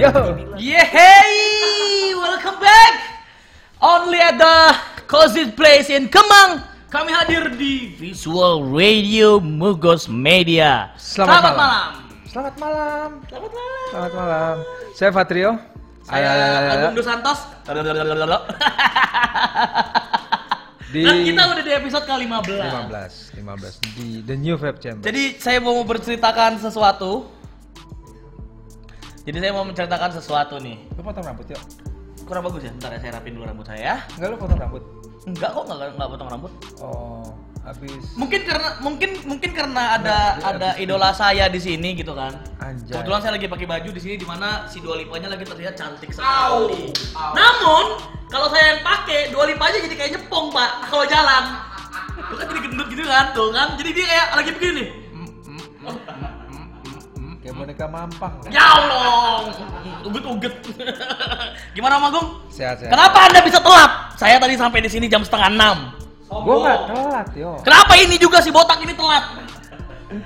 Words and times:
Yo. 0.00 0.08
Yeay, 0.56 2.16
welcome 2.16 2.56
back. 2.56 3.20
Only 3.84 4.16
at 4.16 4.40
the 4.40 4.72
cozy 5.04 5.52
place 5.52 5.92
in 5.92 6.08
Kemang. 6.08 6.64
Kami 6.88 7.12
hadir 7.12 7.52
di 7.52 7.92
Visual 8.00 8.64
Radio 8.64 9.44
Mugos 9.44 10.08
Media. 10.08 10.96
Selamat 10.96 11.52
malam. 11.52 11.52
malam. 11.52 11.92
Selamat 12.24 12.54
malam. 12.56 13.08
Selamat 13.28 13.52
malam. 13.52 13.76
Selamat 13.92 14.12
malam. 14.16 14.56
Saya 14.96 15.10
Fatrio. 15.12 15.60
Saya 16.08 16.28
Agung 16.80 16.96
Dos 16.96 17.04
Santos. 17.04 17.44
Di 20.90 21.06
Dan 21.06 21.22
kita 21.22 21.42
udah 21.44 21.62
di 21.62 21.70
episode 21.76 22.02
ke-15. 22.08 22.50
15, 22.50 23.38
15 23.38 23.94
di 23.94 24.26
The 24.26 24.34
New 24.34 24.56
Vape 24.58 24.80
Chamber. 24.82 25.06
Jadi 25.06 25.38
saya 25.38 25.62
mau 25.62 25.78
berceritakan 25.86 26.58
sesuatu. 26.58 27.30
Jadi 29.30 29.46
saya 29.46 29.54
mau 29.54 29.62
menceritakan 29.62 30.10
sesuatu 30.10 30.58
nih. 30.58 30.74
lu 30.98 31.06
potong 31.06 31.22
rambut 31.22 31.46
yuk. 31.46 31.62
Kurang 32.26 32.50
bagus 32.50 32.66
ya. 32.66 32.74
Bentar 32.74 32.90
ya 32.90 32.98
saya 32.98 33.12
rapin 33.14 33.38
dulu 33.38 33.46
rambut 33.46 33.62
saya 33.62 33.78
ya. 33.78 33.96
Enggak 34.18 34.28
lu 34.34 34.36
potong 34.42 34.58
rambut. 34.58 34.82
Enggak 35.22 35.50
kok, 35.54 35.62
enggak 35.70 35.94
enggak 35.94 36.08
potong 36.10 36.28
rambut. 36.34 36.52
Oh, 36.82 37.30
habis 37.62 38.10
Mungkin 38.18 38.42
karena 38.42 38.68
mungkin 38.82 39.10
mungkin 39.30 39.50
karena 39.54 40.02
ada 40.02 40.34
ada 40.42 40.68
idola 40.82 41.14
saya 41.14 41.46
di 41.46 41.62
sini 41.62 41.94
gitu 41.94 42.10
kan. 42.10 42.42
Anjay. 42.58 42.90
Kebetulan 42.90 43.22
saya 43.22 43.32
lagi 43.38 43.46
pakai 43.46 43.66
baju 43.70 43.88
di 43.94 44.00
sini 44.02 44.14
di 44.18 44.26
mana 44.26 44.66
si 44.66 44.82
Dua 44.82 44.98
Lipanya 44.98 45.30
lagi 45.30 45.46
terlihat 45.46 45.78
cantik 45.78 46.10
sekali. 46.10 46.90
Namun 47.14 48.02
kalau 48.34 48.50
saya 48.50 48.74
yang 48.74 48.82
pakai 48.82 49.30
Dua 49.30 49.46
Lipa 49.46 49.70
aja 49.70 49.78
jadi 49.78 49.94
kayak 49.94 50.10
nyepong 50.18 50.50
pak 50.50 50.90
kalau 50.90 51.06
jalan. 51.06 51.44
Tuh 52.18 52.34
kan 52.34 52.46
jadi 52.50 52.60
gendut 52.66 52.88
gitu 52.90 53.06
kan, 53.06 53.30
tuh 53.30 53.54
kan. 53.54 53.78
Jadi 53.78 53.90
dia 53.94 54.06
kayak 54.10 54.26
lagi 54.42 54.50
begini 54.58 54.74
nih. 54.74 54.88
Kayak 57.50 57.66
boneka 57.66 57.86
mampang. 57.90 58.34
Ya 58.46 58.62
Allah, 58.62 59.50
uget-uget. 60.06 60.54
Gimana 61.74 61.98
Om 61.98 62.06
Agung? 62.06 62.26
Sehat 62.46 62.78
sehat. 62.78 62.94
Kenapa 62.94 63.18
anda 63.26 63.42
bisa 63.42 63.58
telat? 63.58 63.90
Saya 64.14 64.38
tadi 64.38 64.54
sampai 64.54 64.78
di 64.86 64.90
sini 64.90 65.10
jam 65.10 65.26
setengah 65.26 65.50
enam. 65.50 65.76
Gua 66.30 66.54
enggak 66.62 66.78
telat 66.94 67.28
yo. 67.34 67.58
Kenapa 67.66 67.98
ini 67.98 68.14
juga 68.22 68.38
si 68.38 68.54
botak 68.54 68.78
ini 68.86 68.94
telat? 68.94 69.24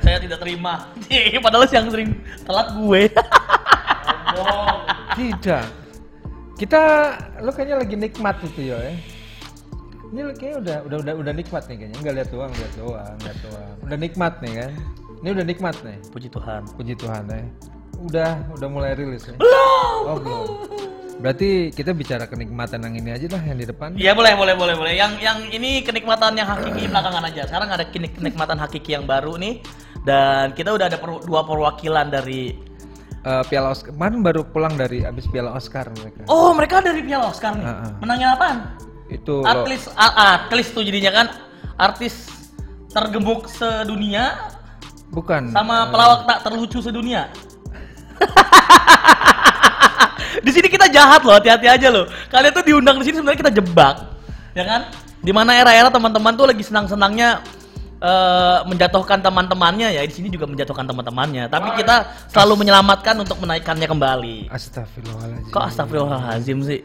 Saya 0.05 0.21
tidak 0.21 0.39
terima. 0.45 0.93
Padahal 1.45 1.65
yang 1.73 1.89
sering 1.89 2.13
telat 2.45 2.69
gue. 2.77 3.03
Tidak. 5.15 5.67
Kita 6.61 6.83
lu 7.41 7.51
kayaknya 7.55 7.77
lagi 7.81 7.97
nikmat 7.97 8.37
itu 8.45 8.75
yo 8.75 8.77
ya. 8.77 8.93
Ini 10.13 10.21
kayaknya 10.37 10.57
udah 10.61 10.77
udah 10.89 10.99
udah 11.05 11.15
udah 11.25 11.33
nikmat 11.33 11.63
nih 11.69 11.77
kayaknya. 11.81 11.97
Enggak 12.01 12.15
lihat 12.21 12.29
doang, 12.33 12.53
lihat 12.53 12.73
doang, 12.77 13.17
lihat 13.25 13.39
doang. 13.45 13.75
Udah 13.85 13.99
nikmat 14.01 14.35
nih 14.45 14.53
kan. 14.61 14.73
Ini 15.25 15.33
udah 15.33 15.47
nikmat 15.49 15.73
nih. 15.81 15.97
Puji 16.13 16.29
Tuhan. 16.29 16.69
Puji 16.77 16.93
Tuhan 17.01 17.25
ya. 17.25 17.41
Udah 17.97 18.31
udah 18.53 18.69
mulai 18.69 18.93
rilis 18.93 19.25
ya. 19.25 19.33
Belum. 19.41 19.97
Oh 20.05 20.17
belum. 20.21 20.47
Berarti 21.17 21.73
kita 21.73 21.97
bicara 21.97 22.29
kenikmatan 22.29 22.85
yang 22.85 22.93
ini 22.93 23.11
aja 23.11 23.25
lah 23.33 23.41
yang 23.41 23.57
di 23.57 23.65
depan. 23.65 23.97
Iya 23.97 24.13
boleh 24.13 24.37
boleh 24.37 24.53
boleh 24.53 24.77
boleh. 24.77 24.93
Yang 24.93 25.25
yang 25.25 25.39
ini 25.49 25.81
kenikmatan 25.81 26.37
yang 26.37 26.45
hakiki 26.45 26.93
belakangan 26.93 27.25
aja. 27.25 27.49
Sekarang 27.49 27.73
ada 27.73 27.89
kenik- 27.89 28.13
kenikmatan 28.13 28.61
hakiki 28.61 28.93
yang 28.93 29.09
baru 29.09 29.41
nih. 29.41 29.65
Dan 30.05 30.53
kita 30.53 30.77
udah 30.77 30.93
ada 30.93 31.01
per- 31.01 31.25
dua 31.25 31.41
perwakilan 31.43 32.13
dari 32.13 32.61
Eh, 33.25 33.45
Piala 33.49 33.73
Oscar. 33.73 33.97
Kemarin 33.97 34.21
baru 34.21 34.45
pulang 34.45 34.77
dari 34.77 35.01
abis 35.01 35.25
Piala 35.25 35.57
Oscar 35.57 35.89
mereka. 35.97 36.29
Oh 36.29 36.53
mereka 36.53 36.85
dari 36.85 37.01
Piala 37.01 37.33
Oscar 37.33 37.57
nih. 37.57 37.65
Heeh. 37.65 37.91
Menangnya 37.97 38.37
apaan? 38.37 38.77
Itu 39.09 39.41
lo, 39.41 39.49
Atlis 39.49 39.89
a- 39.97 40.17
atlis 40.37 40.69
tuh 40.69 40.85
jadinya 40.85 41.09
kan 41.11 41.27
artis 41.81 42.29
tergemuk 42.93 43.49
sedunia 43.49 44.53
bukan 45.15 45.55
sama 45.55 45.87
eh, 45.87 45.89
pelawak 45.95 46.21
tak 46.27 46.39
terlucu 46.43 46.79
sedunia. 46.83 47.31
di 50.45 50.51
sini 50.51 50.67
kita 50.67 50.91
jahat 50.91 51.23
loh, 51.23 51.39
hati-hati 51.39 51.71
aja 51.71 51.89
loh. 51.89 52.11
Kalian 52.29 52.51
tuh 52.51 52.65
diundang 52.67 52.99
di 52.99 53.05
sini 53.07 53.23
sebenarnya 53.23 53.41
kita 53.47 53.53
jebak, 53.55 53.97
ya 54.59 54.65
kan? 54.67 54.91
Di 55.23 55.33
mana 55.33 55.57
era-era 55.57 55.89
teman-teman 55.89 56.35
tuh 56.35 56.51
lagi 56.51 56.67
senang-senangnya 56.67 57.41
eh, 58.03 58.59
menjatuhkan 58.67 59.23
teman-temannya 59.23 59.95
ya 59.95 60.03
di 60.03 60.15
sini 60.15 60.29
juga 60.29 60.51
menjatuhkan 60.51 60.85
teman-temannya. 60.85 61.47
Tapi 61.47 61.79
kita 61.79 62.11
selalu 62.35 62.67
menyelamatkan 62.67 63.15
untuk 63.23 63.39
menaikkannya 63.39 63.87
kembali. 63.87 64.37
Astagfirullahaladzim. 64.51 65.53
Kok 65.55 65.63
astagfirullahalazim 65.63 66.59
sih? 66.67 66.83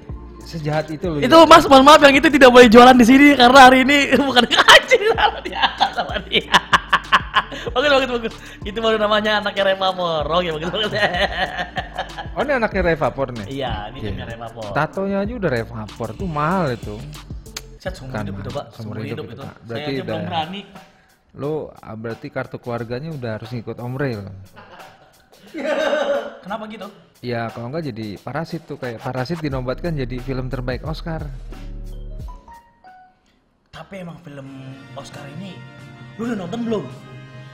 Sejahat 0.49 0.89
itu 0.89 1.05
loh. 1.05 1.21
Itu 1.21 1.37
mas, 1.45 1.69
mohon 1.69 1.85
maaf 1.85 2.01
yang 2.01 2.17
itu 2.17 2.25
tidak 2.25 2.49
boleh 2.49 2.65
jualan 2.65 2.97
di 2.97 3.05
sini 3.05 3.37
karena 3.37 3.59
hari 3.69 3.85
ini 3.85 3.97
bukan 4.27 4.43
ngaji 4.49 4.97
sama 5.13 5.39
dia 5.45 5.63
sama 5.93 6.15
dia. 6.25 6.57
bagus 7.69 7.89
bagus 7.93 8.09
bagus. 8.17 8.33
Itu 8.65 8.77
baru 8.81 8.97
namanya 8.97 9.45
anaknya 9.45 9.73
Reva 9.73 9.93
Mor. 9.93 10.25
Oke 10.25 10.49
bagus 10.57 10.69
bagus. 10.73 10.91
Oh 12.33 12.41
ini 12.41 12.53
anaknya 12.57 12.81
Revapor 12.81 13.27
nih. 13.35 13.45
iya, 13.51 13.73
ini 13.93 13.97
Iya. 14.01 14.05
jamnya 14.09 14.25
Reva 14.33 14.47
Mor. 14.57 14.71
Tatonya 14.73 15.17
aja 15.21 15.33
udah 15.37 15.51
Revapor 15.53 16.09
tuh 16.17 16.25
mahal 16.29 16.73
itu. 16.73 16.95
Set 17.79 17.93
seumur 17.95 18.11
Kan, 18.11 18.27
hidup 18.27 18.37
itu 18.43 18.49
pak, 18.51 18.65
seumur 18.75 18.95
hidup 18.99 19.07
hidup 19.07 19.25
itu, 19.29 19.33
itu. 19.37 19.43
Pak. 19.45 19.53
Saya 19.55 19.65
Berarti 19.69 19.91
aja 19.93 20.03
belum 20.03 20.21
berani. 20.25 20.61
Lo 21.37 21.53
ah, 21.77 21.95
berarti 21.95 22.27
kartu 22.27 22.57
keluarganya 22.57 23.09
udah 23.13 23.31
harus 23.37 23.49
ngikut 23.53 23.77
Om 23.77 23.93
lo. 23.95 24.33
Kenapa 26.43 26.63
gitu? 26.69 26.87
Ya 27.19 27.51
kalau 27.51 27.67
enggak 27.67 27.91
jadi 27.91 28.15
Parasit 28.21 28.63
tuh 28.63 28.79
kayak 28.79 29.03
Parasit 29.03 29.43
dinobatkan 29.43 29.95
jadi 29.97 30.17
film 30.23 30.47
terbaik 30.47 30.87
Oscar. 30.87 31.27
Tapi 33.69 34.03
emang 34.03 34.19
film 34.23 34.47
Oscar 34.95 35.23
ini, 35.39 35.55
lu 36.19 36.27
udah 36.29 36.37
nonton 36.45 36.61
belum? 36.67 36.83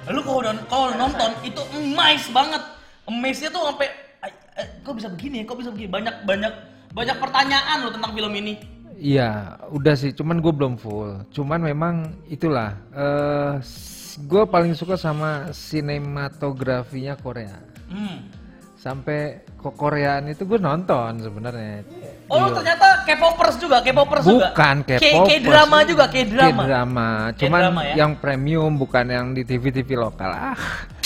Lu 0.10 0.22
kalau 0.22 0.40
udah 0.42 0.54
kalau 0.70 0.88
nonton 0.94 1.32
itu 1.42 1.62
amazed 1.74 2.30
banget. 2.34 2.62
Amaze-nya 3.06 3.54
tuh 3.54 3.62
sampai 3.70 3.88
"Ay, 4.26 4.32
eh, 4.58 4.68
kok 4.82 4.98
bisa 4.98 5.10
begini 5.14 5.42
ya? 5.42 5.46
Kok 5.46 5.58
bisa 5.62 5.70
begini? 5.70 5.90
Banyak 5.94 6.16
banyak 6.26 6.54
banyak 6.94 7.18
pertanyaan 7.22 7.86
lo 7.86 7.94
tentang 7.94 8.18
film 8.18 8.34
ini. 8.34 8.54
Iya, 8.96 9.60
udah 9.76 9.94
sih, 10.00 10.16
cuman 10.16 10.40
gue 10.40 10.54
belum 10.56 10.80
full. 10.80 11.20
Cuman 11.36 11.60
memang 11.60 12.16
itulah, 12.32 12.80
eh 12.96 13.60
gue 14.24 14.44
paling 14.48 14.72
suka 14.72 14.96
sama 14.96 15.52
sinematografinya 15.52 17.20
Korea. 17.20 17.75
Hmm. 17.88 18.18
Sampai 18.76 19.20
ke 19.42 19.70
Koreaan 19.72 20.28
itu 20.28 20.44
gue 20.44 20.58
nonton 20.58 21.18
sebenarnya. 21.18 21.82
Oh, 22.28 22.38
lu 22.40 22.54
ternyata 22.54 23.02
K-popers 23.04 23.58
juga, 23.58 23.82
K-popers 23.82 24.22
juga. 24.24 24.50
Bukan 24.52 24.76
K- 24.84 24.98
K-pop. 24.98 25.26
K-drama 25.28 25.78
juga, 25.84 26.06
K-drama. 26.06 26.62
K-drama, 26.62 27.08
cuman 27.34 27.60
K-drama 27.64 27.82
ya? 27.84 27.94
yang 27.96 28.12
premium 28.16 28.72
bukan 28.76 29.06
yang 29.08 29.26
di 29.32 29.42
TV-TV 29.42 29.90
lokal. 29.96 30.30
Ah, 30.30 30.58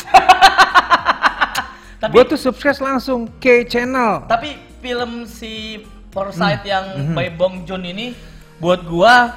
Tapi 2.00 2.13
gue 2.13 2.23
tuh 2.25 2.39
sukses 2.41 2.79
langsung 2.79 3.28
K 3.38 3.63
channel. 3.63 4.23
tapi 4.25 4.56
film 4.79 5.23
si 5.23 5.84
Forsyth 6.09 6.63
Hmm. 6.63 6.72
yang 6.73 6.85
by 7.12 7.28
Bong 7.29 7.63
Joon 7.63 7.84
ini 7.85 8.16
buat 8.57 8.81
gua 8.81 9.35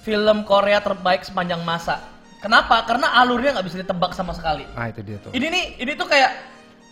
film 0.00 0.44
Korea 0.44 0.78
terbaik 0.78 1.20
sepanjang 1.20 1.60
masa. 1.60 2.00
Kenapa? 2.44 2.84
Karena 2.84 3.16
alurnya 3.16 3.56
nggak 3.56 3.66
bisa 3.72 3.80
ditebak 3.80 4.12
sama 4.12 4.36
sekali. 4.36 4.68
Ah 4.76 4.92
itu 4.92 5.00
dia 5.00 5.16
tuh. 5.16 5.32
Ini 5.32 5.48
nih, 5.48 5.64
ini 5.80 5.92
tuh 5.96 6.04
kayak 6.04 6.30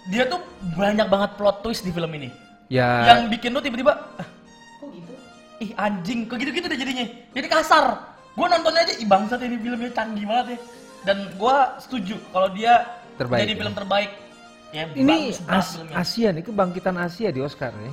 dia 0.08 0.24
tuh 0.24 0.40
banyak 0.72 1.04
banget 1.12 1.36
plot 1.36 1.60
twist 1.60 1.84
di 1.84 1.92
film 1.92 2.08
ini. 2.16 2.32
Ya, 2.72 3.12
Yang 3.12 3.36
bikin 3.36 3.52
lu 3.52 3.60
tiba-tiba 3.60 3.92
ah, 4.16 4.28
kok 4.80 4.88
gitu? 4.96 5.12
Ih 5.60 5.70
anjing, 5.76 6.24
kok 6.24 6.40
gitu-gitu 6.40 6.72
deh 6.72 6.78
jadinya. 6.80 7.04
Jadi 7.36 7.46
kasar. 7.52 8.00
Gua 8.32 8.48
nontonnya 8.48 8.88
aja, 8.88 8.96
ih 8.96 9.04
bangsat 9.04 9.44
ini 9.44 9.60
filmnya 9.60 9.92
canggih 9.92 10.24
banget 10.24 10.56
ya. 10.56 10.58
Dan 11.04 11.16
gua 11.36 11.76
setuju 11.76 12.16
kalau 12.32 12.48
dia 12.48 12.88
Terbaik, 13.20 13.44
jadi 13.44 13.52
ya? 13.52 13.58
film 13.60 13.74
terbaik. 13.76 14.10
Ya, 14.72 14.88
ini 14.96 15.36
As-. 15.52 15.76
Asia 15.92 16.32
nih 16.32 16.48
kebangkitan 16.48 16.96
Asia 16.96 17.28
di 17.28 17.44
Oscar 17.44 17.76
nih. 17.76 17.92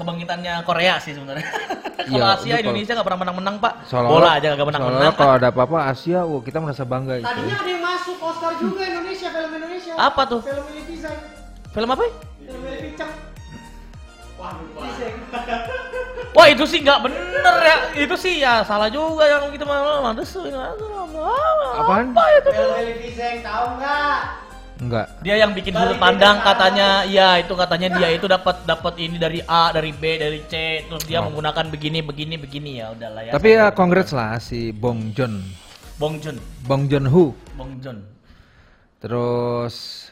Kebangkitannya 0.00 0.64
Korea 0.64 0.96
sih 0.96 1.12
sebenarnya. 1.12 1.44
kalau 2.08 2.16
Iya, 2.16 2.34
Asia 2.34 2.56
Indonesia 2.58 2.92
nggak 2.96 3.06
pernah 3.06 3.20
menang-menang 3.20 3.56
pak. 3.60 3.72
Seolah-olah- 3.84 4.10
Bola 4.16 4.30
aja 4.32 4.46
nggak 4.50 4.66
menang-menang. 4.66 5.12
kalau 5.12 5.32
ada 5.36 5.48
apa-apa 5.52 5.78
Asia, 5.86 6.24
wah 6.24 6.40
kita 6.40 6.58
merasa 6.58 6.82
bangga 6.82 7.20
itu. 7.20 7.28
Tadinya 7.28 7.54
ada 7.54 7.68
yang 7.68 7.82
masuk 7.84 8.16
Oscar 8.18 8.52
juga 8.56 8.82
Indonesia, 8.82 9.28
film 9.28 9.52
Indonesia. 9.52 9.92
Apa 9.94 10.22
tuh? 10.24 10.40
Film 10.40 10.64
Pisang. 10.88 11.16
Film 11.70 11.88
apa? 11.92 12.02
ya? 12.02 12.12
Film. 12.48 12.62
Pisang. 12.64 13.12
Wah 16.32 16.46
itu 16.48 16.64
sih 16.64 16.80
nggak 16.80 16.98
bener 17.04 17.56
ya. 17.60 17.76
Itu 17.92 18.16
sih 18.16 18.40
ya 18.40 18.64
salah 18.64 18.88
juga 18.88 19.28
yang 19.28 19.52
kita 19.52 19.68
malah 19.68 20.00
mandes. 20.00 20.32
Apaan? 20.32 22.08
Apa 22.08 22.24
itu? 22.40 22.48
Film 22.50 22.72
ini 22.78 22.94
Pisang, 23.04 23.36
tahu 23.44 23.66
nggak? 23.76 24.49
Enggak. 24.80 25.20
Dia 25.20 25.36
yang 25.36 25.52
bikin 25.52 25.76
sudut 25.76 26.00
pandang 26.00 26.40
katanya, 26.40 27.04
ya 27.04 27.36
itu 27.36 27.52
katanya 27.52 27.88
dia 28.00 28.08
itu 28.16 28.24
dapat 28.24 28.64
dapat 28.64 28.96
ini 28.96 29.20
dari 29.20 29.44
A, 29.44 29.68
dari 29.76 29.92
B, 29.92 30.16
dari 30.16 30.40
C, 30.48 30.88
terus 30.88 31.04
dia 31.04 31.20
Oh. 31.20 31.28
menggunakan 31.28 31.68
begini, 31.68 32.00
begini, 32.00 32.40
begini 32.40 32.80
ya 32.80 32.96
udahlah 32.96 33.28
ya. 33.28 33.32
Tapi 33.36 33.48
ya 33.60 33.68
congrats 33.76 34.16
lah 34.16 34.40
si 34.40 34.72
Bong 34.72 35.12
Joon. 35.12 35.44
Bong 36.00 36.16
Joon, 36.16 36.40
Bong 36.64 36.88
Joon 36.88 37.04
Ho. 37.12 37.36
Bong 37.60 37.76
Joon. 37.84 38.00
Terus 39.04 40.08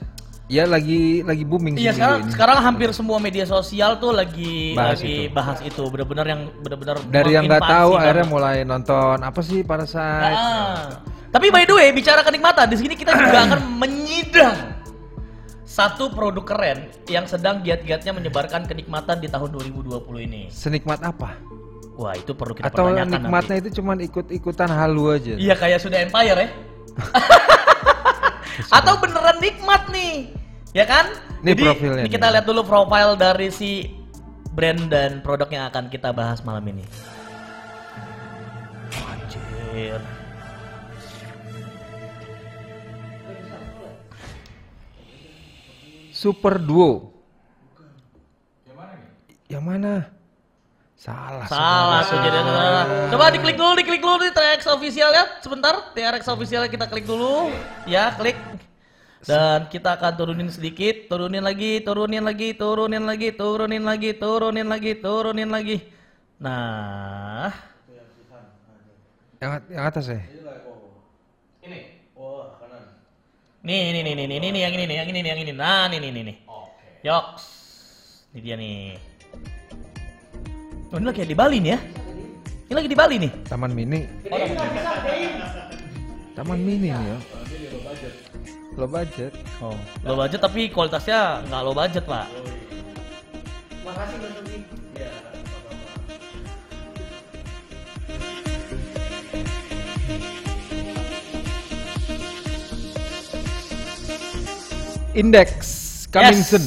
ya 0.48 0.64
lagi 0.64 1.20
lagi 1.22 1.44
booming 1.44 1.76
Iya 1.76 1.92
sih 1.92 2.00
sekarang 2.00 2.18
ini. 2.18 2.32
sekarang 2.32 2.58
hampir 2.58 2.88
semua 2.90 3.20
media 3.20 3.44
sosial 3.44 4.00
tuh 4.00 4.10
lagi 4.10 4.72
Bahas 4.72 4.96
lagi 4.96 5.28
itu. 5.28 5.34
bahas 5.36 5.58
itu 5.60 5.82
benar-benar 5.86 6.26
yang 6.26 6.40
benar-benar 6.58 6.96
Dari 7.04 7.30
yang 7.36 7.44
nggak 7.44 7.62
tahu 7.62 7.90
banget. 7.92 8.00
akhirnya 8.02 8.26
mulai 8.26 8.56
nonton 8.64 9.16
apa 9.20 9.40
sih 9.44 9.60
Parasite. 9.60 10.34
Ah. 10.34 11.04
Tapi 11.28 11.52
by 11.52 11.68
the 11.68 11.76
way 11.76 11.92
bicara 11.92 12.24
kenikmatan 12.24 12.66
di 12.66 12.76
sini 12.80 12.96
kita 12.96 13.12
juga 13.12 13.38
akan 13.44 13.60
menyidang 13.80 14.56
satu 15.68 16.08
produk 16.10 16.42
keren 16.42 16.78
yang 17.06 17.28
sedang 17.28 17.60
giat-giatnya 17.60 18.10
menyebarkan 18.10 18.64
kenikmatan 18.64 19.20
di 19.20 19.28
tahun 19.28 19.52
2020 19.52 20.00
ini. 20.24 20.42
Senikmat 20.48 21.04
apa? 21.04 21.36
Wah, 21.94 22.14
itu 22.14 22.32
perlu 22.32 22.54
kita 22.54 22.66
Atau 22.66 22.88
pertanyakan 22.88 23.10
nikmatnya 23.12 23.54
nanti. 23.54 23.68
itu 23.68 23.78
cuman 23.78 23.96
ikut-ikutan 24.00 24.70
halu 24.70 25.12
aja? 25.12 25.34
Iya 25.36 25.54
kayak 25.54 25.78
sudah 25.78 25.98
Empire 26.00 26.38
ya. 26.40 26.48
Atau 28.78 28.96
beneran 28.98 29.38
nikmat 29.38 29.86
nih. 29.92 30.37
Ya 30.78 30.86
kan? 30.86 31.10
Ini 31.42 31.58
Jadi 31.58 31.62
profilnya 31.66 32.02
ini 32.06 32.06
nih. 32.06 32.14
kita 32.14 32.26
lihat 32.30 32.46
dulu 32.46 32.62
profil 32.62 33.18
dari 33.18 33.50
si 33.50 33.90
brand 34.54 34.86
dan 34.86 35.18
produk 35.26 35.50
yang 35.50 35.66
akan 35.74 35.90
kita 35.90 36.14
bahas 36.14 36.38
malam 36.46 36.62
ini. 36.70 36.86
Anjir. 38.94 39.98
Super 46.14 46.62
Duo. 46.62 47.10
Yang 49.50 49.64
mana? 49.66 49.94
Salah. 50.94 51.46
Salah 51.50 52.00
tuh 52.06 52.18
jadi 52.22 52.38
saudara. 52.38 52.82
Coba 53.10 53.24
diklik 53.34 53.56
dulu, 53.58 53.72
diklik 53.78 54.02
dulu 54.02 54.22
di 54.22 54.30
TRX 54.30 54.62
official 54.70 55.10
ya. 55.10 55.24
Sebentar, 55.42 55.90
TRX 55.90 56.22
official 56.30 56.70
kita 56.70 56.86
klik 56.86 57.06
dulu. 57.08 57.50
Ya, 57.88 58.14
klik. 58.14 58.38
Dan 59.26 59.66
kita 59.66 59.98
akan 59.98 60.12
turunin 60.14 60.50
sedikit, 60.52 61.10
turunin 61.10 61.42
lagi, 61.42 61.82
turunin 61.82 62.22
lagi, 62.22 62.54
turunin 62.54 63.02
lagi, 63.02 63.28
turunin 63.34 63.82
lagi, 63.82 64.10
turunin 64.14 64.66
lagi, 64.70 64.92
turunin 64.94 65.50
lagi. 65.50 65.76
Nah, 66.38 67.50
Yang, 69.38 69.50
yang 69.70 69.84
atas 69.86 70.04
ya? 70.10 70.18
nih, 73.68 73.78
nih, 73.90 74.02
nih, 74.02 74.14
nih, 74.14 74.26
nih, 74.26 74.38
nih, 74.38 74.50
nih, 74.54 74.60
yang 74.62 74.74
ini 74.74 74.84
nih, 74.86 74.96
yang 74.96 75.08
ini 75.10 75.18
nih, 75.18 75.30
yang 75.30 75.40
ini. 75.42 75.52
Nah, 75.52 75.84
nih, 75.90 75.98
nih, 75.98 76.10
nih, 76.14 76.22
nih. 76.30 76.36
Yoks. 77.02 77.44
Ini 78.34 78.40
dia 78.42 78.56
nih. 78.58 78.98
Oh, 80.88 80.96
ini 80.96 81.06
lagi 81.06 81.26
di 81.26 81.36
Bali 81.36 81.58
nih 81.62 81.70
ya? 81.74 81.78
Ini 82.68 82.74
lagi 82.74 82.88
di 82.88 82.96
Bali 82.98 83.14
nih. 83.18 83.32
Taman 83.46 83.72
Mini. 83.74 84.00
Gedein. 84.24 85.36
Taman 86.34 86.58
Mini 86.58 86.88
nih 86.88 86.90
ya. 86.92 87.18
Low 88.78 88.86
budget. 88.86 89.34
Oh, 89.58 89.74
low 90.06 90.14
budget 90.14 90.38
tapi 90.38 90.70
kualitasnya 90.70 91.42
nggak 91.50 91.62
low 91.66 91.74
budget 91.74 92.06
pak. 92.06 92.30
Makasih 93.82 94.16
Mas 94.22 94.32
Rudi. 94.38 94.58
Index 105.14 105.48
coming 106.12 106.38
Yes. 106.38 106.50
soon. 106.52 106.64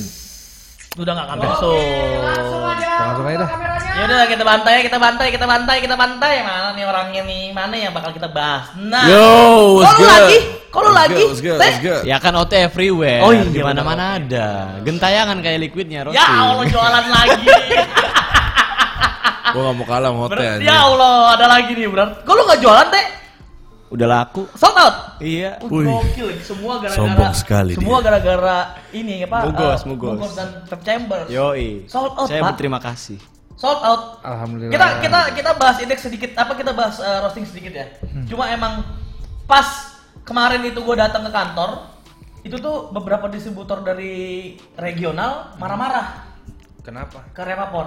Udah 0.99 1.13
nggak 1.15 1.27
kamera 1.31 1.51
Oke, 1.55 1.61
so. 1.63 2.70
Langsung 3.03 3.25
aja. 3.25 3.37
Langsung 3.37 3.61
aja 3.61 3.71
buka 3.71 3.81
dah. 3.81 3.91
Ya 3.91 4.01
udah 4.07 4.21
kita 4.23 4.43
bantai, 4.43 4.75
kita 4.81 4.97
bantai, 4.97 5.27
kita 5.29 5.45
bantai, 5.45 5.77
kita 5.77 5.95
bantai. 5.95 6.33
Mana 6.41 6.67
nih 6.71 6.85
orangnya 6.85 7.21
nih? 7.21 7.43
Mana 7.51 7.75
yang 7.75 7.91
bakal 7.91 8.11
kita 8.11 8.27
bahas? 8.27 8.71
Nah. 8.75 9.03
Yo, 9.03 9.25
what's 9.77 9.93
good? 9.93 10.07
lagi? 10.07 10.39
What's 10.71 10.95
lagi? 10.95 11.13
good, 11.13 11.27
what's 11.27 11.41
good, 11.41 11.57
Teh? 11.57 11.67
what's 11.67 11.81
good? 11.83 12.03
Ya 12.05 12.17
kan 12.17 12.33
OT 12.33 12.53
everywhere. 12.55 13.19
Oh 13.19 13.31
iya, 13.31 13.43
di 13.43 13.59
mana-mana 13.59 14.15
ada. 14.15 14.47
Gentayangan 14.81 15.37
kayak 15.39 15.59
liquidnya 15.61 16.07
Rossi. 16.07 16.15
Ya 16.15 16.25
Allah 16.25 16.65
jualan 16.65 17.05
lagi. 17.15 17.45
Gua 19.51 19.61
gak 19.67 19.75
mau 19.75 19.85
kalah 19.85 20.09
sama 20.09 20.19
Hotel 20.23 20.39
Ber- 20.39 20.63
ya 20.63 20.75
Allah, 20.81 21.15
ada 21.35 21.45
lagi 21.45 21.71
nih 21.75 21.87
berat. 21.91 22.23
Kok 22.23 22.31
lu 22.31 22.41
nggak 22.47 22.61
jualan 22.63 22.87
teh? 22.87 23.05
Udah 23.91 24.07
laku. 24.07 24.47
Sold 24.55 24.73
out. 24.73 24.95
Iya. 25.19 25.59
Uh, 25.59 25.69
Wih. 25.69 25.85
gokil 25.85 26.27
semua 26.39 26.79
gara-gara 26.79 26.95
Sombong 26.97 27.33
sekali 27.35 27.73
semua 27.75 27.97
dia. 27.97 28.05
gara-gara 28.07 28.57
ini 28.89 29.21
apa 29.21 29.37
Mugos, 29.45 29.77
eh, 29.77 29.85
mugos. 29.85 30.31
dan 30.33 30.49
Trap 30.65 30.81
Chamber 30.81 31.19
Yoi. 31.27 31.85
Sold 31.85 32.15
out, 32.15 32.25
Saya 32.25 32.41
Pak. 32.41 32.47
berterima 32.49 32.79
kasih. 32.79 33.19
sold 33.53 33.77
out 33.79 34.17
Alhamdulillah. 34.21 34.73
kita 34.73 34.87
kita 34.99 35.19
kita 35.37 35.51
bahas 35.53 35.77
indeks 35.77 36.01
sedikit 36.01 36.33
apa 36.33 36.55
kita 36.55 36.73
bahas 36.73 36.97
eh, 36.97 37.19
roasting 37.21 37.45
sedikit 37.45 37.69
ya 37.71 37.85
Hmm. 38.01 38.25
cuma 38.25 38.49
emang 38.49 38.81
pas 39.45 39.93
kemarin 40.23 40.65
itu 40.65 40.79
gue 40.79 40.95
datang 40.95 41.21
ke 41.21 41.29
kantor 41.29 41.85
itu 42.41 42.57
tuh 42.57 42.89
beberapa 42.89 43.27
distributor 43.27 43.85
dari 43.85 44.55
regional 44.73 45.53
marah-marah 45.57 46.25
Kenapa? 46.81 47.21
ke 47.29 47.41
Repapor 47.43 47.85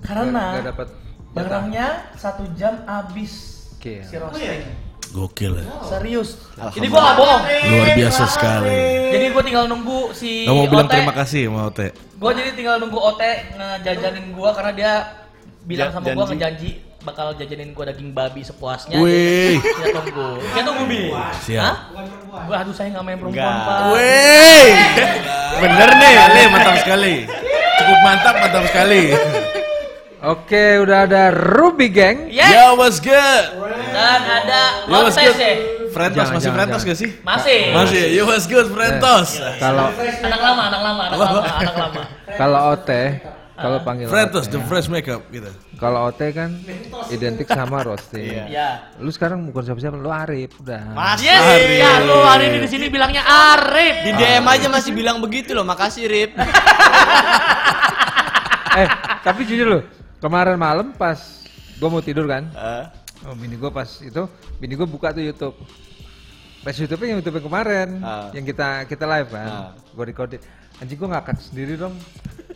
karena 0.00 0.44
nggak 0.54 0.66
dapat 0.70 0.88
barangnya 1.32 1.86
satu 2.14 2.46
jam 2.54 2.84
habis 2.84 3.53
Oke. 3.84 4.00
si 4.00 4.16
roasting 4.16 4.64
Gokil 5.10 5.52
ya. 5.54 5.66
serius 5.84 6.40
ini 6.74 6.88
gue 6.88 6.96
gak 6.98 7.14
bohong 7.14 7.42
Luar 7.44 7.88
biasa 7.92 8.22
sekali. 8.26 8.80
jadi 9.12 9.24
gue 9.28 9.42
tinggal 9.44 9.64
nunggu 9.68 10.10
si 10.10 10.42
Gak 10.42 10.50
mau 10.50 10.64
bilang 10.64 10.88
terima 10.88 11.12
kasih 11.12 11.46
sama 11.46 11.60
Hotel. 11.64 11.92
Gue 12.14 12.30
jadi 12.32 12.50
tinggal 12.50 12.80
nunggu 12.80 12.96
OT 12.96 13.20
ngejajanin 13.52 14.26
gue 14.32 14.50
karena 14.50 14.72
dia 14.72 14.92
bilang 15.62 15.88
Ja- 15.88 15.94
sama 15.94 16.04
gue 16.06 16.16
janji. 16.16 16.32
ngejanji 16.32 16.70
bakal 17.04 17.26
jajanin 17.30 17.70
gue 17.70 17.84
daging 17.84 18.10
babi 18.10 18.40
sepuasnya. 18.40 18.96
Wih. 18.96 19.60
Kita 19.60 19.92
tunggu. 19.94 20.28
Kita 20.40 20.62
tunggu 20.64 20.82
bi. 20.88 21.02
Siap. 21.44 21.60
Hah? 21.60 21.76
Bukan 21.86 22.04
perempuan. 22.08 22.42
Gua 22.42 22.56
aduh 22.58 22.72
saya 22.72 22.88
nggak 22.90 23.04
main 23.04 23.18
perempuan 23.20 23.44
Enggak. 23.44 23.68
pak. 23.68 23.78
Wey. 23.92 24.66
Bener 25.62 25.88
nih. 25.94 26.12
Sekali, 26.16 26.42
mantap 26.48 26.74
sekali. 26.80 27.14
Cukup 27.76 27.98
mantap, 28.02 28.34
mantap 28.40 28.64
sekali. 28.66 29.02
Oke, 30.24 30.80
udah 30.80 31.04
ada 31.04 31.28
Ruby 31.28 31.92
Gang. 31.92 32.32
Yes. 32.32 32.48
Yo, 32.48 32.80
what's 32.80 32.96
good? 32.96 33.44
Dan 33.92 34.20
ada 34.24 34.88
Yo, 34.88 35.04
what's 35.04 35.12
Montes 35.12 35.20
good? 35.20 35.36
ya. 35.36 35.52
Frentos, 35.92 36.28
masih 36.32 36.50
Frentos 36.50 36.82
gak 36.82 36.96
sih? 36.96 37.10
Masih. 37.20 37.60
Masih. 37.70 38.02
Yo, 38.16 38.24
what's 38.24 38.48
good, 38.48 38.66
Frentos? 38.66 39.36
Kalau 39.60 39.92
Anak 39.92 40.40
lama, 40.40 40.62
anak 40.66 40.80
lama, 40.80 41.02
anak 41.04 41.18
lama, 41.20 41.40
anak 41.60 41.76
lama. 41.76 42.02
kalau 42.34 42.58
OT, 42.72 42.90
kalau 43.54 43.78
panggil 43.84 44.08
Frentos, 44.08 44.48
the 44.48 44.58
fresh 44.64 44.88
makeup 44.88 45.22
gitu. 45.28 45.46
kalau 45.76 46.08
OT 46.08 46.32
kan 46.32 46.56
identik 47.12 47.44
sama 47.46 47.84
roasting. 47.84 48.24
Iya. 48.24 48.44
Ya. 48.48 48.68
Lu 48.96 49.12
sekarang 49.12 49.44
bukan 49.44 49.60
siapa-siapa, 49.62 49.94
lu 49.94 50.08
Arif 50.08 50.56
udah. 50.58 50.96
Mas 50.96 51.20
Yes. 51.20 51.36
Arif. 51.38 51.68
Ya 51.76 52.00
lu 52.00 52.16
hari 52.18 52.48
ini 52.48 52.64
di 52.64 52.68
sini 52.72 52.88
bilangnya 52.88 53.20
Arif. 53.22 53.94
Di 54.02 54.10
DM 54.10 54.42
aja 54.42 54.66
masih 54.66 54.90
bilang 54.90 55.20
begitu 55.20 55.52
loh. 55.52 55.62
Makasih 55.62 56.08
Rip. 56.08 56.32
eh, 58.74 58.88
tapi 59.22 59.46
jujur 59.46 59.66
lu, 59.68 59.80
kemarin 60.24 60.56
malam 60.56 60.96
pas 60.96 61.44
gua 61.76 61.92
mau 61.92 62.00
tidur 62.00 62.24
kan, 62.24 62.48
Eh, 62.48 62.84
oh 63.28 63.36
bini 63.36 63.60
gua 63.60 63.68
pas 63.68 64.00
itu, 64.00 64.22
bini 64.56 64.72
gua 64.72 64.88
buka 64.88 65.12
tuh 65.12 65.20
YouTube. 65.20 65.52
Pas 66.64 66.72
YouTube 66.72 67.04
yang 67.04 67.20
YouTube 67.20 67.36
yang 67.36 67.46
kemarin, 67.46 67.88
Ah. 68.00 68.32
yang 68.32 68.40
kita 68.40 68.88
kita 68.88 69.04
live 69.04 69.28
kan, 69.28 69.48
Ah. 69.48 69.70
gua 69.92 70.04
recording. 70.08 70.40
Anjing 70.80 70.96
gua 70.96 71.08
ngakak 71.12 71.36
sendiri 71.38 71.76
dong. 71.76 71.92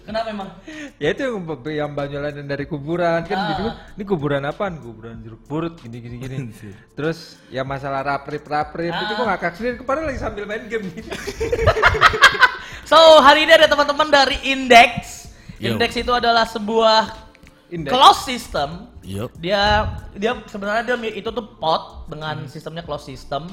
Kenapa 0.02 0.32
emang? 0.32 0.48
Ya 1.02 1.12
itu 1.12 1.20
yang, 1.20 1.44
yang 1.68 1.90
banyolan 1.92 2.40
dari 2.42 2.64
kuburan 2.64 3.20
kan 3.28 3.36
Ah. 3.36 3.44
bini 3.44 3.60
gua, 3.60 3.72
ini 3.92 4.02
kuburan 4.02 4.42
apaan? 4.42 4.80
Kuburan 4.80 5.20
jeruk 5.20 5.44
purut 5.44 5.76
gini 5.76 6.00
gini 6.00 6.16
gini. 6.18 6.36
Terus 6.96 7.36
ya 7.52 7.60
masalah 7.62 8.00
raprip 8.00 8.48
raprip 8.48 8.96
itu 8.96 9.12
Ah. 9.12 9.16
gua 9.20 9.26
ngakak 9.36 9.52
sendiri. 9.54 9.76
Kemarin 9.76 10.02
lagi 10.08 10.18
sambil 10.18 10.48
main 10.48 10.64
game 10.64 10.88
gitu. 10.96 11.10
So 12.88 12.96
hari 13.20 13.44
ini 13.44 13.52
ada 13.52 13.68
teman-teman 13.68 14.08
dari 14.08 14.40
Index. 14.48 15.28
Yo. 15.60 15.76
Index 15.76 15.92
itu 15.92 16.08
adalah 16.08 16.48
sebuah 16.48 17.27
Index. 17.68 17.92
closed 17.92 18.24
system. 18.24 18.88
Yup. 19.04 19.32
Dia 19.40 19.94
dia 20.16 20.32
sebenarnya 20.48 20.96
dia 20.96 20.96
itu 21.12 21.28
tuh 21.28 21.44
pot 21.60 22.08
dengan 22.08 22.48
sistemnya 22.48 22.84
closed 22.84 23.08
system 23.08 23.48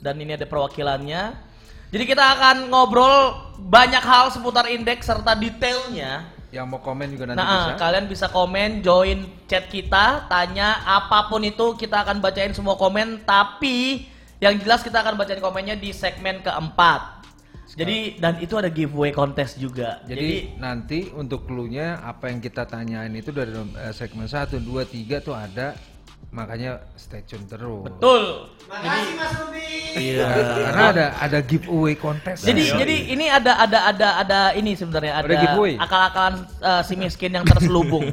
dan 0.00 0.20
ini 0.20 0.36
ada 0.36 0.44
perwakilannya. 0.44 1.54
Jadi 1.94 2.04
kita 2.10 2.24
akan 2.36 2.74
ngobrol 2.74 3.38
banyak 3.70 4.02
hal 4.02 4.28
seputar 4.34 4.66
Index 4.66 5.06
serta 5.06 5.38
detailnya. 5.38 6.26
Yang 6.50 6.66
mau 6.70 6.80
komen 6.82 7.06
juga 7.14 7.30
nanti 7.30 7.38
Nah, 7.38 7.74
bisa. 7.74 7.78
kalian 7.78 8.04
bisa 8.10 8.26
komen, 8.30 8.82
join 8.82 9.26
chat 9.46 9.66
kita, 9.70 10.26
tanya 10.26 10.82
apa 10.86 11.26
pun 11.30 11.42
itu 11.42 11.74
kita 11.78 12.02
akan 12.02 12.18
bacain 12.18 12.50
semua 12.54 12.74
komen. 12.74 13.22
Tapi 13.22 14.06
yang 14.42 14.58
jelas 14.58 14.82
kita 14.82 15.02
akan 15.02 15.14
bacain 15.14 15.38
komennya 15.38 15.78
di 15.78 15.94
segmen 15.94 16.42
keempat. 16.42 17.13
Jadi 17.74 18.22
dan 18.22 18.38
itu 18.38 18.54
ada 18.54 18.70
giveaway 18.70 19.10
kontes 19.10 19.58
juga. 19.58 19.98
Jadi, 20.06 20.54
nanti 20.62 21.10
untuk 21.10 21.42
clue-nya 21.50 21.98
apa 22.06 22.30
yang 22.30 22.38
kita 22.38 22.70
tanyain 22.70 23.10
itu 23.10 23.34
dari 23.34 23.50
eh, 23.50 23.90
segmen 23.90 24.30
1, 24.30 24.62
2, 24.62 24.62
3 24.62 25.18
tuh 25.26 25.34
ada. 25.34 25.74
Makanya 26.30 26.80
stay 26.94 27.20
tune 27.22 27.44
terus. 27.44 27.84
betul. 27.84 28.48
Makasih 28.64 29.12
Mas 29.14 29.32
Ruby. 29.36 29.66
Iya. 29.94 30.26
Karena 30.64 30.84
ada 30.88 31.06
ada 31.20 31.38
giveaway 31.40 31.94
kontes. 31.94 32.40
Jadi 32.40 32.64
jadi 32.66 32.96
ini 33.08 33.26
ada 33.26 33.54
ada 33.56 33.78
ada 33.86 34.08
ada 34.18 34.38
ini 34.52 34.72
sebenarnya 34.72 35.14
ada 35.16 35.26
Ada 35.26 35.36
giveaway? 35.38 35.74
akal-akalan 35.76 36.34
eh, 36.58 36.82
si 36.82 36.94
miskin 36.94 37.30
yang 37.30 37.44
terselubung. 37.44 38.08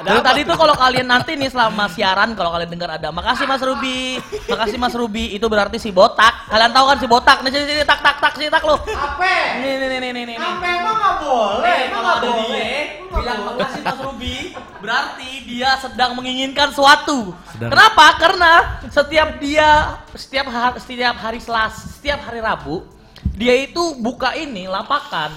Dari 0.00 0.20
tadi 0.20 0.40
tuh 0.42 0.56
kalau 0.56 0.74
kalian 0.74 1.06
nanti 1.06 1.34
nih 1.34 1.46
selama 1.46 1.86
siaran 1.88 2.32
kalau 2.32 2.50
kalian 2.50 2.66
dengar 2.68 2.90
ada 2.92 3.08
makasih 3.10 3.44
Mas 3.44 3.60
Ruby, 3.60 4.18
makasih 4.46 4.76
Mas 4.76 4.92
Ruby 4.92 5.30
itu 5.30 5.46
berarti 5.46 5.76
si 5.76 5.90
botak. 5.90 6.48
Kalian 6.48 6.72
tahu 6.72 6.84
kan 6.88 6.98
si 6.98 7.06
botak? 7.06 7.38
Nih 7.40 7.50
sini 7.50 7.64
sini 7.68 7.82
tak 7.82 8.00
tak 8.00 8.16
tak 8.18 8.32
sini 8.34 8.48
tak 8.48 8.62
lu. 8.62 8.74
Apa? 8.74 9.34
Nih 9.56 9.72
nih 9.72 9.88
nih 9.88 9.98
nih 10.00 10.10
nih 10.10 10.24
nih. 10.26 10.36
Apa 10.36 10.66
emang 10.72 10.96
nggak 10.96 11.14
boleh? 11.20 11.68
Eh, 11.68 11.78
Emang 11.86 12.02
nggak 12.02 12.16
ada 12.16 12.28
boleh? 12.32 12.76
bilang 13.06 13.40
makasih? 13.46 13.80
Mas 13.80 14.00
Ruby, 14.02 14.36
berarti 14.76 15.30
dia 15.46 15.70
sedang 15.78 16.12
menginginkan 16.12 16.68
suatu. 16.68 17.25
Sedang- 17.48 17.70
Kenapa? 17.70 18.06
Karena 18.16 18.52
setiap 18.86 19.28
dia 19.36 19.68
setiap 20.12 20.46
hari 20.46 20.76
setiap 20.78 21.16
hari 21.16 21.38
Selasa, 21.38 21.86
setiap 21.88 22.20
hari 22.22 22.38
Rabu 22.38 22.84
dia 23.32 23.54
itu 23.54 23.80
buka 23.96 24.32
ini 24.32 24.64
lapakan 24.64 25.32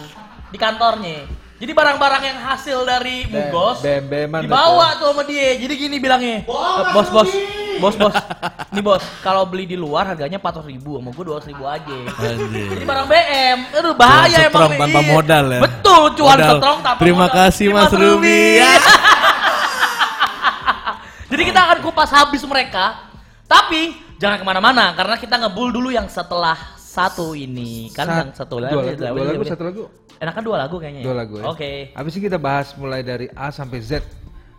di 0.48 0.58
kantornya. 0.58 1.26
Jadi 1.56 1.72
barang-barang 1.72 2.24
yang 2.24 2.40
hasil 2.42 2.78
dari 2.84 3.24
Bem- 3.26 3.52
Mugos 3.52 3.80
bem-beman 3.80 4.42
dibawa 4.42 4.96
tuh 4.96 5.12
sama 5.12 5.24
dia. 5.24 5.54
Jadi 5.54 5.74
gini 5.78 5.98
bilangnya, 5.98 6.40
"Eh, 6.40 6.42
bos 6.90 7.12
bos, 7.12 7.28
bos 7.78 7.96
bos, 8.00 8.16
nih 8.72 8.80
bos, 8.80 9.04
kalau 9.20 9.44
beli 9.44 9.66
di 9.66 9.76
luar 9.76 10.08
harganya 10.08 10.40
400 10.40 10.64
ribu, 10.66 10.96
sama 10.96 11.12
gue 11.12 11.24
200 11.26 11.46
ribu 11.46 11.68
aja. 11.68 11.98
Jadi 12.48 12.80
barang 12.82 13.08
BM, 13.08 13.58
aduh 13.74 13.92
bahaya 13.94 14.48
emang 14.48 14.72
tanpa 14.74 15.02
modal 15.04 15.46
ya? 15.50 15.60
Betul, 15.60 16.02
cuan 16.16 16.38
Modal. 16.38 16.52
setrong 16.56 16.80
tanpa 16.80 17.00
Terima 17.00 17.18
modal. 17.22 17.36
kasih, 17.38 17.66
Mas 17.70 17.92
Ruby. 17.92 18.40
Ya. 18.56 18.72
Jadi 21.40 21.56
kita 21.56 21.62
akan 21.72 21.80
kupas 21.80 22.12
habis 22.12 22.44
mereka, 22.44 23.08
tapi 23.48 23.96
jangan 24.20 24.36
ke 24.36 24.44
mana-mana 24.44 24.92
karena 24.92 25.16
kita 25.16 25.40
ngebul 25.40 25.72
dulu 25.72 25.88
yang 25.88 26.12
setelah 26.12 26.76
satu 26.76 27.32
ini 27.32 27.88
kan 27.96 28.04
Sat- 28.04 28.20
yang 28.20 28.30
satu 28.36 28.60
lagi. 28.60 28.76
dua 28.76 28.84
lagu, 28.84 29.00
dua 29.00 29.24
lagu, 29.24 29.44
satu 29.48 29.64
lagu. 29.64 29.84
Enakan 30.20 30.42
dua 30.44 30.58
lagu 30.60 30.76
kayaknya. 30.84 31.00
ya? 31.00 31.06
Dua 31.08 31.16
lagu 31.16 31.34
ya. 31.40 31.44
Oke. 31.48 31.96
Habis 31.96 32.12
ini 32.20 32.28
kita 32.28 32.36
bahas 32.36 32.76
mulai 32.76 33.08
dari 33.08 33.32
A 33.32 33.56
sampai 33.56 33.80
Z. 33.80 34.04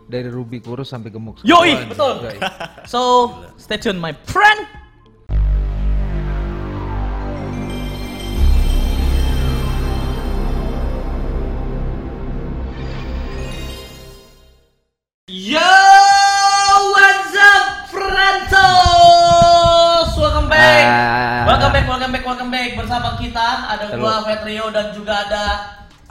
Dari 0.09 0.25
Ruby 0.25 0.57
kurus 0.57 0.89
sampai 0.89 1.13
gemuk. 1.13 1.45
Yoi, 1.45 1.85
betul. 1.85 2.25
So, 2.89 3.29
stay 3.61 3.77
tune 3.77 4.01
my 4.01 4.17
friend. 4.25 4.80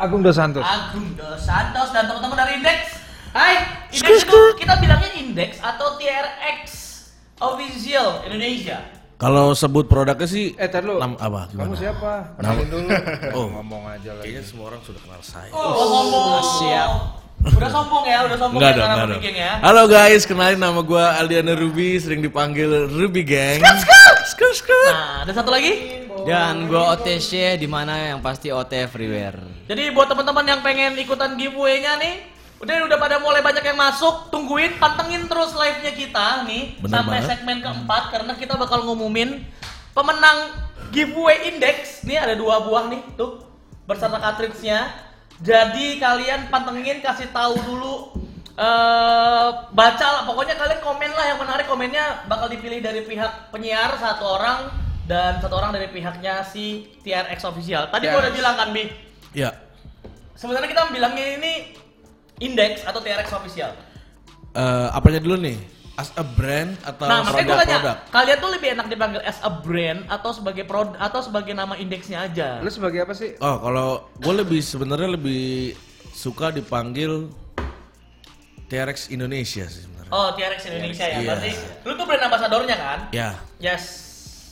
Agung 0.00 0.24
Dos 0.24 0.32
Santos. 0.34 0.64
Agung 0.64 1.12
Dos 1.12 1.38
Santos 1.38 1.92
dan 1.92 2.08
teman-teman 2.08 2.36
dari 2.38 2.56
Index. 2.56 2.80
Hai, 3.30 3.54
Index 3.92 4.24
itu 4.24 4.40
kita 4.56 4.74
bilangnya 4.80 5.12
Index 5.14 5.60
atau 5.60 5.94
TRX 5.94 6.62
Official 7.38 8.24
Indonesia. 8.24 8.80
Kalau 9.14 9.52
sebut 9.52 9.84
produknya 9.84 10.24
sih 10.24 10.56
Eh, 10.56 10.64
tar 10.66 10.80
lu. 10.80 10.96
Nam- 10.96 11.20
apa? 11.20 11.44
Kamu 11.46 11.68
Gimana? 11.68 11.76
siapa? 11.76 12.12
Kenalin 12.40 12.68
dulu. 12.72 12.88
Oh. 13.36 13.46
ngomong 13.52 13.82
aja 13.86 14.16
lagi. 14.16 14.24
Kayaknya 14.26 14.42
semua 14.42 14.64
orang 14.66 14.80
sudah 14.80 15.00
kenal 15.04 15.20
saya. 15.20 15.50
Oh, 15.52 15.72
sombong. 15.76 16.44
siap. 16.58 16.90
Udah 17.40 17.72
sombong 17.72 18.04
ya, 18.04 18.28
udah 18.28 18.36
sombong 18.36 18.60
Enggak 18.60 18.72
ya 18.72 18.76
dong, 18.76 18.84
cara 18.84 18.94
enggak 19.00 19.08
dong. 19.16 19.22
ya. 19.32 19.52
Halo 19.64 19.82
guys, 19.88 20.22
kenalin 20.28 20.60
nama 20.60 20.80
gua 20.84 21.16
Aldiana 21.16 21.56
Ruby, 21.56 21.96
sering 21.96 22.20
dipanggil 22.20 22.68
Ruby 22.92 23.24
Gang. 23.24 23.64
Skr, 24.28 24.52
skr. 24.52 24.92
Nah, 24.92 25.24
ada 25.24 25.32
satu 25.32 25.48
lagi. 25.48 26.04
Dan 26.28 26.68
gua 26.68 26.92
OTC 26.92 27.56
di 27.56 27.64
mana 27.64 28.12
yang 28.12 28.20
pasti 28.20 28.52
OT 28.52 28.84
everywhere. 28.84 29.40
Jadi 29.64 29.88
buat 29.96 30.12
teman-teman 30.12 30.44
yang 30.44 30.60
pengen 30.60 30.92
ikutan 31.00 31.32
giveaway-nya 31.40 31.96
nih, 31.96 32.28
udah 32.60 32.74
udah 32.84 32.98
pada 33.00 33.16
mulai 33.16 33.40
banyak 33.40 33.64
yang 33.64 33.78
masuk, 33.80 34.28
tungguin, 34.28 34.76
pantengin 34.76 35.24
terus 35.24 35.56
live-nya 35.56 35.96
kita 35.96 36.44
nih 36.44 36.76
Bener 36.76 36.92
sampai 36.92 37.18
banget. 37.24 37.28
segmen 37.32 37.58
keempat 37.64 38.02
karena 38.12 38.32
kita 38.36 38.60
bakal 38.60 38.84
ngumumin 38.84 39.48
pemenang 39.96 40.60
giveaway 40.92 41.48
index. 41.48 42.04
Nih 42.04 42.20
ada 42.20 42.36
dua 42.36 42.60
buah 42.68 42.92
nih, 42.92 43.00
tuh 43.16 43.40
beserta 43.88 44.20
cartridge-nya. 44.20 45.08
Jadi 45.40 45.96
kalian 45.96 46.52
pantengin, 46.52 47.00
kasih 47.00 47.32
tahu 47.32 47.56
dulu 47.64 47.94
eh 48.60 49.48
baca 49.72 50.06
lah, 50.12 50.22
pokoknya 50.28 50.52
kalian 50.60 50.80
komen 50.84 51.10
lah 51.16 51.32
yang 51.32 51.38
menarik 51.40 51.64
komennya 51.64 52.28
bakal 52.28 52.44
dipilih 52.52 52.84
dari 52.84 53.00
pihak 53.08 53.48
penyiar 53.48 53.96
satu 53.96 54.36
orang 54.36 54.68
dan 55.08 55.40
satu 55.40 55.56
orang 55.56 55.72
dari 55.72 55.88
pihaknya 55.88 56.44
si 56.44 56.92
TRX 57.00 57.40
official. 57.48 57.88
Tadi 57.88 58.04
gua 58.12 58.20
udah 58.20 58.34
bilang 58.36 58.54
kan 58.60 58.68
Bi, 58.70 58.84
Ya, 59.30 59.54
Sebenarnya 60.36 60.68
kita 60.72 60.92
bilangnya 60.92 61.38
ini 61.40 61.52
index 62.42 62.84
atau 62.84 63.00
TRX 63.00 63.32
official. 63.32 63.72
eh, 64.52 64.88
apanya 64.92 65.22
dulu 65.22 65.40
nih? 65.40 65.56
As 66.00 66.08
a 66.16 66.24
brand 66.24 66.80
atau 66.80 67.04
nah, 67.04 67.20
makanya 67.20 67.44
gue 67.44 67.56
tanya, 67.68 67.92
kalian 68.08 68.36
tuh 68.40 68.50
lebih 68.56 68.68
enak 68.72 68.86
dipanggil 68.88 69.20
as 69.20 69.36
a 69.44 69.52
brand 69.52 70.08
atau 70.08 70.32
sebagai 70.32 70.64
prod 70.64 70.96
atau 70.96 71.20
sebagai 71.20 71.52
nama 71.52 71.76
indeksnya 71.76 72.24
aja? 72.24 72.56
Lu 72.64 72.72
sebagai 72.72 73.04
apa 73.04 73.12
sih? 73.12 73.36
Oh, 73.36 73.60
kalau 73.60 74.08
gue 74.16 74.34
lebih 74.40 74.64
sebenarnya 74.64 75.20
lebih 75.20 75.76
suka 76.16 76.48
dipanggil 76.56 77.28
TRX 78.72 79.12
Indonesia 79.12 79.68
sih 79.68 79.84
sebenarnya. 79.84 80.08
Oh, 80.08 80.32
TRX 80.32 80.72
Indonesia 80.72 81.04
ya. 81.04 81.20
Iya. 81.20 81.28
Berarti 81.28 81.50
lu 81.84 81.92
tuh 82.00 82.04
brand 82.08 82.24
ambasadornya 82.32 82.76
kan? 82.80 82.98
Ya, 83.12 83.30
Yes. 83.60 84.09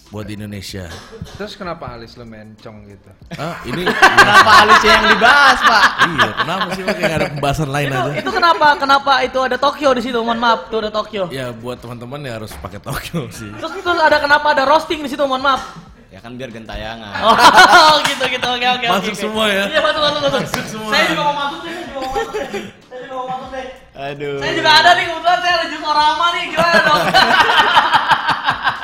Buat 0.08 0.24
di 0.24 0.40
Indonesia. 0.40 0.88
Terus 1.36 1.52
kenapa 1.52 1.92
alis 1.92 2.16
lu 2.16 2.24
mencong 2.24 2.88
gitu? 2.88 3.10
Ah, 3.36 3.60
ini 3.62 3.84
Kenapa 4.16 4.50
Alicia 4.64 4.88
yang 4.90 5.06
dibahas, 5.12 5.58
Pak? 5.60 5.82
iya, 6.08 6.28
kenapa 6.32 6.66
sih 6.72 6.82
Pak? 6.82 6.94
kayak 6.96 7.12
ada 7.12 7.26
pembahasan 7.28 7.68
lain 7.68 7.88
Itu, 7.88 7.98
aja? 8.00 8.12
itu 8.16 8.30
kenapa 8.32 8.66
kenapa 8.80 9.12
itu 9.20 9.38
ada 9.44 9.56
Tokyo 9.60 9.88
di 9.92 10.00
situ? 10.00 10.16
Mohon 10.16 10.40
maaf, 10.40 10.60
tuh 10.72 10.78
ada 10.80 10.90
Tokyo. 10.90 11.28
Ya 11.28 11.52
buat 11.52 11.76
teman-teman 11.76 12.24
ya 12.24 12.40
harus 12.40 12.56
pakai 12.56 12.80
Tokyo 12.80 13.28
sih. 13.28 13.52
Terus 13.52 13.72
terus 13.78 14.00
ada 14.00 14.16
kenapa 14.16 14.56
ada 14.56 14.64
roasting 14.64 15.04
di 15.04 15.12
situ? 15.12 15.20
Mohon 15.20 15.44
maaf. 15.44 15.62
Ya 16.08 16.24
kan 16.24 16.40
biar 16.40 16.48
gentayangan. 16.48 17.12
Oh, 17.20 18.00
gitu 18.08 18.24
gitu. 18.26 18.46
Oke 18.48 18.64
oke 18.64 18.80
oke. 18.80 18.86
Masuk 18.88 19.12
oke. 19.12 19.20
semua 19.20 19.44
ya? 19.52 19.64
Iya, 19.68 19.80
masuk 19.84 20.00
masuk 20.00 20.20
masuk. 20.24 20.40
Masuk 20.40 20.66
semua. 20.66 20.88
Saya 20.88 21.04
juga 21.04 21.22
mau 21.22 21.34
masuk 21.36 21.60
deh, 21.60 21.76
saya 21.76 21.84
juga 21.84 22.00
mau 22.00 22.08
masuk 22.08 22.32
deh. 22.32 22.64
Saya 22.88 22.98
juga 23.04 23.12
mau 23.14 23.26
masuk 23.28 23.48
deh. 23.52 23.66
Aduh. 23.98 24.36
Saya 24.40 24.52
juga 24.56 24.70
ada 24.72 24.90
nih 24.96 25.04
kebetulan 25.04 25.38
saya 25.44 25.52
ada 25.52 25.66
jus 25.68 25.82
orama 25.84 26.26
nih 26.32 26.42
gimana 26.48 26.80
dong? 26.80 27.02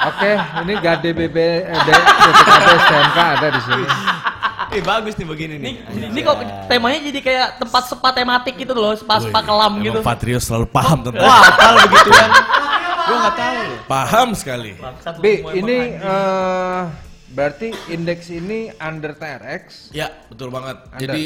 Oke, 0.04 0.32
ini 0.66 0.72
Gade 0.80 1.10
BB 1.16 1.36
eh, 1.64 2.00
STMK 2.84 3.18
ada 3.18 3.48
di 3.48 3.60
sini. 3.64 3.84
Eh 4.74 4.82
bagus 4.82 5.14
nih 5.14 5.26
begini 5.28 5.54
nih. 5.60 5.74
Ini, 5.86 6.06
ini 6.10 6.20
kok 6.26 6.36
temanya 6.66 6.98
jadi 6.98 7.20
kayak 7.22 7.48
tempat 7.62 7.82
spa 7.88 8.10
tematik 8.10 8.54
gitu 8.58 8.74
loh, 8.74 8.92
spa 8.98 9.22
spa 9.22 9.40
kelam 9.40 9.80
gitu. 9.80 10.00
Patrio 10.02 10.40
selalu 10.42 10.66
paham 10.66 10.98
tentang 11.04 11.24
Wah, 11.24 11.48
kalau 11.54 11.78
begituan. 11.86 12.30
Gua 13.04 13.16
nggak 13.20 13.36
tahu 13.36 13.54
loh. 13.60 13.78
paham 13.84 14.28
sekali. 14.32 14.72
B, 15.20 15.26
ini 15.54 15.78
eh 16.00 16.82
berarti 17.34 17.68
indeks 17.90 18.30
ini 18.30 18.70
under 18.78 19.12
TRX. 19.14 19.90
Ya 19.94 20.10
betul 20.30 20.48
banget. 20.50 20.76
Ada. 20.90 21.00
Jadi 21.02 21.22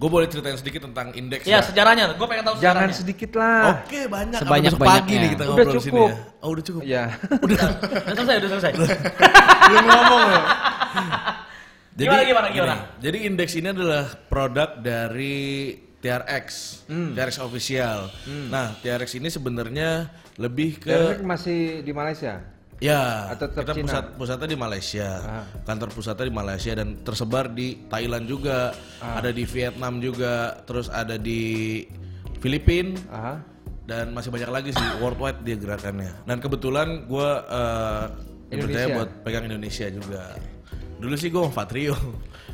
gue 0.00 0.08
boleh 0.08 0.26
ceritain 0.26 0.56
sedikit 0.56 0.80
tentang 0.82 1.12
indeks 1.12 1.44
ya 1.44 1.60
ya. 1.60 1.60
sejarahnya, 1.60 2.16
gue 2.16 2.24
pengen 2.24 2.40
tahu 2.42 2.56
Jangan 2.56 2.64
sejarahnya. 2.88 2.96
sedikit 2.96 3.30
lah. 3.36 3.62
Oke 3.76 4.00
banyak. 4.08 4.38
Sebanyak 4.40 4.70
Sampai 4.72 4.80
besok 4.80 4.90
pagi 4.96 5.14
nih 5.14 5.28
kita 5.28 5.42
Udah 5.42 5.50
ngobrol 5.52 5.68
di 5.70 5.78
sini 5.78 5.92
cukup. 5.92 6.08
ya. 6.08 6.16
Oh 6.40 6.48
udah 6.48 6.64
cukup. 6.64 6.80
Ya. 6.88 7.04
Udah 7.38 7.58
selesai, 8.10 8.34
udah 8.40 8.50
selesai. 8.50 8.72
Belum 9.68 9.84
ngomong 9.86 10.22
loh. 10.26 10.44
Jadi, 11.90 12.06
Gimana, 12.06 12.22
gimana, 12.24 12.46
gini, 12.48 12.56
gimana? 12.56 12.76
jadi 12.96 13.18
indeks 13.22 13.52
ini 13.54 13.68
adalah 13.68 14.04
produk 14.24 14.70
dari 14.74 15.36
TRX, 16.00 16.46
Hmm. 16.88 17.12
TRX 17.12 17.36
official. 17.38 18.08
Nah, 18.48 18.72
TRX 18.80 19.10
ini 19.14 19.28
sebenarnya 19.28 20.08
lebih 20.34 20.80
ke 20.80 20.88
TRX 20.88 21.20
masih 21.20 21.58
di 21.84 21.92
Malaysia. 21.92 22.40
Ya, 22.80 23.28
Atau 23.28 23.52
tetap 23.52 23.60
kita 23.60 23.72
Cina? 23.76 23.84
pusat 23.84 24.04
pusatnya 24.16 24.48
di 24.48 24.56
Malaysia, 24.56 25.08
Ah. 25.20 25.44
kantor 25.68 25.92
pusatnya 25.92 26.24
di 26.24 26.34
Malaysia 26.34 26.72
dan 26.72 26.88
tersebar 27.04 27.52
di 27.52 27.76
Thailand 27.86 28.24
juga, 28.24 28.72
Ah. 29.04 29.20
ada 29.20 29.28
di 29.28 29.44
Vietnam 29.44 30.00
juga, 30.00 30.56
terus 30.64 30.88
ada 30.88 31.20
di 31.20 31.84
Filipina 32.40 32.96
Aha. 33.12 33.34
dan 33.84 34.16
masih 34.16 34.32
banyak 34.32 34.48
lagi 34.48 34.70
sih 34.72 34.86
worldwide 34.96 35.44
dia 35.44 35.60
gerakannya. 35.60 36.24
Dan 36.24 36.40
kebetulan 36.40 37.04
gue 37.04 37.30
uh, 37.52 38.04
dipercaya 38.48 38.86
buat 38.96 39.10
pegang 39.22 39.44
Indonesia 39.44 39.86
juga. 39.92 40.40
Dulu 41.00 41.14
sih 41.16 41.28
gue 41.28 41.40
Fatrio, 41.48 41.96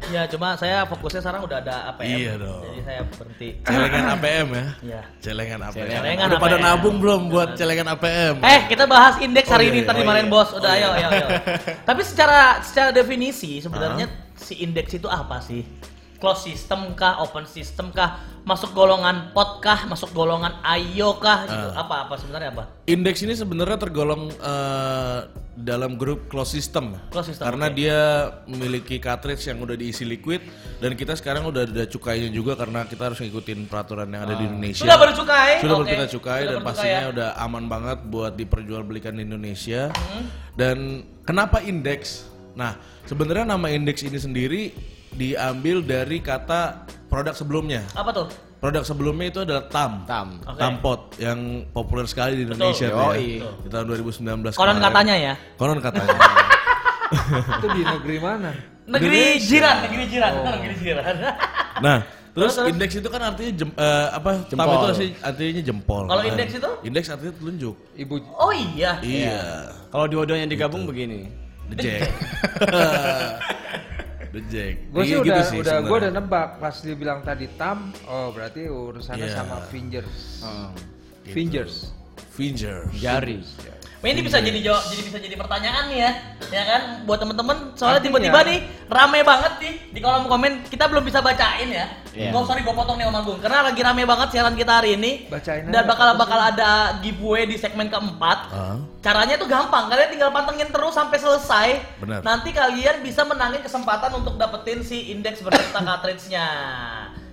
Ya 0.07 0.29
cuma 0.29 0.53
saya 0.55 0.85
fokusnya 0.85 1.19
sekarang 1.19 1.43
udah 1.43 1.59
ada 1.59 1.88
APM. 1.91 2.15
Iya 2.15 2.33
dong. 2.37 2.62
Jadi 2.62 2.81
saya 2.85 3.00
berhenti. 3.03 3.49
celengan 3.65 4.05
APM 4.12 4.49
ya, 4.49 4.67
Iya. 4.79 5.00
celengan 5.19 5.61
APM. 5.65 5.88
Celengan 5.88 6.26
Udah 6.29 6.38
pada 6.38 6.55
APM. 6.55 6.67
nabung 6.69 6.97
belum 7.00 7.21
buat 7.26 7.49
celengan 7.57 7.88
APM? 7.91 8.35
Eh, 8.38 8.61
kita 8.69 8.85
bahas 8.85 9.17
indeks 9.19 9.49
Oh, 9.49 9.53
hari 9.53 9.65
iya, 9.67 9.73
ini 9.73 9.81
iya. 9.81 9.88
Oh, 9.88 9.97
dimarahin 9.97 10.29
iya. 10.29 10.35
bos. 10.37 10.49
Udah 10.53 10.71
ayo 10.71 10.88
ayo 10.93 11.09
ayo. 11.11 11.26
Tapi 11.83 12.00
secara 12.05 12.38
secara 12.61 12.93
definisi 12.93 13.59
sebenarnya 13.59 14.07
si 14.37 14.61
indeks 14.61 14.93
itu 14.95 15.09
apa 15.09 15.41
sih? 15.41 15.65
Closed 16.17 16.49
system 16.49 16.97
kah, 16.97 17.21
open 17.21 17.45
system 17.45 17.93
kah, 17.93 18.21
masuk 18.49 18.73
golongan 18.73 19.35
pot 19.37 19.61
kah, 19.61 19.85
masuk 19.85 20.15
golongan 20.17 20.57
ayo 20.65 21.21
kah 21.21 21.45
gitu. 21.45 21.69
Ah. 21.77 21.85
Apa 21.85 21.95
apa 22.09 22.15
sebenarnya 22.17 22.51
apa? 22.57 22.65
Indeks 22.89 23.21
ini 23.27 23.37
sebenarnya 23.37 23.77
tergolong 23.77 24.33
eh, 24.33 25.19
dalam 25.57 25.97
grup 25.97 26.29
closed 26.29 26.53
system. 26.53 26.97
Closed 27.09 27.33
system, 27.33 27.49
Karena 27.49 27.73
oke. 27.73 27.77
dia 27.81 27.99
memiliki 28.45 29.01
cartridge 29.01 29.49
yang 29.49 29.61
udah 29.65 29.73
diisi 29.73 30.05
liquid 30.05 30.45
dan 30.85 30.93
kita 30.93 31.17
sekarang 31.17 31.49
udah 31.49 31.65
ada 31.65 31.89
cukainya 31.89 32.29
juga 32.29 32.53
karena 32.61 32.85
kita 32.85 33.09
harus 33.09 33.19
ngikutin 33.25 33.65
peraturan 33.65 34.09
yang 34.13 34.29
ada 34.29 34.37
di 34.37 34.45
Indonesia. 34.45 34.85
Sudah 34.85 35.01
bercukai? 35.01 35.53
Sudah 35.65 35.77
Oke. 35.81 35.91
kita 35.97 36.07
cukai 36.13 36.41
Sudah 36.45 36.53
dan 36.53 36.61
pastinya 36.63 37.01
ya? 37.01 37.13
udah 37.13 37.29
aman 37.41 37.65
banget 37.69 37.99
buat 38.05 38.33
diperjualbelikan 38.37 39.17
di 39.17 39.25
Indonesia. 39.25 39.89
Hmm. 39.97 40.25
Dan 40.53 40.77
kenapa 41.25 41.65
indeks? 41.65 42.29
Nah, 42.53 42.77
sebenarnya 43.09 43.49
nama 43.49 43.69
indeks 43.73 44.05
ini 44.05 44.21
sendiri 44.21 44.63
diambil 45.17 45.81
dari 45.81 46.21
kata 46.21 46.85
produk 47.09 47.33
sebelumnya. 47.33 47.83
Apa 47.93 48.13
tuh? 48.13 48.27
Produk 48.57 48.83
sebelumnya 48.83 49.27
itu 49.29 49.41
adalah 49.41 49.65
TAM. 49.67 49.93
Tam. 50.05 50.29
Oke. 50.43 50.59
Tampot 50.59 51.01
yang 51.17 51.39
populer 51.71 52.05
sekali 52.05 52.37
di 52.37 52.45
Indonesia 52.45 52.89
tuh 52.89 53.13
Yoi. 53.13 53.41
ya. 53.41 53.51
Di 53.61 53.69
tahun 53.69 53.85
2019 53.91 54.17
Konon 54.23 54.43
kemarin. 54.51 54.81
katanya 54.81 55.15
ya. 55.15 55.35
Konon 55.57 55.79
katanya. 55.79 56.09
Itu 57.59 57.67
di 57.71 57.83
negeri 57.83 58.17
mana? 58.19 58.51
Negeri 58.87 59.19
Indonesia. 59.39 59.47
jiran, 59.47 59.77
negeri 59.83 60.05
jiran, 60.07 60.33
Oh. 60.35 60.51
negeri 60.53 60.75
jiran. 60.79 61.15
Nah, 61.77 61.99
terus, 62.33 62.57
Terus, 62.57 62.73
indeks 62.73 62.95
itu 62.97 63.05
kan 63.07 63.21
artinya 63.23 63.53
jem, 63.53 63.69
eh, 63.71 64.09
apa? 64.09 64.31
Tam 64.43 64.57
Jempol. 64.57 64.73
itu 64.73 64.87
artinya, 64.89 65.15
artinya 65.23 65.63
jempol. 65.63 66.03
Kalau 66.09 66.23
Nah, 66.25 66.31
indeks 66.33 66.53
itu? 66.55 66.71
Indeks 66.83 67.07
artinya 67.09 67.35
telunjuk. 67.37 67.75
Ibu 67.95 68.15
Oh 68.33 68.49
iya. 68.51 68.93
Iya. 69.01 69.41
Kalau 69.87 70.07
dua-duanya 70.07 70.49
digabung 70.49 70.89
begini. 70.89 71.29
The 71.69 71.77
Jack. 71.77 72.01
The 74.28 74.42
Jack. 74.45 74.75
gue 74.87 75.02
sih 75.02 75.09
Iya, 75.09 75.18
udah 75.21 75.40
gitu 75.42 75.61
udah 75.61 75.76
gue 75.80 75.97
udah 75.99 76.12
nebak 76.12 76.49
pas 76.56 76.75
dia 76.76 76.95
bilang 76.95 77.21
tadi 77.21 77.47
tam 77.54 77.90
oh 78.04 78.30
berarti 78.30 78.64
urusannya 78.64 79.25
Iya. 79.25 79.37
sama 79.37 79.56
fingers 79.66 80.40
Oh, 80.40 80.71
fingers 81.25 81.90
Finger. 82.30 82.85
jari. 82.95 83.40
Nah, 83.40 83.75
ini 84.05 84.21
bisa 84.21 84.38
jadi 84.45 84.61
jawab, 84.61 84.83
jadi 84.93 85.03
bisa 85.09 85.19
jadi 85.19 85.35
pertanyaan 85.41 85.88
nih 85.88 85.99
ya, 86.05 86.11
ya 86.53 86.62
kan? 86.69 86.81
Buat 87.09 87.25
temen-temen, 87.25 87.57
soalnya 87.73 88.05
tiba-tiba 88.05 88.38
nih 88.45 88.59
rame 88.93 89.21
banget 89.25 89.53
nih 89.57 89.75
di 89.97 89.99
kolom 90.05 90.29
komen. 90.29 90.69
Kita 90.69 90.85
belum 90.87 91.00
bisa 91.00 91.25
bacain 91.25 91.73
ya. 91.73 91.88
Iya. 92.12 92.31
Oh 92.37 92.45
sorry, 92.45 92.61
gue 92.61 92.73
potong 92.76 93.00
nih 93.00 93.09
Om 93.09 93.17
Agung, 93.17 93.41
karena 93.41 93.65
lagi 93.65 93.81
rame 93.81 94.05
banget 94.05 94.29
siaran 94.37 94.53
kita 94.53 94.85
hari 94.85 95.00
ini. 95.00 95.26
Bacain 95.33 95.69
Dan 95.73 95.85
aja. 95.85 95.88
bakal 95.88 96.09
bakal 96.21 96.38
ada 96.38 97.00
giveaway 97.00 97.49
di 97.49 97.57
segmen 97.57 97.88
keempat. 97.88 98.38
Ah. 98.53 98.76
Caranya 99.00 99.41
tuh 99.41 99.49
gampang, 99.49 99.88
kalian 99.88 100.12
tinggal 100.12 100.31
pantengin 100.31 100.69
terus 100.69 100.93
sampai 100.93 101.19
selesai. 101.19 101.69
Benar. 102.00 102.21
Nanti 102.21 102.53
kalian 102.53 103.00
bisa 103.00 103.25
menangin 103.25 103.65
kesempatan 103.65 104.12
untuk 104.12 104.37
dapetin 104.37 104.85
si 104.85 105.11
indeks 105.12 105.41
berserta 105.41 105.81
cartridge-nya. 105.81 106.47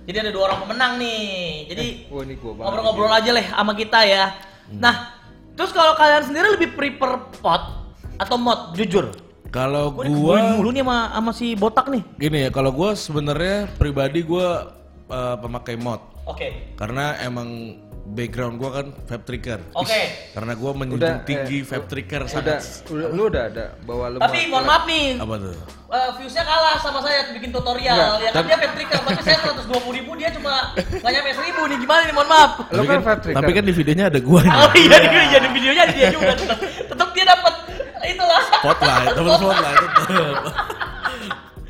Jadi 0.04 0.16
ada 0.20 0.30
dua 0.32 0.52
orang 0.52 0.68
pemenang 0.68 0.92
nih. 1.00 1.64
Jadi 1.72 1.86
banget 2.12 2.36
ngobrol-ngobrol 2.44 3.08
aja 3.08 3.30
lah 3.32 3.44
sama 3.56 3.72
kita 3.72 4.04
ya. 4.04 4.36
Nah, 4.68 5.13
terus 5.54 5.70
kalau 5.70 5.94
kalian 5.94 6.22
sendiri 6.26 6.46
lebih 6.58 6.74
prefer 6.74 7.18
pot 7.38 7.62
atau 8.18 8.36
mod? 8.38 8.74
Jujur. 8.78 9.10
Kalau 9.54 9.94
digulung 10.02 10.18
gua 10.18 10.58
mulu 10.58 10.70
nih 10.74 10.82
sama, 10.82 10.98
sama 11.14 11.30
si 11.30 11.46
botak 11.54 11.86
nih. 11.86 12.02
gini 12.18 12.38
ya, 12.46 12.50
kalau 12.50 12.74
gua 12.74 12.98
sebenarnya 12.98 13.70
pribadi 13.78 14.26
gua 14.26 14.74
eh, 15.06 15.36
pemakai 15.38 15.78
mod 15.78 16.02
Oke. 16.26 16.74
karena 16.74 17.14
emang 17.22 17.78
background 18.14 18.54
gua 18.56 18.70
kan 18.72 18.86
vape 19.04 19.24
trigger. 19.24 19.58
Oke. 19.74 20.00
Karena 20.30 20.54
gua 20.54 20.70
menjunjung 20.72 21.20
tinggi 21.22 21.58
eh, 21.58 21.66
vape 21.66 21.86
trigger 21.86 22.22
udah, 22.22 22.30
sangat. 22.30 22.62
udah 22.86 23.08
lu 23.10 23.22
udah 23.26 23.42
ada 23.44 23.64
bawa 23.82 24.04
lu 24.08 24.18
Tapi 24.18 24.38
mohon 24.46 24.64
maaf 24.64 24.82
nih, 24.84 25.18
Apa 25.18 25.34
tuh? 25.36 25.54
eh, 25.90 26.08
viewsnya 26.16 26.42
kalah 26.42 26.76
sama 26.78 26.98
saya 27.00 27.28
bikin 27.30 27.50
tutorial. 27.50 27.92
Enggak, 27.92 28.14
ya 28.16 28.30
kan 28.30 28.34
tapi- 28.36 28.48
dia 28.48 28.56
vape 28.56 28.74
trigger, 28.74 28.98
tapi 29.02 29.20
saya 29.20 29.36
120 29.44 29.66
ribu, 29.92 30.10
dia 30.14 30.30
cuma 30.30 30.52
nggak 30.72 31.10
nyampe 31.10 31.30
1000 31.34 31.60
nih. 31.66 31.76
Gimana 31.76 32.00
nih, 32.00 32.14
mohon 32.14 32.28
maaf. 32.28 32.50
Lu 32.64 32.64
Tapi 32.72 32.86
kan 32.88 33.00
vape 33.02 33.20
trigger. 33.20 33.36
tapi 33.36 33.50
kan 33.52 33.64
di 33.64 33.74
videonya 33.74 34.04
ada 34.08 34.20
gua 34.20 34.40
nih. 34.40 34.52
Oh 34.54 34.72
iya, 34.74 34.96
di 34.96 35.08
video, 35.10 35.38
di 35.38 35.50
videonya 35.52 35.82
ada 35.82 35.92
dia 35.92 36.08
juga. 36.08 36.32
Tetap, 36.34 36.58
tetap 36.62 37.08
dia 37.10 37.24
dapat 37.26 37.54
itulah. 38.04 38.40
Spotlight, 38.54 39.08
temen 39.12 39.32
spotlight. 39.34 39.82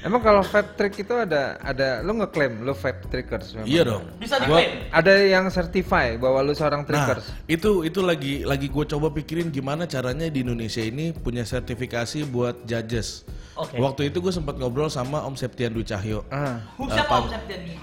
Emang 0.05 0.21
kalau 0.21 0.45
vape 0.45 0.77
trick 0.77 1.01
itu 1.01 1.15
ada 1.15 1.57
ada 1.59 2.05
lu 2.05 2.13
ngeklaim 2.15 2.61
lu 2.61 2.73
vape 2.73 3.09
trickers 3.09 3.57
memang? 3.57 3.65
Iya 3.65 3.83
dong. 3.83 4.05
Bisa 4.15 4.37
Gua- 4.37 4.61
diklaim. 4.61 4.71
Ada 4.93 5.13
yang 5.25 5.45
certify 5.49 6.07
bahwa 6.15 6.39
lu 6.41 6.53
seorang 6.53 6.85
Nah, 6.85 6.89
trickers. 7.09 7.25
itu 7.47 7.71
itu 7.83 8.01
lagi 8.01 8.45
lagi 8.45 8.69
gue 8.69 8.85
coba 8.87 9.09
pikirin 9.11 9.49
gimana 9.49 9.85
caranya 9.85 10.29
di 10.29 10.45
Indonesia 10.45 10.79
ini 10.79 11.11
punya 11.11 11.41
sertifikasi 11.43 12.21
buat 12.27 12.69
judges. 12.69 13.25
Oke. 13.55 13.79
Waktu 13.79 14.13
itu 14.13 14.21
gue 14.21 14.29
sempat 14.31 14.55
ngobrol 14.55 14.87
sama 14.89 15.23
Om 15.23 15.35
Septian 15.35 15.73
Dwi 15.73 15.83
Cahyo, 15.83 16.21
Ah. 16.29 16.61
Siapa 16.85 17.09
pam- 17.09 17.25
Om 17.25 17.31
Septian 17.31 17.61
nih? 17.63 17.77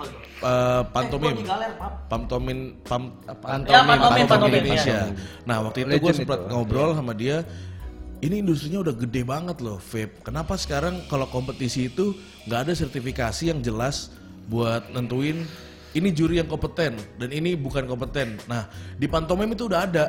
eh, 0.44 0.82
pantomim, 0.92 1.32
Eh, 1.32 1.42
galer, 1.42 1.72
pantomin, 2.06 2.60
pam, 2.84 3.04
apa? 3.24 3.46
Pantomim, 3.56 3.72
Ya, 3.72 3.82
pantomim, 3.82 4.26
pantomim, 4.28 4.54
Indonesia. 4.54 5.00
iya. 5.10 5.16
Nah 5.42 5.58
waktu 5.64 5.78
itu 5.84 5.96
gue 5.98 6.14
sempat 6.14 6.40
ngobrol 6.46 6.94
sama 6.94 7.16
dia. 7.16 7.42
Ini 8.22 8.46
industrinya 8.46 8.86
udah 8.86 8.94
gede 8.94 9.26
banget 9.26 9.66
loh, 9.66 9.82
vape. 9.82 10.22
Kenapa 10.22 10.54
sekarang 10.54 11.02
kalau 11.10 11.26
kompetisi 11.26 11.90
itu 11.90 12.14
nggak 12.46 12.70
ada 12.70 12.74
sertifikasi 12.78 13.50
yang 13.50 13.66
jelas 13.66 14.14
buat 14.46 14.94
nentuin 14.94 15.42
ini 15.92 16.10
juri 16.14 16.40
yang 16.40 16.48
kompeten 16.48 16.96
dan 17.18 17.30
ini 17.34 17.58
bukan 17.58 17.84
kompeten. 17.90 18.38
Nah 18.46 18.70
di 18.96 19.10
pantomim 19.10 19.52
itu 19.52 19.66
udah 19.68 19.82
ada. 19.90 20.06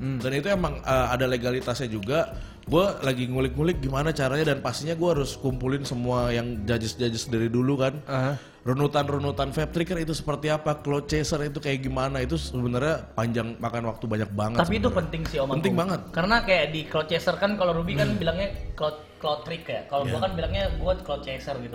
Dan 0.00 0.32
itu 0.32 0.48
emang 0.48 0.80
uh, 0.80 1.12
ada 1.12 1.28
legalitasnya 1.28 1.92
juga. 1.92 2.32
Gue 2.70 2.86
lagi 3.02 3.26
ngulik-ngulik 3.26 3.82
gimana 3.82 4.14
caranya 4.14 4.54
dan 4.54 4.62
pastinya 4.62 4.94
gue 4.94 5.08
harus 5.10 5.34
kumpulin 5.34 5.82
semua 5.82 6.30
yang 6.30 6.62
judges-judges 6.62 7.26
dari 7.26 7.50
dulu 7.50 7.74
kan. 7.74 7.98
Aha. 8.06 8.38
Runutan-runutan 8.62 9.50
vape 9.50 9.72
trigger 9.74 9.98
itu 9.98 10.14
seperti 10.14 10.52
apa, 10.52 10.78
cloud 10.78 11.10
chaser 11.10 11.42
itu 11.42 11.58
kayak 11.58 11.82
gimana 11.82 12.22
itu 12.22 12.38
sebenarnya 12.38 13.10
panjang 13.18 13.58
makan 13.58 13.90
waktu 13.90 14.04
banyak 14.06 14.30
banget. 14.30 14.62
Tapi 14.62 14.78
itu 14.78 14.86
sebenarnya. 14.86 14.98
penting 15.02 15.22
sih 15.26 15.38
Om 15.42 15.48
Penting 15.58 15.74
Agung. 15.74 15.82
banget. 15.82 16.00
Karena 16.14 16.36
kayak 16.46 16.66
di 16.70 16.80
cloud 16.86 17.08
chaser 17.10 17.34
kan 17.42 17.50
kalau 17.58 17.72
Ruby 17.74 17.98
kan 17.98 18.14
bilangnya 18.14 18.54
cloud 18.78 18.96
cloud 19.18 19.42
trick 19.42 19.66
ya. 19.66 19.82
Kalau 19.90 20.06
gua 20.06 20.14
Iya. 20.14 20.22
kan 20.22 20.32
bilangnya 20.38 20.64
gua 20.78 20.92
cloud 21.02 21.22
chaser 21.26 21.56
gitu. 21.58 21.74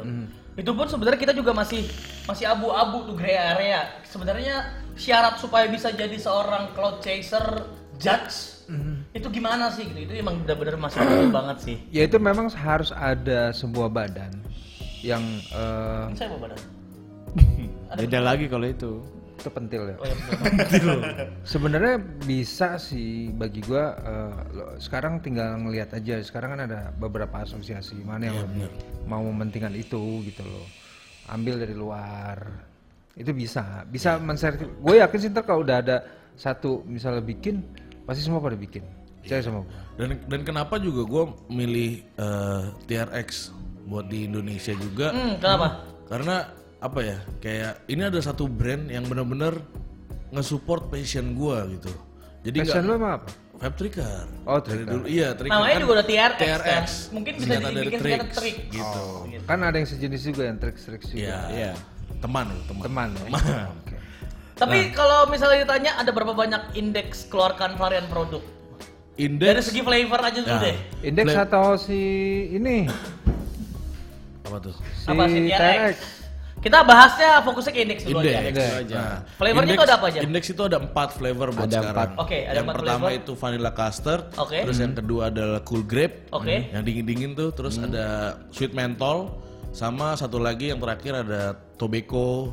Itu 0.55 0.71
pun 0.71 0.88
sebenarnya 0.88 1.19
kita 1.19 1.34
juga 1.36 1.51
masih 1.51 1.84
masih 2.23 2.47
abu-abu 2.47 3.12
tuh 3.12 3.15
gray 3.19 3.36
area. 3.36 3.99
Sebenarnya 4.08 4.63
syarat 4.95 5.43
supaya 5.43 5.67
bisa 5.67 5.91
jadi 5.91 6.15
seorang 6.15 6.71
cloud 6.71 7.03
chaser 7.03 7.43
judge 7.99 8.55
itu 9.13 9.28
gimana 9.30 9.69
sih 9.69 9.86
gitu. 9.86 9.99
Itu 10.10 10.13
emang 10.17 10.41
benar-benar 10.43 10.75
masih 10.78 10.99
abu 11.04 11.30
banget 11.30 11.58
sih. 11.62 11.78
Ya 11.89 12.04
itu 12.04 12.17
memang 12.17 12.49
harus 12.51 12.89
ada 12.91 13.49
sebuah 13.51 13.89
badan 13.89 14.34
yang 15.01 15.21
eh, 15.54 16.04
Ini 16.10 16.17
saya 16.17 16.30
mau 16.34 16.39
badan. 16.41 16.60
Beda 18.01 18.19
lagi 18.19 18.45
kalau 18.47 18.65
itu. 18.65 18.93
itu 19.36 19.51
pentil 19.51 19.93
ya. 19.93 19.95
Oh, 19.99 20.08
ya. 20.08 20.15
Sebenarnya 21.54 21.99
bisa 22.23 22.80
sih 22.82 23.30
bagi 23.30 23.62
gua 23.62 23.93
eh, 23.93 24.34
lo- 24.56 24.73
sekarang 24.80 25.21
tinggal 25.21 25.60
ngelihat 25.62 25.93
aja. 25.93 26.17
Sekarang 26.23 26.58
kan 26.58 26.65
ada 26.65 26.89
beberapa 26.95 27.43
asosiasi 27.43 27.99
mana 28.01 28.32
yang 28.32 28.41
lebih 28.41 28.71
mau 29.06 29.21
mementingkan 29.21 29.75
itu 29.75 30.23
gitu 30.25 30.41
loh. 30.41 30.65
Ambil 31.30 31.62
dari 31.62 31.75
luar. 31.78 32.41
Itu 33.13 33.36
bisa. 33.38 33.86
Bisa 33.86 34.17
mensertif. 34.17 34.65
Gue 34.82 34.97
yakin 34.97 35.19
sih 35.19 35.30
ntar 35.30 35.45
kalau 35.45 35.62
udah 35.62 35.78
ada 35.84 35.97
satu 36.36 36.84
misalnya 36.84 37.21
bikin 37.21 37.63
pasti 38.06 38.22
semua 38.22 38.39
pada 38.39 38.56
bikin. 38.56 38.86
Percaya 39.22 39.41
sama 39.41 39.65
gua. 39.65 39.74
Dan 39.98 40.22
dan 40.30 40.41
kenapa 40.46 40.78
juga 40.78 41.02
gue 41.04 41.24
milih 41.50 41.91
eh, 42.06 42.63
TRX 42.86 43.52
buat 43.86 44.06
di 44.06 44.26
Indonesia 44.26 44.74
juga? 44.74 45.10
hmm, 45.12 45.41
kenapa? 45.41 45.68
Karena 46.06 46.36
apa 46.78 47.00
ya? 47.02 47.18
Kayak 47.41 47.82
ini 47.89 48.02
ada 48.06 48.20
satu 48.22 48.46
brand 48.46 48.86
yang 48.88 49.06
benar-benar 49.06 49.58
nge-support 50.30 50.89
passion 50.89 51.34
gue 51.34 51.58
gitu. 51.80 51.91
Jadi 52.46 52.58
Passion 52.62 52.86
emang 52.86 53.18
apa? 53.18 53.30
Vape 53.56 53.76
trigger. 53.80 54.26
Oh, 54.46 54.60
Dari 54.60 54.84
trigger. 54.84 54.91
dulu 54.94 55.06
iya, 55.08 55.28
trigger. 55.34 55.56
Namanya 55.56 55.72
kan 55.74 55.82
juga 55.82 55.94
udah 55.96 56.06
TRX, 56.06 56.38
TRX. 56.38 56.62
kan? 56.68 56.84
Mungkin 57.15 57.34
bisa 57.39 57.54
dibikin 57.56 58.00
Trix, 58.04 58.12
senjata 58.20 58.36
trik. 58.38 58.58
gitu. 58.70 59.04
Kan 59.48 59.60
ada 59.63 59.76
yang 59.80 59.88
sejenis 59.89 60.22
juga 60.22 60.41
yang 60.46 60.58
trik-trik 60.60 61.02
juga. 61.08 61.18
Iya. 61.18 61.39
Iya. 61.50 61.72
Teman, 62.22 62.48
teman. 62.68 62.84
Teman. 62.86 63.10
ya? 63.10 63.24
Teman. 63.26 63.41
Oke. 63.82 63.94
Tapi 64.56 64.91
kalau 64.91 65.28
misalnya 65.28 65.63
ditanya 65.63 65.91
ada 65.96 66.10
berapa 66.10 66.32
banyak 66.32 66.74
indeks 66.74 67.28
keluarkan 67.28 67.76
varian 67.76 68.08
produk? 68.08 68.39
Dari 69.15 69.32
Indeks 69.32 69.72
segi 69.72 69.80
flavor 69.80 70.20
aja 70.20 70.39
dulu 70.39 70.52
Ya. 70.52 70.60
deh. 70.62 70.76
Indeks 71.02 71.28
Fla- 71.30 71.44
atau 71.46 71.68
si 71.76 72.00
ini? 72.52 72.88
apa 74.44 74.58
tuh? 74.62 74.76
Si 74.94 75.08
Apa 75.08 75.24
sih 75.26 75.41
TRX? 75.48 75.98
Kita 76.56 76.82
bahasnya 76.82 77.30
fokusnya 77.39 77.72
ke 77.72 77.80
indeks 77.80 78.04
dulu 78.04 78.20
Indeks. 78.20 78.34
aja. 78.34 78.48
Indeks. 78.50 78.74
aja. 78.76 78.96
Nah, 78.98 79.18
Flavornya 79.38 79.74
itu 79.74 79.84
ada 79.84 79.96
apa 79.96 80.06
aja? 80.10 80.20
Indeks 80.20 80.48
itu 80.50 80.62
ada 80.63 80.78
empat 80.78 81.10
flavor 81.13 81.48
buat 81.52 81.63
Ada 81.63 81.78
sekarang. 81.78 81.94
empat. 81.94 82.10
Oke, 82.18 82.38
ada 82.41 82.52
yang 82.52 82.65
empat 82.65 82.76
pertama 82.76 83.06
flavor. 83.06 83.20
itu 83.22 83.32
vanilla 83.36 83.72
custard. 83.72 84.24
Oke. 84.36 84.58
Terus 84.65 84.78
yang 84.80 84.94
kedua 84.94 85.22
adalah 85.30 85.60
cool 85.62 85.84
grape. 85.84 86.15
Oke. 86.32 86.56
Yang 86.72 86.84
dingin-dingin 86.84 87.30
tuh. 87.34 87.50
Terus 87.52 87.76
ada 87.78 88.08
sweet 88.50 88.74
menthol. 88.74 89.38
Sama 89.72 90.15
satu 90.15 90.39
lagi 90.39 90.72
yang 90.72 90.80
terakhir 90.80 91.22
ada 91.22 91.41
tobacco 91.76 92.52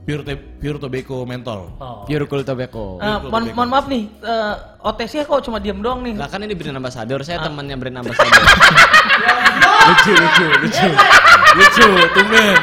pure 0.00 0.22
te- 0.22 0.36
pure 0.58 0.78
tobacco 0.78 1.22
menthol. 1.22 1.70
Oh. 1.76 2.02
Pure 2.02 2.26
Cool 2.26 2.42
Tobacco. 2.42 2.98
Ah, 2.98 3.20
mohon, 3.20 3.52
mohon 3.52 3.68
maaf 3.68 3.86
nih, 3.86 4.08
eh, 4.18 4.54
OTC 4.80 5.22
kok 5.22 5.40
cuma 5.40 5.58
diam 5.58 5.78
doang 5.78 6.00
nih. 6.00 6.16
Lah 6.16 6.26
kan 6.26 6.40
ini 6.40 6.54
brand 6.54 6.76
ambassador, 6.76 7.20
Ah. 7.20 7.24
saya 7.24 7.38
temannya 7.40 7.76
brand 7.76 7.96
ambassador. 8.00 8.26
lucu, 9.90 10.12
lucu, 10.12 10.46
lucu. 10.60 10.88
lucu, 11.52 11.86
tumben. 12.12 12.60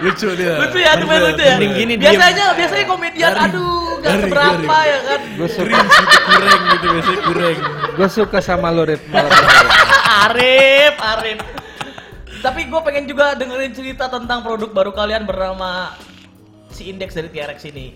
Lucu 0.00 0.28
dia. 0.32 0.54
Lucu 0.56 0.78
ya, 0.80 0.92
cuma 0.96 1.14
lucu 1.20 1.42
ya. 1.44 1.54
Mending 1.54 1.72
gini, 1.76 1.94
biasanya 1.94 2.44
biasanya 2.56 2.84
komedian 2.88 3.32
aduh 3.36 4.00
gak 4.00 4.08
Garing, 4.08 4.22
seberapa 4.24 4.48
garing. 4.48 4.88
ya 4.88 4.98
kan. 5.04 5.20
Gue 5.36 5.48
suka, 5.50 5.64
Cringe 5.68 5.84
gitu, 5.92 6.18
kurang 6.24 6.60
gitu 6.64 6.86
biasanya 6.88 7.20
kurang. 7.22 7.56
gue 7.92 8.08
suka 8.08 8.38
sama 8.40 8.68
lo 8.70 8.82
Rip. 8.82 9.02
Arif, 10.24 10.94
Arif. 10.96 11.38
Tapi 12.40 12.60
gue 12.64 12.80
pengen 12.80 13.04
juga 13.04 13.36
dengerin 13.36 13.70
cerita 13.70 14.08
tentang 14.08 14.40
produk 14.40 14.72
baru 14.72 14.90
kalian 14.90 15.28
bernama 15.28 15.92
si 16.80 16.88
Index 16.88 17.12
dari 17.12 17.28
TRX 17.28 17.68
ini. 17.68 17.86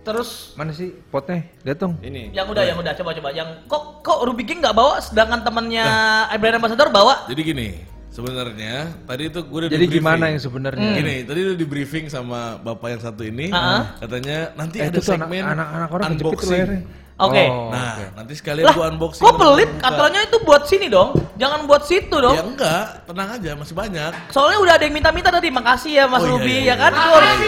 Terus 0.00 0.56
Mana 0.56 0.72
sih 0.72 0.90
potnya? 1.06 1.44
Lihat 1.62 1.78
dong. 1.78 1.94
ini. 2.00 2.32
yang 2.32 2.48
udah, 2.48 2.64
yang 2.64 2.74
udah, 2.74 2.90
coba 2.92 3.12
coba. 3.12 3.28
Yang 3.30 3.48
kok 3.68 3.82
kok 4.00 4.18
Ruby 4.24 4.42
King 4.42 4.58
nggak 4.58 4.72
bawa, 4.72 4.98
sedangkan 4.98 5.40
temannya 5.40 5.84
brand 6.34 6.56
ambassador 6.56 6.88
bawa. 6.88 7.28
Jadi 7.28 7.42
gini, 7.44 7.68
sebenarnya 8.10 8.74
tadi 9.04 9.28
itu 9.28 9.38
gue 9.38 9.58
udah 9.60 9.68
Jadi 9.68 9.76
di-briefing. 9.78 10.00
gimana 10.02 10.24
yang 10.26 10.40
sebenarnya? 10.40 10.90
Gini, 10.96 11.16
tadi 11.22 11.40
udah 11.44 11.56
di 11.56 11.66
briefing 11.68 12.06
sama 12.08 12.56
bapak 12.58 12.96
yang 12.96 13.02
satu 13.04 13.22
ini, 13.22 13.52
Ah. 13.52 13.92
katanya 14.00 14.56
nanti 14.56 14.80
Eh, 14.80 14.88
ada 14.88 14.98
segmen 14.98 15.44
anak-anak 15.44 15.90
orang 15.92 16.08
tuh 16.10 16.32
unboxing. 16.32 16.68
Oke. 17.20 17.44
Oh, 17.44 17.68
Nah, 17.68 17.92
oke. 17.92 18.04
nanti 18.16 18.32
sekalian 18.32 18.64
Lah, 18.64 18.72
gua 18.72 18.86
unboxing. 18.88 19.20
kok 19.20 19.34
pelit? 19.36 19.70
Katanya 19.76 20.20
itu 20.22 20.36
buat 20.40 20.62
sini 20.64 20.86
dong. 20.88 21.12
Jangan 21.36 21.64
buat 21.64 21.82
situ 21.84 22.12
dong. 22.12 22.32
Ya 22.32 22.42
enggak, 22.42 22.84
tenang 23.04 23.28
aja 23.30 23.50
masih 23.54 23.74
banyak. 23.74 24.12
Soalnya 24.28 24.58
udah 24.58 24.72
ada 24.74 24.84
yang 24.84 24.94
minta-minta 24.94 25.28
tadi. 25.28 25.48
Makasih 25.50 25.92
ya 25.94 26.04
Mas 26.06 26.20
Oh, 26.20 26.26
iya, 26.26 26.32
Ruby 26.32 26.48
iya, 26.48 26.56
ya 26.56 26.64
iya. 26.64 26.74
kan? 26.76 26.92
Itu 26.92 27.10
harus- 27.10 27.40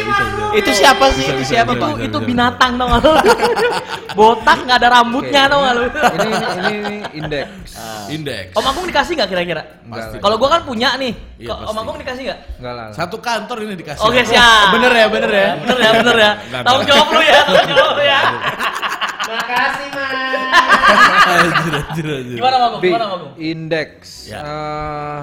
Itu 0.53 0.71
siapa 0.73 1.05
sih? 1.11 1.25
Itu 1.27 1.43
siapa, 1.43 1.73
itu 1.73 1.81
Pak? 1.83 2.05
itu 2.05 2.19
binatang 2.21 2.73
dong 2.77 2.91
lu. 2.95 3.13
Botak 4.13 4.59
nggak 4.63 4.77
ada 4.77 4.89
rambutnya 4.93 5.43
dong 5.49 5.63
lu. 5.65 5.85
Ini 5.89 6.29
ini 6.29 6.73
ini, 6.75 6.97
indeks. 7.15 7.71
Indeks. 8.09 8.53
Om 8.53 8.65
Agung 8.67 8.85
dikasih 8.85 9.13
nggak 9.17 9.31
kira-kira? 9.31 9.63
Lah. 9.83 10.13
Kalau 10.15 10.37
gua 10.37 10.49
kan 10.51 10.63
punya 10.63 10.95
nih. 10.95 11.13
Iya, 11.39 11.49
Kok 11.49 11.57
Om 11.57 11.65
pasti. 11.65 11.81
Agung 11.81 11.97
dikasih 11.99 12.23
nggak? 12.27 12.39
Enggak 12.61 12.75
lah. 12.75 12.87
Satu 12.93 13.17
kantor 13.19 13.57
ini 13.63 13.75
dikasih. 13.75 14.05
Oke 14.05 14.21
siap. 14.23 14.77
Bener 14.77 14.93
ya, 14.93 15.07
bener 15.09 15.31
ya. 15.33 15.49
Bener 15.59 15.79
ya, 15.79 15.91
bener 15.95 16.17
ya. 16.19 16.31
Tanggung 16.61 16.85
nggak. 16.85 16.91
jawab 16.91 17.09
lu 17.09 17.23
ya, 17.23 17.41
tanggung 17.43 17.73
jawab 17.73 17.95
lu 17.97 18.05
ya. 18.05 18.21
Makasih, 19.23 19.89
Mas. 19.97 21.25
anjir, 21.25 21.73
anjir, 21.73 22.05
anjir. 22.09 22.37
Gimana? 22.39 22.57
B, 22.79 22.85
Gimana 22.85 23.05
Om 23.07 23.13
Agung? 23.15 23.33
indeks. 23.39 24.29
Ya. 24.29 24.41
Eh, 24.43 25.23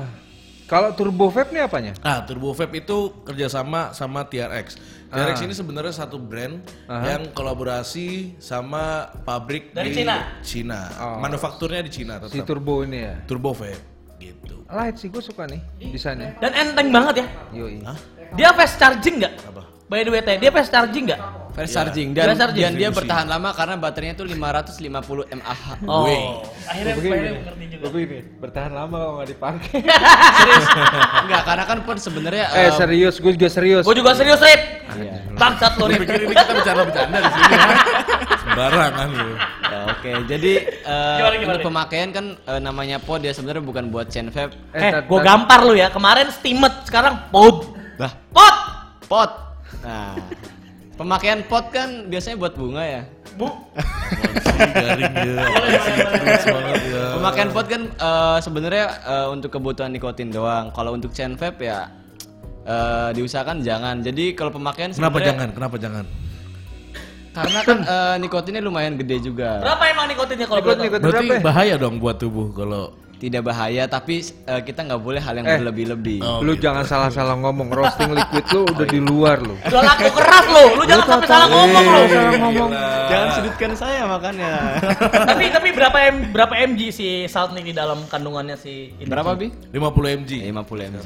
kalau 0.65 0.93
turbo 0.93 1.27
vape 1.27 1.49
ini 1.51 1.59
apanya? 1.59 1.93
Ah, 1.99 2.21
Turbo 2.21 2.53
Vape 2.53 2.77
itu 2.77 2.97
kerjasama 3.25 3.89
sama 3.91 4.21
TRX. 4.23 4.77
TRX 5.09 5.41
ini 5.41 5.53
sebenarnya 5.57 5.89
satu 5.89 6.21
brand 6.21 6.62
Aha. 6.85 7.17
yang 7.17 7.33
kolaborasi 7.33 8.38
sama 8.38 9.09
pabrik 9.25 9.73
Dari 9.73 9.89
di 9.89 10.05
Cina? 10.05 10.15
Cina. 10.45 10.79
Oh. 11.01 11.17
Manufakturnya 11.17 11.81
di 11.81 11.89
Cina 11.89 12.21
Si 12.21 12.38
tetap. 12.38 12.45
turbo 12.45 12.85
ini 12.85 13.01
ya. 13.01 13.17
Turbo 13.25 13.49
Vape 13.51 13.81
gitu. 14.21 14.62
Light 14.69 15.01
sih 15.01 15.09
gue 15.09 15.17
suka 15.19 15.49
nih 15.49 15.57
desainnya. 15.89 16.38
Dan 16.38 16.53
enteng 16.53 16.93
banget 16.93 17.25
ya. 17.25 17.27
Yoi. 17.57 17.81
Hah? 17.81 17.97
Dia 18.38 18.53
fast 18.53 18.77
charging 18.77 19.17
nggak? 19.17 19.33
Apa? 19.49 19.65
By 19.89 20.05
the 20.05 20.13
way, 20.13 20.21
Teh, 20.21 20.38
dia 20.38 20.53
fast 20.53 20.69
charging 20.69 21.09
nggak? 21.09 21.17
Fast 21.59 21.67
Iya. 21.67 21.75
charging 21.75 22.09
dan, 22.11 22.25
Fast 22.25 22.39
charging. 22.39 22.63
dan 22.63 22.73
dia 22.73 22.89
bertahan 22.89 23.27
lama 23.27 23.49
karena 23.51 23.75
baterainya 23.75 24.15
tuh 24.15 24.25
550 24.25 25.27
mAh. 25.29 25.59
Oh, 25.83 26.07
Wih. 26.07 26.21
akhirnya 26.63 26.93
akhirnya 26.93 27.31
mengerti 27.35 27.65
juga. 27.69 27.85
Begini, 27.89 28.17
bertahan 28.37 28.71
lama 28.71 28.95
kalau 28.95 29.13
nggak 29.17 29.29
dipakai. 29.29 29.77
Serius? 30.39 30.65
Enggak, 31.19 31.41
karena 31.43 31.63
kan 31.65 31.77
pun 31.81 31.95
sebenarnya 31.97 32.45
eh 32.49 32.61
eh, 32.61 32.71
serius, 32.73 33.15
gue 33.17 33.31
juga 33.33 33.49
serius. 33.49 33.83
Gue 33.83 33.93
juga 33.93 34.11
serius, 34.13 34.39
Rip. 34.39 34.61
Iya. 34.95 35.13
Bangsat 35.33 35.73
lu, 35.75 35.85
Rip. 35.85 35.99
Pikir 35.99 36.21
ini 36.21 36.33
kita 36.33 36.53
bercanda-bercanda 36.53 37.17
di 37.17 37.29
sini. 37.29 37.53
ha? 37.53 37.71
Sembarangan 38.41 39.07
lu. 39.09 39.29
Ya, 39.61 39.79
oke. 39.87 40.09
Jadi 40.25 40.51
eh, 40.65 41.15
Gimana, 41.15 41.35
gimana, 41.35 41.47
untuk 41.49 41.59
Rik? 41.59 41.67
pemakaian 41.67 42.09
kan 42.09 42.25
eh, 42.35 42.59
namanya 42.59 42.97
pod 42.97 43.19
ya 43.19 43.31
sebenarnya 43.31 43.61
bukan 43.61 43.83
buat 43.87 44.07
chain 44.07 44.27
vape. 44.27 44.55
Eh, 44.71 44.91
tar- 44.91 45.05
gue 45.05 45.19
gampar 45.19 45.59
lu 45.61 45.73
ya. 45.73 45.87
Kemarin 45.89 46.27
steamed, 46.29 46.73
sekarang 46.83 47.27
pod. 47.29 47.75
Lah, 47.95 48.11
Pot. 48.31 48.55
pot. 49.05 49.31
Nah, 49.79 50.15
pemakaian 50.99 51.39
pot 51.47 51.71
kan 51.71 52.12
biasanya 52.12 52.35
buat 52.35 52.53
bunga 52.59 52.83
ya. 52.83 53.01
Bu. 53.39 53.47
Garing 54.59 55.15
ya. 55.15 55.47
Pemakaian 57.15 57.49
pot 57.55 57.65
kan 57.71 57.81
eh, 57.88 58.38
sebenarnya 58.43 58.85
eh, 59.07 59.27
untuk 59.31 59.55
kebutuhan 59.55 59.95
nikotin 59.95 60.27
doang. 60.27 60.75
Kalau 60.75 60.91
untuk 60.91 61.15
chain 61.15 61.39
vape 61.39 61.63
ya 61.63 61.88
eh, 62.67 63.09
diusahakan 63.15 63.63
jangan. 63.63 64.03
Jadi 64.03 64.35
kalau 64.35 64.51
pemakaian 64.51 64.91
Kenapa 64.91 65.23
jangan? 65.23 65.47
Kenapa 65.55 65.75
jangan? 65.79 66.05
Karena 67.31 67.59
kan 67.63 67.77
eh, 67.88 68.15
nikotinnya 68.19 68.59
lumayan 68.59 68.99
gede 68.99 69.23
juga. 69.23 69.63
Berapa 69.63 69.83
emang 69.88 70.05
nikotinnya 70.12 70.45
kalau 70.51 70.62
tahu? 70.67 70.83
ikut 70.83 70.99
Berarti 70.99 71.25
berapa? 71.31 71.39
ya? 71.39 71.45
bahaya 71.47 71.75
dong 71.79 71.95
buat 72.03 72.19
tubuh 72.19 72.51
kalau 72.51 72.91
Tidak 73.19 73.43
bahaya 73.43 73.84
tapi 73.84 74.23
eh, 74.23 74.62
kita 74.63 74.79
nggak 74.82 74.97
boleh 74.97 75.19
hal 75.19 75.36
yang 75.36 75.43
Eh. 75.43 75.60
berlebih-lebih. 75.60 76.23
Oh, 76.23 76.39
lu 76.39 76.55
gitu. 76.55 76.65
jangan 76.65 76.88
salah-salah 76.88 77.36
ngomong. 77.36 77.67
Roasting 77.67 78.15
liquid 78.15 78.47
lu 78.49 78.63
udah 78.65 78.88
di 78.88 78.99
luar 78.99 79.38
lu. 79.39 79.60
Udah 79.60 79.84
laku 79.84 80.08
keras 80.10 80.45
lu. 80.47 80.65
Lu 80.79 80.84
jangan 80.88 81.05
sampai 81.05 81.27
salah 81.27 81.47
ngomong 81.47 81.84
lu. 81.86 82.01
Salah 82.08 82.32
ngomong. 82.39 82.69
Jangan 83.12 83.27
sudutkan 83.36 83.71
saya 83.75 84.01
makanya. 84.08 84.51
tapi 85.29 85.45
tapi 85.51 85.69
berapa 85.75 85.97
m 86.08 86.15
berapa 86.32 86.53
mg 86.63 86.82
si 86.89 87.08
salt 87.27 87.51
nih 87.51 87.69
di 87.69 87.73
dalam 87.75 88.08
kandungannya 88.08 88.55
si 88.55 88.95
ini? 88.95 89.05
Berapa 89.05 89.36
bi? 89.36 89.51
50 89.75 90.19
mg. 90.23 90.32
50 90.55 90.93
mg. 90.95 91.05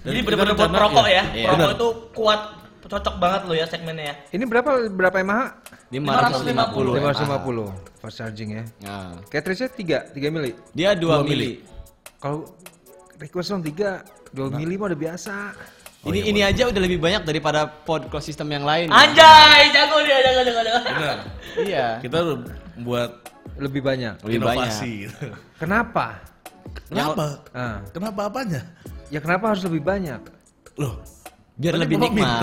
Jadi 0.00 0.16
kita 0.24 0.56
buat 0.56 0.72
perokok 0.72 1.06
ya. 1.06 1.12
iya. 1.12 1.24
Iya. 1.36 1.46
Perokok 1.52 1.72
itu 1.76 1.88
kuat 2.16 2.40
cocok 2.88 3.14
banget 3.20 3.42
lo 3.44 3.54
ya 3.58 3.66
segmennya 3.68 4.04
ya. 4.12 4.14
Ini 4.32 4.44
berapa 4.48 4.70
berapa 4.88 5.16
mAh? 5.20 5.52
550. 5.90 6.96
550 6.96 8.00
fast 8.00 8.16
charging 8.16 8.50
ya. 8.56 8.64
Nah, 8.86 9.20
Cartridge-nya 9.28 9.68
3, 9.68 10.16
3 10.16 10.30
mili. 10.32 10.52
dia 10.72 10.94
2 10.94 11.02
Dua 11.02 11.20
mili. 11.26 11.60
Kalau 12.16 12.48
request 13.20 13.52
dong 13.52 13.62
3, 13.66 14.00
2 14.32 14.56
mili 14.56 14.80
mah 14.80 14.88
udah 14.88 15.00
biasa. 15.00 15.34
Ini 16.00 16.32
ini 16.32 16.40
aja 16.40 16.64
udah 16.72 16.80
lebih 16.80 16.96
banyak 16.96 17.28
daripada 17.28 17.68
pod 17.68 18.08
close 18.08 18.32
system 18.32 18.48
yang 18.48 18.64
lain. 18.64 18.88
Anjay, 18.88 19.68
jago 19.68 20.00
dia, 20.00 20.16
jago, 20.24 20.40
jago, 20.48 20.60
jago. 20.64 20.80
Benar. 20.88 21.18
Iya. 21.60 21.86
Kita 22.00 22.18
buat 22.80 23.10
Lebih 23.60 23.84
banyak. 23.84 24.24
Lebih 24.24 24.40
inovasi. 24.40 24.92
Kenapa? 25.60 26.16
Kenapa? 26.88 27.44
Ah, 27.52 27.84
Kenapa 27.92 28.32
apanya? 28.32 28.62
ya 29.12 29.18
kenapa 29.20 29.52
harus 29.52 29.60
lebih 29.66 29.82
banyak? 29.84 30.22
Loh, 30.80 31.02
Biar 31.60 31.74
lebih 31.76 32.00
nikmat. 32.00 32.40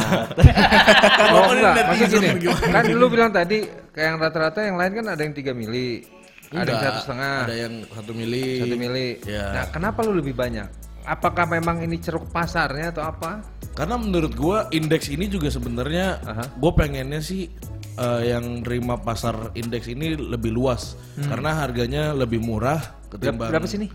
Oh 1.33 1.49
enggak, 1.49 1.73
maksud 1.89 2.07
gini. 2.13 2.29
Kan 2.69 2.83
dulu 2.85 3.05
bilang 3.09 3.31
tadi 3.33 3.65
kayak 3.89 4.07
yang 4.07 4.17
rata-rata 4.17 4.59
yang 4.61 4.77
lain 4.77 4.91
kan 4.93 5.05
ada 5.09 5.21
yang 5.21 5.33
3 5.33 5.51
mili, 5.51 6.05
ada 6.47 6.61
yang 6.61 6.61
Enggak, 6.61 6.79
satu 6.79 6.99
setengah, 7.01 7.35
Ada 7.43 7.55
yang 7.57 7.73
satu 7.89 8.11
mili. 8.13 8.47
satu 8.61 8.75
mili. 8.77 9.07
Ya. 9.25 9.45
Nah, 9.51 9.65
kenapa 9.67 10.05
lu 10.05 10.13
lebih 10.15 10.31
banyak? 10.31 10.69
Apakah 11.01 11.47
memang 11.47 11.81
ini 11.81 11.97
ceruk 11.97 12.29
pasarnya 12.29 12.91
atau 12.91 13.01
apa? 13.01 13.39
Karena 13.73 13.95
menurut 13.95 14.33
gua 14.33 14.69
indeks 14.69 15.07
ini 15.07 15.25
juga 15.25 15.47
sebenarnya 15.47 16.19
Aha. 16.19 16.43
gue 16.53 16.71
pengennya 16.73 17.17
sih 17.17 17.47
eh, 17.95 18.21
yang 18.27 18.59
terima 18.59 18.97
pasar 18.97 19.49
indeks 19.53 19.87
ini 19.87 20.13
lebih 20.13 20.51
luas 20.51 20.93
karena 21.17 21.57
harganya 21.57 22.11
lebih 22.11 22.37
murah 22.37 22.77
ketimbang 23.07 23.47
Hmm. 23.47 23.53
berapa 23.55 23.65
sini? 23.65 23.87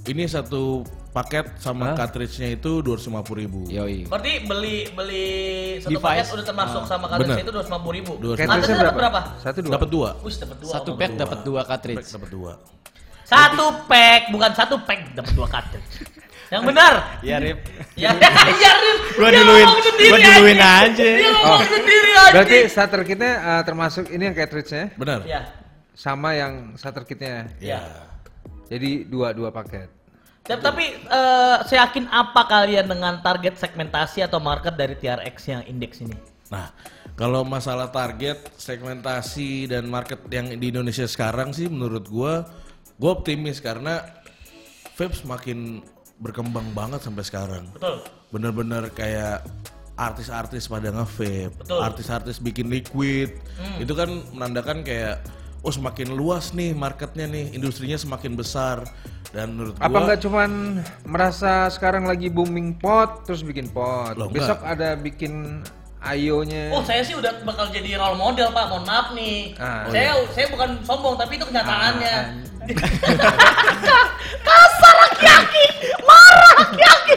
Ini 0.00 0.24
satu 0.26 0.80
paket 1.10 1.60
sama 1.60 1.92
cartridge-nya 1.92 2.54
itu 2.54 2.80
250.000 2.80 3.34
ribu. 3.36 3.60
Yoi. 3.68 4.06
Berarti 4.08 4.32
beli 4.46 4.88
beli 4.94 5.26
satu 5.82 5.92
Device. 5.92 6.06
paket 6.06 6.26
udah 6.32 6.44
termasuk 6.46 6.82
sama 6.86 7.06
kartunya 7.10 7.34
bener. 7.36 7.44
itu 7.44 7.52
dua 7.52 7.62
ratus 7.62 7.90
ribu. 7.92 8.12
Dua 8.16 8.32
ratus. 8.32 8.38
Kartunya 8.38 8.48
Cartridge-nya 8.48 8.78
dapat 8.80 8.96
berapa? 8.96 9.20
Satu 9.42 9.58
dua. 9.60 9.72
Dapat 9.76 9.88
dua. 9.90 10.10
Wih, 10.22 10.34
dapat 10.38 10.56
dua. 10.58 10.70
Satu 10.72 10.90
pack 10.96 11.10
dapat 11.14 11.38
dua 11.44 11.60
cartridge. 11.64 12.06
Dapat 12.08 12.30
dua. 12.30 12.52
Satu 13.24 13.66
pack, 13.86 14.20
bukan 14.34 14.50
satu 14.56 14.74
pack, 14.82 15.00
dapat 15.14 15.32
dua 15.34 15.46
cartridge. 15.46 15.92
Yang 16.50 16.62
benar. 16.66 16.92
Iya, 17.22 17.36
Rip. 17.38 17.58
Ya, 17.94 18.10
ya, 18.64 18.72
Rif. 18.74 18.98
Gua 19.14 19.30
duluin- 19.30 19.70
gua 20.10 20.18
duluin 20.18 20.58
aja. 20.58 21.06
Dia 21.14 21.30
ngomong 21.30 21.62
sendiri 21.62 22.10
aja. 22.10 22.22
Oh. 22.26 22.30
Berarti 22.34 22.56
starter 22.66 23.00
kitnya 23.06 23.32
eh, 23.38 23.62
termasuk 23.62 24.10
ini 24.10 24.26
yang 24.26 24.34
cartridge-nya 24.34 24.98
Benar. 24.98 25.22
Ya, 25.30 25.46
sama 25.94 26.34
yang 26.34 26.74
starter 26.74 27.06
kitnya. 27.06 27.46
ya. 27.62 28.09
Jadi 28.70 29.04
dua 29.10 29.34
dua 29.34 29.50
paket. 29.50 29.90
Tapi, 30.46 30.62
tapi 30.62 30.86
eh, 30.94 31.56
saya 31.68 31.90
yakin 31.90 32.06
apa 32.08 32.46
kalian 32.48 32.86
dengan 32.88 33.20
target 33.20 33.60
segmentasi 33.60 34.24
atau 34.24 34.40
market 34.40 34.72
dari 34.78 34.96
TRX 34.96 35.36
yang 35.50 35.62
indeks 35.66 36.00
ini? 36.00 36.16
Nah, 36.50 36.72
kalau 37.14 37.46
masalah 37.46 37.92
target, 37.92 38.50
segmentasi 38.58 39.70
dan 39.70 39.86
market 39.86 40.18
yang 40.32 40.50
di 40.56 40.72
Indonesia 40.72 41.06
sekarang 41.06 41.54
sih 41.54 41.70
menurut 41.70 42.08
gua 42.08 42.48
gua 42.96 43.20
optimis 43.20 43.62
karena 43.62 44.02
vape 44.98 45.14
semakin 45.14 45.84
berkembang 46.18 46.72
banget 46.74 47.04
sampai 47.04 47.24
sekarang. 47.26 47.64
Betul. 47.76 48.02
Bener-bener 48.30 48.90
kayak 48.90 49.46
artis-artis 50.00 50.64
pada 50.64 50.88
nge-vape, 50.88 51.52
Betul. 51.60 51.80
artis-artis 51.84 52.40
bikin 52.40 52.72
liquid. 52.72 53.36
Itu 53.76 53.92
kan 53.92 54.08
menandakan 54.32 54.80
kayak 54.80 55.20
oh 55.60 55.72
semakin 55.72 56.16
luas 56.16 56.56
nih 56.56 56.72
marketnya 56.72 57.28
nih, 57.28 57.52
industrinya 57.52 58.00
semakin 58.00 58.32
besar 58.36 58.84
dan 59.30 59.54
menurut 59.54 59.78
Apa 59.78 59.88
gua 59.92 60.00
nggak 60.10 60.20
cuman 60.26 60.50
merasa 61.06 61.70
sekarang 61.70 62.08
lagi 62.08 62.32
booming 62.32 62.74
pot 62.80 63.22
terus 63.28 63.44
bikin 63.44 63.70
pot. 63.70 64.16
Loh, 64.16 64.32
Besok 64.32 64.64
ada 64.64 64.96
bikin 64.96 65.62
ayonya. 66.00 66.72
Oh, 66.72 66.82
saya 66.82 67.04
sih 67.04 67.14
udah 67.14 67.44
bakal 67.44 67.68
jadi 67.68 68.00
role 68.00 68.16
model, 68.16 68.50
Pak. 68.50 68.64
Mohon 68.72 68.84
maaf 68.88 69.06
nih. 69.12 69.54
Ah, 69.60 69.84
saya 69.92 70.16
saya 70.32 70.46
bukan 70.48 70.80
sombong, 70.82 71.14
tapi 71.20 71.36
itu 71.36 71.44
kenyataannya. 71.46 72.16
Ah, 72.16 72.24
Kasar 74.46 74.94
laki-laki, 75.08 75.66
marah 76.04 76.52
laki-laki. 76.64 77.14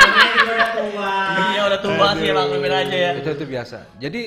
Ini 0.00 0.28
juga 0.36 0.52
udah 0.52 0.68
tua. 0.76 1.14
Iya, 1.50 1.60
udah 1.66 1.80
tua 1.80 2.08
sih, 2.16 2.28
maklumin 2.32 2.72
aja 2.72 2.96
ya. 2.96 3.10
itu 3.16 3.30
itu 3.32 3.44
biasa. 3.48 3.78
Jadi 3.96 4.22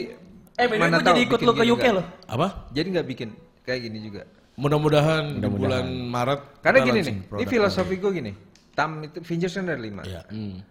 Eh, 0.54 0.66
by 0.70 0.78
the 0.78 0.86
gue 0.86 1.02
jadi 1.02 1.22
ikut 1.26 1.40
lo 1.42 1.52
ke 1.52 1.64
UK 1.66 1.86
loh. 1.90 2.06
apa? 2.30 2.70
Jadi 2.70 2.88
nggak 2.94 3.08
bikin 3.10 3.30
kayak 3.66 3.80
gini 3.90 4.00
juga. 4.06 4.22
Mudah-mudahan 4.54 5.42
di 5.42 5.48
bulan 5.50 5.86
Maret 6.14 6.62
Karena 6.62 6.86
gini 6.86 7.00
nih, 7.02 7.16
ini 7.26 7.46
filosofi 7.50 7.98
gue 7.98 8.12
gini. 8.14 8.32
Tam 8.74 9.02
itu 9.02 9.18
Fingers 9.26 9.54
kan 9.58 9.66
ada 9.66 9.82
lima. 9.82 10.06
Iya. 10.06 10.22
Hmm. 10.30 10.62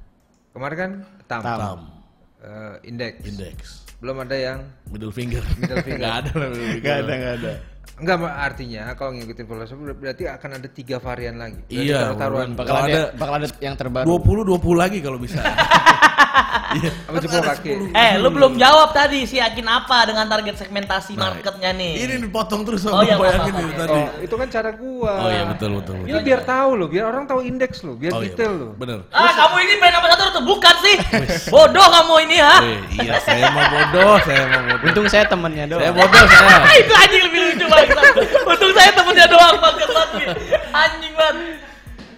Kemarin 0.54 0.76
kan 0.78 0.90
tam, 1.26 1.40
Tam. 1.42 1.80
Eh, 2.42 2.74
index. 2.86 3.14
Index. 3.26 3.56
Belum 3.98 4.18
ada 4.18 4.34
yang 4.34 4.58
Middle 4.90 5.10
finger. 5.10 5.42
Middle 5.58 5.82
finger. 5.86 5.98
Nggak 5.98 6.14
ada 6.14 6.30
lah 6.34 6.48
middle 6.50 6.70
finger. 6.70 6.86
Gak 6.86 6.96
ada, 7.02 7.12
gak 7.14 7.34
ada. 7.42 7.52
Enggak 8.02 8.16
artinya 8.24 8.82
kalau 8.98 9.10
ngikutin 9.14 9.46
filosofi 9.46 9.82
ber- 9.82 9.98
berarti 9.98 10.22
akan 10.26 10.50
ada 10.58 10.68
tiga 10.70 10.96
varian 10.98 11.38
lagi. 11.38 11.58
Berarti 11.66 11.86
Iya, 11.86 12.00
beneran. 12.14 12.50
Bakal 12.54 12.74
ada- 12.86 13.10
bakal 13.14 13.34
ada 13.38 13.46
yang 13.58 13.74
terbaru. 13.74 14.06
20 14.06 14.42
20 14.46 14.74
lagi 14.78 14.98
kalau 15.02 15.18
bisa. 15.18 15.38
Apa 17.04 17.16
jempol 17.20 17.42
kaki? 17.42 17.70
Eh, 17.92 18.12
lu 18.16 18.28
belum 18.28 18.56
jawab 18.56 18.90
tadi 18.90 19.22
si 19.22 19.36
yakin 19.36 19.64
apa 19.64 20.08
dengan 20.08 20.24
target 20.26 20.56
segmentasi 20.56 21.12
Nah, 21.12 21.30
marketnya 21.30 21.70
nih? 21.70 21.92
Ini 22.00 22.14
dipotong 22.20 22.64
terus 22.64 22.82
Oh, 22.82 22.96
sama 22.96 23.04
iya, 23.04 23.16
bayangin 23.16 23.52
tadi. 23.72 23.92
Oh, 23.94 24.08
itu 24.18 24.34
kan 24.34 24.48
cara 24.48 24.70
gua. 24.72 25.12
Oh 25.18 25.28
iya 25.28 25.44
betul 25.46 25.70
betul. 25.76 25.94
betul. 26.00 26.08
Ini 26.08 26.20
biar 26.22 26.40
tahu 26.42 26.70
lo, 26.74 26.84
biar 26.86 27.04
orang 27.06 27.24
tahu 27.24 27.40
indeks 27.42 27.84
lo, 27.84 27.92
biar 27.94 28.12
Oh 28.12 28.20
iya, 28.20 28.32
detail 28.32 28.52
lo. 28.52 28.68
bener. 28.74 29.04
Ah, 29.12 29.30
kamu 29.30 29.56
ini 29.60 29.74
main 29.76 29.92
apa 29.92 30.06
satu 30.10 30.22
tuh 30.32 30.44
bukan 30.44 30.74
sih? 30.80 30.96
Bodoh 31.54 31.86
kamu 31.86 32.14
ini 32.24 32.36
ha? 32.40 32.56
Iya 32.90 33.14
saya 33.20 33.46
mau 33.50 33.64
bodoh, 33.64 34.14
saya 34.22 34.42
mau 34.46 34.60
bodoh. 34.66 34.86
Untung 34.88 35.06
saya 35.06 35.24
temennya 35.26 35.64
doang. 35.68 35.82
Saya 35.82 35.92
bodoh 35.92 36.24
saya. 36.24 36.56
Itu 36.80 36.92
anjing 36.94 37.22
lebih 37.22 37.40
lucu 37.46 37.64
banget. 37.68 37.96
Untung 38.42 38.72
saya 38.72 38.90
temennya 38.90 39.26
doang 39.28 39.56
banget 39.60 39.88
banget. 39.88 40.28
Anjing 40.72 41.12
banget. 41.12 41.36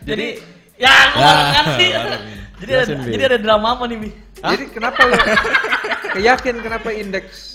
Jadi 0.04 0.26
ya 0.74 0.94
gua 1.10 1.22
Ya, 1.24 1.32
ngerti. 1.52 1.86
Jadi 2.64 2.72
ada, 2.72 2.94
Bi. 2.96 3.10
jadi 3.12 3.22
ada 3.28 3.38
drama 3.38 3.68
apa 3.76 3.84
nih, 3.86 3.98
Bi? 4.00 4.10
Jadi 4.40 4.64
kenapa 4.72 5.00
lo 5.04 5.14
keyakin 6.16 6.56
kenapa 6.64 6.88
indeks 6.90 7.53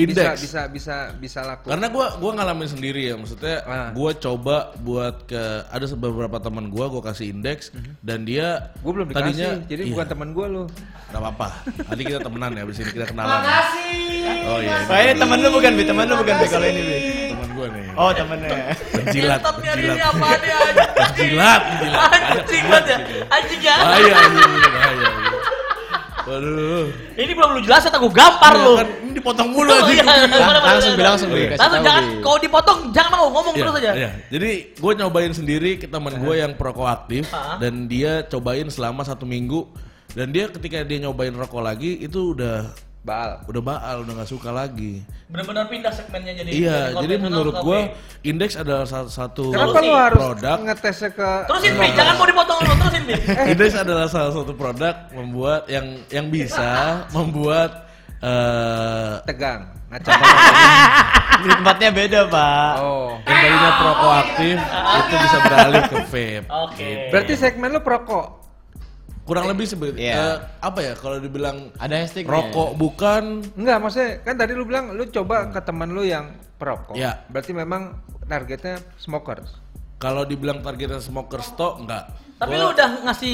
Indeks. 0.00 0.14
bisa 0.14 0.30
bisa 0.38 0.60
bisa 0.68 0.94
bisa 1.14 1.40
laku? 1.42 1.66
Karena 1.68 1.86
gua 1.88 2.06
gua 2.16 2.30
ngalamin 2.34 2.68
sendiri 2.68 3.02
ya, 3.04 3.14
maksudnya 3.14 3.56
Ah. 3.62 3.90
gua 3.90 4.10
coba 4.12 4.56
buat 4.78 5.24
ke 5.24 5.38
ada 5.66 5.84
beberapa 5.92 6.38
teman 6.38 6.68
gua 6.68 6.86
gua 6.86 7.02
kasih 7.04 7.30
indeks 7.30 7.74
dan 7.98 8.22
dia 8.22 8.70
gue 8.78 8.92
belum 8.92 9.08
dikasih, 9.08 9.24
tadinya 9.26 9.50
jadi 9.64 9.82
iya, 9.82 9.92
bukan 9.92 10.06
teman 10.06 10.28
gue 10.30 10.46
lo. 10.46 10.64
nggak 11.08 11.18
apa-apa. 11.18 11.48
Nanti 11.84 12.02
kita 12.04 12.20
temenan 12.20 12.50
ya, 12.52 12.62
abis 12.62 12.76
ini 12.78 12.90
kita 12.92 13.06
kenalan. 13.06 13.40
Makasih. 13.40 13.96
Oh 14.44 14.58
iya, 14.60 14.76
Oh, 14.84 14.98
ini 14.98 15.12
temen 15.16 15.38
lu 15.40 15.48
bukan, 15.50 15.70
Bi? 15.72 15.82
Temen 15.82 16.04
lu 16.04 16.14
bukan, 16.16 16.34
Bi, 16.36 16.46
kalau 16.46 16.66
ini, 16.66 16.80
Bi? 16.80 16.96
teman 17.32 17.48
gua 17.50 17.66
nih. 17.66 17.84
Oh, 17.96 18.10
temennya. 18.12 18.50
penjilat, 18.92 19.40
Ngetotnya 19.40 19.72
penjilat. 19.72 19.96
ini 19.96 20.02
apa 20.04 20.26
dia? 20.36 20.58
Penjilat, 20.94 21.60
penjilat. 21.64 22.10
Anjing 22.12 22.64
banget 22.66 22.84
ya. 22.84 22.98
Anjing 23.26 23.60
ya. 23.60 23.74
Bahaya, 23.74 24.14
anjing, 24.14 24.52
bahaya. 24.68 25.08
Waduh. 26.28 26.86
Ini 27.16 27.32
belum 27.32 27.50
lu 27.56 27.60
jelasin 27.60 27.88
aku 27.88 28.08
gampar 28.08 28.52
Iya 28.52 28.62
lu. 28.62 28.72
kan, 28.76 28.88
ini 29.00 29.10
dipotong 29.16 29.48
mulu 29.48 29.66
Oh, 29.66 29.80
aja. 29.80 29.88
iya. 29.88 30.04
Mana, 30.04 30.26
mana, 30.28 30.58
langsung 30.62 30.92
bilang, 30.92 31.12
langsung 31.16 31.30
kasih 31.30 31.48
Langsung 31.56 31.72
tahu, 31.74 31.86
jangan 31.88 32.04
kalau 32.20 32.38
dipotong 32.38 32.78
jangan 32.92 33.10
mau 33.14 33.28
ngomong 33.30 33.54
Iya, 33.54 33.62
terus 33.64 33.74
aja. 33.74 33.90
iya. 33.94 34.10
Jadi 34.28 34.50
gue 34.74 34.92
nyobain 34.94 35.32
sendiri 35.32 35.70
ke 35.74 35.86
teman 35.86 36.12
gue 36.14 36.34
yang 36.36 36.52
perokok 36.52 36.84
aktif 36.86 37.24
Ah. 37.30 37.56
dan 37.56 37.86
dia 37.86 38.22
cobain 38.22 38.68
selama 38.68 39.02
satu 39.02 39.24
minggu 39.24 39.64
dan 40.10 40.28
dia 40.28 40.48
ketika 40.48 40.82
dia 40.82 40.98
nyobain 41.00 41.32
rokok 41.32 41.60
lagi 41.60 41.96
itu 41.98 42.32
udah 42.32 42.68
Baal. 43.08 43.30
udah 43.48 43.62
baal 43.64 43.96
udah 44.04 44.12
nggak 44.20 44.28
suka 44.28 44.52
lagi. 44.52 45.00
Benar-benar 45.32 45.64
pindah 45.66 45.88
segmennya 45.88 46.32
jadi 46.36 46.50
iya, 46.52 46.78
jadi 46.92 47.14
menurut 47.16 47.56
gue 47.64 47.80
indeks 48.20 48.56
adalah 48.56 48.84
salah 48.84 49.08
satu 49.08 49.48
Kenapa 49.48 49.80
lo 49.80 49.94
harus 49.96 50.20
produk. 50.20 50.56
ngetesnya 50.60 51.10
ke 51.16 51.28
Terusin 51.48 51.72
Bi, 51.74 51.88
jangan 51.96 52.14
mau 52.16 52.26
dipotong 52.28 52.58
lu, 52.60 52.72
terusin 52.76 53.02
Bi. 53.08 53.14
indeks 53.56 53.74
adalah 53.76 54.06
salah 54.08 54.32
satu 54.36 54.52
produk 54.52 54.94
membuat 55.16 55.64
yang 55.72 55.86
yang 56.12 56.28
bisa 56.28 56.68
membuat 57.16 57.88
eh 58.18 59.14
tegang, 59.24 59.72
ngaca. 59.88 60.10
Di 61.38 61.48
tempatnya 61.54 61.88
beda, 61.94 62.20
Pak. 62.26 62.72
oh. 62.82 63.14
yang 63.22 63.38
tadinya 63.38 63.70
perokok 63.78 64.12
aktif 64.26 64.56
itu 64.98 65.14
bisa 65.22 65.38
beralih 65.46 65.82
ke 65.86 65.96
vape. 66.10 66.44
Oke. 66.50 66.90
Berarti 67.14 67.32
segmen 67.38 67.70
lo 67.70 67.80
perokok. 67.80 68.47
Kurang 69.28 69.44
lebih 69.44 69.68
seperti 69.68 70.00
Iya. 70.00 70.14
eh, 70.16 70.36
apa 70.58 70.80
ya 70.80 70.92
kalau 70.96 71.20
dibilang 71.20 71.68
Ada 71.76 72.00
hashtagnya. 72.00 72.32
rokok 72.32 72.70
bukan 72.74 73.44
Enggak, 73.52 73.76
maksudnya 73.78 74.10
kan 74.24 74.34
tadi 74.34 74.52
lu 74.56 74.64
bilang 74.64 74.96
lu 74.96 75.04
coba 75.04 75.52
ke 75.52 75.60
teman 75.60 75.92
lu 75.92 76.00
yang 76.00 76.32
perokok. 76.56 76.96
Iya. 76.96 77.28
Berarti 77.28 77.52
memang 77.52 77.92
targetnya 78.24 78.80
smokers. 78.96 79.60
Kalau 79.98 80.24
dibilang 80.24 80.64
targetnya 80.64 80.96
smoker 80.98 81.44
stok 81.44 81.84
enggak. 81.84 82.08
Tapi 82.38 82.54
Gua 82.54 82.62
lu 82.62 82.66
udah 82.70 82.90
ngasih 83.04 83.32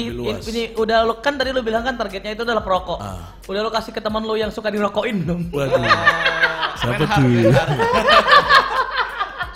ini 0.49 0.63
udah 0.73 1.05
lu 1.05 1.13
kan 1.21 1.37
tadi 1.37 1.53
lu 1.53 1.61
bilang 1.61 1.85
kan 1.85 1.93
targetnya 1.93 2.33
itu 2.33 2.41
adalah 2.41 2.65
perokok. 2.65 2.99
Ah. 2.99 3.37
Udah 3.45 3.61
lu 3.61 3.69
kasih 3.69 3.93
ke 3.93 4.01
teman 4.01 4.19
lu 4.19 4.33
yang 4.33 4.49
suka 4.49 4.67
dirokokin 4.67 5.23
dong. 5.23 5.41
Waduh. 5.53 5.77
Siapa 6.81 7.05
tuh? 7.07 7.31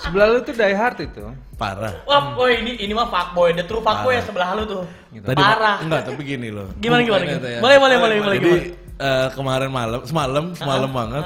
Sebelah 0.09 0.27
lu 0.33 0.39
tuh 0.41 0.53
die 0.57 0.75
hard 0.75 0.97
itu. 1.05 1.23
Parah. 1.59 1.93
Wah, 2.09 2.33
boy 2.33 2.51
ini 2.65 2.81
ini 2.81 2.93
mah 2.95 3.11
fuckboy, 3.11 3.53
the 3.53 3.67
true 3.67 3.83
fuckboy 3.83 4.15
ya 4.17 4.23
sebelah 4.25 4.57
lu 4.57 4.63
tuh. 4.65 4.83
Tadi 5.13 5.37
Parah. 5.37 5.77
enggak, 5.85 6.01
tapi 6.09 6.21
gini 6.25 6.49
loh. 6.49 6.71
Gimana, 6.81 7.05
gimana, 7.05 7.23
gimana? 7.27 7.43
tuh 7.43 7.51
ya. 7.51 7.59
Boleh, 7.59 7.77
boleh, 7.77 7.97
boleh, 7.99 8.15
boleh, 8.23 8.37
Jadi 8.39 8.53
eh, 8.97 9.27
kemarin 9.35 9.69
malam, 9.69 9.99
semalam, 10.07 10.45
semalam 10.55 10.89
banget. 10.89 11.25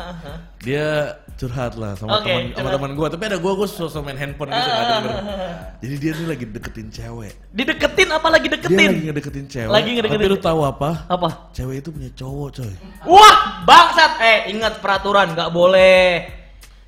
Dia 0.60 1.16
curhat 1.34 1.74
lah 1.76 1.98
sama 1.98 2.22
Oke, 2.22 2.30
teman 2.30 2.44
sama 2.54 2.70
teman 2.70 2.92
gua, 2.94 3.08
tapi 3.10 3.24
ada 3.26 3.38
gua 3.42 3.54
gua 3.58 3.68
sosok 3.70 4.06
main 4.06 4.18
handphone 4.18 4.54
gitu 4.54 4.70
denger. 4.70 5.14
Jadi 5.82 5.96
dia 5.98 6.12
nih 6.14 6.28
lagi 6.30 6.46
deketin 6.46 6.88
cewek. 6.94 7.34
Dideketin 7.54 8.10
apa 8.14 8.28
lagi 8.30 8.48
Dia 8.48 8.56
deketin? 8.58 8.90
lagi 8.90 9.04
ngedeketin 9.10 9.46
cewek. 9.50 9.72
Lagi 9.74 9.90
ngedeketin. 9.98 10.22
Tapi 10.24 10.34
lu 10.34 10.40
tahu 10.40 10.62
apa? 10.66 10.90
Apa? 11.10 11.30
Cewek 11.54 11.82
itu 11.82 11.90
punya 11.90 12.10
cowok, 12.14 12.48
coy. 12.62 12.74
Wah, 13.10 13.38
bangsat. 13.66 14.12
Eh, 14.22 14.40
ingat 14.54 14.82
peraturan 14.82 15.34
nggak 15.34 15.50
boleh. 15.54 16.43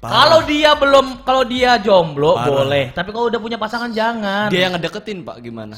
Kalau 0.10 0.40
dia 0.46 0.72
belum 0.76 1.06
kalau 1.26 1.44
dia 1.48 1.72
jomblo 1.82 2.36
Parah. 2.36 2.48
boleh, 2.50 2.86
tapi 2.92 3.10
kalau 3.14 3.28
udah 3.30 3.40
punya 3.42 3.58
pasangan 3.58 3.90
jangan. 3.92 4.48
Dia 4.54 4.70
yang 4.70 4.74
ngedeketin, 4.78 5.26
Pak, 5.26 5.42
gimana? 5.42 5.76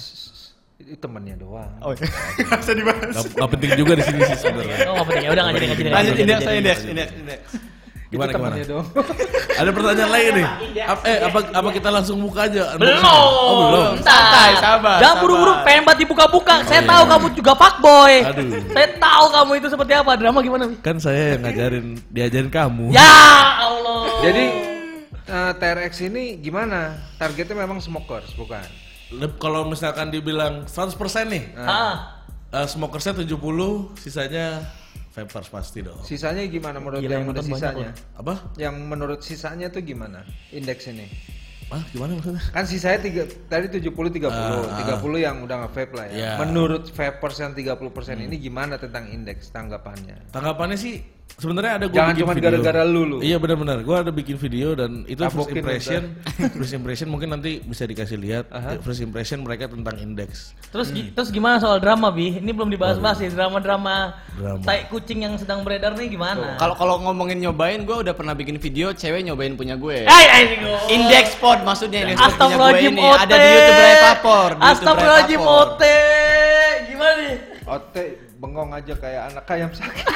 Itu 0.77 0.93
temennya 1.01 1.35
doang. 1.39 1.73
Oh, 1.81 1.91
bisa 2.61 2.71
dibahas. 2.71 3.13
Gak, 3.13 3.33
gak 3.33 3.49
penting 3.57 3.71
juga 3.75 3.93
di 3.97 4.03
sini 4.05 4.19
sih 4.29 4.37
sebenarnya. 4.37 4.77
Oh, 4.87 4.93
nggak 4.99 5.07
penting 5.09 5.25
ya. 5.25 5.29
Udah 5.33 5.41
nggak 5.43 5.55
jadi 5.55 5.65
nggak 5.65 5.79
jadi. 5.79 5.89
Lanjut 5.89 6.15
indeks, 6.17 6.43
indeks, 6.45 6.81
indeks. 6.85 7.51
Gimana 8.07 8.31
itu 8.31 8.39
gimana? 8.39 8.55
doang. 8.63 8.87
Ada 9.59 9.69
pertanyaan 9.73 10.11
lagi 10.13 10.29
nih. 10.31 10.45
Ap- 10.85 11.03
eh 11.03 11.17
apa 11.27 11.39
apa 11.51 11.69
kita 11.75 11.89
langsung 11.91 12.17
buka 12.23 12.47
aja? 12.47 12.77
Belum. 12.79 13.03
Oh, 13.03 13.67
belum. 13.67 13.99
Bentar. 13.99 14.07
Santai, 14.07 14.51
sabar, 14.63 14.97
Jangan 15.03 15.15
buru-buru 15.19 15.53
pengen 15.67 15.83
banget 15.83 15.99
dibuka-buka. 16.07 16.55
Saya 16.63 16.81
iya. 16.85 16.87
tahu 16.87 17.03
kamu 17.03 17.25
juga 17.35 17.51
fuckboy. 17.57 18.13
Aduh. 18.23 18.47
Saya 18.71 18.87
tahu 18.95 19.25
kamu 19.33 19.51
itu 19.59 19.67
seperti 19.67 19.93
apa. 19.97 20.11
Drama 20.15 20.39
gimana? 20.39 20.63
Kan 20.79 20.97
saya 21.03 21.35
yang 21.35 21.41
ngajarin, 21.43 21.85
diajarin 22.07 22.47
kamu. 22.47 22.85
Ya 22.95 23.11
Allah. 23.59 24.01
Jadi 24.23 24.45
eh, 25.27 25.51
TRX 25.59 25.93
ini 26.07 26.39
gimana? 26.39 26.95
Targetnya 27.19 27.59
memang 27.59 27.83
smokers, 27.83 28.31
bukan? 28.39 28.63
Kalau 29.39 29.67
misalkan 29.67 30.11
dibilang 30.11 30.63
100% 30.63 30.95
nih, 31.27 31.43
Ah. 31.59 32.23
eh, 32.51 32.67
smokersnya 32.67 33.15
70, 33.15 33.91
sisanya 33.99 34.63
vapers 35.17 35.49
pasti 35.49 35.81
dong. 35.81 35.97
Sisanya 36.05 36.45
gimana 36.45 36.77
menurut 36.77 37.01
Gila, 37.01 37.09
yang 37.09 37.25
yang 37.25 37.33
udah 37.33 37.41
nonton 37.41 37.53
banyak 37.57 37.73
sisanya? 37.73 37.91
Apa? 38.13 38.33
Yang 38.61 38.75
menurut 38.85 39.19
sisanya 39.25 39.67
tuh 39.73 39.81
gimana? 39.81 40.21
Indeks 40.53 40.85
ini. 40.93 41.09
Ah, 41.67 41.83
gimana 41.91 42.15
maksudnya? 42.15 42.39
Kan 42.53 42.63
sisanya 42.63 42.99
tiga, 43.03 43.23
tadi 43.49 43.67
70 43.67 43.91
30. 43.91 44.31
Ah, 44.31 44.77
30 45.03 45.19
yang 45.19 45.43
udah 45.43 45.67
nge-vape 45.67 45.93
lah 45.97 46.05
ya. 46.07 46.15
Iya. 46.15 46.31
Menurut 46.45 46.93
vapers 46.93 47.37
yang 47.43 47.51
30% 47.57 48.23
ini 48.23 48.35
gimana 48.39 48.77
tentang 48.79 49.09
indeks 49.11 49.51
tanggapannya? 49.51 50.31
Tanggapannya 50.31 50.77
sih 50.79 51.16
sebenarnya 51.35 51.73
ada 51.75 51.85
gue 51.85 51.93
Jangan 51.93 52.13
bikin 52.13 52.23
cuma 52.23 52.33
video. 52.33 52.45
gara-gara 52.49 52.81
lu, 52.81 53.01
lu. 53.03 53.17
Iya 53.19 53.37
benar-benar. 53.37 53.77
Gue 53.83 53.97
ada 53.99 54.09
bikin 54.09 54.35
video 54.35 54.73
dan 54.73 55.03
itu 55.03 55.19
first 55.19 55.35
Tabokin 55.35 55.55
impression. 55.59 56.01
first 56.55 56.73
impression 56.73 57.07
mungkin 57.07 57.29
nanti 57.29 57.59
bisa 57.59 57.83
dikasih 57.83 58.15
lihat. 58.15 58.45
Aha. 58.49 58.79
First 58.79 59.01
impression 59.01 59.43
mereka 59.43 59.67
tentang 59.67 59.99
indeks. 59.99 60.55
Terus 60.71 60.89
gi- 60.89 61.11
terus 61.11 61.29
gimana 61.29 61.59
soal 61.59 61.77
drama, 61.77 62.07
Bi? 62.09 62.37
Ini 62.37 62.51
belum 62.51 62.69
dibahas-bahas 62.69 63.19
sih 63.19 63.29
drama-drama 63.29 64.15
Drama. 64.33 64.63
tai 64.63 64.87
kucing 64.87 65.23
yang 65.23 65.35
sedang 65.35 65.61
beredar 65.61 65.93
nih 65.93 66.09
gimana? 66.09 66.55
Kalau 66.55 66.73
kalau 66.73 66.95
ngomongin 67.01 67.37
nyobain, 67.39 67.83
gue 67.83 67.97
udah 67.99 68.13
pernah 68.13 68.31
bikin 68.31 68.55
video 68.57 68.89
cewek 68.91 69.21
nyobain 69.21 69.53
punya 69.53 69.75
gue. 69.75 70.05
Eh, 70.05 70.27
eh, 70.33 70.45
oh. 70.63 70.87
Indeks 70.87 71.35
pod 71.37 71.61
maksudnya 71.61 72.07
indeks 72.07 72.17
pod 72.17 72.49
punya 72.49 72.55
gue 72.55 72.65
Astagfirullahaladzim 72.79 72.93
ini. 72.93 73.09
Ada 73.13 73.35
di 73.35 73.47
YouTube 73.47 73.77
Vapor. 73.77 74.49
di 74.49 74.53
YouTube 74.53 74.67
Astagfirullahaladzim. 74.69 75.41
Ote. 75.41 75.97
Gimana 76.87 77.13
nih? 77.19 77.35
Ote 77.67 78.05
bengong 78.37 78.69
aja 78.69 78.93
kayak 78.93 79.21
anak 79.33 79.45
ayam 79.49 79.71
sakit. 79.73 80.05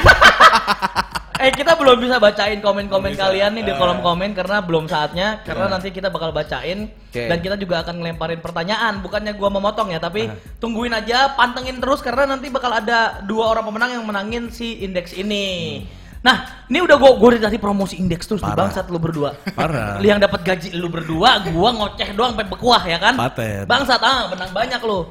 Eh 1.41 1.49
kita 1.49 1.73
belum 1.73 1.97
bisa 1.97 2.21
bacain 2.21 2.61
komen-komen 2.61 3.17
kalian 3.17 3.57
nih 3.57 3.65
di 3.65 3.73
kolom 3.73 4.05
komen 4.05 4.37
karena 4.37 4.61
belum 4.61 4.85
saatnya 4.85 5.41
karena 5.41 5.73
nanti 5.73 5.89
kita 5.89 6.13
bakal 6.13 6.29
bacain 6.29 6.93
Oke. 6.93 7.25
dan 7.25 7.41
kita 7.41 7.57
juga 7.57 7.81
akan 7.81 7.97
ngelemparin 7.97 8.37
pertanyaan 8.45 9.01
bukannya 9.01 9.33
gua 9.33 9.49
memotong 9.49 9.89
ya 9.89 9.97
tapi 9.97 10.29
tungguin 10.61 10.93
aja 10.93 11.33
pantengin 11.33 11.81
terus 11.81 12.05
karena 12.05 12.29
nanti 12.29 12.53
bakal 12.53 12.69
ada 12.69 13.25
dua 13.25 13.57
orang 13.57 13.65
pemenang 13.65 13.89
yang 13.97 14.05
menangin 14.05 14.53
si 14.53 14.85
indeks 14.85 15.17
ini. 15.17 15.81
Nah, 16.21 16.69
ini 16.69 16.77
udah 16.77 16.93
gua 17.01 17.17
gua 17.17 17.33
dari 17.33 17.41
tadi 17.41 17.57
promosi 17.57 17.97
indeks 17.97 18.29
terus 18.29 18.45
di 18.45 18.51
Parah. 18.53 18.69
bangsat 18.69 18.85
lu 18.93 19.01
berdua. 19.01 19.33
Parah. 19.57 19.97
Lu 20.01 20.05
yang 20.05 20.21
dapat 20.21 20.45
gaji 20.45 20.77
lu 20.77 20.93
berdua, 20.93 21.41
gua 21.49 21.73
ngoceh 21.73 22.13
doang 22.13 22.37
sampai 22.37 22.45
bekuah 22.53 22.83
ya 22.85 23.01
kan? 23.01 23.17
Paten. 23.17 23.65
Bangsat 23.65 23.97
ah, 24.05 24.29
menang 24.29 24.53
banyak 24.53 24.81
lu. 24.85 25.09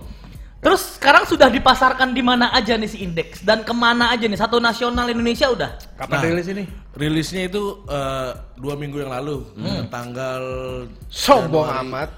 Terus 0.61 1.01
sekarang 1.01 1.25
sudah 1.25 1.49
dipasarkan 1.49 2.13
di 2.13 2.21
mana 2.21 2.53
aja 2.53 2.77
nih 2.77 2.85
si 2.85 3.01
indeks 3.01 3.41
dan 3.41 3.61
ke 3.61 3.73
mana 3.73 4.09
aja 4.09 4.25
nih? 4.25 4.37
Satu 4.37 4.61
nasional 4.61 5.09
Indonesia 5.09 5.49
udah. 5.49 5.73
Kapan 5.97 6.15
Nah. 6.15 6.25
rilis 6.27 6.47
ini? 6.47 6.65
Rilisnya 6.93 7.43
itu 7.47 7.63
eh, 7.87 8.31
dua 8.55 8.77
minggu 8.77 8.99
yang 8.99 9.09
lalu, 9.11 9.41
tanggal 9.89 10.43
Sombong 11.07 11.65
Januari- 11.65 11.81
amat. 11.83 12.11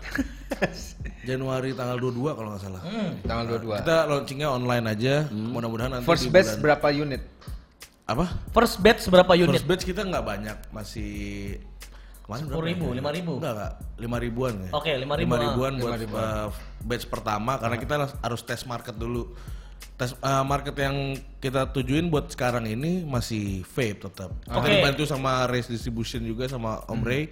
Januari 1.23 1.71
tanggal 1.71 1.97
22 1.97 2.35
kalau 2.35 2.49
nggak 2.51 2.63
salah. 2.63 2.83
Tanggal 3.23 3.45
22. 3.63 3.79
Kita 3.79 3.97
launchingnya 4.05 4.49
online 4.51 4.85
aja. 4.89 5.15
Mudah-mudahan 5.31 5.91
nanti 5.95 6.05
First 6.05 6.27
batch 6.29 6.59
berapa 6.59 6.91
unit? 6.91 7.23
apa? 8.03 8.27
First 8.51 8.83
batch 8.83 9.07
berapa 9.07 9.33
unit? 9.33 9.55
First 9.57 9.71
batch 9.71 9.85
kita 9.87 10.03
nggak 10.03 10.21
banyak, 10.21 10.57
masih 10.69 11.57
kemarin 12.41 12.45
berapa 12.49 12.97
10.000, 12.97 12.97
ya? 12.97 13.03
5.000. 13.05 13.39
Enggak, 13.39 13.53
enggak. 13.53 13.73
5 14.01 14.25
ribuan 14.25 14.55
ya. 14.57 14.71
Oke, 14.73 14.91
5.000, 14.97 15.05
5 15.29 15.45
ribuan 15.45 15.73
ah. 15.73 15.79
buat 15.79 15.93
5 15.93 16.03
ribuan. 16.05 16.23
uh, 16.25 16.49
batch 16.81 17.07
pertama 17.07 17.53
karena 17.61 17.77
kita 17.77 17.95
las- 18.01 18.17
harus 18.19 18.41
tes 18.43 18.63
market 18.65 18.97
dulu. 18.97 19.33
tes 19.93 20.17
eh, 20.17 20.45
market 20.49 20.75
yang 20.75 21.15
kita 21.39 21.69
tujuin 21.71 22.09
buat 22.09 22.27
sekarang 22.27 22.65
ini 22.67 23.05
masih 23.05 23.63
vape 23.77 24.03
tetap. 24.09 24.33
Kita 24.43 24.59
Oke. 24.59 24.73
dibantu 24.73 25.03
sama 25.05 25.45
Race 25.47 25.69
Distribution 25.69 26.25
juga 26.25 26.49
sama 26.49 26.81
Om 26.89 27.03
Ray 27.05 27.29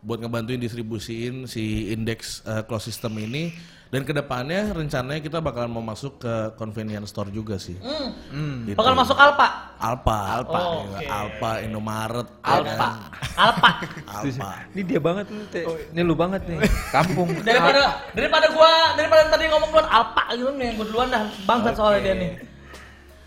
buat 0.00 0.18
ngebantuin 0.18 0.56
distribusiin 0.56 1.44
si 1.44 1.92
Index 1.92 2.40
eh, 2.42 2.64
close 2.64 2.88
system 2.88 3.16
ini 3.16 3.52
dan 3.90 4.06
ke 4.06 4.14
depannya 4.14 4.70
rencananya 4.70 5.18
kita 5.18 5.42
bakalan 5.42 5.66
mau 5.68 5.82
masuk 5.82 6.22
ke 6.22 6.34
convenience 6.54 7.10
store 7.10 7.26
juga 7.28 7.58
sih. 7.58 7.74
Gitu. 7.74 8.78
Bakal 8.78 8.94
masuk 8.94 9.18
Alpa. 9.18 9.74
Alpa, 9.82 10.18
Alpa, 10.38 10.58
Oh, 10.62 10.86
ya, 10.86 10.94
oke. 10.94 11.06
Alpa, 11.10 11.50
Indomaret, 11.58 12.28
ya 12.30 12.54
Alpa. 12.54 12.70
kan? 12.70 12.92
Alpa. 13.34 13.68
Alpa. 14.14 14.50
Ini 14.70 14.82
dia 14.86 15.00
banget 15.02 15.26
nih, 15.26 15.44
Teh. 15.50 15.64
Ini 15.90 16.00
lu 16.06 16.14
banget 16.14 16.38
nih. 16.46 16.62
Kampung. 16.94 17.34
Daripada 17.48 17.98
daripada 18.14 18.46
gua 18.54 18.70
daripada 18.94 19.22
tadi 19.26 19.44
ngomong 19.50 19.68
duluan 19.74 19.88
Alpa 19.90 20.22
gitu 20.38 20.50
nih, 20.54 20.70
gua 20.78 20.86
duluan 20.86 21.08
dah 21.10 21.22
bangsat 21.42 21.74
soalnya 21.74 22.00
dia 22.00 22.14
nih. 22.14 22.30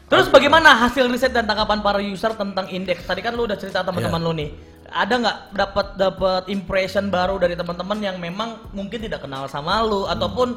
Terus 0.08 0.32
bagaimana 0.32 0.80
hasil 0.80 1.12
riset 1.12 1.36
dan 1.36 1.44
tanggapan 1.44 1.84
para 1.84 2.00
user 2.00 2.32
tentang 2.38 2.72
indeks? 2.72 3.04
Tadi 3.04 3.20
kan 3.20 3.36
lu 3.36 3.44
udah 3.44 3.60
cerita 3.60 3.84
teman-teman 3.84 4.22
Iya. 4.22 4.28
lu 4.30 4.34
nih. 4.38 4.50
Ada 4.94 5.14
nggak 5.18 5.38
dapat 5.58 5.88
dapat 5.98 6.44
impression 6.54 7.10
baru 7.10 7.42
dari 7.42 7.58
teman-teman 7.58 7.98
yang 7.98 8.22
memang 8.22 8.62
mungkin 8.78 9.02
tidak 9.02 9.26
kenal 9.26 9.50
sama 9.50 9.82
lu 9.82 10.06
ataupun 10.06 10.54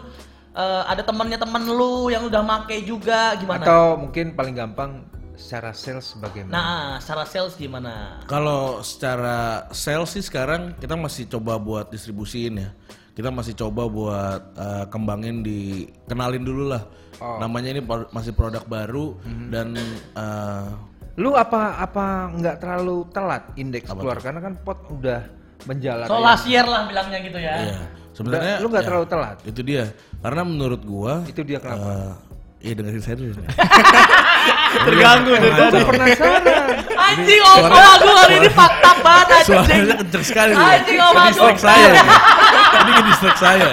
eh, 0.53 0.83
ada 0.85 1.01
temannya 1.01 1.41
teman 1.41 1.65
lu 1.65 2.13
yang 2.13 2.29
udah 2.29 2.45
make 2.45 2.85
juga 2.85 3.33
gimana? 3.41 3.65
Atau 3.65 3.97
mungkin 3.97 4.37
paling 4.37 4.53
gampang 4.53 5.09
secara 5.37 5.73
sales 5.73 6.13
bagaimana? 6.21 6.53
Nah, 6.53 6.85
secara 7.01 7.25
sales 7.25 7.57
gimana? 7.57 8.21
Kalau 8.29 8.85
secara 8.85 9.69
sales 9.73 10.13
sih 10.13 10.25
sekarang 10.25 10.77
kita 10.77 10.97
masih 10.97 11.29
coba 11.33 11.57
buat 11.57 11.89
distribusiin 11.89 12.61
ya. 12.61 12.71
Kita 13.17 13.33
masih 13.33 13.57
coba 13.57 13.89
buat 13.89 14.43
eh, 14.53 14.85
kembangin 14.93 15.41
di 15.41 15.89
kenalin 16.05 16.45
dulu 16.45 16.77
lah. 16.77 16.85
Namanya 17.17 17.73
ini 17.73 17.81
pro- 17.81 18.13
masih 18.13 18.37
produk 18.37 18.61
baru 18.69 19.17
dan 19.49 19.73
eh, 20.13 20.69
Lu 21.17 21.33
apa 21.33 21.81
apa 21.81 22.29
nggak 22.29 22.57
terlalu 22.61 23.09
telat 23.09 23.43
indeks 23.57 23.89
keluar 23.89 24.21
karena 24.21 24.41
kan 24.41 24.53
pot 24.61 24.85
udah 24.89 25.25
menjalar. 25.65 26.07
So 26.07 26.17
ya. 26.17 26.23
last 26.23 26.45
year 26.45 26.65
lah 26.65 26.85
bilangnya 26.85 27.19
gitu 27.25 27.39
ya. 27.41 27.55
iya. 27.59 27.77
Sebenarnya 28.13 28.55
Lu 28.61 28.69
nggak 28.69 28.85
ya, 28.85 28.89
terlalu 28.89 29.07
telat. 29.09 29.37
Itu 29.45 29.61
dia. 29.61 29.85
Karena 30.21 30.43
menurut 30.43 30.81
gua 30.85 31.21
Itu 31.25 31.41
dia 31.41 31.61
kenapa? 31.61 31.85
eh, 31.89 32.13
Iya 32.57 32.73
dengerin 32.75 33.03
saya 33.05 33.17
dulu. 33.17 33.33
Terganggu 34.87 35.31
dari 35.37 35.49
Gua 35.49 35.69
tadi. 35.69 35.85
penasaran. 35.85 36.69
Anjing 37.07 37.41
om 37.41 37.59
om 37.65 37.73
aku 37.73 38.09
hari 38.13 38.35
ini 38.37 38.51
fakta 38.51 38.91
banget 38.99 39.27
anjing. 39.31 39.47
Suaranya 39.47 39.95
kenceng 40.01 40.25
sekali. 40.25 40.53
Anjing, 40.53 40.97
Ini 40.97 41.05
Agung. 41.07 41.27
distract 41.29 41.61
saya. 41.63 41.91
Ini 42.81 42.91
ke 42.91 43.03
distract 43.07 43.39
saya. 43.39 43.69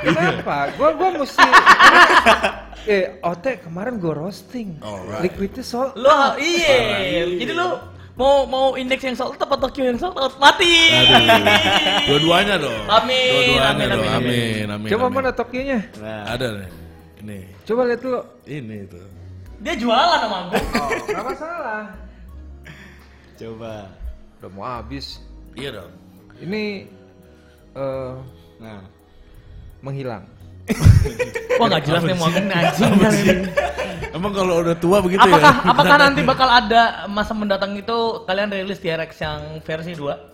Kenapa? 0.00 0.56
Gua 0.74 0.88
gua 0.96 1.08
mesti 1.14 1.46
Eh, 2.84 3.20
Ote 3.20 3.60
kemarin 3.60 3.96
gua 3.96 4.16
roasting. 4.16 4.80
Alright. 4.80 5.26
Liquidnya 5.26 5.60
sold 5.60 5.92
Lo 5.94 6.36
iya. 6.36 7.26
Jadi 7.28 7.52
lu 7.52 7.68
mau 8.16 8.44
mau 8.44 8.66
indeks 8.74 9.00
yang 9.02 9.14
sold 9.14 9.36
out 9.36 9.48
atau 9.48 9.68
Q 9.68 9.84
yang 9.86 9.98
sold 9.98 10.16
out 10.16 10.36
mati. 10.36 10.92
Dua-duanya 12.08 12.56
dong. 12.56 12.84
Amin, 12.86 13.30
Dua-duanya 13.30 13.68
amin, 13.70 13.88
dong. 13.88 14.00
amin, 14.02 14.16
Amin, 14.16 14.66
amin. 14.70 14.88
Coba 14.88 15.04
amin. 15.06 15.16
mana 15.16 15.30
Tokyonya? 15.30 15.78
Nah, 15.96 16.22
Ada 16.26 16.46
nih. 16.56 16.70
Ini. 17.20 17.38
Coba 17.64 17.80
lihat 17.84 18.00
dulu. 18.00 18.20
Ini 18.44 18.78
tuh. 18.88 19.06
Dia 19.60 19.74
jualan 19.76 20.18
sama 20.18 20.38
gue. 20.48 20.56
Oh, 20.56 20.88
nggak 21.04 21.24
masalah. 21.26 21.82
coba. 23.36 23.72
Udah 24.40 24.50
mau 24.50 24.64
habis. 24.66 25.20
Iya 25.52 25.70
dong. 25.76 25.92
Ini 26.40 26.88
eh 27.74 28.12
Nah. 28.56 28.80
menghilang. 29.80 30.24
Wah 31.60 31.66
nggak 31.68 31.82
jelas 31.84 32.02
nih 32.02 32.16
mau 32.16 32.28
nih 32.28 32.42
anjing. 32.48 33.40
Emang 34.10 34.32
kalau 34.32 34.54
udah 34.60 34.74
tua 34.74 34.98
begitu 34.98 35.22
Apakah 35.22 35.54
ya? 35.54 35.70
apakah 35.70 35.96
nanti 35.96 36.20
bakal 36.20 36.48
ada 36.48 36.82
masa 37.06 37.30
mendatang 37.30 37.72
itu 37.72 37.96
kalian 38.24 38.50
rilis 38.50 38.78
TRX 38.78 39.10
yang 39.20 39.40
versi 39.60 39.94
2? 39.94 40.30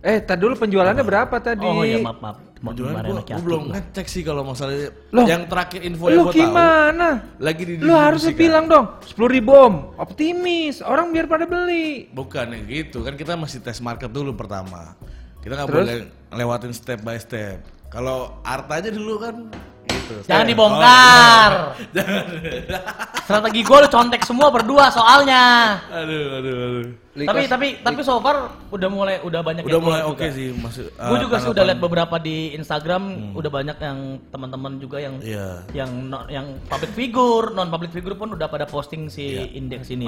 Eh, 0.00 0.18
tadi 0.18 0.40
dulu 0.40 0.56
penjualannya 0.56 1.04
berapa 1.04 1.36
tadi? 1.38 1.62
Oh 1.62 1.84
iya 1.84 2.00
maaf 2.00 2.18
maaf. 2.18 2.36
Mau 2.60 2.72
Jualan 2.72 2.92
kemarin 2.92 3.10
gua, 3.10 3.22
gua 3.24 3.40
belum 3.40 3.62
ngecek 3.72 4.04
sih 4.04 4.20
kalau 4.20 4.44
masalah 4.44 4.92
Loh, 5.12 5.24
yang 5.24 5.48
terakhir 5.48 5.80
info 5.80 6.08
Lu 6.08 6.12
yang 6.12 6.20
gua 6.20 6.32
tahu 6.32 6.40
gimana? 6.44 7.08
lagi 7.38 7.62
di 7.64 7.72
Lu 7.80 7.92
harusnya 7.96 8.32
bilang 8.36 8.64
dong, 8.68 8.86
10 9.00 9.16
ribu 9.30 9.52
om, 9.52 9.74
optimis, 9.96 10.80
orang 10.80 11.08
biar 11.08 11.24
pada 11.24 11.44
beli. 11.44 12.08
bukan 12.10 12.52
yang 12.52 12.64
gitu 12.66 13.00
kan 13.00 13.16
kita 13.16 13.32
masih 13.32 13.60
tes 13.60 13.80
market 13.80 14.08
dulu 14.08 14.32
pertama 14.34 14.92
kita 15.38 15.56
nggak 15.56 15.68
Terus? 15.68 15.78
boleh 15.88 15.96
lewatin 16.30 16.72
step 16.72 17.00
by 17.00 17.16
step 17.16 17.64
kalau 17.88 18.36
art 18.42 18.68
aja 18.68 18.92
dulu 18.92 19.16
kan 19.16 19.48
gitu 19.92 20.14
Jangan 20.22 20.40
Step. 20.40 20.50
dibongkar. 20.50 21.50
Strategi 23.26 23.60
gue 23.60 23.76
lu 23.76 23.88
contek 23.88 24.22
semua 24.22 24.48
berdua 24.48 24.88
soalnya. 24.88 25.44
Oh, 25.84 26.00
aduh 26.00 26.24
aduh 26.36 26.54
aduh 26.56 26.84
Likas- 27.10 27.26
tapi 27.26 27.42
tapi 27.44 27.66
tapi 27.80 28.00
so 28.00 28.18
far 28.18 28.36
udah 28.68 28.86
mulai 28.88 29.18
udah 29.20 29.40
banyak 29.40 29.62
udah 29.62 29.72
yang 29.72 29.82
mulai 29.82 30.02
oke 30.04 30.18
juga. 30.20 30.30
sih 30.30 30.48
masih 30.52 30.84
Gue 30.88 31.16
eh, 31.16 31.20
juga 31.20 31.36
sih 31.36 31.48
udah 31.48 31.64
lihat 31.64 31.80
beberapa 31.80 32.16
di 32.16 32.54
Instagram 32.54 33.02
udah 33.34 33.50
banyak 33.50 33.76
yang 33.76 33.98
teman-teman 34.30 34.72
juga 34.78 34.98
yang 34.98 35.18
Iya. 35.18 35.66
yang 35.74 35.90
no- 36.04 36.28
yang 36.28 36.46
public 36.64 36.92
figure, 36.92 37.50
non 37.50 37.66
public 37.66 37.90
figure 37.90 38.14
pun 38.14 38.30
udah 38.30 38.46
pada 38.46 38.64
posting 38.64 39.06
si 39.06 39.26
Iya. 39.36 39.44
indeks 39.52 39.90
ini. 39.90 40.06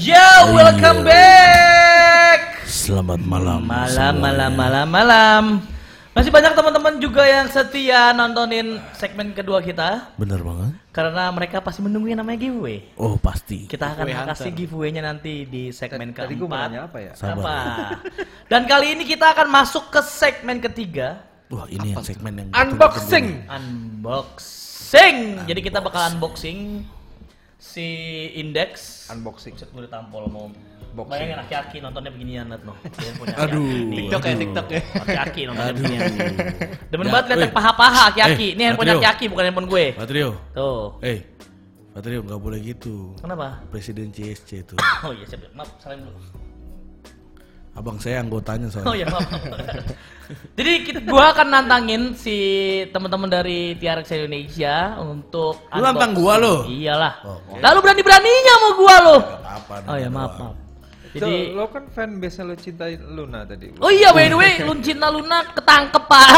Yo, 0.00 0.16
welcome 0.50 1.04
back. 1.04 2.64
selamat 2.64 3.20
malam 3.20 3.60
Malam, 3.60 4.14
malam, 4.16 4.52
malam, 4.54 4.86
malam. 4.88 5.44
Masih 6.10 6.32
banyak 6.32 6.56
teman-teman 6.56 6.96
juga 6.96 7.22
yang 7.22 7.46
setia 7.46 8.10
nontonin 8.10 8.80
segmen 8.92 9.30
kedua 9.30 9.60
kita 9.60 10.10
bener 10.16 10.40
banget 10.40 10.72
karena 10.90 11.28
mereka 11.28 11.60
pasti 11.60 11.84
menunggu 11.84 12.08
yang 12.08 12.18
namanya 12.18 12.40
giveaway. 12.40 12.82
oh 12.96 13.14
pasti 13.14 13.68
Kita 13.68 13.92
akan 13.92 14.08
Giveaway 14.08 14.26
kasih 14.26 14.50
giveaway-nya 14.50 15.02
nanti 15.04 15.44
di 15.44 15.68
segmen 15.70 16.10
Tadi 16.10 16.32
keempat. 16.34 16.66
nanya 16.66 16.80
apa 16.88 16.98
ya? 16.98 17.12
Apa? 17.14 17.56
Dan 18.50 18.64
kali 18.64 18.96
ini 18.96 19.04
kita 19.04 19.30
akan 19.30 19.46
masuk 19.46 19.86
ke 19.88 20.00
segmen 20.00 20.58
ketiga, 20.58 21.22
wah 21.46 21.68
ini 21.68 21.92
yang 21.92 22.00
segmen 22.00 22.32
yang 22.34 22.48
Unboxing. 22.50 23.44
unboxing. 23.46 25.16
Jadi 25.44 25.60
kita 25.60 25.78
bakal 25.78 26.10
unboxing 26.10 26.88
si 27.60 27.86
Index. 28.34 29.06
Unboxing. 29.08 29.52
Buset, 29.52 29.68
gue 29.68 29.84
ditampol 29.84 30.24
mau 30.26 30.48
Boxing. 30.90 31.12
Bayangin 31.12 31.38
aki-aki 31.38 31.76
nontonnya 31.78 32.10
beginian 32.10 32.50
Nat, 32.50 32.66
no. 32.66 32.74
Dia 32.98 33.14
punya 33.14 33.36
Aduh. 33.38 33.62
aki-aki. 33.62 33.94
TikTok 33.94 34.22
ya, 34.24 34.34
TikTok 34.34 34.66
ya. 34.66 34.80
Aki-aki 34.98 35.40
nontonnya 35.46 35.70
Aduh. 35.70 35.84
beginian. 35.86 36.34
Demen 36.90 37.06
banget 37.06 37.26
yang 37.38 37.54
paha-paha 37.54 38.02
aki-aki. 38.10 38.46
Eh, 38.48 38.56
Ini 38.56 38.62
handphone 38.66 38.90
aki-aki 38.96 39.24
bukan 39.30 39.44
handphone 39.46 39.68
gue. 39.68 39.84
Patrio 39.94 40.28
Tuh. 40.50 40.98
eh 41.00 41.18
Patrio 41.90 42.22
nggak 42.22 42.38
boleh 42.38 42.58
gitu 42.60 43.14
Kenapa? 43.18 43.58
presiden 43.66 44.10
CSC 44.10 44.62
itu 44.62 44.74
Oh 45.06 45.10
iya, 45.10 45.26
siap. 45.26 45.42
Maaf, 45.52 45.74
salam 45.78 46.06
dulu. 46.06 46.18
abang 47.70 47.98
saya 47.98 48.18
anggotanya 48.18 48.66
Oh 48.66 48.72
soalnya 48.82 48.94
iya, 48.94 49.06
maaf. 49.06 49.30
Jadi 50.54 50.72
kita 50.86 50.98
gua 51.04 51.34
akan 51.34 51.46
nantangin 51.50 52.14
si 52.14 52.36
teman-teman 52.90 53.28
dari 53.30 53.74
TRX 53.76 54.08
Indonesia 54.14 54.98
untuk 55.02 55.66
Lu 55.74 55.82
nantang 55.82 56.12
gua, 56.14 56.34
lo? 56.38 56.54
Iyalah. 56.66 57.14
Oh. 57.26 57.58
Lalu 57.58 57.78
berani-beraninya 57.82 58.54
mau 58.62 58.72
gua 58.78 58.94
lo. 59.02 59.16
apa 59.42 59.74
Oh 59.90 59.96
ya, 59.98 60.08
maaf, 60.08 60.32
maaf. 60.38 60.54
Jadi 61.10 61.26
Jadi 61.50 61.58
lo 61.58 61.66
kan 61.66 61.90
fan 61.90 62.22
biasa 62.22 62.46
lo 62.46 62.54
cintai 62.54 62.94
Luna 62.94 63.42
tadi. 63.42 63.74
Oh 63.82 63.90
iya, 63.90 64.14
by 64.14 64.30
the 64.30 64.38
way, 64.38 64.62
Luncina 64.62 65.10
Luna 65.10 65.42
ketangkep, 65.50 66.06
Pak. 66.06 66.28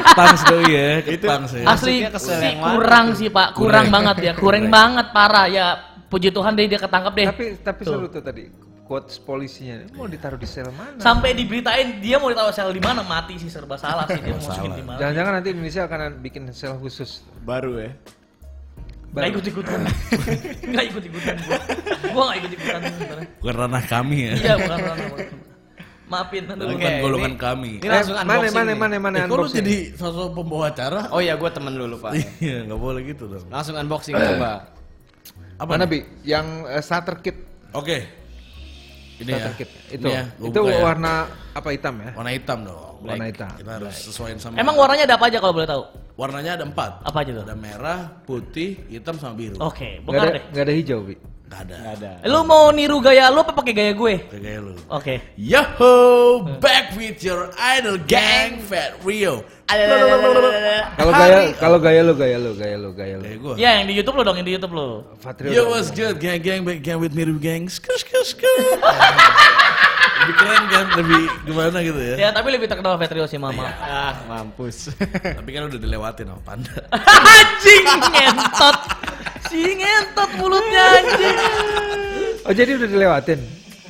ketangs 0.00 0.42
doi 0.48 0.64
ya 0.72 0.84
ya 1.04 1.36
Asli 1.68 2.08
kesel 2.08 2.40
sih 2.40 2.48
yang 2.56 2.64
mana? 2.64 2.72
kurang 2.80 3.06
sih, 3.12 3.28
Pak. 3.28 3.48
Kurang 3.52 3.92
Kurang. 3.92 3.92
banget 3.92 4.16
ya. 4.24 4.32
Kurang 4.42 4.64
banget 4.72 5.06
parah 5.12 5.46
ya. 5.52 5.66
Puji 6.08 6.32
Tuhan 6.32 6.56
deh 6.56 6.64
dia 6.64 6.80
ketangkep 6.80 7.12
deh. 7.12 7.28
Tapi 7.28 7.44
tapi 7.60 7.80
Tuh. 7.84 7.92
seru 7.92 8.06
tuh 8.08 8.24
tadi 8.24 8.69
quotes 8.90 9.22
polisinya. 9.22 9.86
Mau 9.94 10.04
ditaruh 10.04 10.34
di 10.34 10.44
sel 10.44 10.66
mana? 10.70 10.98
Sampai 10.98 11.30
diberitain 11.30 12.02
dia 12.02 12.18
mau 12.18 12.26
ditaruh 12.26 12.50
sel 12.50 12.74
di 12.74 12.82
mana 12.82 13.06
mati 13.06 13.38
sih 13.38 13.46
serba 13.46 13.78
salah 13.78 14.02
sih 14.04 14.18
dia 14.18 14.34
mau 14.34 14.42
masukin 14.42 14.72
di 14.74 14.82
mana. 14.82 14.98
Jangan-jangan 14.98 15.32
nanti 15.32 15.48
Indonesia 15.48 15.82
akan 15.86 16.00
bikin 16.18 16.42
sel 16.50 16.74
khusus. 16.74 17.22
Baru 17.40 17.78
ya. 17.78 17.94
Gak 19.10 19.30
ikut 19.30 19.44
ikutan. 19.44 19.80
Gak 20.74 20.84
ikut 20.86 21.02
ikutan 21.04 21.34
gua. 21.40 21.58
Gua 22.10 22.22
gak 22.26 22.38
ikut 22.42 22.52
ikutan 22.52 22.80
sebenarnya. 22.84 23.28
bukan 23.38 23.54
ranah 23.56 23.84
kami 23.84 24.16
ya 24.20 24.32
Iya 24.36 24.54
bukan 24.58 24.78
ranah 24.80 25.06
gua. 25.06 25.18
Maafin 26.10 26.42
aduh. 26.44 26.66
bukan 26.68 26.92
golongan 26.98 27.30
ini- 27.30 27.38
kami 27.40 27.70
Ini 27.78 27.86
Eh, 27.86 27.90
langsung 27.92 28.14
mana 28.16 28.26
unboxing 28.28 28.54
mana 28.56 28.66
nih. 28.66 28.76
mana 28.76 28.94
mana 28.98 29.16
eh, 29.16 29.26
lu 29.30 29.46
jadi 29.46 29.76
sosok 29.94 30.28
pembawa 30.32 30.64
acara 30.68 31.00
Oh 31.08 31.18
iya, 31.18 31.34
gue 31.34 31.46
temen 31.48 31.70
lu 31.70 31.86
lupa. 31.86 32.10
iya 32.42 32.66
nggak 32.66 32.80
boleh 32.80 33.02
gitu 33.06 33.30
dong 33.30 33.46
Langsung 33.46 33.74
unboxing 33.74 34.14
coba. 34.14 34.74
apa 35.54 35.70
mana 35.70 35.86
nih? 35.86 35.90
bi? 35.90 35.98
Yang 36.24 36.46
eh, 36.66 36.82
starter 36.82 37.14
kit. 37.18 37.36
oke 37.70 38.19
ini 39.20 39.30
ya. 39.30 39.48
Itu. 39.52 39.62
Ini 40.00 40.10
ya, 40.10 40.22
itu 40.40 40.60
ya. 40.64 40.78
warna 40.80 41.12
apa 41.52 41.68
hitam 41.70 41.94
ya? 42.00 42.10
warna 42.14 42.30
hitam 42.32 42.58
dong 42.64 42.88
Warna 43.00 43.24
hitam. 43.26 43.48
kita 43.56 43.70
harus 43.76 43.94
sesuaiin 44.02 44.36
sama 44.36 44.56
Emang 44.56 44.76
warnanya 44.76 45.04
ada 45.04 45.16
apa 45.16 45.28
aja 45.28 45.38
kalau 45.38 45.52
boleh 45.52 45.68
tahu? 45.68 45.82
warnanya 46.16 46.52
ada 46.56 46.64
empat 46.64 46.90
Apa 47.00 47.18
aja 47.20 47.30
tuh? 47.32 47.44
ada 47.44 47.56
merah 47.56 48.00
putih 48.22 48.76
hitam 48.86 49.16
sama 49.16 49.32
biru 49.34 49.56
Oke, 49.58 49.96
Gak 49.96 50.04
bongkar 50.04 50.26
ada 50.26 50.32
deh. 50.36 50.44
nggak 50.50 50.64
ada 50.64 50.74
hijau 50.74 50.98
bi. 51.02 51.14
Nggak 51.50 51.66
ada. 51.66 51.76
Nggak 51.82 51.94
ada. 51.98 52.10
Lu 52.30 52.46
mau 52.46 52.70
niru 52.70 53.02
gaya 53.02 53.26
lu 53.26 53.42
apa 53.42 53.50
pakai 53.50 53.74
gaya 53.74 53.90
gue? 53.90 54.14
Kayak 54.30 54.42
gaya 54.46 54.58
lu. 54.62 54.74
Oke. 54.86 55.18
Yoho, 55.34 55.94
back 56.62 56.94
with 56.94 57.18
your 57.26 57.50
idol 57.58 57.98
gang, 58.06 58.62
Fat 58.62 58.94
Rio. 59.02 59.42
Kalau 59.66 61.10
gaya 61.10 61.50
kalau 61.58 61.78
gaya 61.82 62.00
lu 62.06 62.14
gaya 62.14 62.38
lu 62.38 62.54
gaya 62.54 62.76
lu 62.78 62.90
gaya 62.94 63.14
lu. 63.18 63.58
Ya 63.58 63.82
yang 63.82 63.90
di 63.90 63.98
YouTube 63.98 64.22
lo 64.22 64.22
dong, 64.22 64.38
yang 64.38 64.46
di 64.46 64.54
YouTube 64.54 64.78
lo. 64.78 65.10
Fatrio. 65.18 65.50
Yo, 65.50 65.74
what's 65.74 65.90
good, 65.90 66.22
gang, 66.22 66.38
gang, 66.38 66.62
back 66.62 66.86
gang 66.86 67.02
with 67.02 67.18
Miru 67.18 67.34
gang. 67.34 67.66
Skur, 67.66 67.98
skur, 67.98 68.22
skur. 68.22 68.54
lebih 70.20 70.34
keren 70.36 70.62
kan, 70.68 70.86
lebih 70.96 71.22
gimana 71.42 71.76
gitu 71.80 72.00
ya. 72.00 72.14
Ya, 72.16 72.28
tapi 72.30 72.48
lebih 72.52 72.66
terkenal 72.66 72.94
Vetrio 72.94 73.24
sih 73.24 73.36
mama. 73.36 73.64
Ah, 73.76 74.12
mampus. 74.26 74.92
Tapi 75.38 75.48
kan 75.48 75.62
udah 75.66 75.80
dilewatin 75.80 76.26
sama 76.28 76.42
Panda. 76.44 76.74
anjing 76.92 77.84
ngentot. 78.12 78.76
Si 79.48 79.60
ngentot 79.74 80.30
mulutnya 80.36 80.82
anjing. 80.96 81.36
Oh 82.42 82.52
jadi 82.52 82.76
udah 82.76 82.88
dilewatin 82.88 83.40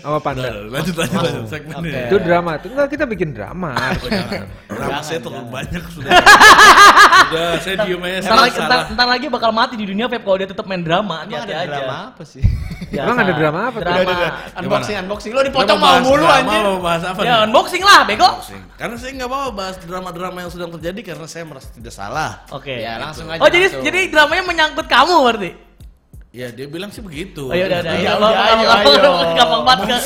sama 0.00 0.18
Panda. 0.18 0.48
lanjut, 0.48 0.94
lanjut, 0.96 1.18
lanjut. 1.20 1.44
Segmen 1.46 1.74
ini. 1.84 2.08
Itu 2.08 2.16
drama. 2.18 2.56
Itu 2.56 2.66
enggak 2.72 2.88
kita 2.88 3.04
bikin 3.04 3.36
drama. 3.36 3.76
Oh, 3.76 4.08
jangan. 4.08 4.46
Drama 4.70 5.00
saya 5.02 5.18
terlalu 5.20 5.46
banyak 5.50 5.82
sudah. 5.92 6.10
Sudah, 7.30 7.62
saya 7.62 7.76
diem 7.86 8.02
aja. 8.02 8.18
Ntar 8.18 8.26
Salah, 8.26 8.42
lagi, 8.42 8.58
ntar, 8.58 8.66
salah. 8.66 8.86
ntar 8.90 9.06
lagi 9.06 9.26
bakal 9.30 9.50
mati 9.54 9.74
di 9.78 9.86
dunia 9.86 10.10
Pep 10.10 10.26
kalau 10.26 10.34
dia 10.34 10.50
tetap 10.50 10.66
main 10.66 10.82
drama. 10.82 11.22
Hati-hati 11.22 11.52
aja. 11.54 11.68
drama 11.78 11.96
apa 12.10 12.22
sih? 12.26 12.42
Biasa. 12.90 13.06
Emang 13.06 13.18
ada 13.22 13.32
drama 13.38 13.60
apa? 13.70 13.78
Drama. 13.78 14.12
unboxing, 14.58 14.96
unboxing. 15.06 15.30
Lo 15.30 15.40
dipotong 15.46 15.78
mau 15.78 15.96
mulu 16.02 16.26
anjir. 16.26 16.62
Mau 16.66 16.82
bahas 16.82 17.02
apa 17.06 17.20
Ya 17.22 17.34
nih? 17.38 17.46
unboxing 17.46 17.82
lah, 17.86 18.00
bego. 18.02 18.26
Unboxing. 18.26 18.62
Karena 18.74 18.96
saya 18.98 19.10
nggak 19.14 19.30
mau 19.30 19.48
bahas 19.54 19.76
drama-drama 19.78 20.38
yang 20.42 20.50
sedang 20.50 20.70
terjadi 20.74 21.00
karena 21.14 21.26
saya 21.30 21.44
merasa 21.46 21.68
tidak 21.70 21.94
salah. 21.94 22.42
Oke. 22.50 22.82
Ya 22.82 22.98
langsung 22.98 23.30
aja. 23.30 23.38
Oh 23.38 23.46
jadi 23.46 23.70
langsung. 23.70 23.86
jadi 23.86 24.00
dramanya 24.10 24.42
menyangkut 24.42 24.86
kamu 24.90 25.14
berarti? 25.22 25.50
Ya 26.30 26.46
dia 26.50 26.66
bilang 26.66 26.90
sih 26.90 27.02
begitu. 27.02 27.50
Oh 27.50 27.54
ya 27.54 27.66
udah 27.66 27.78
udah. 27.82 27.94
Udah, 27.94 28.30
ayo, 28.54 28.66
ayo. 28.70 29.10
Gampang 29.38 29.62
banget 29.66 29.86
kan. 29.86 30.02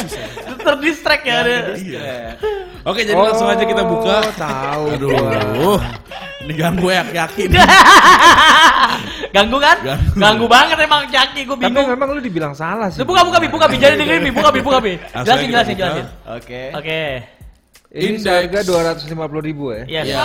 Terdistract 0.61 1.25
ya. 1.25 1.37
Iya. 1.77 2.37
Oke, 2.85 3.01
jadi 3.01 3.17
langsung 3.17 3.49
aja 3.49 3.65
kita 3.65 3.81
buka. 3.81 4.21
Oh, 4.21 4.33
tahu. 4.37 4.85
Aduh. 4.97 5.81
Ini 6.45 6.53
ganggu 6.53 6.93
ya 6.93 7.01
yakin. 7.09 7.49
Ganggu 9.31 9.57
kan? 9.57 9.77
Ganggu. 9.81 10.19
Ganggu 10.19 10.47
banget 10.47 10.77
emang 10.77 11.07
Jaki, 11.07 11.41
gue 11.43 11.57
Tapi 11.57 11.65
bingung. 11.65 11.89
memang 11.89 12.09
lu 12.11 12.21
dibilang 12.21 12.53
salah 12.53 12.91
sih. 12.91 13.01
Buka 13.01 13.23
buka 13.23 13.39
bi, 13.39 13.49
buka 13.49 13.67
bi, 13.67 13.79
jadi 13.79 13.97
dengerin 13.97 14.23
bi, 14.23 14.33
buka 14.33 14.51
bi, 14.51 14.61
buka 14.61 14.79
bi. 14.79 14.99
Jelasin 15.25 15.49
jelasin 15.49 15.75
jelasin. 15.75 16.07
Oke. 16.29 16.63
Oke. 16.75 17.01
Ini 17.95 18.19
Indeks. 18.19 18.27
seharga 18.27 18.59
250 19.07 19.39
ribu 19.41 19.71
ya. 19.71 19.87
Yes. 19.87 20.11
Iya. 20.11 20.19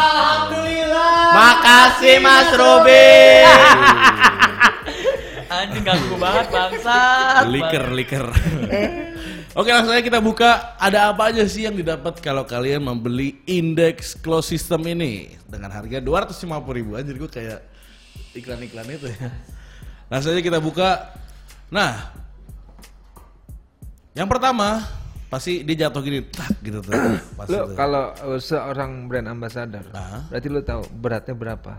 Makasih 1.30 2.18
Mas 2.18 2.50
Robi. 2.52 3.06
Anjing 5.50 5.82
ganggu 5.82 6.16
banget 6.18 6.46
bangsat. 6.50 7.46
liker, 7.50 7.86
liker. 7.94 8.26
Oke, 9.54 9.70
langsung 9.70 9.94
aja 9.94 10.02
kita 10.02 10.22
buka. 10.22 10.78
Ada 10.78 11.10
apa 11.10 11.34
aja 11.34 11.42
sih 11.50 11.66
yang 11.66 11.74
didapat 11.74 12.22
kalau 12.22 12.46
kalian 12.46 12.86
membeli 12.86 13.42
indeks 13.46 14.14
close 14.18 14.50
system 14.50 14.86
ini 14.86 15.34
dengan 15.46 15.74
harga 15.74 15.98
250 15.98 16.46
ribu. 16.74 16.92
Anjir 16.96 17.18
gue 17.18 17.30
kayak 17.30 17.60
iklan-iklan 18.34 18.88
itu 18.88 19.08
ya. 19.10 19.30
Langsung 20.08 20.34
aja 20.34 20.42
kita 20.42 20.58
buka. 20.58 21.14
Nah, 21.70 22.10
yang 24.14 24.26
pertama 24.26 24.82
pasti 25.30 25.62
dia 25.62 25.86
jatuh 25.86 26.02
gini, 26.02 26.26
tak 26.28 26.50
gitu 26.60 26.82
tuh. 26.82 26.92
Itu. 27.46 27.74
kalau 27.74 28.10
uh, 28.20 28.42
seorang 28.42 29.06
brand 29.06 29.30
ambassador, 29.30 29.86
Ah. 29.94 30.26
berarti 30.28 30.48
lu 30.50 30.62
tahu 30.62 30.82
beratnya 30.92 31.34
berapa? 31.34 31.74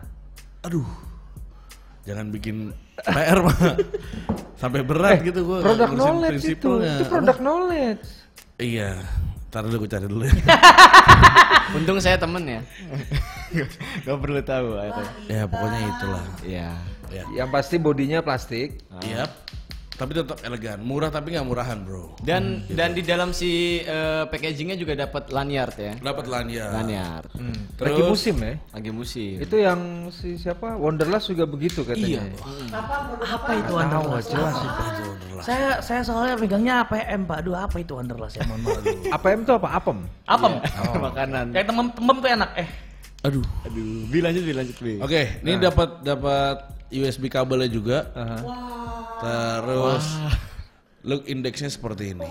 aduh, 0.61 0.85
jangan 2.05 2.29
bikin 2.29 2.69
PR 3.01 3.41
mah 3.41 3.57
sampai 4.61 4.85
berat 4.85 5.25
gitu 5.25 5.41
gue. 5.43 5.59
Eh, 5.59 5.65
Produk 5.65 5.91
knowledge 5.91 6.45
itu, 6.45 6.71
itu 6.79 7.05
produk 7.09 7.39
knowledge. 7.41 8.07
Iya, 8.61 9.01
ntar 9.51 9.67
dulu 9.67 9.83
gue 9.83 9.91
cari 9.91 10.07
dulu 10.07 10.23
ya. 10.23 10.35
Untung 11.77 11.99
saya 11.99 12.15
temen 12.15 12.43
ya. 12.47 12.61
Gak 14.07 14.19
perlu 14.23 14.39
tahu. 14.47 14.79
itu. 14.79 15.03
ya 15.27 15.43
pokoknya 15.51 15.79
itulah. 15.91 16.25
Iya. 16.47 16.71
Ya. 17.11 17.25
Yang 17.35 17.49
pasti 17.51 17.77
bodinya 17.83 18.23
plastik. 18.23 18.79
Iya. 19.03 19.27
Tapi 20.01 20.17
tetap 20.17 20.41
elegan, 20.41 20.81
murah 20.81 21.13
tapi 21.13 21.37
nggak 21.37 21.45
murahan 21.45 21.77
bro. 21.85 22.17
Dan 22.25 22.65
dan 22.73 22.97
di 22.97 23.05
dalam 23.05 23.37
si 23.37 23.85
eh, 23.85 24.25
packagingnya 24.25 24.81
juga 24.81 24.97
dapat 24.97 25.29
lanyard 25.29 25.77
ya. 25.77 25.93
Dapat 26.01 26.25
lanyard. 26.25 26.73
Lanyard. 26.73 27.29
Lagi 27.37 28.01
Terus- 28.01 28.09
musim 28.09 28.37
ya. 28.41 28.57
Lagi 28.73 28.91
musim. 28.97 29.37
Itu 29.45 29.61
yang 29.61 30.09
si 30.09 30.41
siapa 30.41 30.81
Wonderlust 30.81 31.29
juga 31.29 31.45
begitu 31.45 31.85
katanya. 31.85 32.25
Iya. 32.25 32.33
Apa 33.21 33.51
itu 33.61 33.69
Tahu 33.69 33.77
Wonderlust? 33.77 34.29
jelas 34.33 34.57
itu. 34.57 34.83
Saya 35.45 35.69
saya 35.85 36.01
soalnya 36.01 36.41
pegangnya 36.41 36.81
APM 36.81 37.29
Pak. 37.29 37.37
Aduh 37.45 37.61
apa 37.61 37.77
itu 37.77 37.93
Wonderlust 37.93 38.41
ya 38.41 38.45
mohon 38.49 38.65
maaf. 38.65 38.81
APM 39.21 39.45
itu 39.45 39.53
apa? 39.53 39.69
Apem. 39.77 39.99
Apa? 40.25 40.47
Makanan. 41.13 41.47
Yang 41.53 41.67
temem-temem 41.69 42.17
tuh 42.17 42.31
enak 42.33 42.51
eh. 42.57 42.69
Aduh. 43.21 43.45
Aduh, 43.69 44.09
bi 44.09 44.25
lanjut 44.25 44.49
bi 44.49 44.53
lanjut 44.57 44.77
bi. 44.81 44.97
Oke, 44.97 45.45
ini 45.45 45.61
dapat 45.61 46.01
dapat 46.01 46.57
USB 46.89 47.29
kabelnya 47.29 47.69
juga. 47.69 48.09
Aha. 48.17 48.37
Terus 49.21 50.05
look 51.01 51.23
indeksnya 51.25 51.69
seperti 51.69 52.13
ini. 52.13 52.25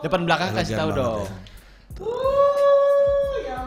Depan 0.00 0.24
belakang 0.24 0.52
kasih 0.52 0.72
Elegan 0.72 0.78
tahu 0.78 0.90
banget 0.90 0.98
dong. 0.98 1.24
ya. 1.24 1.28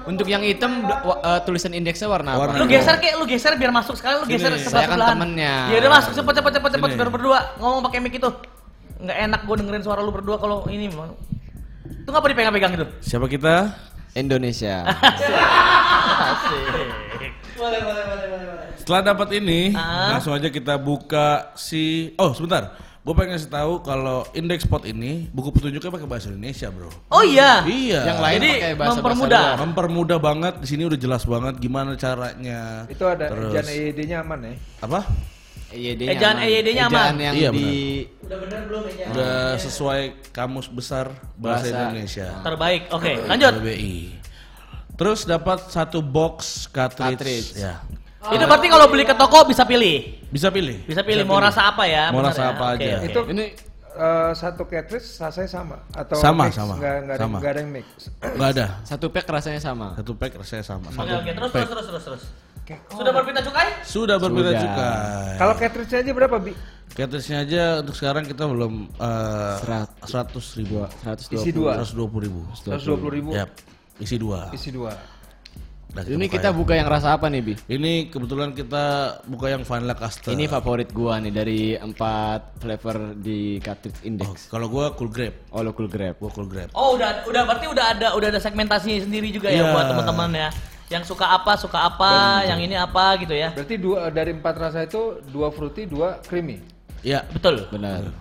Untuk 0.02 0.26
yang 0.26 0.42
hitam 0.42 0.82
eh, 0.84 1.40
tulisan 1.46 1.72
indeksnya 1.72 2.10
warna 2.10 2.34
apa? 2.34 2.40
Warna 2.50 2.58
Lu 2.58 2.66
geser 2.66 2.96
kayak 2.98 3.16
lu 3.16 3.26
geser 3.26 3.54
biar 3.54 3.70
masuk 3.70 3.94
sekali 3.94 4.18
lu 4.18 4.26
Sini, 4.26 4.34
geser 4.36 4.52
saya 4.52 4.60
sebelah 4.60 4.82
kan 4.82 4.90
sebelahan. 4.92 5.16
temennya. 5.16 5.54
Ya 5.70 5.76
udah 5.80 5.92
masuk 5.94 6.12
cepet 6.18 6.34
cepet 6.38 6.52
cepet 6.58 6.70
cepet 6.74 6.90
baru 6.98 7.10
berdua 7.12 7.38
ngomong 7.58 7.82
pakai 7.86 7.98
mic 8.02 8.14
itu. 8.14 8.30
Nggak 8.98 9.18
enak 9.30 9.40
gue 9.44 9.56
dengerin 9.58 9.82
suara 9.82 10.00
lu 10.02 10.10
berdua 10.10 10.36
kalau 10.38 10.66
ini 10.68 10.90
mau. 10.90 11.14
Itu 11.86 12.10
ngapa 12.10 12.28
dipegang-pegang 12.28 12.72
itu? 12.76 12.86
Siapa 13.00 13.26
kita? 13.26 13.72
Indonesia. 14.14 14.84
Setelah 18.82 19.02
dapat 19.08 19.30
ini, 19.34 19.72
Ah. 19.72 20.12
langsung 20.12 20.34
aja 20.34 20.50
kita 20.50 20.76
buka 20.76 21.54
si 21.54 22.12
Oh, 22.18 22.34
sebentar. 22.34 22.74
Gue 23.02 23.14
pengen 23.14 23.34
kasih 23.34 23.50
tahu 23.50 23.82
kalau 23.82 24.26
indeks 24.32 24.62
spot 24.62 24.86
ini 24.86 25.26
buku 25.28 25.50
petunjuknya 25.52 25.90
pakai 25.90 26.06
bahasa 26.06 26.30
Indonesia, 26.30 26.70
Bro. 26.70 26.90
Oh 27.10 27.22
iya. 27.22 27.62
Iya. 27.64 28.02
yang 28.08 28.22
lain 28.22 28.38
Jadi, 28.38 28.52
pakai 28.52 28.74
bahasa 28.74 28.94
mempermudah. 28.96 29.46
Mempermudah 29.60 30.20
banget 30.20 30.54
di 30.58 30.68
sini 30.68 30.84
udah 30.86 31.00
jelas 31.00 31.26
banget 31.26 31.58
gimana 31.58 31.94
caranya. 31.96 32.86
Itu 32.86 33.06
ada 33.06 33.26
Terus- 33.26 33.54
ejaan 33.54 33.68
EYD-nya 33.68 34.18
aman 34.22 34.40
ya. 34.44 34.54
Apa? 34.82 35.00
EYD-nya 35.72 36.14
Ejaan 36.14 36.36
aman. 36.36 36.46
EYD-nya 36.46 36.84
aman. 36.84 36.94
Ejaan 36.94 37.18
yang 37.18 37.34
Iya, 37.34 37.50
di 37.50 37.70
Udah 39.10 39.58
sesuai 39.58 40.02
kamus 40.30 40.68
besar 40.68 41.10
bahasa, 41.34 41.68
Bahasa. 41.68 41.82
Indonesia. 41.90 42.28
Terbaik. 42.44 42.82
Oke, 42.92 43.12
lanjut. 43.26 43.54
BI. 43.62 43.98
Terus 44.94 45.26
dapat 45.26 45.66
satu 45.68 46.06
box 46.06 46.70
cartridge. 46.70 47.18
Cartridge. 47.18 47.50
Ya. 47.58 47.82
Itu 48.22 48.44
berarti 48.46 48.68
kalau 48.70 48.86
beli 48.86 49.02
ke 49.02 49.16
toko 49.18 49.42
bisa 49.44 49.66
pilih. 49.66 50.22
Bisa 50.30 50.54
pilih. 50.54 50.78
Bisa 50.86 51.02
pilih 51.02 51.26
mau 51.26 51.42
rasa 51.42 51.74
apa 51.74 51.90
ya? 51.90 52.14
Mau 52.14 52.22
rasa 52.22 52.42
ya? 52.42 52.54
apa 52.54 52.66
Oke, 52.78 52.86
aja. 52.86 52.96
oke. 53.02 53.08
Itu 53.10 53.20
Ini 53.34 53.46
eh, 53.92 54.32
satu 54.38 54.64
cartridge 54.70 55.08
rasanya 55.18 55.50
sama 55.50 55.78
atau 55.92 56.16
Sama, 56.16 56.46
mix? 56.46 56.54
sama. 56.54 56.74
Nggak, 56.78 56.96
nggak 57.02 57.16
ada, 57.18 57.24
Sama. 57.26 57.38
nggak 57.42 57.52
ada 57.52 57.60
yang 57.60 57.72
mix. 57.74 57.88
Enggak 58.22 58.50
ada. 58.54 58.66
satu 58.86 59.06
pack 59.10 59.26
rasanya 59.26 59.60
sama. 59.60 59.88
Satu 59.98 60.14
pack 60.14 60.32
rasanya 60.38 60.64
sama. 60.64 60.88
Oke, 60.88 60.98
Satu 61.02 61.12
oke. 61.18 61.32
Terus 61.34 61.52
terus 61.52 61.68
terus 61.68 61.86
terus 61.90 62.04
terus. 62.06 62.24
Sudah 62.94 63.12
berbeda 63.12 63.40
cukai? 63.44 63.68
Sudah 63.84 64.16
berbeda 64.16 64.50
Sudah. 64.54 64.62
cukai. 64.64 65.36
Kalau 65.36 65.54
cartridge 65.58 65.92
aja 65.92 66.12
berapa 66.14 66.38
bi? 66.40 66.54
Cartridge-nya 66.92 67.38
aja 67.44 67.64
untuk 67.80 67.96
sekarang 67.96 68.24
kita 68.24 68.44
belum 68.46 68.92
eh, 68.96 69.56
Serat. 69.60 69.90
100 70.04 70.60
ribu. 70.60 70.84
120. 71.04 71.36
Isi 71.40 71.52
dua. 71.52 71.72
120 71.84 72.26
ribu. 72.28 72.42
120 72.54 73.16
ribu. 73.18 73.30
Yap. 73.32 73.50
Isi 73.98 74.16
dua. 74.20 74.52
Isi 74.52 74.70
dua. 74.72 74.92
Udah 75.92 76.08
Ini 76.08 76.16
buka 76.24 76.34
kita 76.34 76.50
ya. 76.50 76.56
buka 76.56 76.74
yang 76.74 76.88
rasa 76.88 77.08
apa 77.12 77.28
nih, 77.28 77.42
Bi? 77.42 77.54
Ini 77.68 78.08
kebetulan 78.08 78.56
kita 78.56 78.84
buka 79.26 79.52
yang 79.52 79.62
vanilla 79.62 79.92
custard. 79.92 80.32
Ini 80.32 80.48
favorit 80.48 80.88
gua 80.90 81.20
nih 81.20 81.30
dari 81.30 81.60
empat 81.76 82.56
flavor 82.58 83.12
di 83.14 83.60
cartridge 83.60 84.00
Oh, 84.00 84.08
index. 84.08 84.48
kalau 84.48 84.66
gua 84.66 84.96
cool 84.96 85.08
grape. 85.08 85.36
Oh, 85.52 85.60
lo 85.60 85.72
cool 85.72 85.86
grape. 85.86 86.16
Gua 86.16 86.32
cool 86.32 86.48
grape. 86.48 86.72
Oh, 86.72 86.96
udah 86.96 87.28
udah 87.28 87.44
berarti 87.44 87.68
udah 87.68 87.86
ada 87.92 88.08
udah 88.12 88.28
ada 88.30 88.40
segmentasi 88.40 89.04
sendiri 89.04 89.30
juga 89.30 89.48
ya 89.48 89.62
Iya. 89.62 89.68
buat 89.70 89.86
teman-teman 89.86 90.30
ya. 90.32 90.50
Yang 90.88 91.04
suka 91.08 91.24
apa, 91.26 91.56
suka 91.56 91.80
apa, 91.82 92.12
yang 92.46 92.60
ini 92.60 92.76
apa 92.76 93.16
gitu 93.18 93.32
ya. 93.32 93.52
Berarti 93.52 93.76
dua 93.76 94.08
dari 94.08 94.32
empat 94.32 94.56
rasa 94.58 94.84
itu 94.84 95.20
dua 95.26 95.48
fruity, 95.48 95.84
dua 95.86 96.20
creamy. 96.22 96.64
Ya, 97.00 97.24
Betul. 97.28 97.68
Benar. 97.68 98.12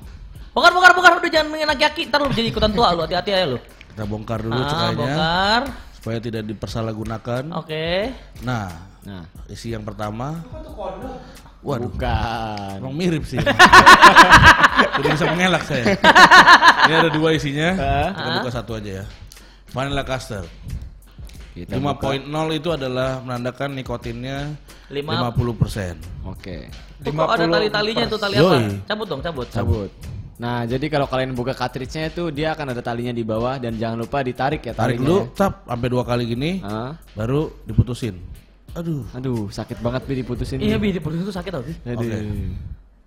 Bongkar, 0.51 0.73
bongkar, 0.73 0.93
bongkar. 0.93 1.12
Udah 1.18 1.31
jangan 1.31 1.49
mengenak 1.49 1.79
yaki. 1.81 2.11
Ntar 2.11 2.18
lu 2.21 2.31
jadi 2.31 2.51
ikutan 2.51 2.71
tua 2.71 2.91
lu. 2.91 3.03
Hati-hati 3.03 3.31
aja 3.31 3.47
lu. 3.47 3.59
kita 3.91 4.07
bongkar 4.07 4.39
dulu 4.41 4.55
Ah, 4.55 4.66
cukainya 4.66 4.97
bongkar. 4.97 5.62
Supaya 6.01 6.18
tidak 6.18 6.48
dipersalahgunakan. 6.48 7.53
Oke. 7.61 8.09
Nah, 8.40 8.90
Nah, 9.01 9.24
isi 9.48 9.72
yang 9.72 9.80
pertama. 9.80 10.44
Waduh, 11.61 11.88
bukan. 11.92 12.76
emang 12.80 12.96
mirip 12.96 13.24
sih. 13.24 13.40
Jadi 14.96 15.09
bisa 15.12 15.26
mengelak 15.28 15.64
saya. 15.64 15.96
Ini 16.88 16.94
ada 17.05 17.11
dua 17.12 17.36
isinya. 17.36 17.70
Kita 18.12 18.28
buka 18.40 18.51
satu 18.53 18.76
aja 18.76 19.01
ya. 19.01 19.05
Vanilla 19.72 20.05
custard. 20.05 20.48
Kita 21.51 21.76
5.0 21.76 22.24
itu 22.57 22.68
adalah 22.72 23.20
menandakan 23.20 23.76
nikotinnya 23.76 24.55
Lima. 24.88 25.28
50%. 25.34 26.30
Oke. 26.30 26.70
Tuh, 27.05 27.12
kok 27.12 27.28
ada 27.28 27.44
50 27.44 27.57
tali-talinya 27.57 28.05
tuh 28.09 28.18
tali 28.20 28.36
apa? 28.38 28.57
Cabut 28.88 29.07
dong, 29.09 29.20
cabut. 29.20 29.46
Cabut. 29.53 29.90
Nah, 30.41 30.64
jadi 30.64 30.88
kalau 30.88 31.05
kalian 31.05 31.36
buka 31.36 31.53
cartridge-nya 31.53 32.09
itu 32.09 32.32
dia 32.32 32.57
akan 32.57 32.72
ada 32.72 32.80
talinya 32.80 33.12
di 33.12 33.20
bawah 33.20 33.61
dan 33.61 33.76
jangan 33.76 34.01
lupa 34.01 34.24
ditarik 34.24 34.64
ya 34.64 34.72
Tarik 34.72 34.97
dulu, 34.97 35.28
tap 35.36 35.68
sampai 35.68 35.88
dua 35.93 36.01
kali 36.01 36.24
gini, 36.26 36.64
Ah. 36.64 36.97
baru 37.12 37.53
diputusin. 37.62 38.16
Aduh. 38.72 39.05
Aduh, 39.12 39.53
sakit 39.53 39.84
banget 39.84 40.09
Bi 40.09 40.14
diputusin. 40.16 40.57
Iya, 40.57 40.80
Bi. 40.80 40.88
Bi, 40.88 40.97
di 40.97 41.01
perut 41.03 41.20
itu 41.20 41.28
sakit 41.28 41.51
tau, 41.51 41.61
Bi. 41.61 41.76
Aduh. 41.84 42.01
Oke. 42.01 42.18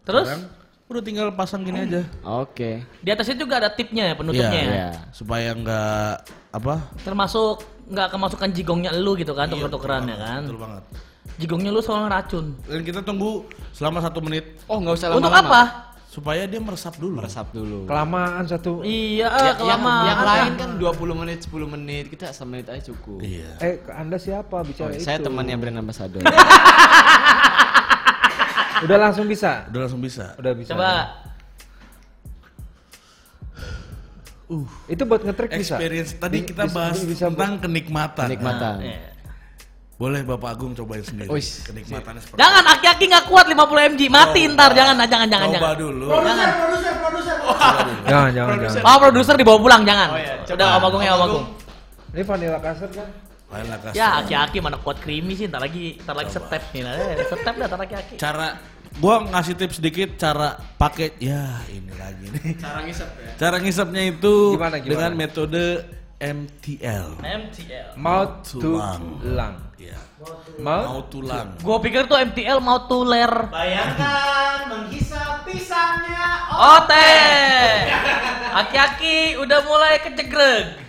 Terus 0.04 0.28
Sekarang 0.30 0.44
udah 0.86 1.02
tinggal 1.02 1.28
pasang 1.34 1.66
gini 1.66 1.80
aja. 1.82 2.02
Oke. 2.22 2.86
di 3.02 3.10
atasnya 3.10 3.34
juga 3.36 3.58
ada 3.58 3.70
tipnya 3.72 4.04
ya, 4.04 4.14
penutupnya 4.14 4.54
Iya, 4.54 4.62
ya. 4.62 4.70
Iya. 4.70 4.90
Supaya 5.10 5.50
nggak 5.56 6.12
apa? 6.54 6.74
Termasuk 7.02 7.66
nggak 7.90 8.08
kemasukan 8.14 8.50
jigongnya 8.54 8.92
lu 8.94 9.18
gitu 9.18 9.34
kan, 9.34 9.50
tuker-tukeran 9.50 10.06
ya 10.06 10.18
kan. 10.22 10.42
Betul 10.46 10.60
banget. 10.62 10.84
Jigongnya 11.34 11.72
lu 11.74 11.82
soalnya 11.82 12.14
racun. 12.14 12.54
Dan 12.62 12.86
kita 12.86 13.02
tunggu 13.02 13.42
selama 13.74 14.06
satu 14.06 14.22
menit 14.22 14.54
Oh, 14.68 14.78
nggak 14.78 14.94
usah 14.94 15.08
Untuk 15.12 15.34
lama-lama. 15.34 15.50
apa? 15.50 15.64
Supaya 16.14 16.46
dia 16.46 16.62
meresap 16.62 16.94
dulu. 16.96 17.18
Meresap 17.18 17.50
dulu. 17.50 17.90
Kelamaan 17.90 18.46
satu. 18.46 18.86
Iya, 18.86 19.26
Ya, 19.26 19.42
yang, 19.50 19.58
kelamaan. 19.58 20.06
yang 20.06 20.22
lain 20.22 20.52
kan 20.56 20.70
20 20.78 21.18
menit, 21.18 21.42
10 21.42 21.66
menit. 21.66 22.06
Kita 22.08 22.30
semenit 22.30 22.70
aja 22.70 22.86
cukup. 22.86 23.18
Iya. 23.18 23.58
Eh, 23.58 23.82
Anda 23.90 24.16
siapa 24.16 24.62
bicara 24.62 24.90
Oh, 24.90 24.94
itu? 24.94 25.02
saya 25.02 25.18
temannya 25.18 25.58
brand 25.58 25.74
ambassador. 25.76 26.22
Udah 28.84 28.98
langsung 29.00 29.26
bisa. 29.26 29.66
Udah 29.68 29.80
langsung 29.82 30.00
bisa. 30.00 30.38
Udah 30.38 30.54
bisa. 30.54 30.72
Coba. 30.72 30.94
Itu 34.86 35.10
buat 35.10 35.24
ngetrik 35.24 35.50
bisa. 35.52 35.82
Experience 35.82 36.14
tadi 36.14 36.46
kita 36.46 36.70
bisa- 36.70 36.76
bahas 36.76 37.00
bisa 37.02 37.26
tentang 37.28 37.58
kenikmatan. 37.58 38.28
Kenikmatan. 38.30 38.76
Iya. 38.86 39.13
Boleh 40.04 40.20
Bapak 40.20 40.60
Agung 40.60 40.76
cobain 40.76 41.00
sendiri. 41.00 41.32
Wis. 41.32 41.64
Kenikmatannya 41.64 42.20
seperti 42.20 42.36
Jangan 42.36 42.64
aki-aki 42.76 43.04
nggak 43.08 43.26
kuat 43.32 43.46
50 43.48 43.96
mg, 43.96 44.02
mati 44.12 44.42
ntar 44.52 44.76
jangan 44.76 45.00
jangan 45.08 45.28
jangan 45.32 45.48
Coba 45.48 45.56
jangan. 45.64 45.76
dulu. 45.80 46.06
Produser, 46.12 46.50
produser, 46.60 46.94
produser. 47.00 47.36
Jangan, 48.04 48.30
jangan, 48.36 48.56
jangan. 48.60 48.84
Oh 48.84 48.98
produser 49.00 49.36
dibawa 49.40 49.60
pulang 49.64 49.82
jangan. 49.88 50.08
Oh, 50.12 50.20
iya. 50.20 50.36
Udah 50.44 50.68
Om 50.76 50.84
Agung 50.92 51.04
ya 51.08 51.12
Om 51.16 51.24
Agung. 51.24 51.46
Ini 52.12 52.22
vanilla 52.28 52.60
kasar 52.60 52.90
kan? 52.92 53.08
Lain 53.48 53.66
lah, 53.72 53.80
Kas. 53.80 53.94
Ya 53.96 54.08
aki-aki 54.20 54.58
mana 54.60 54.76
kuat 54.84 54.98
creamy 55.00 55.40
sih, 55.40 55.48
ntar 55.48 55.64
lagi 55.64 55.96
ntar 56.04 56.20
lagi 56.20 56.30
step 56.36 56.52
nih, 56.76 56.84
step 57.24 57.54
dah 57.56 57.68
ntar 57.72 57.80
aki-aki. 57.80 58.16
Cara 58.20 58.60
gua 59.00 59.24
ngasih 59.24 59.56
tips 59.56 59.80
sedikit 59.80 60.20
cara 60.20 60.60
pakai 60.76 61.16
ya 61.16 61.64
ini 61.72 61.96
lagi 61.96 62.28
nih. 62.28 62.60
Cara 62.60 62.84
ngisep 62.84 63.08
ya. 63.08 63.32
Cara 63.40 63.56
ngisapnya 63.56 64.04
itu 64.04 64.60
Gimana, 64.60 64.76
gimana? 64.84 64.92
dengan 64.92 65.12
metode 65.16 65.64
MTL. 66.24 67.20
MTL. 67.20 67.88
Mouth 68.00 68.48
to 68.48 68.64
Tulang. 68.64 69.20
lung. 69.28 69.58
Ya. 69.76 70.00
Mouth 70.56 70.88
Mau 70.88 71.02
tulang. 71.12 71.60
Gua 71.60 71.84
pikir 71.84 72.08
tuh 72.08 72.16
MTL 72.16 72.64
mau 72.64 72.88
tuler. 72.88 73.28
Bayangkan 73.52 74.72
menghisap 74.72 75.44
pisangnya. 75.44 76.48
Ote. 76.80 77.12
Aki-aki 78.64 79.36
udah 79.44 79.60
mulai 79.68 80.00
kecegreg. 80.00 80.80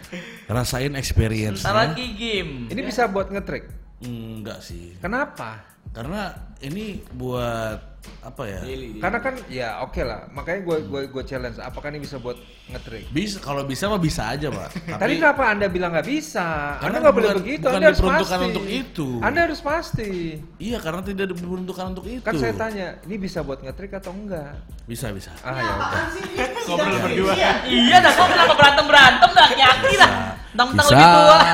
Rasain 0.45 0.93
experience 0.95 1.65
Ntar 1.65 1.75
lagi 1.75 2.15
game. 2.15 2.71
Ini 2.71 2.81
bisa 2.85 3.11
buat 3.11 3.33
ngetrik. 3.33 3.67
Enggak 4.05 4.63
sih. 4.63 4.95
Kenapa? 5.03 5.65
Karena 5.91 6.31
ini 6.63 7.03
buat 7.11 7.94
apa 8.25 8.43
ya? 8.49 8.61
Karena 9.01 9.19
kan 9.21 9.35
ya 9.47 9.69
oke 9.85 10.01
lah. 10.01 10.29
Makanya 10.33 10.61
gue 10.65 10.77
gue 10.89 11.01
gue 11.13 11.23
challenge. 11.29 11.61
Apakah 11.61 11.93
ini 11.93 12.01
bisa 12.01 12.17
buat 12.17 12.37
ngetrik? 12.73 13.09
Bisa 13.13 13.37
kalau 13.41 13.65
bisa 13.69 13.89
mah 13.89 14.01
bisa 14.01 14.33
aja, 14.33 14.49
Pak. 14.49 14.69
Tadi 15.03 15.13
kenapa 15.21 15.43
anda 15.53 15.67
bilang 15.69 15.93
nggak 15.93 16.09
bisa? 16.09 16.79
Karena 16.81 16.99
anda 16.99 16.99
nggak 17.05 17.17
boleh 17.17 17.31
begitu. 17.41 17.65
bukan 17.69 17.77
anda 17.77 17.87
harus 17.91 17.99
diperuntukkan 18.01 18.39
pasti. 18.39 18.49
untuk 18.49 18.67
itu. 18.69 19.09
Anda 19.21 19.41
harus 19.45 19.61
pasti. 19.61 20.13
Iya, 20.61 20.79
karena 20.81 21.01
tidak 21.05 21.27
diperuntukkan 21.37 21.85
untuk 21.93 22.05
itu. 22.09 22.25
Kan 22.25 22.35
saya 22.41 22.55
tanya, 22.57 22.87
ini 23.05 23.17
bisa 23.21 23.45
buat 23.45 23.61
ngetrik 23.61 23.93
atau 23.97 24.13
enggak? 24.13 24.57
Bisa, 24.85 25.13
bisa. 25.13 25.33
Ah 25.41 25.59
ya 25.61 25.73
udah. 25.75 25.89
Apaan 25.89 26.09
sih 26.13 26.23
ini? 26.25 26.61
Ngobrol 26.69 26.99
berdua. 27.01 27.33
Iya 27.65 27.97
dah 28.01 28.13
kok 28.13 28.27
kenapa 28.29 28.55
berantem 28.57 28.87
berantem 28.89 29.31
dah 29.33 29.47
aki-aki 29.49 29.95
dah. 29.97 30.11
Mentang-mentang 30.55 30.87
Bisa. 30.87 30.95
lebih 30.95 31.09
tua. 31.11 31.39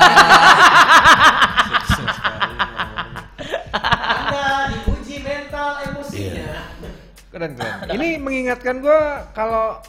Keren 7.31 7.51
keren. 7.55 7.87
Ini 7.95 8.07
mengingatkan 8.19 8.83
gue 8.83 8.99
kalau 9.31 9.79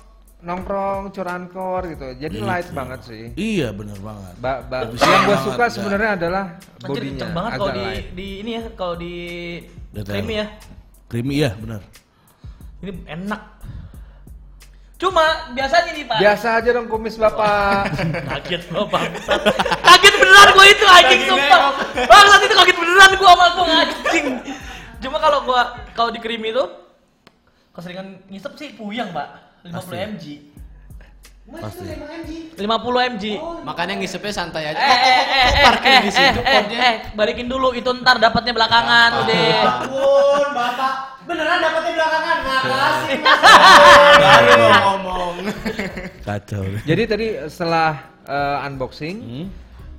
nongkrong 0.42 1.10
curantkor 1.14 1.86
gitu. 1.90 2.06
Jadi 2.18 2.38
light 2.42 2.70
banget 2.70 3.00
sih. 3.06 3.24
Iya, 3.34 3.70
benar 3.74 3.98
banget. 3.98 4.34
Ba 4.38 4.62
ba- 4.66 4.90
yang 4.90 5.22
gue 5.26 5.38
suka 5.46 5.64
ya. 5.66 5.70
sebenarnya 5.70 6.10
adalah 6.18 6.44
Anjir 6.58 6.86
bodinya 6.86 7.10
kenceng 7.14 7.32
banget 7.34 7.50
kalau 7.50 7.66
agak 7.66 7.74
di 7.74 7.84
light. 7.86 8.06
di 8.14 8.28
ini 8.42 8.50
ya 8.50 8.62
kalau 8.74 8.94
di 8.98 9.14
Detail. 9.94 10.06
creamy 10.06 10.34
ya. 10.34 10.46
Creamy 11.10 11.34
ya, 11.38 11.50
benar. 11.58 11.80
Ini 12.82 12.92
enak. 13.06 13.42
Cuma 14.98 15.26
biasanya 15.50 15.90
nih 15.98 16.04
Pak. 16.06 16.18
Biasa 16.22 16.46
aja 16.62 16.70
dong 16.78 16.86
kumis 16.86 17.18
bapak. 17.18 17.90
Kaget 18.30 18.62
lo 18.70 18.86
bangsat. 18.86 19.40
Kaget 19.82 20.14
beneran 20.14 20.48
gue 20.54 20.66
itu 20.70 20.84
anjing 20.86 21.22
sumpah. 21.26 21.60
Bangsat 22.06 22.40
itu 22.46 22.54
kaget 22.54 22.76
beneran 22.78 23.10
gue 23.18 23.30
sama 23.34 23.46
gue 23.50 23.66
anjing. 23.66 24.26
Cuma 25.02 25.18
kalau 25.18 25.42
gua 25.42 25.74
kalau 25.98 26.14
di 26.14 26.22
creamy 26.22 26.54
itu 26.54 26.62
keseringan 27.72 28.06
ngisep 28.28 28.52
sih 28.54 28.68
puyeng, 28.72 29.10
Pak. 29.10 29.28
50 29.64 29.74
mg. 30.12 30.24
Mas 31.42 31.74
itu 31.74 31.84
emang 31.84 32.10
MG. 32.14 32.30
50 32.54 32.64
mg. 33.10 33.24
Makanya 33.62 33.94
ngisepnya 33.96 34.30
santai 34.30 34.62
aja. 34.64 34.78
Eh, 34.78 34.86
Kok- 34.86 35.02
eh, 35.02 35.18
kok- 35.18 35.26
kok 35.26 35.42
eh, 35.50 35.64
parkir 35.64 35.90
eh, 35.90 35.98
di 35.98 36.06
eh, 36.06 36.12
situ 36.12 36.40
eh, 36.40 36.54
potnya? 36.54 36.78
eh, 36.80 36.94
balikin 37.12 37.46
dulu 37.46 37.68
itu 37.72 37.90
ntar 37.98 38.16
dapatnya 38.16 38.52
belakangan 38.52 39.10
udah. 39.20 39.42
Ampun, 39.82 40.48
Bapak. 40.52 40.94
Beneran 41.22 41.58
dapetnya 41.60 41.92
belakangan. 41.94 42.36
Makasih, 42.42 43.16
Mas. 43.18 43.40
Baru 44.22 44.52
mau 44.54 44.70
ngomong. 44.78 45.34
Kacau. 46.22 46.62
Jadi 46.80 47.02
tadi 47.04 47.26
setelah 47.46 47.90
eh, 48.22 48.66
unboxing, 48.66 49.16
Hmm? 49.18 49.46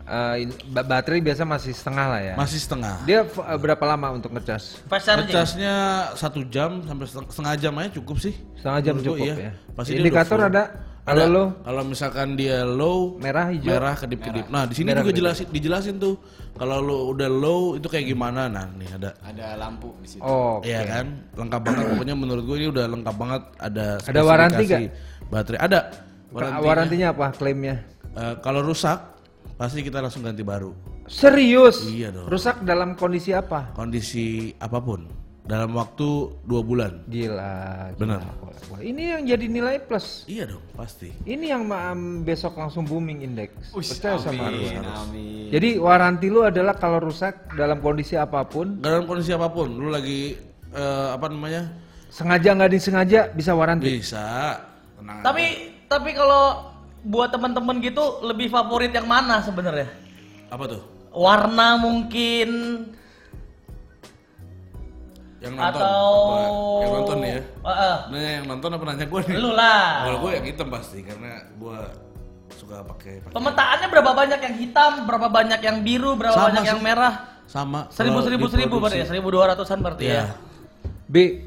Eh, 0.04 0.44
in- 0.44 0.58
ba- 0.70 0.84
baterai 0.84 1.20
biasa 1.20 1.44
masih 1.44 1.72
setengah 1.72 2.06
lah 2.08 2.22
ya. 2.22 2.34
Masih 2.36 2.60
setengah. 2.60 2.96
Dia 3.04 3.24
eh, 3.24 3.58
berapa 3.58 3.84
lama 3.84 4.14
untuk 4.14 4.32
ngecas? 4.32 4.84
Ngecasnya 4.88 5.74
satu 6.16 6.44
jam 6.46 6.84
sampai 6.84 7.06
seteng- 7.06 7.30
setengah 7.30 7.54
jam 7.58 7.74
aja 7.78 7.90
cukup 7.94 8.18
sih. 8.20 8.34
Setengah 8.56 8.80
jam 8.82 8.96
Menurut 8.98 9.08
cukup 9.16 9.26
iya. 9.28 9.36
ya. 9.36 9.52
Pasti 9.74 9.92
Indikator 9.96 10.40
ada. 10.42 10.64
Kalau 11.04 11.20
Ada. 11.20 11.36
lo 11.36 11.44
Kalau 11.68 11.84
misalkan 11.84 12.40
dia 12.40 12.64
low, 12.64 13.20
merah 13.20 13.52
hijau. 13.52 13.76
merah 13.76 13.92
kedip-kedip. 13.92 14.48
Nah, 14.48 14.64
di 14.64 14.72
sini 14.72 14.88
Merah 14.88 15.04
juga 15.04 15.12
kedip. 15.12 15.20
jelasin 15.20 15.48
dijelasin 15.52 15.96
tuh 16.00 16.16
kalau 16.56 16.80
lo 16.80 17.12
udah 17.12 17.28
low 17.28 17.76
itu 17.76 17.92
kayak 17.92 18.08
gimana. 18.08 18.48
Nah, 18.48 18.72
nih 18.72 18.88
ada 18.88 19.12
Ada 19.20 19.60
lampu 19.60 19.92
di 20.00 20.08
situ. 20.08 20.24
Oh. 20.24 20.64
Iya 20.64 20.80
kan, 20.88 21.28
lengkap 21.36 21.60
banget. 21.60 21.84
Pokoknya 21.92 22.16
menurut 22.16 22.44
gue 22.48 22.56
ini 22.56 22.68
udah 22.72 22.86
lengkap 22.88 23.16
banget. 23.20 23.42
Ada 23.60 23.86
Ada 24.00 24.22
waranti 24.24 24.64
spesifikasi 24.64 24.88
Baterai 25.28 25.60
ada. 25.60 25.80
Warantinya. 26.32 26.64
warantinya 26.64 27.08
apa 27.12 27.26
klaimnya? 27.36 27.76
Eh, 28.16 28.36
kalau 28.40 28.64
rusak, 28.64 28.98
pasti 29.64 29.80
kita 29.80 30.04
langsung 30.04 30.28
ganti 30.28 30.44
baru. 30.44 30.76
Serius? 31.08 31.88
Iya 31.88 32.12
dong. 32.12 32.28
Rusak 32.28 32.68
dalam 32.68 33.00
kondisi 33.00 33.32
apa? 33.32 33.72
Kondisi 33.72 34.52
apa 34.60 34.84
pun, 34.84 35.08
dalam 35.48 35.72
waktu 35.72 36.36
dua 36.44 36.60
bulan. 36.60 37.08
Gila. 37.08 37.96
gila. 37.96 37.96
Benar. 37.96 38.20
Wah, 38.68 38.84
ini 38.84 39.16
yang 39.16 39.24
jadi 39.24 39.46
nilai 39.48 39.80
plus. 39.88 40.28
Iya 40.28 40.52
dong, 40.52 40.64
pasti. 40.76 41.16
Ini 41.24 41.56
yang 41.56 41.64
um, 41.72 42.28
besok 42.28 42.60
langsung 42.60 42.84
booming 42.84 43.24
indeks. 43.24 43.72
Percaya 43.72 44.20
sama 44.20 44.52
aku. 44.52 44.68
Amin, 44.68 44.84
amin. 44.84 45.48
Jadi 45.48 45.80
waranti 45.80 46.28
lu 46.28 46.44
adalah 46.44 46.76
kalau 46.76 47.00
rusak 47.00 47.56
dalam 47.56 47.80
kondisi 47.80 48.20
apa 48.20 48.44
pun, 48.44 48.84
Dalam 48.84 49.08
kondisi 49.08 49.32
apa 49.32 49.48
pun, 49.48 49.72
lu 49.72 49.88
lagi 49.88 50.36
eh, 50.76 51.08
apa 51.16 51.32
namanya? 51.32 51.72
sengaja 52.14 52.54
nggak 52.54 52.72
disengaja 52.76 53.20
bisa 53.32 53.56
waranti. 53.56 53.88
Bisa. 53.96 54.60
Tenang 55.00 55.24
aja. 55.24 55.26
Tapi 55.32 55.46
tapi 55.88 56.12
kalau 56.12 56.73
buat 57.04 57.30
teman-teman 57.30 57.78
gitu 57.80 58.02
lebih 58.22 58.48
favorit 58.48 58.90
yang 58.90 59.06
mana 59.06 59.40
sebenarnya? 59.40 59.92
apa 60.48 60.64
tuh? 60.68 60.82
Warna 61.10 61.78
mungkin 61.78 62.50
Yang 65.38 65.54
nonton. 65.54 65.76
atau 65.76 66.06
Apa? 66.08 66.38
Yang 66.80 66.92
nonton 66.94 67.18
nih 67.20 67.30
ya. 67.30 67.42
Heeh. 67.62 67.96
Nanya 68.08 68.32
yang 68.32 68.46
nonton 68.48 68.70
apa 68.72 68.84
nanya 68.86 69.06
gue 69.06 69.22
nih? 69.24 69.36
Lu 69.36 69.52
lah. 69.52 69.86
Kalau 70.08 70.18
gue 70.20 70.32
yang 70.32 70.46
hitam 70.46 70.68
pasti 70.70 71.00
karena 71.04 71.32
gue 71.52 71.78
suka 72.54 72.76
pakai 72.86 73.14
Pemetaannya 73.28 73.88
berapa 73.90 74.12
banyak 74.14 74.40
yang 74.40 74.56
hitam, 74.56 74.92
berapa 75.04 75.28
banyak 75.28 75.60
yang 75.60 75.78
biru, 75.82 76.16
berapa 76.16 76.32
Sama 76.34 76.48
banyak 76.50 76.64
sih. 76.64 76.72
yang 76.72 76.82
merah? 76.82 77.14
sama 77.44 77.92
Seribu 77.92 78.24
seribu 78.24 78.48
seribu 78.48 78.80
berarti 78.80 79.04
ya, 79.04 79.06
seribu 79.06 79.28
dua 79.30 79.52
ratusan 79.52 79.84
berarti 79.84 80.08
Iya. 80.08 80.16
ya. 80.16 80.26
B, 81.06 81.44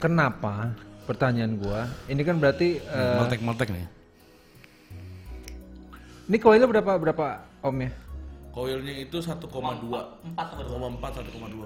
kenapa? 0.00 0.72
Pertanyaan 1.04 1.54
gua, 1.54 1.86
ini 2.08 2.24
kan 2.24 2.40
berarti 2.40 2.80
eh, 2.80 3.16
Meltek-meltek 3.20 3.68
nih. 3.68 3.84
Ini 6.26 6.36
koilnya 6.36 6.66
berapa 6.66 6.92
berapa 6.96 7.26
ohmnya? 7.62 7.90
Koilnya 8.50 8.94
itu 8.96 9.20
1,2 9.20 9.36
Empat 10.24 10.46
apa 10.48 10.62
dua? 10.64 10.76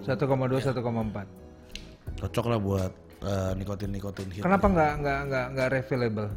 1,4 0.03 0.11
1,2 0.11 0.11
1,2 0.11 0.75
1,4. 0.75 2.19
cocok 2.19 2.47
lah 2.47 2.59
buat 2.59 2.93
nikotin 3.55 3.91
nikotin 3.91 4.29
hit 4.29 4.43
Kenapa 4.43 4.67
nggak 4.67 4.93
nggak 4.99 5.19
nggak 5.29 5.47
nggak 5.55 5.69
refillable? 5.71 6.29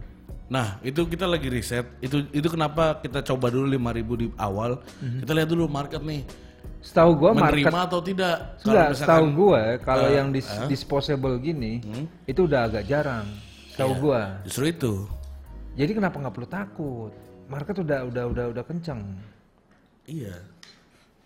nah 0.44 0.78
itu 0.84 1.08
kita 1.08 1.26
lagi 1.26 1.48
riset 1.50 1.88
itu 1.98 2.28
itu 2.30 2.46
kenapa 2.46 3.00
kita 3.00 3.24
coba 3.24 3.48
dulu 3.50 3.66
5000 3.66 4.22
di 4.22 4.28
awal 4.38 4.78
kita 5.24 5.32
lihat 5.34 5.50
dulu 5.50 5.66
market 5.66 6.04
nih 6.04 6.22
Setahu 6.84 7.16
gua 7.16 7.32
menerima 7.32 7.72
market 7.72 7.88
atau 7.88 8.00
tidak 8.04 8.36
Enggak, 8.60 8.90
setahu 8.94 9.26
gue 9.32 9.64
kalau 9.82 10.04
eh, 10.04 10.20
yang 10.20 10.36
dis- 10.36 10.62
disposable 10.68 11.40
gini 11.40 11.80
Hmm? 11.80 12.06
itu 12.28 12.44
udah 12.44 12.68
agak 12.68 12.84
jarang. 12.86 13.24
Tahu 13.74 13.88
Iya. 13.90 14.02
gua. 14.04 14.22
Justru 14.44 14.64
itu. 14.68 14.94
Jadi 15.74 15.92
kenapa 15.96 16.20
nggak 16.20 16.36
perlu 16.36 16.46
takut? 16.46 17.12
Market 17.54 17.86
udah 17.86 18.10
udah 18.10 18.24
udah 18.34 18.46
udah 18.50 18.64
kenceng. 18.66 19.02
Iya. 20.10 20.53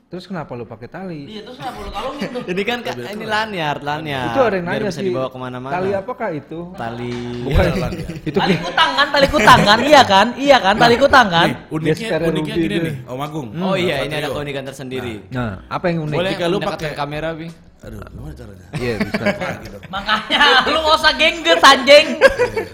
Terus 0.07 0.23
kenapa 0.23 0.55
lu 0.55 0.63
pakai 0.63 0.87
tali? 0.87 1.27
Iya, 1.27 1.43
terus 1.43 1.59
kenapa 1.59 1.83
lu 1.83 1.91
kalungin? 1.91 2.29
Jadi 2.47 2.61
kan 2.63 2.77
Kak, 2.79 2.95
ini 3.11 3.25
lanyard, 3.27 3.81
lanyard. 3.83 4.31
itu 4.31 4.39
ada 4.39 4.55
yang 4.55 4.65
nanya 4.65 4.87
sih. 4.87 5.03
dibawa 5.03 5.27
ke 5.27 5.35
mana-mana. 5.35 5.73
Tali 5.75 5.89
apakah 5.91 6.29
itu? 6.31 6.59
Tali. 6.79 7.11
Bukan. 7.43 7.63
Iya, 7.67 7.87
ya. 7.91 8.07
itu 8.31 8.37
Tali 8.39 8.55
kutang 8.55 8.91
kan, 8.95 9.07
tali 9.11 9.27
kutang 9.27 9.59
kan, 9.59 9.77
iya 9.83 10.01
kan, 10.07 10.27
iya 10.39 10.57
kan, 10.63 10.75
tali 10.79 10.95
kutang 10.95 11.27
kan. 11.27 11.47
Nih, 11.51 11.55
uniknya, 11.67 12.07
uniknya 12.23 12.55
gini 12.55 12.67
itu. 12.71 12.85
nih, 12.87 12.95
Om 13.03 13.19
Agung. 13.19 13.47
Oh 13.59 13.75
iya, 13.75 13.95
ini 14.07 14.15
ada 14.15 14.31
keunikan 14.31 14.63
tersendiri. 14.63 15.27
Nah, 15.27 15.67
apa 15.67 15.85
yang 15.91 16.07
unik? 16.07 16.15
Boleh 16.15 16.31
mendekatkan 16.31 16.63
pakai- 16.71 16.95
kamera, 16.95 17.29
Bi? 17.35 17.47
Aduh, 17.77 17.99
gimana 17.99 18.33
caranya? 18.33 18.67
Iya 18.73 18.93
bisa. 19.05 19.23
Dong. 19.67 19.83
Makanya 19.91 20.39
lu 20.65 20.79
gak 20.81 20.95
usah 20.97 21.13
gengges 21.13 21.61
anjing. 21.61 22.07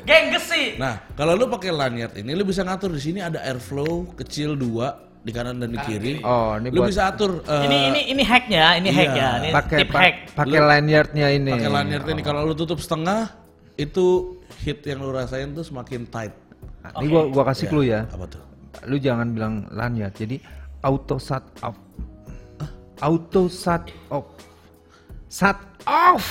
Gengges 0.05 0.45
sih. 0.47 0.67
Nah, 0.77 1.01
kalau 1.11 1.33
lu 1.33 1.49
pakai 1.49 1.73
lanyard 1.73 2.13
ini 2.13 2.31
lu 2.31 2.45
bisa 2.45 2.61
ngatur 2.61 2.93
di 2.93 3.01
sini 3.01 3.19
ada 3.19 3.41
airflow 3.41 4.05
kecil 4.15 4.53
dua 4.53 4.95
di 5.23 5.31
kanan 5.31 5.55
dan 5.55 5.71
di 5.71 5.79
kiri. 5.79 6.19
Oh, 6.21 6.59
ini 6.59 6.67
lu 6.67 6.83
buat- 6.83 6.91
bisa 6.91 7.07
atur 7.07 7.39
eh, 7.41 7.63
Ini 7.63 7.77
ini 7.87 8.01
ini 8.11 8.23
hacknya, 8.23 8.65
ini 8.75 8.89
Iya. 8.89 8.99
hack 8.99 9.11
ya, 9.13 9.29
ini 9.33 9.49
pakai 9.49 9.77
tip 9.79 9.89
pa- 9.89 10.01
hack. 10.01 10.15
pakai 10.35 10.59
lanyardnya 10.61 11.27
ini. 11.29 11.51
pakai 11.53 11.71
lanyard 11.71 12.05
ini 12.05 12.21
kalau 12.21 12.43
lu 12.43 12.53
tutup 12.53 12.77
setengah 12.77 13.31
itu 13.75 14.35
hit 14.59 14.83
yang 14.83 14.99
lu 14.99 15.09
rasain 15.09 15.49
tuh 15.49 15.63
semakin 15.63 16.03
tight. 16.05 16.35
Nah, 16.83 16.99
Ini 16.99 17.07
gua 17.07 17.21
gua 17.25 17.43
kasih 17.45 17.67
clue 17.67 17.87
ya. 17.87 18.03
Apa 18.05 18.27
tuh? 18.27 18.43
Lu 18.83 18.95
jangan 18.97 19.31
bilang 19.31 19.63
lanyard. 19.69 20.11
Jadi 20.11 20.43
auto 20.81 21.15
shut 21.17 21.39
off. 21.61 21.79
Auto 22.99 23.47
shut 23.47 23.83
off. 24.09 24.27
Shut 25.25 25.57
off. 25.83 26.25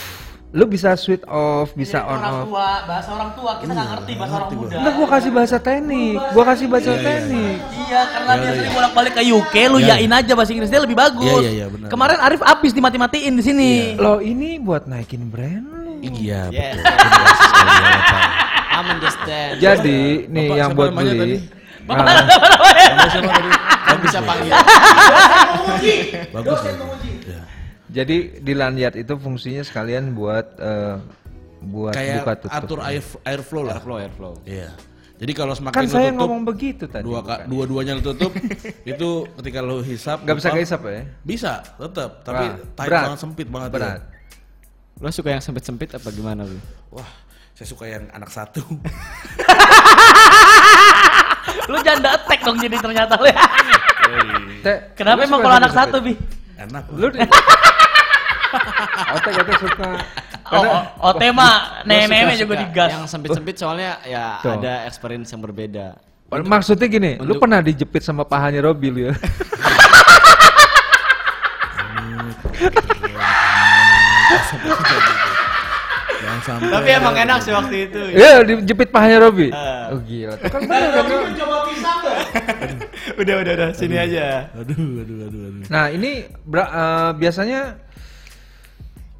Lu 0.53 0.69
bisa 0.69 0.93
switch 0.95 1.25
off, 1.25 1.73
bisa 1.73 1.97
Jadi 1.97 2.07
on 2.07 2.17
orang 2.19 2.35
off. 2.35 2.45
tua, 2.45 2.69
bahasa 2.85 3.11
orang 3.11 3.31
tua 3.33 3.53
kita 3.57 3.73
nggak 3.73 3.89
ngerti 3.91 4.13
bahasa 4.15 4.35
orang 4.37 4.51
muda. 4.53 4.77
Enggak, 4.77 4.95
gua 4.95 5.09
kasih 5.11 5.31
bahasa 5.33 5.57
teknik. 5.59 6.17
Gua 6.31 6.45
kasih 6.45 6.67
bahasa 6.69 6.91
Iya, 6.91 6.95
iya, 6.95 7.07
teknik. 7.07 7.57
Iya, 7.93 8.03
karena 8.09 8.33
dia 8.35 8.51
sering 8.57 8.73
bolak-balik 8.73 9.13
ke 9.13 9.23
UK, 9.23 9.55
lu 9.69 9.79
Iya, 9.79 10.01
yain 10.01 10.09
aja 10.11 10.33
bahasa 10.33 10.51
Inggris 10.57 10.71
dia 10.73 10.81
lebih 10.81 10.97
bagus. 10.97 11.29
Iya, 11.29 11.37
iya, 11.39 11.51
iya, 11.53 11.67
benar. 11.69 11.89
Kemarin 11.93 12.19
Arif 12.25 12.41
abis 12.41 12.73
dimati-matiin 12.73 13.33
di 13.37 13.45
sini. 13.45 13.71
Lo 14.01 14.17
ini 14.19 14.57
buat 14.57 14.89
naikin 14.89 15.29
brand 15.29 15.67
lu. 15.69 16.01
Iya, 16.01 16.49
Yes. 16.49 16.81
betul. 16.81 16.89
Bapak. 16.89 18.25
I'm 18.81 18.87
understand. 18.89 19.53
Jadi 19.61 20.01
nih 20.27 20.47
Bapak, 20.49 20.57
yang 20.57 20.71
buat 20.73 20.91
namanya 20.91 21.13
beli. 21.15 21.39
Nah, 21.83 23.09
siapa 23.13 23.29
tadi? 23.29 23.51
Kan 23.85 23.97
bisa 24.01 24.19
panggil. 24.23 24.53
Bagus. 26.33 26.61
jadi 27.93 28.17
di 28.41 28.53
lanyard 28.57 28.97
itu 28.97 29.13
fungsinya 29.21 29.61
sekalian 29.61 30.17
buat 30.17 30.47
eh, 30.57 30.97
buat 31.61 31.93
Kayak 31.93 32.25
buka 32.25 32.33
tutup. 32.41 32.57
atur 32.57 32.79
air 32.81 33.05
airflow 33.23 33.63
lah. 33.63 33.77
Airflow, 33.77 33.97
airflow. 34.01 34.33
Iya. 34.49 34.73
Jadi 35.23 35.39
kalau 35.39 35.55
semakin 35.55 35.79
Kan 35.79 35.85
lu 35.87 35.95
saya 35.95 36.11
tutup, 36.11 36.19
ngomong 36.19 36.43
begitu 36.43 36.85
tadi. 36.91 37.07
dua 37.07 37.23
bukan? 37.23 37.47
dua-duanya 37.47 37.95
lu 37.95 38.03
tutup, 38.03 38.35
itu 38.91 39.09
ketika 39.39 39.63
lu 39.63 39.79
hisap 39.79 40.19
Nggak 40.27 40.37
bisa 40.43 40.49
kehisap 40.51 40.83
ya? 40.83 41.07
Bisa, 41.23 41.63
tetap, 41.79 42.27
tapi 42.27 42.51
Wah, 42.51 42.59
tight 42.75 42.91
berat. 42.91 43.03
banget 43.07 43.21
sempit 43.23 43.47
banget 43.47 43.71
Berat. 43.71 44.03
Lo 44.99 45.15
suka 45.15 45.31
yang 45.31 45.39
sempit-sempit 45.39 45.95
apa 45.95 46.11
gimana, 46.11 46.43
Bi? 46.43 46.59
ya. 46.59 46.63
Wah, 46.91 47.07
saya 47.55 47.71
suka 47.71 47.87
yang 47.87 48.11
anak 48.11 48.35
satu. 48.35 48.67
Lu 51.71 51.79
janda 51.87 52.19
attack 52.19 52.43
dong 52.43 52.59
jadi 52.59 52.75
ternyata 52.83 53.15
lu. 53.19 53.27
Teh, 54.67 54.79
Kenapa 54.99 55.23
lu 55.23 55.27
emang 55.31 55.41
kalau 55.43 55.57
anak 55.63 55.71
satu, 55.71 56.03
Bi? 56.03 56.19
Enak. 56.59 56.91
Lu 56.91 57.07
di... 57.11 57.19
Otek 59.15 59.35
otek 59.39 59.59
suka. 59.59 59.89
Oh, 60.53 60.61
Karena 60.61 60.69
oh, 61.01 61.09
oh, 61.09 61.13
tema 61.17 61.49
nenek 61.89 62.37
juga 62.37 62.61
Suka 62.61 62.63
digas. 62.69 62.91
Yang 62.93 63.05
sempit-sempit 63.09 63.57
soalnya 63.57 63.97
ya 64.05 64.37
Tuh. 64.45 64.61
ada 64.61 64.85
experience 64.85 65.33
yang 65.33 65.41
berbeda. 65.41 65.97
maksudnya 66.29 66.89
gini, 66.89 67.17
lu 67.21 67.41
pernah 67.41 67.65
dijepit 67.65 68.05
sama 68.05 68.25
pahanya 68.29 68.61
Robi 68.61 68.89
lu 68.93 69.01
ya? 69.09 69.13
Sampai. 76.43 76.75
Tapi 76.75 76.91
emang 76.91 77.15
enak 77.15 77.39
sih 77.39 77.55
waktu 77.55 77.87
itu. 77.87 78.03
Iya, 78.19 78.43
dijepit 78.43 78.91
pahanya 78.91 79.31
Robi. 79.31 79.55
Ah. 79.55 79.95
Oh 79.95 80.03
gila, 80.03 80.35
kan 80.43 80.61
bener 80.67 80.91
kan? 80.91 81.07
udah, 83.15 83.35
udah, 83.47 83.53
udah. 83.55 83.71
Sini 83.79 83.95
aja. 83.95 84.51
Aduh, 84.59 85.07
aduh, 85.07 85.17
aduh, 85.31 85.41
aduh. 85.55 85.65
Nah 85.71 85.87
ini 85.95 86.27
eh, 86.27 87.11
biasanya 87.15 87.79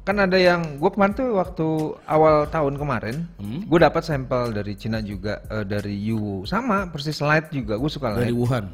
kan 0.03 0.19
ada 0.19 0.35
yang 0.35 0.77
gue 0.77 0.89
kemarin 0.89 1.13
tuh 1.13 1.29
waktu 1.33 1.67
awal 2.05 2.43
tahun 2.47 2.75
kemarin, 2.75 3.23
Hmm? 3.39 3.63
gue 3.63 3.79
dapat 3.79 4.03
sampel 4.03 4.51
dari 4.51 4.75
Cina 4.75 4.99
juga 4.99 5.39
eh, 5.47 5.63
dari 5.63 5.95
Yu 5.95 6.43
sama 6.43 6.87
persis 6.87 7.19
light 7.19 7.47
juga 7.49 7.79
gue 7.79 7.87
suka 7.87 8.11
Dari 8.13 8.29
light. 8.29 8.35
Wuhan. 8.35 8.65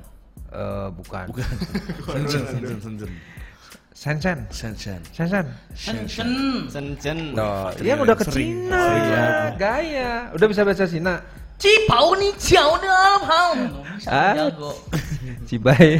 Eh, 0.50 0.88
bukan. 0.90 1.26
Bukan. 1.30 1.46
Shenzhen, 2.10 2.46
Shenzhen, 4.48 4.48
Shenzhen. 4.50 5.02
Shenzhen. 5.12 5.12
Shenzhen. 5.12 5.48
Shenzhen. 5.76 6.30
Shenzhen. 6.72 7.20
Tuh, 7.36 7.68
iya 7.84 7.94
udah 7.94 8.16
ke 8.16 8.24
Sering. 8.26 8.72
Cina, 8.72 8.84
gaya. 9.60 10.12
Udah 10.32 10.48
bisa 10.48 10.64
bahasa 10.64 10.88
Cina. 10.88 11.20
Cipau 11.60 12.16
nih 12.16 12.32
ciao 12.40 12.80
Ah. 14.08 14.32
jago. 14.32 14.72
Cibai. 15.44 16.00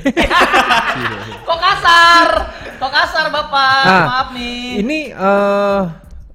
Kok 1.48 1.60
kasar? 1.60 2.30
Kok 2.80 2.92
kasar 2.96 3.26
Bapak? 3.28 3.84
Nah, 3.84 4.04
Maaf 4.08 4.28
nih. 4.32 4.80
Ini 4.80 5.00
eh 5.12 5.82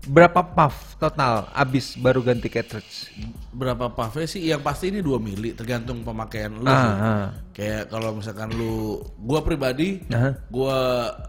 berapa 0.05 0.45
puff 0.45 1.01
total 1.01 1.49
abis 1.57 1.97
baru 1.97 2.21
ganti 2.21 2.53
cartridge? 2.53 3.09
Berapa 3.55 3.87
pave 3.89 4.27
sih? 4.27 4.43
Yang 4.43 4.63
pasti 4.67 4.91
ini 4.91 4.99
2 4.99 5.15
mili 5.23 5.55
tergantung 5.55 6.03
pemakaian 6.03 6.51
lu. 6.51 6.67
Ah, 6.67 6.75
ah. 6.75 7.27
Kayak 7.55 7.87
kalau 7.87 8.19
misalkan 8.19 8.51
lu 8.51 8.99
gua 9.23 9.47
pribadi 9.47 10.03
Aha. 10.11 10.35
gua 10.51 10.77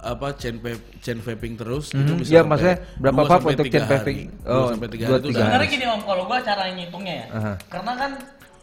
apa 0.02 0.34
chain 0.34 0.58
vape, 0.58 0.82
chain 1.00 1.22
vaping 1.22 1.54
terus 1.54 1.94
Mhm. 1.94 2.02
itu 2.02 2.12
bisa 2.18 2.30
Iya, 2.34 2.42
sampai 2.42 2.50
maksudnya 2.50 2.78
berapa 2.98 3.22
sampai 3.24 3.52
untuk 3.54 3.68
chain 3.70 3.86
vaping? 3.86 4.20
Dua 4.42 4.50
Oh, 4.50 4.68
sampai 4.74 4.90
tiga 4.90 5.06
dua, 5.06 5.16
hari 5.16 5.22
itu. 5.22 5.38
Sebenarnya 5.38 5.70
gini 5.70 5.86
om, 5.86 6.02
kalau 6.02 6.24
gua 6.26 6.38
cara 6.42 6.64
ngitungnya 6.68 7.14
ya, 7.14 7.28
Aha. 7.30 7.54
karena 7.70 7.92
kan 7.94 8.12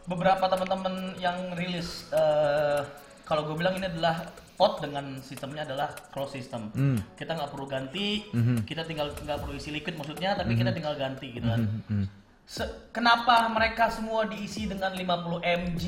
beberapa 0.03 0.45
teman-teman 0.45 0.95
yang 1.17 1.39
rilis, 1.55 2.11
eh, 2.11 2.83
kalau 3.23 3.47
gue 3.47 3.55
bilang 3.55 3.79
ini 3.79 3.87
adalah 3.87 4.27
pot 4.53 4.83
dengan 4.83 5.23
sistemnya 5.23 5.63
adalah 5.63 5.95
closed 6.11 6.35
system. 6.35 6.75
Hmm. 6.75 6.99
Kita 7.15 7.33
nggak 7.33 7.51
perlu 7.51 7.67
ganti, 7.67 8.27
Mhm. 8.29 8.67
kita 8.67 8.83
tinggal 8.83 9.15
nggak 9.15 9.39
perlu 9.39 9.55
isi 9.55 9.71
liquid 9.71 9.95
maksudnya, 9.95 10.35
tapi 10.35 10.59
kita 10.59 10.75
tinggal 10.75 10.99
ganti 10.99 11.31
gitu 11.31 11.47
kan. 11.47 11.61
Hmm. 11.87 12.07
Se- 12.45 12.91
kenapa 12.91 13.49
mereka 13.49 13.89
semua 13.89 14.27
diisi 14.27 14.67
dengan 14.67 14.93
50 14.93 15.41
mg? 15.41 15.85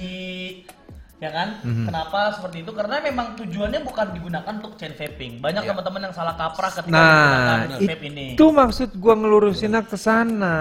Ya 1.22 1.30
kan? 1.30 1.56
Mhm. 1.62 1.88
Kenapa 1.88 2.36
seperti 2.36 2.66
itu? 2.66 2.72
Karena 2.74 3.00
memang 3.00 3.38
tujuannya 3.38 3.80
bukan 3.80 4.12
digunakan 4.12 4.52
untuk 4.60 4.76
chain 4.76 4.92
vaping. 4.92 5.38
Banyak 5.40 5.62
teman-teman 5.62 6.10
yang 6.10 6.14
salah 6.14 6.34
kaprah 6.34 6.68
ketika. 6.68 6.90
Nah, 6.90 7.64
menggunakan 7.64 7.80
vape 7.86 8.04
ini. 8.10 8.24
itu 8.34 8.46
maksud 8.50 8.88
gua 8.98 9.14
ngelurusinnya 9.16 9.86
ke 9.86 9.96
sana. 9.96 10.56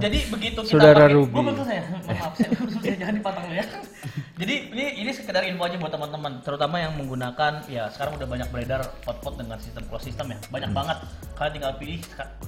Jadi 0.00 0.18
begitu 0.32 0.64
kita 0.64 0.72
Saudara 0.74 1.06
pakai, 1.06 1.14
Ruby. 1.14 1.34
Gua 1.36 1.42
belum 1.44 1.56
selesai 1.60 1.76
ya. 1.76 1.84
Maaf, 2.08 2.32
saya 2.34 2.50
selesai 2.72 2.96
jangan 2.98 3.14
dipotong 3.20 3.44
ya. 3.52 3.64
Jadi 4.40 4.54
ini 4.70 4.84
ini 5.02 5.10
sekedar 5.12 5.42
info 5.44 5.62
aja 5.66 5.76
buat 5.76 5.92
teman-teman, 5.92 6.32
terutama 6.42 6.76
yang 6.78 6.94
menggunakan 6.94 7.52
ya 7.68 7.90
sekarang 7.90 8.16
udah 8.18 8.26
banyak 8.26 8.48
beredar 8.48 8.80
pot-pot 9.02 9.34
dengan 9.34 9.58
sistem 9.60 9.82
closed 9.86 10.08
system 10.08 10.30
ya. 10.30 10.38
Banyak 10.48 10.70
banget. 10.72 10.98
Kalian 11.36 11.52
tinggal 11.58 11.72
pilih 11.76 11.98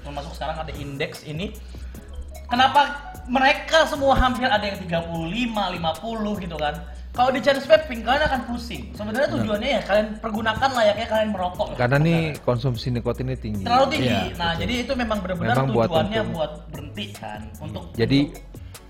termasuk 0.00 0.32
sekarang 0.34 0.56
ada 0.58 0.72
index 0.74 1.22
ini. 1.22 1.54
Kenapa 2.50 2.80
mereka 3.30 3.86
semua 3.86 4.18
hampir 4.18 4.46
ada 4.50 4.62
yang 4.66 4.78
35, 4.82 5.70
50 5.70 6.42
gitu 6.42 6.56
kan. 6.58 6.74
Kalau 7.10 7.30
di 7.34 7.42
channel 7.42 7.62
vaping 7.62 8.06
kalian 8.06 8.22
akan 8.22 8.40
pusing. 8.46 8.94
Sebenarnya 8.94 9.28
tujuannya 9.34 9.70
ya 9.78 9.80
kalian 9.82 10.08
pergunakan 10.22 10.70
layaknya 10.70 11.06
kalian 11.10 11.30
merokok. 11.34 11.74
Karena 11.74 11.98
nih 11.98 12.38
konsumsi 12.46 12.94
nikotinnya 12.94 13.34
tinggi. 13.34 13.66
terlalu 13.66 13.86
tinggi. 13.98 14.14
Iya, 14.14 14.22
nah, 14.38 14.52
jadi 14.54 14.74
itu 14.86 14.92
memang 14.94 15.18
benar-benar 15.18 15.58
buat 15.70 15.90
tujuannya 15.90 16.20
untuk- 16.22 16.34
buat 16.38 16.52
berhenti 16.70 17.06
kan 17.18 17.40
untuk 17.58 17.82
Jadi 17.98 18.20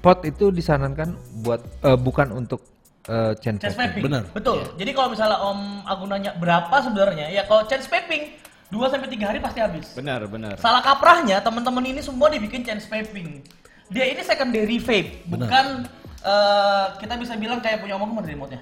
pot 0.01 0.19
itu 0.25 0.53
disarankan 0.53 1.17
buat 1.41 1.61
eh, 1.85 1.97
bukan 1.97 2.29
untuk 2.37 2.61
eh, 3.09 3.33
chain 3.41 3.57
chance 3.57 3.73
vaping. 3.73 3.89
vaping. 3.89 4.05
Benar. 4.05 4.23
Betul. 4.37 4.59
Jadi 4.77 4.91
kalau 4.93 5.09
misalnya 5.09 5.39
Om 5.41 5.61
Agung 5.89 6.09
nanya 6.13 6.33
berapa 6.37 6.77
sebenarnya, 6.81 7.27
ya 7.33 7.49
kalau 7.49 7.65
chance 7.65 7.89
vaping 7.89 8.37
2 8.71 8.79
sampai 8.87 9.09
3 9.11 9.29
hari 9.35 9.39
pasti 9.43 9.59
habis. 9.59 9.87
Benar, 9.99 10.31
benar. 10.31 10.55
Salah 10.63 10.79
kaprahnya 10.79 11.43
teman-teman 11.43 11.83
ini 11.91 12.01
semua 12.01 12.31
dibikin 12.31 12.63
chance 12.63 12.87
vaping. 12.87 13.43
Dia 13.91 14.07
ini 14.07 14.23
secondary 14.23 14.79
vape, 14.79 15.27
bukan 15.27 15.91
eh, 16.23 16.85
kita 17.03 17.19
bisa 17.19 17.35
bilang 17.35 17.59
kayak 17.59 17.83
punya 17.83 17.99
Om 17.99 18.07
Agung 18.07 18.23
ada 18.23 18.31
remote-nya. 18.31 18.61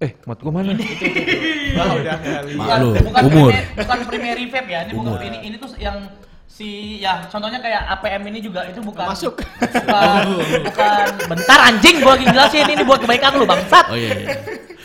Eh, 0.00 0.16
mat 0.24 0.38
gua 0.40 0.52
mana? 0.54 0.72
Udah 0.72 2.16
kali. 2.22 2.52
Maklum, 2.56 2.94
bukan 3.12 3.22
umur. 3.28 3.50
Primary, 3.52 3.76
bukan 3.76 3.98
primary 4.08 4.44
vape 4.48 4.70
ya. 4.72 4.80
Ini 4.88 4.92
bukan 4.96 5.20
ini 5.20 5.38
ini 5.44 5.56
tuh 5.60 5.70
yang 5.76 5.98
si 6.48 6.98
ya 6.98 7.28
contohnya 7.28 7.60
kayak 7.60 7.84
APM 8.00 8.22
ini 8.32 8.38
juga 8.40 8.64
itu 8.66 8.80
bukan 8.80 9.04
Masuk. 9.12 9.36
bukan 9.60 10.24
bukan 10.64 11.06
bentar 11.28 11.58
anjing 11.68 12.00
gua 12.00 12.16
lagi 12.16 12.26
jelasin 12.26 12.66
ini 12.72 12.82
buat 12.82 12.98
kebaikan 13.04 13.36
lu 13.36 13.44
bangsat 13.46 13.86
Oh 13.86 13.94
iya, 13.94 14.10
iya. 14.16 14.28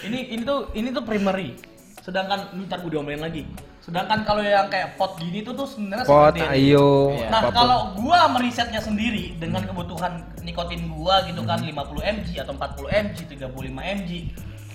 ini 0.05 0.37
ini 0.37 0.43
tuh 0.45 0.69
ini 0.75 0.91
tuh 0.93 1.01
primary 1.01 1.55
Sedangkan 2.03 2.51
ntar 2.67 2.83
gue 2.83 2.91
diomelin 2.91 3.23
lagi. 3.23 3.47
Sedangkan 3.79 4.27
kalau 4.27 4.43
yang 4.43 4.67
kayak 4.67 4.99
pot 4.99 5.15
gini 5.15 5.39
tuh 5.39 5.55
tuh 5.55 5.67
sebenarnya 5.67 6.03
Pot, 6.03 6.35
seperti 6.35 6.39
ini. 6.51 6.71
ayo, 6.71 7.15
Nah, 7.31 7.39
apa 7.39 7.47
pun. 7.47 7.55
kalau 7.55 7.79
gua 7.95 8.19
merisetnya 8.31 8.79
sendiri 8.79 9.35
dengan 9.39 9.63
kebutuhan 9.63 10.23
nikotin 10.43 10.87
gua 10.91 11.23
gitu 11.23 11.43
kan 11.47 11.59
50 11.63 11.71
mg 12.03 12.27
atau 12.43 12.53
40 12.55 12.91
mg, 12.91 13.15
35 13.27 13.71
mg. 13.71 14.11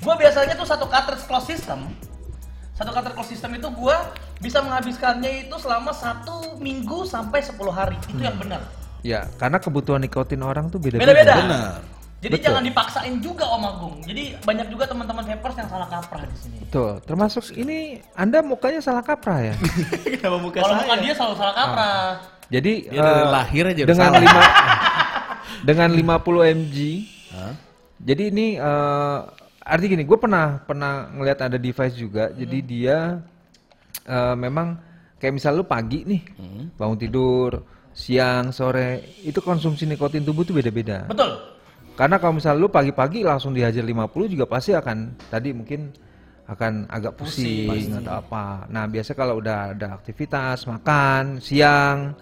Gua 0.00 0.14
biasanya 0.16 0.56
tuh 0.56 0.68
satu 0.68 0.88
cartridge 0.88 1.24
close 1.24 1.48
system. 1.48 1.88
Satu 2.72 2.92
cartridge 2.92 3.16
close 3.16 3.32
system 3.32 3.56
itu 3.56 3.68
gua 3.76 4.08
bisa 4.40 4.64
menghabiskannya 4.64 5.48
itu 5.48 5.56
selama 5.60 5.92
satu 5.92 6.56
minggu 6.56 7.04
sampai 7.04 7.44
10 7.44 7.56
hari. 7.72 7.96
Itu 8.08 8.24
yang 8.24 8.40
benar. 8.40 8.60
Ya, 9.00 9.28
karena 9.36 9.56
kebutuhan 9.56 10.00
nikotin 10.00 10.40
orang 10.40 10.68
tuh 10.68 10.80
beda-beda. 10.80 11.12
Beda-beda. 11.12 11.80
Jadi 12.18 12.34
Betul. 12.34 12.46
jangan 12.50 12.62
dipaksain 12.66 13.14
juga 13.22 13.44
Om 13.46 13.62
Agung. 13.62 13.94
Jadi 14.02 14.34
banyak 14.42 14.66
juga 14.74 14.90
teman-teman 14.90 15.22
vapers 15.22 15.54
yang 15.54 15.70
salah 15.70 15.86
kaprah 15.86 16.26
di 16.26 16.34
sini. 16.34 16.56
Betul. 16.66 16.98
Termasuk 17.06 17.44
ini 17.54 18.02
Anda 18.18 18.42
mukanya 18.42 18.82
salah 18.82 19.06
kaprah 19.06 19.38
ya. 19.38 19.54
Kenapa 20.18 20.38
muka 20.42 20.58
Kalau 20.58 20.74
saya? 20.74 20.82
bukan 20.82 20.98
dia 20.98 21.14
selalu 21.14 21.34
salah 21.38 21.54
kaprah. 21.54 22.06
Jadi 22.48 22.72
Dia 22.90 22.98
dari 22.98 23.22
eh, 23.22 23.28
lahir 23.30 23.64
aja 23.70 23.80
udah 23.86 23.90
dengan 23.94 24.10
salah. 24.10 24.22
lima 24.24 24.42
dengan 25.68 25.88
50 25.94 26.58
mg. 26.58 26.76
Hah? 27.30 27.52
Jadi 27.98 28.22
ini 28.34 28.46
eh 28.58 29.18
arti 29.62 29.84
gini, 29.86 30.02
gue 30.02 30.18
pernah 30.18 30.58
pernah 30.64 30.92
ngelihat 31.14 31.38
ada 31.46 31.58
device 31.60 31.94
juga. 31.94 32.34
Jadi 32.34 32.58
dia 32.66 33.22
eh, 34.10 34.34
memang 34.34 34.74
kayak 35.22 35.38
misal 35.38 35.54
lu 35.54 35.62
pagi 35.62 36.02
nih 36.02 36.22
bangun 36.74 36.98
tidur, 36.98 37.62
siang, 37.94 38.50
sore, 38.50 39.06
itu 39.22 39.38
konsumsi 39.38 39.86
nikotin 39.86 40.26
tubuh 40.26 40.42
tuh 40.42 40.58
beda-beda. 40.58 41.06
Betul. 41.06 41.57
Karena 41.99 42.22
kalau 42.22 42.38
misal 42.38 42.55
lu 42.55 42.70
pagi-pagi 42.70 43.26
langsung 43.26 43.51
dihajar 43.51 43.82
50 43.82 44.30
juga 44.30 44.46
pasti 44.46 44.70
akan 44.70 45.18
tadi 45.26 45.51
mungkin 45.51 45.90
akan 46.46 46.86
agak 46.86 47.18
pusing, 47.18 47.90
atau 47.99 48.22
apa. 48.22 48.70
Nah, 48.70 48.86
biasa 48.86 49.18
kalau 49.18 49.42
udah 49.42 49.74
ada 49.74 49.99
aktivitas, 49.99 50.62
makan, 50.70 51.42
siang 51.42 52.14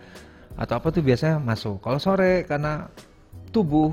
atau 0.57 0.81
apa 0.81 0.89
tuh 0.89 1.05
biasanya 1.05 1.37
masuk. 1.37 1.85
Kalau 1.85 2.01
sore 2.01 2.49
karena 2.49 2.89
tubuh 3.53 3.93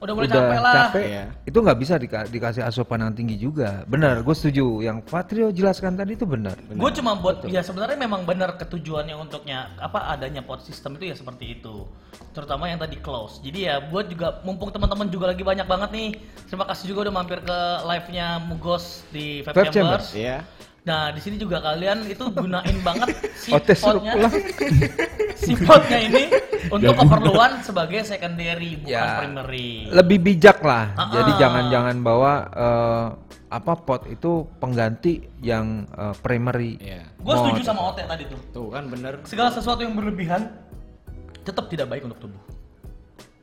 Udah 0.00 0.12
mulai 0.16 0.26
udah 0.26 0.40
capek 0.40 0.58
lah. 0.58 0.74
capek, 0.88 1.04
Iya. 1.04 1.24
itu 1.44 1.58
nggak 1.60 1.78
bisa 1.78 1.94
dika- 1.94 2.24
dikasih 2.24 2.62
asupan 2.64 2.98
yang 3.00 3.12
tinggi 3.12 3.36
juga. 3.36 3.84
Benar, 3.84 4.24
gue 4.24 4.32
setuju. 4.32 4.80
Yang 4.80 5.04
Patrio 5.04 5.52
jelaskan 5.52 5.92
tadi 5.92 6.16
itu 6.16 6.24
benar. 6.24 6.56
Gue 6.56 6.90
cuma 6.90 7.12
buat 7.14 7.44
ya 7.44 7.60
sebenarnya 7.60 8.00
memang 8.00 8.24
benar 8.24 8.56
ketujuannya 8.56 9.12
untuknya 9.12 9.68
apa 9.76 10.08
adanya 10.08 10.40
pot 10.40 10.60
system 10.60 10.96
itu 10.96 11.12
ya 11.12 11.14
seperti 11.14 11.54
itu. 11.54 11.84
Terutama 12.32 12.64
yang 12.66 12.80
tadi 12.80 12.96
close. 12.96 13.38
Jadi 13.40 13.68
ya 13.68 13.76
buat 13.82 14.08
juga 14.08 14.40
mumpung 14.40 14.72
teman-teman 14.72 15.06
juga 15.06 15.28
lagi 15.28 15.44
banyak 15.44 15.68
banget 15.68 15.90
nih. 15.92 16.08
Terima 16.48 16.64
kasih 16.64 16.88
juga 16.88 17.04
udah 17.04 17.14
mampir 17.14 17.38
ke 17.40 17.58
live-nya 17.84 18.40
Mugos 18.40 19.04
di 19.08 19.44
Vape 19.44 19.52
Vape 19.54 19.68
Chambers. 19.70 20.16
Iya. 20.16 20.48
Nah, 20.80 21.12
di 21.12 21.20
sini 21.20 21.36
juga 21.36 21.60
kalian 21.60 22.08
itu 22.08 22.24
gunain 22.32 22.76
banget 22.80 23.12
si 23.42 23.52
suruh 23.52 24.00
potnya. 24.00 24.14
si 25.44 25.52
potnya 25.56 25.98
ini 26.00 26.24
untuk 26.72 26.96
keperluan 26.96 27.60
sebagai 27.60 28.00
secondary 28.08 28.80
bukan 28.80 28.88
Ya. 28.88 29.20
primary. 29.20 29.88
Lebih 29.92 30.18
bijak 30.24 30.64
lah. 30.64 30.96
Ah, 30.96 31.12
Jadi 31.12 31.30
ah. 31.36 31.38
jangan-jangan 31.38 31.96
bawa 32.00 32.32
eh, 32.48 33.06
apa 33.50 33.72
pot 33.76 34.06
itu 34.08 34.48
pengganti 34.56 35.20
yang 35.44 35.84
eh, 35.92 36.14
primary. 36.24 36.80
Iya. 36.80 37.04
Gue 37.20 37.34
setuju 37.36 37.60
sama 37.60 37.92
Ote 37.92 38.02
tadi 38.08 38.24
tuh. 38.24 38.40
Tuh 38.56 38.68
kan 38.72 38.88
bener. 38.88 39.20
Segala 39.28 39.52
sesuatu 39.52 39.84
yang 39.84 39.92
berlebihan 39.92 40.48
tetap 41.44 41.68
tidak 41.68 41.92
baik 41.92 42.08
untuk 42.08 42.28
tubuh. 42.28 42.40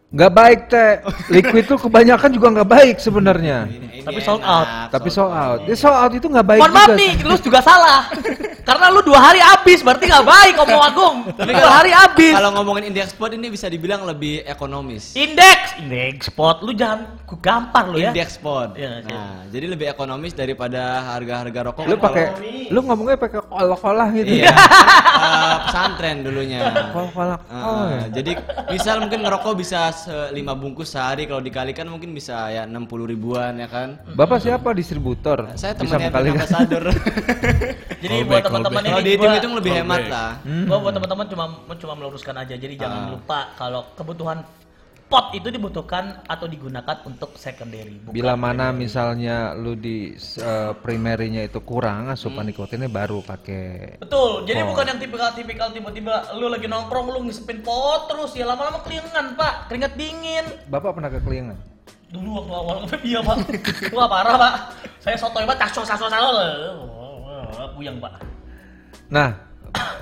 Nggak 0.08 0.32
baik 0.32 0.60
teh. 0.72 0.91
Liquid 1.28 1.66
tuh 1.68 1.78
kebanyakan 1.84 2.30
juga 2.32 2.47
nggak 2.55 2.70
baik 2.70 2.95
sebenarnya. 3.03 3.68
Tapi 4.08 4.20
sold 4.24 4.39
out. 4.39 4.68
Tapi 4.88 5.10
sold 5.12 5.34
out. 5.36 5.60
Dia 5.68 5.76
sold 5.76 5.99
out 5.99 6.12
itu 6.16 6.28
nggak 6.32 6.47
baik 6.47 6.62
Mohon 6.64 6.76
maaf 6.80 6.88
juga. 6.88 6.99
nih, 7.03 7.12
lu 7.28 7.36
juga 7.43 7.60
salah. 7.60 8.01
Karena 8.64 8.91
lu 8.91 8.99
dua 9.03 9.20
hari 9.20 9.39
habis, 9.39 9.80
berarti 9.84 10.08
nggak 10.08 10.28
baik 10.28 10.55
omong 10.64 10.84
agung. 10.84 11.18
Tapi 11.36 11.51
dua 11.55 11.72
hari 11.72 11.91
habis. 11.91 12.36
Kalau 12.36 12.51
ngomongin 12.55 12.91
indeks 12.91 13.12
spot 13.16 13.32
ini 13.36 13.47
bisa 13.51 13.68
dibilang 13.68 14.08
lebih 14.08 14.47
ekonomis. 14.47 15.12
Indeks, 15.16 15.76
indeks 15.80 16.32
spot, 16.32 16.64
lu 16.64 16.72
jangan 16.72 17.20
ku 17.28 17.36
gampar 17.39 17.91
lu 17.91 17.99
ya. 17.99 18.12
Indeks 18.16 18.39
spot. 18.39 18.80
Iya, 18.80 19.03
iya. 19.03 19.12
Nah, 19.12 19.39
jadi 19.51 19.66
lebih 19.72 19.88
ekonomis 19.91 20.32
daripada 20.36 21.03
harga-harga 21.16 21.60
rokok. 21.72 21.84
Lu 21.84 21.95
pakai, 21.99 22.26
lu 22.72 22.80
ngomongnya 22.84 23.20
pakai 23.20 23.39
kolah-kolah 23.43 24.08
gitu. 24.16 24.39
Iya. 24.39 24.51
eh, 24.55 25.55
pesantren 25.68 26.18
dulunya. 26.24 26.60
Kolah-kolah. 26.95 27.39
Uh, 27.47 27.88
ya. 27.88 28.03
Jadi 28.20 28.32
misal 28.72 29.03
mungkin 29.03 29.20
ngerokok 29.24 29.53
bisa 29.60 29.95
lima 30.30 30.54
bungkus 30.54 30.89
sehari 30.89 31.24
kalau 31.24 31.39
dikalikan 31.39 31.86
mungkin 31.86 32.12
bisa 32.12 32.48
ya 32.48 32.64
60 32.64 32.86
ribuan 33.06 33.56
ya 33.56 33.66
kan. 33.66 33.98
Bapak 34.12 34.38
siapa 34.39 34.70
distributor? 34.72 35.50
Saya 35.54 35.74
Bisa 35.74 35.98
temannya 35.98 36.08
mengkalikan. 36.08 36.36
ambassador. 36.38 36.84
Jadi 37.98 38.14
Callback, 38.16 38.30
buat 38.30 38.43
teman-teman 38.43 38.82
ini 38.82 38.89
kalau 38.89 39.04
dihitung-hitung 39.04 39.54
lebih 39.56 39.72
Callback. 39.72 39.89
hemat 39.89 40.04
lah. 40.08 40.32
Gua 40.68 40.78
buat 40.80 40.93
teman-teman 40.93 41.26
cuma 41.28 41.45
cuma 41.74 41.93
meluruskan 41.95 42.36
aja. 42.38 42.54
Jadi 42.54 42.74
jangan 42.76 43.00
Ah. 43.00 43.10
lupa 43.12 43.39
kalau 43.56 43.82
kebutuhan 43.93 44.38
pot 45.08 45.32
itu 45.32 45.47
dibutuhkan 45.47 46.20
atau 46.24 46.45
digunakan 46.45 46.99
untuk 47.03 47.36
secondary. 47.36 47.95
bukan 47.97 48.12
Bila 48.12 48.36
mana 48.36 48.70
primary. 48.70 48.80
misalnya 48.84 49.55
lu 49.55 49.74
di 49.74 50.12
eh, 50.20 50.72
primary-nya 50.78 51.47
itu 51.47 51.64
kurang 51.64 52.12
asupan 52.12 52.43
Hmm. 52.43 52.51
nikotinnya 52.51 52.88
baru 52.88 53.24
pakai. 53.24 53.97
Betul, 53.97 54.43
jadi 54.43 54.62
Oh. 54.62 54.76
bukan 54.76 54.86
yang 54.86 54.99
tipikal-tipikal 54.99 55.72
tiba-tiba 55.72 56.36
lu 56.36 56.47
lagi 56.47 56.68
nongkrong 56.68 57.08
lu 57.08 57.20
ngisepin 57.24 57.64
pot 57.64 58.08
terus 58.08 58.36
ya 58.36 58.43
lama-lama 58.43 58.84
keringan 58.84 59.34
pak, 59.34 59.72
keringat 59.72 59.95
dingin. 59.95 60.43
Bapak 60.68 60.91
pernah 60.93 61.08
kekeliangan? 61.08 61.58
Dulu 62.08 62.30
waktu 62.39 62.53
awal 62.53 62.78
iya 63.08 63.20
pak, 63.20 63.38
wah 63.91 64.08
parah 64.08 64.36
pak. 64.36 64.53
Saya 64.99 65.16
sotoy 65.16 65.43
pak, 65.43 65.55
taso 65.58 65.84
taso 65.84 66.08
taso, 66.08 66.32
puyang 67.76 67.99
pak. 67.99 68.20
Nah, 69.08 69.32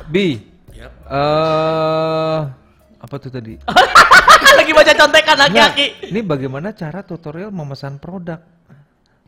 Bi. 0.05 0.41
Yap. 0.73 0.91
eh 1.07 2.39
apa 3.05 3.15
tuh 3.15 3.29
tadi? 3.29 3.53
lagi 4.57 4.71
baca 4.71 4.93
contekan 4.93 5.35
Nggak, 5.35 5.45
laki-laki. 5.45 5.85
ini 6.09 6.19
bagaimana 6.19 6.73
cara 6.73 6.99
tutorial 7.01 7.53
memesan 7.53 8.01
produk? 8.01 8.41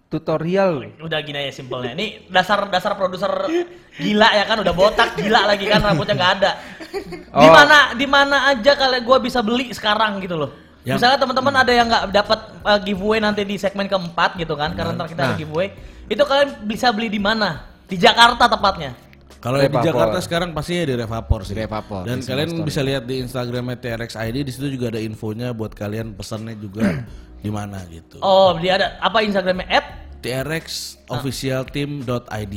Tutorial. 0.08 0.98
Udah 0.98 1.20
gini 1.20 1.36
aja 1.38 1.52
simpelnya. 1.54 1.92
Ini 1.92 2.32
dasar 2.32 2.72
dasar 2.72 2.96
produser 2.96 3.28
gila 3.94 4.30
ya 4.32 4.48
kan, 4.48 4.58
udah 4.58 4.72
botak 4.72 5.14
gila 5.14 5.44
lagi 5.46 5.68
kan 5.68 5.84
rambutnya 5.84 6.16
nggak 6.16 6.34
ada. 6.40 6.52
Di 7.28 7.44
Oh. 7.44 7.52
mana 7.52 7.78
di 7.92 8.08
mana 8.08 8.38
aja 8.48 8.72
kalian 8.74 9.04
gua 9.04 9.20
bisa 9.20 9.44
beli 9.44 9.68
sekarang 9.70 10.24
gitu 10.24 10.40
loh. 10.40 10.56
Yang- 10.82 11.04
Misalnya 11.04 11.20
teman-teman 11.20 11.56
ada 11.60 11.72
yang 11.72 11.86
nggak 11.86 12.04
dapat 12.16 12.40
uh, 12.64 12.80
giveaway 12.80 13.20
nanti 13.20 13.44
di 13.44 13.60
segmen 13.60 13.86
keempat 13.86 14.40
gitu 14.40 14.56
kan, 14.56 14.72
karena 14.72 14.96
ntar 14.96 15.12
kita 15.12 15.22
ada 15.22 15.36
Nah. 15.36 15.38
giveaway. 15.38 15.76
Itu 16.08 16.24
kalian 16.24 16.64
bisa 16.64 16.88
beli 16.90 17.12
di 17.12 17.20
mana? 17.20 17.68
Di 17.84 18.00
Jakarta 18.00 18.48
tepatnya. 18.48 18.96
Kalau 19.38 19.58
di. 19.62 19.70
Jakarta 19.70 20.18
sekarang 20.22 20.50
pastinya 20.54 20.84
di 20.90 20.96
Revapor 20.98 21.46
sih. 21.46 21.54
Di 21.54 21.64
Revapor, 21.66 22.02
Dan 22.04 22.20
di 22.22 22.26
kalian 22.26 22.50
bisa 22.66 22.82
lihat 22.82 23.06
di 23.06 23.22
Instagramnya 23.22 23.78
TRX 23.78 24.18
ID 24.18 24.38
di 24.44 24.52
situ 24.52 24.68
juga 24.74 24.90
ada 24.94 25.00
infonya 25.02 25.54
buat 25.54 25.78
kalian 25.78 26.18
pesannya 26.18 26.58
juga 26.58 27.06
di 27.46 27.50
mana 27.54 27.86
gitu. 27.88 28.18
Oh, 28.26 28.58
dia 28.58 28.82
ada 28.82 28.88
apa 28.98 29.22
Instagramnya 29.22 29.68
at 29.70 29.86
TRX 30.26 30.98
official 31.14 31.64
team.id. 31.70 32.56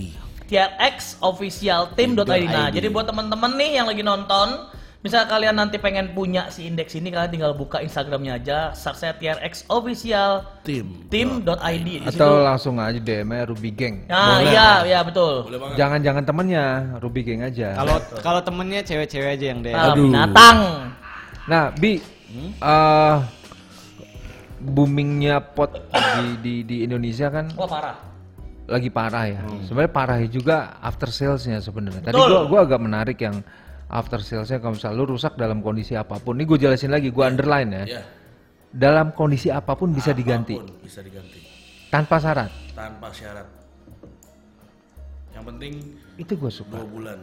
trxofficialteam.id. 0.50 2.26
Nah, 2.26 2.68
.id. 2.72 2.74
jadi 2.74 2.88
buat 2.90 3.06
teman-teman 3.06 3.54
nih 3.54 3.70
yang 3.78 3.86
lagi 3.86 4.02
nonton, 4.02 4.66
misal 5.00 5.24
kalian 5.24 5.56
nanti 5.56 5.80
pengen 5.80 6.12
punya 6.12 6.52
si 6.52 6.68
indeks 6.68 6.92
ini, 6.92 7.08
kalian 7.08 7.32
tinggal 7.32 7.52
buka 7.56 7.80
Instagramnya 7.80 8.36
aja, 8.36 8.58
search 8.76 9.16
TRX 9.16 9.64
official 9.72 10.44
Tim. 10.60 11.08
situ. 12.04 12.20
Atau 12.20 12.44
langsung 12.44 12.76
aja 12.76 13.00
DM-nya 13.00 13.48
Ruby 13.48 13.70
Gang. 13.72 14.04
Nah, 14.04 14.36
Boleh. 14.36 14.52
iya, 14.52 14.68
iya 14.84 15.00
betul. 15.00 15.48
Jangan-jangan 15.76 16.22
temennya 16.28 16.64
Ruby 17.00 17.20
Gang 17.24 17.40
aja. 17.48 17.72
Kalau 17.80 17.96
kalau 18.20 18.40
temennya 18.44 18.80
cewek-cewek 18.84 19.40
aja 19.40 19.44
yang 19.56 19.60
deh. 19.64 19.72
Ah, 19.72 19.96
Aduh. 19.96 20.04
binatang. 20.04 20.58
Nah, 21.48 21.64
Bi, 21.72 21.96
eh 22.60 23.16
boomingnya 24.60 25.40
pot 25.56 25.72
di, 26.20 26.26
di 26.44 26.54
di 26.68 26.76
Indonesia 26.84 27.32
kan 27.32 27.48
Wah, 27.56 27.64
parah. 27.64 27.96
lagi 28.68 28.92
parah 28.92 29.24
ya. 29.24 29.40
Sebenarnya 29.64 29.92
parah 29.92 30.18
juga 30.28 30.76
after 30.84 31.08
salesnya 31.08 31.58
sebenarnya. 31.64 32.04
Tadi 32.04 32.14
Betul. 32.20 32.28
gua 32.28 32.40
gua 32.46 32.60
agak 32.68 32.80
menarik 32.84 33.18
yang 33.18 33.40
after 33.90 34.22
salesnya 34.22 34.62
kalau 34.62 34.78
misalnya 34.78 34.96
lu 34.96 35.06
rusak 35.10 35.34
dalam 35.34 35.60
kondisi 35.60 35.92
apa 35.92 36.16
pun. 36.16 36.38
Ini 36.38 36.46
gue 36.46 36.58
jelasin 36.60 36.88
lagi, 36.88 37.10
gua 37.10 37.26
underline 37.26 37.70
ya. 37.74 37.84
Ya. 37.98 38.02
Dalam 38.70 39.10
kondisi 39.10 39.50
apa 39.50 39.74
pun 39.74 39.90
bisa 39.90 40.14
diganti 40.14 40.54
Apa 40.54 40.62
pun 40.62 40.78
bisa 40.80 41.02
diganti 41.02 41.40
tanpa 41.90 42.16
syarat. 42.16 42.50
tanpa 42.70 43.10
syarat. 43.10 43.46
Yang 45.34 45.44
penting 45.46 45.72
Itu 46.16 46.32
gue 46.36 46.50
suka. 46.50 46.78
dua 46.78 46.86
bulan. 46.86 47.18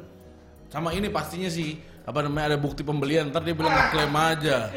Sama 0.67 0.91
ini 0.91 1.07
pastinya 1.07 1.47
sih 1.47 1.79
apa 2.07 2.23
namanya 2.23 2.55
ada 2.55 2.57
bukti 2.63 2.87
pembelian 2.87 3.27
ntar 3.27 3.43
dia 3.43 3.51
bilang 3.51 3.75
ngeklaim 3.75 4.15
aja. 4.15 4.71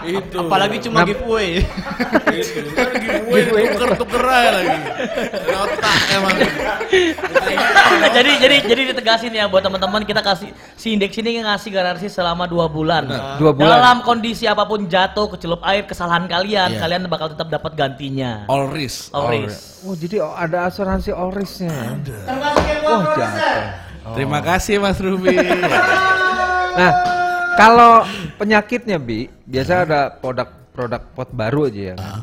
Itu. 0.00 0.48
Apalagi 0.48 0.80
cuma 0.88 1.04
giveaway. 1.04 1.60
itu. 2.32 2.72
Kan 2.72 2.96
giveaway 2.96 3.68
tuker-tuker 3.76 4.24
aja 4.24 4.50
lagi. 4.56 4.78
Otak 5.44 5.96
emang. 6.16 6.36
jadi 8.16 8.30
jadi 8.40 8.56
jadi 8.64 8.82
ditegasin 8.96 9.28
ya 9.28 9.44
buat 9.52 9.60
teman-teman 9.60 10.08
kita 10.08 10.24
kasih 10.24 10.56
si 10.72 10.96
indeks 10.96 11.20
ini 11.20 11.44
ngasih 11.44 11.68
garansi 11.68 12.08
selama 12.08 12.48
dua 12.48 12.64
bulan. 12.72 13.04
Dua 13.36 13.52
bulan. 13.52 13.76
Dalam 13.76 13.96
kondisi 14.00 14.48
apa 14.48 14.64
pun 14.64 14.88
jatuh 14.88 15.28
kecelup 15.36 15.60
air 15.68 15.84
kesalahan 15.84 16.24
kalian, 16.32 16.72
Iya. 16.72 16.80
kalian 16.80 17.04
bakal 17.12 17.28
tetap 17.28 17.52
dapat 17.52 17.76
gantinya. 17.76 18.48
All 18.48 18.72
risk. 18.72 19.12
All 19.12 19.28
risk. 19.28 19.84
Oh 19.84 19.92
jadi 19.92 20.24
ada 20.24 20.72
asuransi 20.72 21.12
all 21.12 21.28
risk-nya 21.28 21.76
ya? 21.76 21.92
Termasuk 22.24 22.64
yang 22.64 22.80
Oh 22.88 23.00
produser. 23.04 23.89
Jatuh. 24.00 24.14
Terima 24.16 24.40
kasih 24.40 24.80
Mas 24.80 24.98
Ruby. 24.98 25.36
Nah, 26.70 26.92
kalau 27.58 28.06
penyakitnya 28.38 28.96
bi, 28.96 29.26
biasa 29.42 29.82
ada 29.82 30.06
produk-produk 30.14 31.02
pot 31.12 31.28
baru 31.34 31.66
aja 31.66 31.82
ya. 31.82 31.94
kan? 31.98 32.22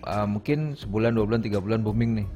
Uh, 0.00 0.26
mungkin 0.26 0.72
sebulan, 0.74 1.12
dua 1.12 1.28
bulan, 1.28 1.40
tiga 1.44 1.60
bulan 1.60 1.84
booming 1.84 2.24
nih. 2.24 2.26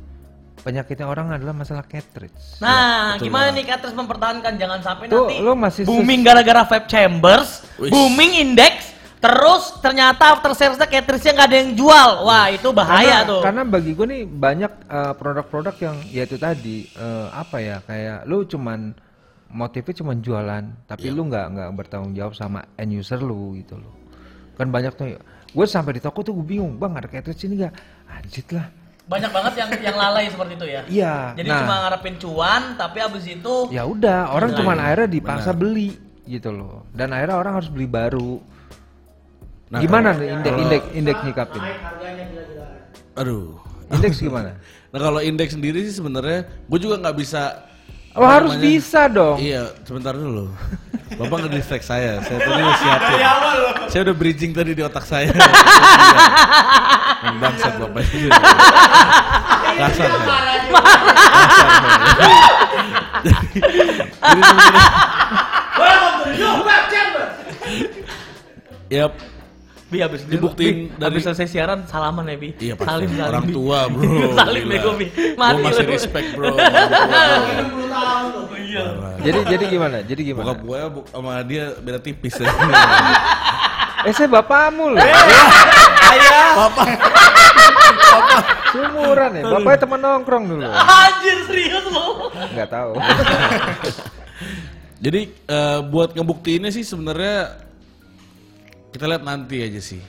Penyakitnya 0.61 1.09
orang 1.09 1.33
adalah 1.33 1.57
masalah 1.57 1.81
cartridge. 1.89 2.61
Nah, 2.61 3.17
gimana 3.17 3.57
nih 3.57 3.65
Katris 3.65 3.97
mempertahankan 3.97 4.61
jangan 4.61 4.85
sampai 4.85 5.09
Tuh, 5.09 5.33
nanti 5.33 5.41
lo 5.41 5.57
masih 5.57 5.89
booming 5.89 6.21
gara-gara 6.21 6.61
vape 6.69 6.85
chambers, 6.85 7.65
Wis. 7.81 7.89
booming 7.89 8.37
index, 8.37 8.90
terus 9.21 9.77
ternyata 9.85 10.33
after 10.33 10.57
sales-nya 10.57 10.89
cartridge-nya 10.89 11.33
nggak 11.37 11.49
ada 11.53 11.59
yang 11.61 11.73
jual. 11.77 12.11
Wah, 12.25 12.49
itu 12.49 12.69
bahaya 12.73 13.21
karena, 13.21 13.31
tuh. 13.31 13.41
Karena 13.45 13.63
bagi 13.69 13.93
gue 13.93 14.07
nih 14.09 14.23
banyak 14.25 14.73
uh, 14.89 15.13
produk-produk 15.15 15.77
yang 15.77 15.97
ya 16.09 16.23
itu 16.25 16.41
tadi 16.41 16.89
uh, 16.97 17.29
apa 17.31 17.61
ya 17.61 17.77
kayak 17.85 18.25
lu 18.25 18.49
cuman 18.49 18.97
motifnya 19.51 19.95
cuman 20.01 20.17
jualan, 20.25 20.65
tapi 20.89 21.11
lu 21.13 21.29
nggak 21.29 21.47
nggak 21.53 21.71
bertanggung 21.77 22.15
jawab 22.17 22.33
sama 22.33 22.65
end 22.81 22.97
user 22.97 23.21
lu 23.21 23.55
gitu 23.61 23.77
loh. 23.77 23.95
Kan 24.57 24.73
banyak 24.73 24.93
tuh. 24.97 25.21
Gue 25.51 25.67
sampai 25.67 25.99
di 25.99 26.01
toko 26.01 26.23
tuh 26.23 26.31
gue 26.39 26.47
bingung, 26.47 26.79
bang 26.79 26.95
ada 26.95 27.11
cartridge 27.11 27.43
ini 27.45 27.61
nggak? 27.61 27.75
Anjit 28.07 28.47
lah. 28.55 28.71
Banyak 29.11 29.31
banget 29.35 29.55
yang 29.59 29.71
yang 29.91 29.97
lalai 29.99 30.31
seperti 30.31 30.55
itu 30.55 30.67
ya. 30.71 30.81
Iya. 30.87 31.15
Jadi 31.35 31.49
nah, 31.51 31.59
cuma 31.67 31.75
ngarepin 31.83 32.17
cuan, 32.23 32.63
tapi 32.79 32.99
abis 33.03 33.25
itu 33.27 33.55
ya 33.75 33.83
udah 33.83 34.31
orang 34.31 34.55
Iya, 34.55 34.59
cuman 34.63 34.77
iya. 34.79 34.85
akhirnya 34.87 35.09
dipaksa 35.11 35.51
beli 35.51 35.91
gitu 36.31 36.55
loh. 36.55 36.87
Dan 36.95 37.11
akhirnya 37.11 37.37
orang 37.37 37.59
harus 37.59 37.67
beli 37.67 37.91
baru. 37.91 38.39
Nah, 39.71 39.79
gimana 39.79 40.11
nih 40.19 40.35
indeks 40.35 40.59
indeks 40.59 40.87
indeks 40.99 41.21
nyikapin? 41.23 41.63
Naik 41.63 41.79
harganya 41.79 42.25
gila-gilaan. 42.27 43.19
Aduh. 43.23 43.55
Indeks 43.91 44.19
gimana? 44.19 44.53
Nah 44.91 44.99
kalau 44.99 45.23
indeks 45.23 45.55
sendiri 45.55 45.87
sih 45.87 46.03
sebenarnya 46.03 46.51
gue 46.67 46.79
juga 46.83 46.99
nggak 46.99 47.15
bisa. 47.15 47.63
Oh 48.11 48.27
apa 48.27 48.43
harus 48.43 48.59
namanya, 48.59 48.67
bisa 48.67 49.01
dong. 49.07 49.39
Iya, 49.39 49.71
sebentar 49.87 50.19
dulu. 50.19 50.51
Bapak 51.15 51.47
nge-distract 51.47 51.87
saya. 51.87 52.19
Saya 52.27 52.43
tadi 52.43 52.59
udah 52.59 52.75
siapin. 52.75 53.19
Saya 53.87 54.01
udah 54.11 54.17
bridging 54.19 54.51
tadi 54.51 54.75
di 54.75 54.83
otak 54.83 55.07
saya. 55.07 55.31
Bangsat 57.43 57.79
Bapak 57.79 58.03
ini. 58.11 58.35
Kasar 59.79 60.11
saya. 60.11 60.59
Jadi. 62.19 62.35
Yap, 68.91 69.15
Bi 69.91 69.99
abis 69.99 70.23
Dibuktiin 70.25 70.77
Bi, 70.87 70.95
dari- 70.95 71.11
abis 71.13 71.23
selesai 71.27 71.47
siaran 71.47 71.83
salaman 71.85 72.23
ya 72.25 72.39
Bi. 72.39 72.49
Iya 72.57 72.75
pasti. 72.75 72.87
salim 72.89 73.09
salim. 73.11 73.27
Orang 73.27 73.45
Bi. 73.45 73.53
tua 73.53 73.79
bro. 73.87 74.07
salim 74.39 74.63
Gila. 74.63 74.73
bego 74.73 74.91
Bi. 74.95 75.07
Gua 75.11 75.35
Mati 75.37 75.61
masih 75.61 75.83
lu. 75.83 75.91
respect 75.91 76.29
bro. 76.33 76.47
sama 76.47 76.63
orang 76.63 77.67
tua, 77.67 77.83
bro. 77.83 77.83
60 77.83 77.91
tahun 77.91 78.25
tuh. 78.31 78.45
Iya. 78.61 78.85
Jadi 79.21 79.39
jadi 79.51 79.65
gimana? 79.67 79.97
Jadi 80.01 80.21
gimana? 80.25 80.45
Bokap 80.47 80.59
gue 80.63 80.79
sama 81.11 81.33
dia 81.43 81.65
beda 81.77 81.99
tipis 81.99 82.35
ya. 82.35 82.47
Eh 84.01 84.17
saya 84.17 84.33
bapakmu 84.33 84.97
loh. 84.97 85.03
Ayah. 86.09 86.49
Bapak. 86.57 86.87
Sumuran 88.71 89.31
ya. 89.35 89.43
Bapaknya 89.45 89.79
teman 89.79 90.01
nongkrong 90.01 90.45
dulu. 90.47 90.65
Anjir 90.65 91.39
serius 91.45 91.85
lo. 91.85 92.33
Nggak 92.33 92.69
tahu. 92.71 92.97
Jadi 95.01 95.21
eh, 95.29 95.81
buat 95.83 96.13
ngebuktiinnya 96.13 96.69
sih 96.71 96.81
sebenarnya 96.81 97.61
kita 98.91 99.05
lihat 99.07 99.23
nanti 99.23 99.63
aja 99.63 99.81
sih. 99.83 100.03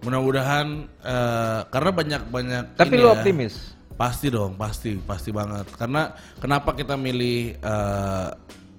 Mudah-mudahan 0.00 0.66
eh, 1.04 1.60
karena 1.68 1.90
banyak-banyak. 1.92 2.64
Tapi 2.76 2.94
ini 2.94 3.02
lu 3.02 3.08
ya. 3.10 3.14
optimis? 3.20 3.54
Pasti 3.94 4.32
dong, 4.32 4.56
pasti, 4.56 4.96
pasti 4.96 5.30
banget. 5.30 5.68
Karena 5.76 6.10
kenapa 6.40 6.72
kita 6.72 6.96
milih 6.96 7.60
eh, 7.60 8.28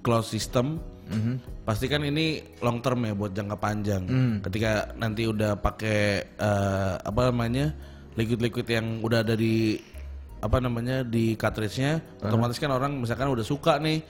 closed 0.01 0.33
system? 0.33 0.81
Mhm. 1.11 1.63
Pasti 1.67 1.85
kan 1.91 2.01
ini 2.01 2.41
long 2.63 2.79
term 2.81 3.05
ya 3.05 3.13
buat 3.13 3.35
jangka 3.35 3.57
panjang. 3.59 4.03
Hmm. 4.07 4.35
Ketika 4.41 4.95
nanti 4.97 5.27
udah 5.27 5.59
pakai 5.59 5.99
eh, 6.25 6.95
apa 6.97 7.21
namanya 7.29 7.75
liquid-liquid 8.17 8.67
yang 8.67 8.87
udah 9.03 9.23
ada 9.23 9.35
di 9.37 9.77
apa 10.41 10.57
namanya 10.57 11.05
di 11.05 11.37
cartridge-nya, 11.37 12.01
otomatis 12.25 12.57
kan 12.57 12.73
orang 12.73 12.97
misalkan 12.97 13.29
udah 13.29 13.45
suka 13.45 13.77
nih, 13.77 14.01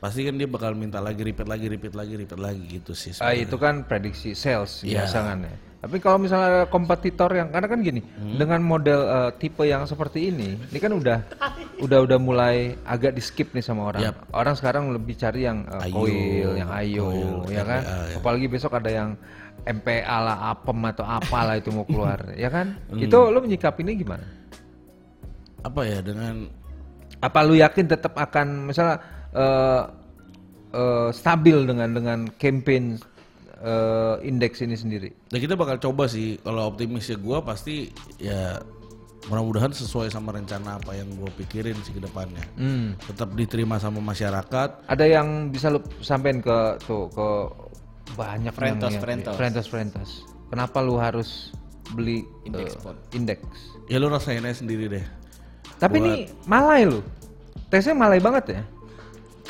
pasti 0.00 0.24
kan 0.24 0.34
dia 0.34 0.48
bakal 0.48 0.72
minta 0.72 0.98
lagi 0.98 1.20
repeat 1.20 1.44
lagi, 1.44 1.68
repeat 1.68 1.92
lagi, 1.92 2.16
repeat 2.16 2.40
lagi 2.40 2.62
gitu 2.66 2.96
sih. 2.96 3.12
Ah, 3.20 3.36
itu 3.36 3.54
kan 3.54 3.84
prediksi 3.84 4.32
sales 4.32 4.80
Iya. 4.80 5.04
biasa 5.04 5.18
kan 5.22 5.38
ya. 5.44 5.54
Tapi 5.80 5.96
kalau 5.96 6.20
misalnya 6.20 6.48
ada 6.48 6.62
kompetitor 6.68 7.32
yang 7.32 7.48
karena 7.48 7.64
kan 7.64 7.80
gini, 7.80 8.04
Hmm. 8.04 8.36
dengan 8.36 8.60
model 8.60 9.00
eh, 9.00 9.30
tipe 9.40 9.64
yang 9.64 9.88
seperti 9.88 10.28
ini, 10.28 10.56
ini 10.60 10.76
kan 10.76 10.92
udah 10.92 11.24
udah 11.84 11.98
udah 12.04 12.18
mulai 12.20 12.76
agak 12.84 13.16
di 13.16 13.22
skip 13.24 13.52
nih 13.52 13.64
sama 13.64 13.88
orang. 13.88 14.08
Yap. 14.08 14.28
Orang 14.32 14.56
sekarang 14.56 14.92
lebih 14.92 15.16
cari 15.16 15.48
yang 15.48 15.64
eh, 15.64 15.84
Ayo, 15.88 15.92
coil, 15.96 16.50
yang 16.56 16.70
ayo, 16.72 17.04
coil, 17.08 17.36
ya 17.48 17.64
kan. 17.64 17.80
MPA, 17.80 17.96
ya. 18.12 18.16
Apalagi 18.20 18.46
besok 18.48 18.72
ada 18.76 18.90
yang 18.92 19.10
MPA 19.60 20.16
lah, 20.20 20.36
apem 20.52 20.78
atau 20.84 21.04
apalah 21.04 21.56
itu 21.56 21.68
mau 21.72 21.84
keluar, 21.84 22.28
ya 22.44 22.48
kan? 22.48 22.76
Hmm. 22.88 23.00
Itu 23.00 23.16
lo 23.28 23.40
menyikapinya 23.40 23.92
gimana? 23.92 24.24
apa 25.60 25.84
ya 25.84 26.00
dengan 26.00 26.48
Apa 27.20 27.44
lu 27.44 27.52
yakin 27.52 27.84
tetap 27.84 28.16
akan 28.16 28.64
misalnya 28.64 28.96
eh, 29.34 29.82
eh, 30.74 31.08
stabil 31.12 31.66
dengan 31.66 31.94
dengan 31.94 32.18
campaign 32.38 32.98
eh, 33.60 34.16
indeks 34.24 34.62
ini 34.64 34.76
sendiri? 34.76 35.08
Ya 35.30 35.38
kita 35.38 35.54
bakal 35.54 35.78
coba 35.78 36.06
sih 36.10 36.38
kalau 36.42 36.70
optimisnya 36.70 37.18
gue 37.20 37.38
pasti 37.44 37.90
ya 38.18 38.62
mudah-mudahan 39.28 39.68
sesuai 39.76 40.08
sama 40.08 40.32
rencana 40.32 40.80
apa 40.80 40.96
yang 40.96 41.12
gue 41.12 41.28
pikirin 41.44 41.76
sih 41.84 41.92
ke 41.92 42.00
depannya. 42.00 42.40
Hmm. 42.56 42.96
Tetap 43.04 43.36
diterima 43.36 43.76
sama 43.76 44.00
masyarakat. 44.00 44.88
Ada 44.88 45.04
yang 45.04 45.52
bisa 45.52 45.68
lu 45.68 45.84
sampein 46.00 46.40
ke 46.40 46.80
tuh 46.88 47.12
ke 47.12 47.28
banyak 48.16 48.50
Frentos, 48.56 48.96
yang, 48.96 49.02
Frentos. 49.04 49.34
Frentos, 49.36 49.66
Frentos. 49.68 50.10
Kenapa 50.50 50.82
lu 50.82 50.98
harus 50.98 51.52
beli 51.94 52.26
Index 52.48 52.74
eh, 52.74 52.80
pot. 52.82 52.96
indeks? 53.14 53.76
Ya 53.86 54.00
lu 54.00 54.08
rasain 54.10 54.42
aja 54.42 54.62
sendiri 54.64 54.88
deh. 54.88 55.04
Tapi 55.78 56.00
Buat- 56.00 56.06
ini 56.06 56.14
malai 56.48 56.88
lu. 56.88 57.04
Tesnya 57.70 57.94
malai 57.94 58.18
banget 58.18 58.58
ya? 58.58 58.62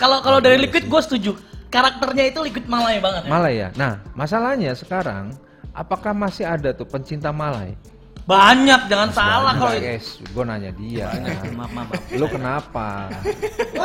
Kalau 0.00 0.24
kalau 0.24 0.40
dari 0.40 0.56
liquid 0.56 0.88
gue 0.88 1.00
setuju. 1.00 1.32
Karakternya 1.70 2.24
itu 2.26 2.40
liquid 2.40 2.66
malai 2.66 2.98
banget 2.98 3.22
ya. 3.22 3.30
Malai 3.30 3.52
ya. 3.54 3.68
Nah, 3.76 4.02
masalahnya 4.12 4.74
sekarang 4.74 5.30
apakah 5.70 6.10
masih 6.10 6.42
ada 6.42 6.72
tuh 6.72 6.82
pencinta 6.82 7.30
malai? 7.30 7.78
Banyak, 8.26 8.86
jangan 8.86 9.10
salah 9.10 9.54
kalau 9.54 9.70
Enggak, 9.70 9.96
guys, 9.96 10.06
gue 10.18 10.44
nanya 10.44 10.70
dia. 10.72 11.08
Maaf, 11.10 11.70
maaf, 11.70 11.88
maaf. 11.88 11.90
Lu 12.14 12.26
kenapa? 12.26 13.10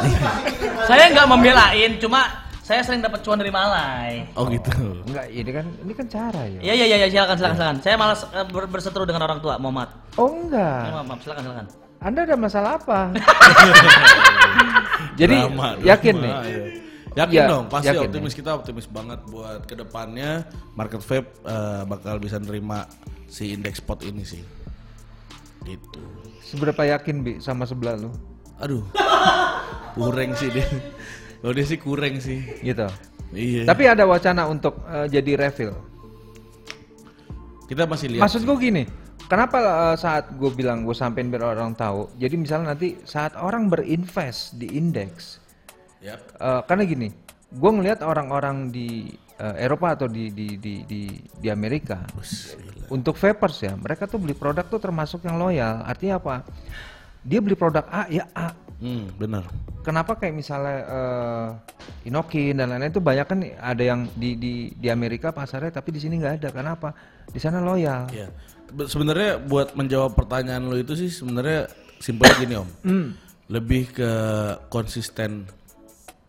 Saya 0.89 1.09
nggak 1.09 1.28
membelain, 1.28 1.91
cuma 1.97 2.45
saya 2.61 2.82
sering 2.82 2.97
dapat 2.97 3.22
cuan 3.22 3.38
dari 3.38 3.53
malai. 3.53 4.26
Oh, 4.34 4.49
gitu. 4.49 5.05
Enggak, 5.05 5.26
ini 5.30 5.51
kan 5.53 5.66
ini 5.80 5.93
kan 5.93 6.05
cara 6.09 6.41
ya. 6.47 6.59
Iya 6.61 6.74
iya 6.76 6.86
iya 6.97 7.07
silakan 7.07 7.38
silakan 7.38 7.55
silakan. 7.55 7.78
Saya 7.80 7.95
malas 7.95 8.22
eh, 8.28 8.45
ber- 8.45 8.66
berseteru 8.66 9.05
dengan 9.05 9.22
orang 9.24 9.38
tua, 9.38 9.61
Muhammad. 9.61 9.93
Oh 10.18 10.26
Ya, 10.26 10.34
enggak. 10.41 10.82
maaf, 10.91 11.05
maaf, 11.05 11.20
silakan 11.22 11.41
silakan. 11.45 11.66
Anda 12.00 12.24
ada 12.24 12.36
masalah 12.36 12.78
apa? 12.78 13.00
Jadi 15.20 15.36
Drama, 15.38 15.80
yakin 15.80 16.16
drama, 16.16 16.26
nih. 16.26 16.34
ya. 16.52 16.64
Yakin 17.16 17.32
Ya, 17.32 17.48
dong, 17.48 17.66
pasti 17.72 17.88
yakin 17.88 18.08
optimis 18.12 18.34
kita 18.36 18.50
optimis 18.52 18.88
banget 18.91 19.20
buat 19.26 19.64
ke 19.64 19.72
depannya 19.74 20.43
market 20.76 21.00
vape 21.00 21.32
eh, 21.41 21.82
bakal 21.88 22.20
bisa 22.20 22.36
nerima 22.38 22.84
si 23.26 23.56
index 23.56 23.80
pot 23.80 24.04
ini 24.04 24.28
sih. 24.28 24.43
Gitu. 25.64 26.04
Seberapa 26.43 26.84
yakin 26.84 27.24
bi 27.24 27.32
sama 27.39 27.64
sebelah 27.64 27.96
lu? 27.96 28.12
Aduh, 28.60 28.84
kurang 29.96 30.36
sih 30.36 30.52
dia. 30.52 30.68
Kalau 31.39 31.54
dia 31.56 31.66
sih 31.66 31.80
kurang 31.80 32.20
sih. 32.20 32.43
Gitu. 32.60 32.84
Iya. 33.32 33.64
Tapi 33.64 33.84
ada 33.88 34.04
wacana 34.04 34.43
untuk 34.46 34.84
eh, 34.86 35.08
jadi 35.08 35.39
refill. 35.39 35.72
kita 37.66 37.88
masih 37.88 38.14
lihat. 38.14 38.28
Maksud 38.28 38.46
gue 38.46 38.58
gini, 38.62 38.84
kenapa 39.28 39.57
eh, 39.61 39.95
saat 39.97 40.32
gue 40.34 40.51
bilang 40.53 40.86
gue 40.86 40.95
sampein 40.95 41.30
biar 41.30 41.55
orang 41.55 41.73
tahu. 41.73 42.11
Jadi 42.17 42.36
misalnya 42.38 42.73
nanti 42.73 42.99
saat 43.03 43.34
orang 43.38 43.67
berinvest 43.67 44.57
di 44.57 44.69
indeks, 44.78 45.41
Yap. 46.01 46.19
eh, 46.39 46.61
karena 46.65 46.84
gini, 46.86 47.07
gue 47.51 47.71
ngelihat 47.71 48.05
orang-orang 48.05 48.69
di 48.69 49.09
eh, 49.38 49.65
Eropa 49.65 49.97
atau 49.97 50.07
di 50.07 50.32
di 50.32 50.57
di 50.57 50.86
di, 50.86 51.01
di 51.17 51.47
Amerika 51.49 52.05
untuk 52.89 53.17
vapers 53.17 53.65
ya, 53.65 53.73
mereka 53.76 54.05
tuh 54.05 54.21
beli 54.21 54.38
produk 54.38 54.65
tuh 54.65 54.80
termasuk 54.82 55.26
yang 55.26 55.41
loyal. 55.41 55.82
Artinya 55.86 56.21
apa? 56.21 56.36
Dia 57.26 57.41
beli 57.41 57.57
produk 57.57 57.89
A 57.89 58.05
ya 58.05 58.30
A, 58.38 58.53
Hmm, 58.76 59.07
benar. 59.15 59.47
Kenapa 59.86 60.17
kayak 60.17 60.36
misalnya 60.36 60.78
eh, 60.84 61.47
Inokin 62.09 62.57
dan 62.59 62.73
lain-lain 62.73 62.91
itu 62.91 63.01
banyak 63.01 63.26
kan 63.26 63.39
ada 63.61 63.84
yang 63.86 64.09
di 64.17 64.36
di 64.36 64.53
di 64.76 64.88
Amerika 64.91 65.32
pasarnya 65.32 65.71
tapi 65.71 65.95
di 65.95 65.99
sini 66.01 66.19
nggak 66.19 66.41
ada. 66.41 66.49
Kenapa? 66.51 66.91
Di 67.30 67.39
sana 67.39 67.61
loyal. 67.63 68.09
Iya. 68.11 68.28
Be- 68.72 68.88
Sebenarnya 68.88 69.38
buat 69.38 69.74
menjawab 69.74 70.13
pertanyaan 70.13 70.66
lo 70.66 70.76
itu 70.76 70.95
sih 70.95 71.09
sebenarnya 71.09 71.70
simpel 71.99 72.30
gini 72.38 72.55
om. 72.55 72.70
Hmm. 72.82 73.07
Lebih 73.45 73.93
ke 73.93 74.11
konsisten 74.68 75.45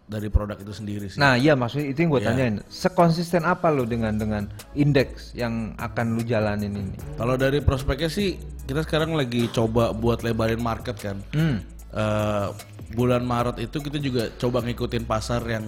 dari 0.07 0.31
produk 0.31 0.55
itu 0.55 0.71
sendiri 0.71 1.11
sih. 1.11 1.19
Nah, 1.19 1.35
iya 1.35 1.59
maksudnya 1.59 1.91
itu 1.91 1.99
yang 1.99 2.11
gue 2.13 2.23
Iya. 2.23 2.29
tanyain. 2.31 2.57
Sekonsisten 2.69 3.43
apa 3.43 3.75
lo 3.75 3.83
dengan 3.83 4.15
dengan 4.15 4.47
indeks 4.73 5.35
yang 5.35 5.75
akan 5.77 6.15
lu 6.15 6.23
jalanin 6.23 6.71
ini? 6.71 6.95
Kalau 7.19 7.35
dari 7.35 7.59
prospeknya 7.59 8.07
sih 8.07 8.37
kita 8.65 8.87
sekarang 8.87 9.19
lagi 9.19 9.51
coba 9.51 9.91
buat 9.91 10.23
lebarin 10.23 10.63
market 10.63 10.95
kan. 11.01 11.19
Hmm. 11.35 11.59
Eh, 11.91 12.49
bulan 12.95 13.27
Maret 13.27 13.59
itu 13.59 13.83
kita 13.83 13.99
juga 13.99 14.31
coba 14.39 14.63
ngikutin 14.63 15.05
pasar 15.05 15.43
yang 15.43 15.65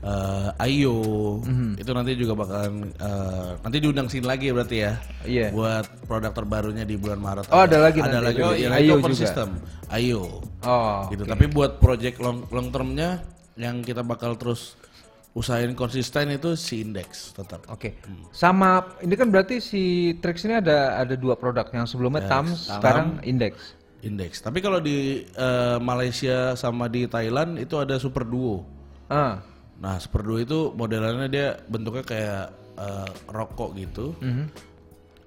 eh, 0.00 0.64
Ayo. 0.64 0.96
Itu 1.76 1.90
nanti 1.92 2.16
juga 2.16 2.32
bakalan 2.36 2.90
eh, 2.92 3.50
nanti 3.60 3.76
diundang 3.80 4.08
sini 4.08 4.24
lagi 4.24 4.48
ya 4.48 4.52
berarti 4.56 4.76
ya. 4.80 4.92
Iya. 5.24 5.48
buat 5.52 5.84
produk 6.08 6.32
terbarunya 6.32 6.84
di 6.84 6.96
bulan 6.96 7.20
Maret. 7.20 7.46
Oh, 7.52 7.64
ada 7.64 7.78
lagi 7.78 8.00
ada 8.00 8.18
nanti. 8.20 8.26
lagi. 8.32 8.40
Oh, 8.40 8.54
yang 8.56 8.72
Ayo 8.72 8.98
open 9.00 9.12
juga. 9.12 9.20
system. 9.20 9.48
Ayo. 9.90 10.40
Oh. 10.60 11.08
gitu. 11.08 11.24
tapi 11.24 11.48
buat 11.48 11.80
project 11.80 12.20
long 12.20 12.44
long 12.52 12.68
termnya 12.68 13.24
yang 13.56 13.80
kita 13.80 14.04
bakal 14.04 14.36
terus 14.36 14.76
usahain 15.30 15.70
konsisten 15.78 16.26
itu 16.34 16.58
si 16.58 16.82
indeks 16.82 17.32
tetap. 17.32 17.62
Oke. 17.70 17.94
Sama 18.34 18.98
ini 19.00 19.14
kan 19.14 19.30
berarti 19.30 19.62
si 19.62 20.14
Trix 20.18 20.42
ini 20.44 20.58
ada 20.58 20.98
ada 20.98 21.14
dua 21.14 21.38
produk. 21.38 21.64
Yang 21.70 21.94
sebelumnya 21.96 22.26
Tams, 22.26 22.66
sekarang 22.66 23.22
Index. 23.22 23.78
indeks 24.00 24.40
tapi 24.40 24.64
kalau 24.64 24.80
di 24.80 25.28
eh, 25.28 25.78
Malaysia 25.78 26.56
sama 26.56 26.88
di 26.88 27.04
Thailand 27.06 27.60
itu 27.60 27.76
ada 27.78 27.94
super 28.00 28.24
duo. 28.26 28.64
Ah. 29.06 29.38
Nah, 29.80 29.96
Super 29.96 30.22
Duo 30.22 30.36
itu 30.36 30.72
modelannya 30.76 31.28
dia 31.32 31.56
bentuknya 31.68 32.04
kayak 32.04 32.44
eh, 32.76 33.10
rokok 33.32 33.76
gitu. 33.80 34.12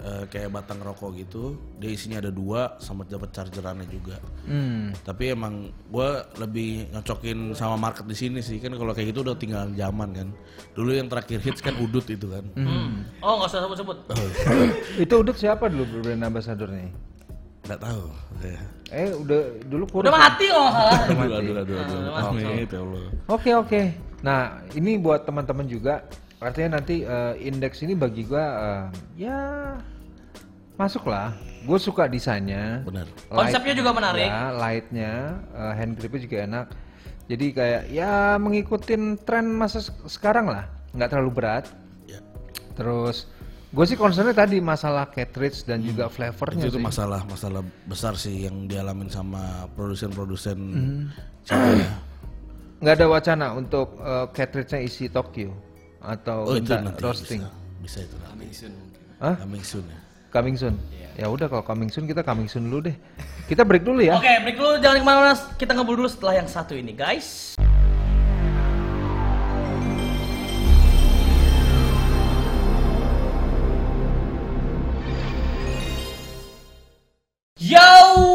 Eh, 0.04 0.28
kayak 0.28 0.51
batang 0.51 0.84
rokok 0.84 1.16
gitu. 1.16 1.56
Dia 1.80 1.88
isinya 1.88 2.20
ada 2.20 2.28
dua 2.28 2.76
sama 2.84 3.08
dapat 3.08 3.32
chargerannya 3.32 3.88
juga. 3.88 4.20
Hmm. 4.43 4.91
Tapi 4.99 5.32
emang 5.32 5.72
gua 5.88 6.28
lebih 6.36 6.91
nyocokin 6.91 7.56
sama 7.56 7.80
market 7.80 8.04
di 8.04 8.12
sini 8.12 8.43
sih. 8.43 8.60
Kan 8.60 8.76
kalau 8.76 8.91
kayak 8.91 9.16
gitu 9.16 9.24
udah 9.24 9.39
tinggal 9.39 9.72
zaman 9.72 10.12
kan. 10.12 10.28
Dulu 10.76 10.91
yang 10.91 11.08
terakhir 11.08 11.39
hits 11.39 11.64
kan 11.64 11.80
Udut 11.80 12.04
itu 12.12 12.28
kan. 12.28 12.43
Hmm. 12.60 13.08
Oh 13.24 13.39
nggak 13.39 13.47
usah 13.47 13.64
sebut-sebut. 13.64 13.97
itu 15.08 15.14
udah 15.16 15.34
siapa 15.39 15.72
dulu 15.72 16.04
brand 16.04 16.28
ambassadornya? 16.28 16.91
Nggak 17.64 17.80
tahu. 17.80 18.04
Ya. 18.43 18.60
Eh 18.91 19.10
udah 19.16 19.41
dulu 19.72 19.84
kurus. 19.88 20.04
Udah 20.04 20.14
mati 20.20 20.45
salah. 20.51 20.74
Aduh, 21.08 21.32
aduh, 21.32 21.56
aduh, 21.64 21.76
aduh. 21.80 21.97
Ya 22.43 22.80
Allah. 22.84 23.04
Oke 23.32 23.56
oke. 23.56 23.82
Nah 24.24 24.39
ini 24.71 24.95
buat 24.97 25.24
teman-teman 25.24 25.67
juga. 25.67 26.07
Artinya 26.39 26.80
nanti 26.80 27.03
eh, 27.03 27.34
indeks 27.39 27.84
ini 27.84 27.93
bagi 27.93 28.24
gua 28.24 28.43
eh, 28.43 28.84
ya 29.21 29.39
masuk 30.74 31.05
lah. 31.05 31.32
Gue 31.63 31.80
suka 31.80 32.07
desainnya. 32.07 32.84
Benar. 32.84 33.07
Konsepnya 33.30 33.71
juga 33.71 33.95
menarik. 33.95 34.28
Ya, 34.28 34.51
lightnya, 34.51 35.11
eh, 35.53 35.74
hand 35.74 35.95
gripnya 35.95 36.19
juga 36.19 36.38
enak. 36.43 36.65
Jadi 37.24 37.45
kayak 37.51 37.82
ya 37.88 38.36
mengikutin 38.36 39.15
tren 39.17 39.47
masa 39.47 39.80
se- 39.80 39.95
sekarang 40.05 40.51
lah, 40.51 40.67
nggak 40.91 41.07
terlalu 41.07 41.32
berat. 41.32 41.71
Ya. 42.03 42.19
Terus 42.76 43.32
gue 43.71 43.86
sih 43.88 43.95
concernnya 43.95 44.36
tadi 44.36 44.59
masalah 44.59 45.07
cartridge 45.07 45.63
dan 45.63 45.82
juga 45.82 46.05
flavornya 46.05 46.67
Itu, 46.67 46.76
itu 46.76 46.78
sih. 46.78 46.86
masalah 46.86 47.21
masalah 47.24 47.63
besar 47.88 48.13
sih 48.13 48.43
yang 48.43 48.67
dialamin 48.67 49.07
sama 49.07 49.65
produsen-produsen 49.74 50.57
Hmm. 50.59 51.03
Ya. 51.80 51.89
Nggak 52.84 52.99
ada 52.99 53.07
wacana 53.07 53.47
untuk 53.55 53.95
eh, 54.03 54.25
cartridge-nya 54.36 54.84
isi 54.84 55.07
Tokyo 55.07 55.55
atau 56.03 56.51
Oh 56.51 56.59
itu 56.59 56.75
nanti 56.75 56.99
roasting. 56.99 57.39
bisa. 57.39 57.55
Bisa 57.79 57.97
itu 58.03 58.15
nanti. 58.19 58.51
Hah? 59.23 59.39
Coming 59.39 59.63
soon 59.63 59.88
ya. 59.88 59.99
Coming 60.36 60.55
soon. 60.59 60.75
Ya 61.15 61.31
udah 61.31 61.47
kalau 61.47 61.63
coming 61.63 61.88
soon 61.88 62.11
kita 62.11 62.27
coming 62.27 62.51
soon 62.51 62.67
dulu 62.67 62.91
deh. 62.91 62.97
Kita 63.47 63.63
break 63.63 63.88
dulu 63.88 64.03
ya. 64.03 64.19
Oke, 64.19 64.27
break 64.43 64.57
dulu 64.59 64.84
jangan 64.84 64.99
ke 64.99 65.05
mana-mana. 65.07 65.36
Kita 65.55 65.71
ngobrol 65.71 66.03
dulu 66.03 66.09
setelah 66.11 66.43
yang 66.43 66.49
satu 66.51 66.75
ini, 66.75 66.91
guys. 66.91 67.55
Yo, 77.63 77.79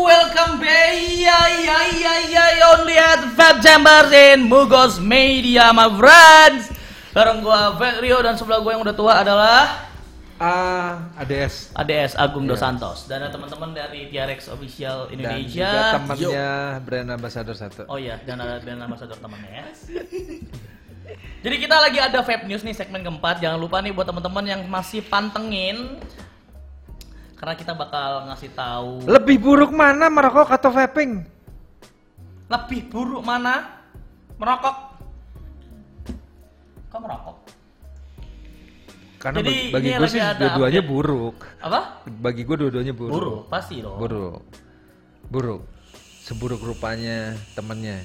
welcome 0.09 0.57
back. 0.57 0.97
Ya, 1.19 1.41
ya, 1.53 1.81
ya, 2.01 2.15
ya, 2.33 2.47
only 2.79 2.95
at 2.95 3.35
Fab 3.35 3.59
Chambers 3.59 4.11
in 4.11 4.47
Mugos 4.47 4.99
Media, 4.99 5.71
my 5.71 5.91
friends. 5.91 6.71
Bareng 7.11 7.43
gua 7.43 7.75
Fat 7.75 7.99
Rio 7.99 8.23
dan 8.23 8.39
sebelah 8.39 8.63
gua 8.63 8.71
yang 8.73 8.83
udah 8.83 8.95
tua 8.95 9.13
adalah 9.19 9.91
Ah, 10.39 11.11
ADS. 11.19 11.75
ADS 11.75 12.15
Agung 12.15 12.47
Dos 12.47 12.63
Santos 12.63 13.11
dan 13.11 13.19
ada 13.19 13.35
teman-teman 13.35 13.75
dari 13.75 14.07
TRX 14.07 14.47
Official 14.49 15.11
Dan 15.11 15.19
juga 15.19 15.35
Indonesia. 15.35 15.71
temannya 15.99 16.51
brand 16.79 17.09
ambassador 17.11 17.57
satu. 17.59 17.83
Oh 17.91 17.99
iya, 17.99 18.23
dan 18.23 18.39
ada 18.39 18.63
brand 18.63 18.79
ambassador 18.79 19.19
temannya 19.19 19.51
ya. 19.51 19.65
Jadi 21.43 21.57
kita 21.59 21.77
lagi 21.77 21.99
ada 21.99 22.23
Vape 22.23 22.47
News 22.47 22.63
nih 22.63 22.71
segmen 22.71 23.03
keempat. 23.03 23.43
Jangan 23.43 23.59
lupa 23.59 23.83
nih 23.83 23.91
buat 23.91 24.07
teman-teman 24.07 24.45
yang 24.47 24.63
masih 24.65 25.03
pantengin 25.03 25.99
karena 27.35 27.55
kita 27.55 27.71
bakal 27.71 28.27
ngasih 28.27 28.51
tahu 28.51 29.07
Lebih 29.07 29.39
buruk 29.39 29.71
mana 29.71 30.07
merokok 30.07 30.51
atau 30.51 30.71
vaping? 30.71 31.23
Lebih 32.49 32.81
buruk 32.89 33.23
mana 33.23 33.85
merokok. 34.41 34.77
Kok 36.89 37.01
merokok? 37.05 37.37
Karena 39.19 39.43
Jadi 39.43 39.75
bagi, 39.75 39.91
gue 39.99 40.09
sih 40.09 40.23
dua-duanya 40.23 40.83
buruk. 40.87 41.37
Apa? 41.59 42.07
Bagi 42.07 42.43
gue 42.47 42.57
dua-duanya 42.57 42.95
buruk. 42.95 43.13
Buruk, 43.13 43.41
pasti 43.51 43.83
dong. 43.83 43.99
Buruk. 43.99 44.41
Buruk. 45.29 45.63
Seburuk 46.25 46.61
rupanya 46.63 47.35
temennya. 47.53 48.01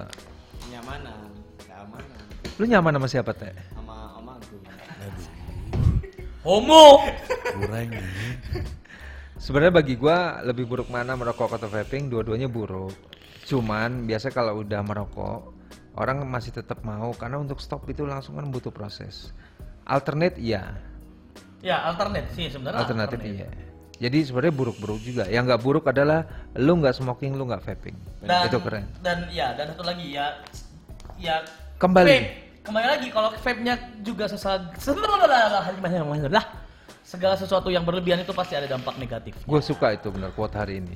Nyamanan, 0.72 1.28
keamanan 1.68 2.20
lu 2.60 2.68
nyaman 2.68 2.92
sama 3.00 3.08
siapa 3.08 3.32
teh? 3.32 3.56
Homo. 6.42 7.04
Kurang. 7.56 7.90
Sebenarnya 9.36 9.74
bagi 9.74 9.96
gua 9.96 10.44
lebih 10.44 10.68
buruk 10.68 10.88
mana 10.88 11.16
merokok 11.16 11.56
atau 11.56 11.68
vaping, 11.68 12.08
dua-duanya 12.08 12.48
buruk. 12.48 12.92
Cuman 13.44 14.04
biasa 14.06 14.30
kalau 14.30 14.62
udah 14.62 14.80
merokok, 14.80 15.52
orang 15.96 16.24
masih 16.24 16.52
tetap 16.52 16.84
mau 16.84 17.12
karena 17.16 17.40
untuk 17.40 17.60
stop 17.60 17.88
itu 17.88 18.04
langsung 18.04 18.36
kan 18.36 18.48
butuh 18.48 18.70
proses. 18.70 19.32
Alternate 19.84 20.38
iya, 20.38 20.76
Ya, 21.60 21.76
alternate 21.84 22.32
sih 22.32 22.48
sebenarnya. 22.48 22.88
alternatif 22.88 23.20
alternate. 23.20 23.36
iya. 23.36 23.50
Jadi 24.00 24.18
sebenarnya 24.24 24.56
buruk-buruk 24.56 25.00
juga. 25.04 25.24
Yang 25.28 25.44
nggak 25.52 25.62
buruk 25.62 25.86
adalah 25.92 26.24
lu 26.56 26.80
nggak 26.80 26.96
smoking, 26.96 27.36
lu 27.36 27.44
nggak 27.44 27.60
vaping. 27.68 28.00
Dan, 28.24 28.48
itu 28.48 28.58
keren. 28.64 28.88
Dan 29.04 29.28
ya, 29.28 29.52
dan 29.60 29.76
satu 29.76 29.84
lagi 29.84 30.16
ya, 30.16 30.40
ya 31.20 31.44
Kembali. 31.76 32.08
vape. 32.08 32.49
Kembali 32.70 32.86
lagi 32.86 33.10
kalau 33.10 33.34
vape-nya 33.34 33.74
juga 34.00 34.30
sesal, 34.30 34.70
lah 36.30 36.46
segala 37.02 37.34
sesuatu 37.34 37.74
yang 37.74 37.82
berlebihan 37.82 38.22
itu 38.22 38.30
pasti 38.30 38.54
ada 38.54 38.70
dampak 38.70 38.94
negatif. 39.02 39.34
Gue 39.42 39.58
suka 39.58 39.98
itu 39.98 40.14
benar 40.14 40.30
quote 40.38 40.54
hari 40.54 40.78
ini. 40.78 40.94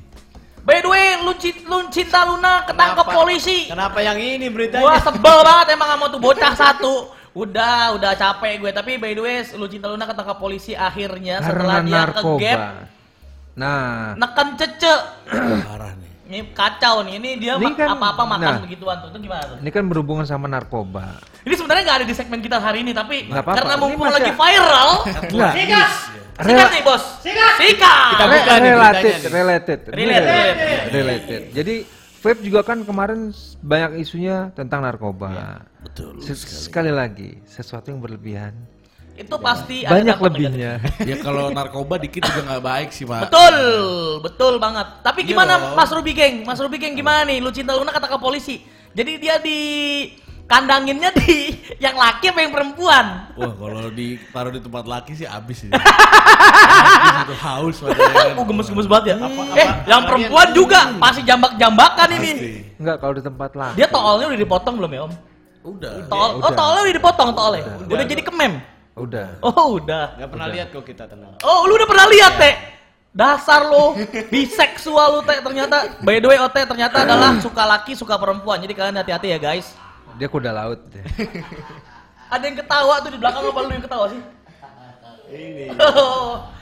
By 0.61 0.79
the 0.79 0.87
way, 0.87 1.17
lu, 1.19 1.33
ci- 1.33 1.65
lu 1.65 1.89
cinta 1.89 2.29
Luna 2.29 2.61
ketangkep 2.63 3.03
Kenapa- 3.03 3.17
polisi. 3.17 3.65
Kenapa 3.65 3.99
yang 3.99 4.15
ini 4.15 4.47
Gua 4.47 4.55
beritanya? 4.55 5.01
sebel 5.01 5.37
banget 5.41 5.67
emang 5.73 5.89
sama 5.91 6.05
tuh 6.07 6.21
bocah 6.21 6.53
satu. 6.53 6.93
Udah, 7.33 7.97
udah 7.97 8.13
capek 8.13 8.61
gue. 8.61 8.69
Tapi 8.71 8.91
by 9.01 9.11
the 9.11 9.23
way, 9.25 9.41
lu 9.57 9.65
cinta 9.65 9.89
Luna 9.89 10.05
ketangkap 10.05 10.37
polisi 10.37 10.77
akhirnya 10.77 11.41
Karena 11.41 11.49
setelah 11.49 11.77
dia 11.81 11.89
ke 11.89 11.97
narkoba. 12.13 12.37
gap 12.37 12.59
Nah, 13.53 14.13
neken 14.13 14.47
cece. 14.61 14.93
Parah. 15.65 16.02
Ini 16.23 16.39
kacau 16.51 17.03
nih. 17.03 17.19
Ini 17.19 17.29
dia 17.35 17.53
Ini 17.55 17.75
kan- 17.75 17.93
apa-apa 17.93 18.23
makan 18.25 18.47
nah. 18.49 18.61
begituan 18.63 18.95
tuh. 18.97 19.09
Itu 19.11 19.19
gimana 19.19 19.43
tuh? 19.43 19.57
ini 19.59 19.69
kan 19.69 19.83
berhubungan 19.83 20.23
sama 20.23 20.47
narkoba. 20.47 21.19
Ini 21.41 21.53
sebenarnya 21.53 21.83
nggak 21.83 21.97
ada 21.99 22.07
di 22.07 22.15
segmen 22.15 22.39
kita 22.39 22.57
hari 22.57 22.79
ini, 22.79 22.91
tapi 22.91 23.27
Nggak 23.27 23.43
apa-apa. 23.43 23.57
karena 23.59 23.75
mumpung 23.75 24.07
masih- 24.07 24.15
lagi 24.17 24.31
viral, 24.33 24.89
Enggak. 25.25 25.53
sikat, 25.53 25.89
sikat 26.39 26.69
nih 26.71 26.81
bos, 26.81 27.03
sikat, 27.19 27.53
sikat. 27.59 28.09
Kita 28.09 28.25
buka 28.25 28.53
nih 28.55 28.71
related, 28.71 29.03
nih. 29.13 29.29
related, 29.29 29.79
related. 29.89 30.23
relate. 30.23 30.89
related. 30.89 31.41
Jadi 31.51 31.75
vape 32.17 32.39
juga 32.41 32.61
kan 32.63 32.79
kemarin 32.81 33.19
banyak 33.59 33.91
isunya 33.99 34.47
tentang 34.53 34.79
narkoba. 34.79 35.27
Iya, 35.29 35.51
Betul. 35.83 36.23
Se- 36.23 36.39
sekali 36.63 36.87
lagi, 36.87 37.43
sesuatu 37.43 37.91
yang 37.91 37.99
berlebihan 37.99 38.55
Itu 39.13 39.35
pasti 39.37 39.85
ada 39.85 39.93
banyak 39.93 40.15
dampak 40.15 40.25
lebihnya. 40.27 40.71
ya 40.99 41.15
kalau 41.21 41.53
narkoba 41.53 42.01
dikit 42.01 42.25
juga 42.25 42.41
nggak 42.49 42.63
baik 42.63 42.89
sih 42.89 43.05
pak. 43.05 43.29
Betul, 43.29 43.55
betul 44.19 44.53
banget. 44.57 44.87
Tapi 44.99 45.21
Iya 45.21 45.29
gimana 45.29 45.53
dong. 45.55 45.77
Mas 45.77 45.89
Ruby 45.89 46.11
Geng? 46.11 46.35
Mas 46.41 46.57
Ruby 46.57 46.77
Geng 46.77 46.93
gimana 46.93 47.21
nih? 47.23 47.37
Lu 47.37 47.53
cinta 47.53 47.71
Luna 47.71 47.93
kata 47.93 48.09
ke 48.09 48.17
polisi. 48.17 48.65
Jadi 48.91 49.11
dia 49.17 49.37
di 49.37 49.59
kandanginnya 50.43 51.13
di 51.13 51.53
yang 51.85 51.93
laki 51.93 52.29
apa 52.29 52.39
yang 52.41 52.51
perempuan? 52.51 53.05
Wah 53.33 53.53
kalau 53.53 53.89
ditaruh 53.89 54.49
di 54.49 54.59
tempat 54.59 54.83
laki 54.83 55.13
sih 55.13 55.27
abis 55.29 55.57
sih. 55.61 55.69
itu 57.23 57.35
haus 57.37 57.75
padahal. 57.79 58.33
Oh 58.33 58.45
gemes-gemes 58.45 58.87
banget 58.89 59.05
ya. 59.05 59.15
Apa- 59.19 59.45
eh, 59.53 59.61
apa- 59.61 59.85
yang 59.85 60.01
apa 60.01 60.09
perempuan 60.09 60.47
dia- 60.47 60.55
juga 60.55 60.79
pasti 60.97 61.21
jambak-jambakan 61.21 62.07
ini. 62.17 62.31
Pasti. 62.33 62.51
Enggak 62.81 62.95
kalau 62.97 63.13
di 63.13 63.21
tempat 63.21 63.51
laki. 63.53 63.75
Dia 63.77 63.87
toolnya 63.87 64.25
udah 64.27 64.39
dipotong 64.41 64.73
belum 64.81 64.91
ya 64.91 65.01
Om? 65.05 65.13
Udah. 65.63 65.93
Tool, 66.09 66.29
oh 66.33 66.39
udah. 66.41 66.51
toolnya 66.51 66.81
udah 66.83 66.95
dipotong 66.97 67.29
toolnya. 67.31 67.63
Udah 67.85 68.05
jadi 68.05 68.23
kemem. 68.25 68.53
Udah. 68.93 69.41
Oh 69.41 69.81
udah. 69.81 70.17
Gak 70.21 70.29
pernah 70.29 70.47
lihat 70.53 70.67
kok 70.69 70.85
kita 70.85 71.09
tenang. 71.09 71.33
Oh 71.41 71.65
lu 71.65 71.73
udah 71.77 71.89
pernah 71.89 72.05
lihat 72.09 72.33
teh? 72.37 72.55
Dasar 73.13 73.69
lo 73.69 73.93
biseksual 74.29 75.17
lu 75.17 75.21
teh 75.25 75.41
ternyata. 75.41 75.97
By 76.01 76.21
the 76.21 76.29
way 76.29 76.37
Ote 76.37 76.61
ternyata 76.61 77.05
adalah 77.05 77.37
suka 77.45 77.63
laki 77.65 77.97
suka 77.97 78.17
perempuan. 78.21 78.61
Jadi 78.61 78.73
kalian 78.77 78.97
hati-hati 79.01 79.33
ya 79.33 79.39
guys. 79.41 79.73
Dia 80.17 80.29
kuda 80.29 80.53
laut. 80.53 80.77
Ada 82.33 82.43
yang 82.49 82.57
ketawa 82.57 82.97
tuh 83.01 83.13
di 83.13 83.19
belakang 83.21 83.45
lo, 83.45 83.53
apa 83.53 83.61
lu 83.61 83.73
yang 83.73 83.85
ketawa 83.85 84.05
sih? 84.09 84.21
Ini. 85.29 85.65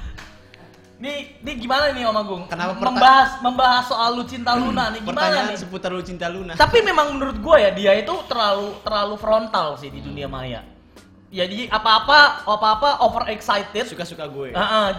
Nih, 1.02 1.34
nih 1.42 1.56
gimana 1.58 1.90
nih 1.98 2.06
Om 2.06 2.14
Agung? 2.14 2.44
Kenapa 2.46 2.78
membahas 2.78 3.42
membahas 3.42 3.90
soal 3.90 4.22
lu 4.22 4.22
cinta 4.22 4.54
Luna 4.54 4.94
nih 4.94 5.02
gimana 5.02 5.18
Pertanyaan 5.18 5.48
nih? 5.50 5.58
seputar 5.58 5.90
lu 5.90 6.06
cinta 6.06 6.30
Luna. 6.30 6.54
Tapi 6.54 6.78
memang 6.86 7.18
menurut 7.18 7.42
gue 7.42 7.58
ya 7.58 7.74
dia 7.74 7.98
itu 7.98 8.14
terlalu 8.30 8.78
terlalu 8.86 9.18
frontal 9.18 9.82
sih 9.82 9.90
di 9.90 9.98
dunia 9.98 10.30
maya. 10.30 10.62
Ya 11.32 11.48
jadi 11.48 11.72
apa-apa 11.72 12.44
apa-apa 12.44 13.08
over 13.08 13.32
excited. 13.32 13.88
Suka-suka 13.88 14.28
gue. 14.28 14.52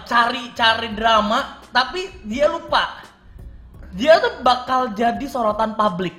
cari 0.08 0.48
cari 0.56 0.88
drama 0.96 1.60
tapi 1.68 2.08
dia 2.24 2.48
lupa. 2.48 3.04
Dia 3.92 4.16
tuh 4.16 4.40
bakal 4.40 4.96
jadi 4.96 5.20
sorotan 5.28 5.76
publik. 5.76 6.16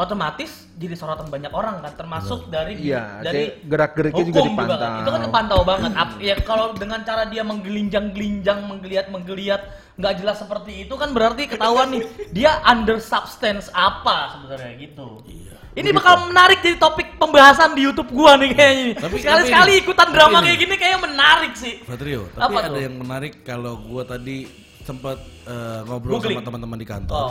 Otomatis 0.00 0.48
jadi 0.74 0.96
sorotan 0.96 1.28
banyak 1.28 1.52
orang 1.52 1.78
kan 1.78 1.92
termasuk 1.92 2.48
dari 2.48 2.72
Iya, 2.80 3.20
dari 3.20 3.52
dia 3.52 3.68
gerak-geriknya 3.68 4.24
juga 4.24 4.40
dipantau. 4.42 4.78
kan. 4.78 4.90
Itu 4.96 5.10
kan 5.10 5.20
kepantau 5.22 5.60
banget. 5.62 5.90
Ap- 5.92 6.16
ya 6.18 6.34
kalau 6.40 6.72
dengan 6.72 7.04
cara 7.04 7.22
dia 7.24 7.44
menggelinjang-gelinjang, 7.44 8.64
menggeliat-menggeliat 8.64 9.62
nggak 9.94 10.14
jelas 10.16 10.40
seperti 10.40 10.88
itu 10.88 10.94
kan 10.94 11.12
berarti 11.12 11.44
ketahuan 11.46 11.92
nih 11.92 12.02
dia 12.32 12.64
under 12.64 12.96
substance 12.96 13.68
apa 13.70 14.32
sebenarnya 14.32 14.72
gitu. 14.80 15.20
Iya, 15.22 15.52
Ini 15.70 15.92
bakal 15.92 16.26
menarik 16.26 16.58
jadi 16.58 16.76
topik 16.76 17.14
pembahasan 17.14 17.76
di 17.76 17.84
YouTube 17.84 18.08
gua 18.10 18.34
nih 18.34 18.50
kayaknya. 18.50 18.88
Tapi- 18.98 19.20
Sekali-sekali 19.20 19.72
ikutan 19.78 20.08
tapi 20.08 20.16
drama 20.16 20.38
ini- 20.38 20.46
kayak 20.46 20.58
gini 20.58 20.74
kayaknya 20.74 21.00
menarik 21.04 21.52
sih. 21.54 21.74
Patrio, 21.84 22.24
tapi 22.32 22.40
Apa 22.42 22.58
ada 22.58 22.68
tuh? 22.70 22.80
yang 22.80 22.94
menarik 22.96 23.44
kalau 23.44 23.76
gua 23.78 24.02
tadi 24.02 24.48
sempat 24.80 25.20
eh, 25.44 25.80
ngobrol 25.84 26.16
Googling. 26.16 26.40
sama 26.40 26.48
teman-teman 26.48 26.78
di 26.78 26.86
Oh, 26.86 26.90
kantor. 26.90 27.26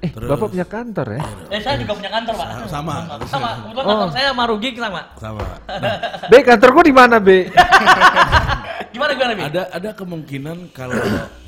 Eh, 0.00 0.10
Terus- 0.10 0.30
Bapak 0.30 0.46
punya 0.48 0.66
kantor 0.66 1.06
ya? 1.10 1.20
Eh, 1.48 1.60
saya 1.60 1.76
juga 1.76 1.92
punya 1.94 2.10
kantor, 2.10 2.34
Pak. 2.36 2.48
Sama. 2.66 2.94
Sama. 3.24 3.50
Kebetulan 3.64 3.84
Oh. 3.84 3.90
kantor 3.96 4.10
saya 4.12 4.26
sama 4.30 4.44
Rugi 4.46 4.70
sama. 4.74 5.00
Sama. 5.16 5.44
Nah, 5.66 5.96
Be, 6.28 6.38
kantor 6.40 6.68
gua 6.70 6.84
di 6.84 6.94
mana, 6.94 7.16
Be? 7.18 7.38
Gimana 8.94 9.10
gimana, 9.12 9.32
Bi? 9.34 9.42
ada 9.42 9.62
ada 9.70 9.90
kemungkinan 9.90 10.70
kalau 10.70 10.94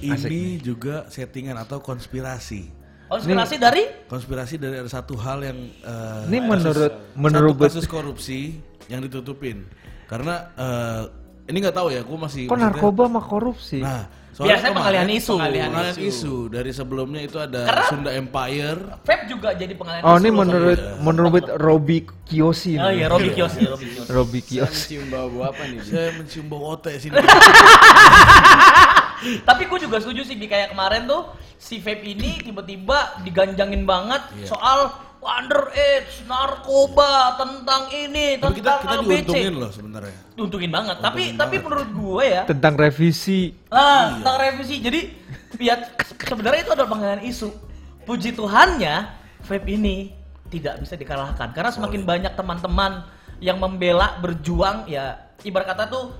ini 0.01 0.59
juga 0.59 1.07
settingan 1.07 1.55
atau 1.57 1.78
konspirasi. 1.78 2.66
Konspirasi 3.07 3.55
dari 3.55 3.87
Konspirasi 4.11 4.59
dari 4.59 4.82
ada 4.82 4.91
satu 4.91 5.14
hal 5.14 5.39
yang 5.41 5.59
eh, 5.78 6.22
Ini 6.26 6.39
kasus- 6.43 6.51
menurut 6.51 6.91
satu 6.91 7.14
menurut 7.14 7.55
kasus 7.57 7.87
korupsi 7.87 8.59
yang 8.89 8.99
ditutupin. 8.99 9.62
Karena 10.07 10.51
eh, 10.53 11.03
ini 11.47 11.57
nggak 11.59 11.74
tahu 11.74 11.88
ya, 11.88 12.01
gua 12.03 12.18
masih 12.22 12.44
kok 12.44 12.53
maksudnya- 12.53 12.70
narkoba 12.72 13.03
sama 13.07 13.20
korupsi? 13.20 13.78
Nah, 13.78 14.05
Biasanya 14.36 14.53
kemarin- 14.53 14.76
pengalihan 14.76 15.09
isu. 15.11 15.32
pengalihan 15.32 15.68
Pengalihan 15.70 15.97
isu. 15.97 16.05
isu. 16.05 16.34
Dari 16.51 16.70
sebelumnya 16.70 17.20
itu 17.22 17.36
ada 17.36 17.61
Karena- 17.64 17.88
Sunda 17.88 18.11
Empire. 18.12 18.78
Vape 19.01 19.24
juga 19.26 19.49
jadi 19.51 19.72
pengalihan 19.72 20.03
Oh, 20.05 20.12
isu 20.12 20.18
ini 20.18 20.28
loh, 20.28 20.36
menurut 20.36 20.76
soalnya. 20.78 21.01
menurut 21.01 21.44
Robi 21.57 21.99
Kiyoshi. 22.22 22.72
Oh 22.76 22.90
iya, 22.90 23.07
Robi 23.07 23.28
Kiyoshi, 23.32 23.62
Robi 23.64 23.86
Kiyoshi. 23.88 24.11
Robi 24.11 24.38
Saya 24.38 24.49
Kiyoshi. 24.68 24.92
mencium 24.92 25.07
bau 25.09 25.38
apa 25.42 25.62
nih? 25.64 25.78
Bi? 25.78 25.88
Saya 25.88 26.09
mencium 26.12 26.47
bau 26.47 26.62
otek 26.68 26.94
sini. 26.99 27.16
Tapi 29.42 29.62
gue 29.64 29.78
juga 29.80 29.97
setuju 29.99 30.22
sih, 30.22 30.36
kayak 30.38 30.70
kemarin 30.70 31.09
tuh 31.09 31.22
si 31.57 31.80
vape 31.80 32.05
ini 32.05 32.36
tiba-tiba 32.38 33.16
diganjangin 33.22 33.82
banget 33.82 34.20
Iya. 34.36 34.47
soal 34.47 34.78
underage, 35.26 36.22
narkoba, 36.24 37.34
tentang 37.36 37.90
ini, 37.90 38.38
Tapi 38.38 38.62
kita 38.62 38.80
tentang 38.80 38.80
kita 38.80 38.94
ABC. 39.02 39.10
diuntungin 39.10 39.54
loh 39.58 39.70
sebenarnya. 39.74 40.16
Diuntungin 40.38 40.70
banget. 40.70 40.96
tapi 41.02 41.20
Untungin 41.26 41.36
tapi 41.36 41.54
banget. 41.58 41.64
menurut 41.66 41.88
gue 41.90 42.24
ya, 42.24 42.42
Tentang 42.46 42.74
revisi. 42.78 43.40
Nah, 43.68 44.22
tentang 44.22 44.36
revisi. 44.38 44.74
Jadi 44.80 45.00
ya 45.58 45.74
sebenarnya 46.22 46.60
itu 46.62 46.72
adalah 46.72 46.90
pengalihan 46.90 47.22
isu. 47.22 47.50
Puji 48.06 48.32
Tuhannya, 48.32 48.94
vape 49.42 49.66
ini 49.66 50.14
tidak 50.46 50.78
bisa 50.78 50.94
dikalahkan 50.94 51.50
karena 51.50 51.70
semakin 51.74 52.02
banyak 52.06 52.32
teman-teman 52.38 53.02
yang 53.42 53.58
membela 53.58 54.16
berjuang 54.22 54.86
ya 54.86 55.18
ibarat 55.42 55.74
kata 55.74 55.90
tuh 55.90 56.14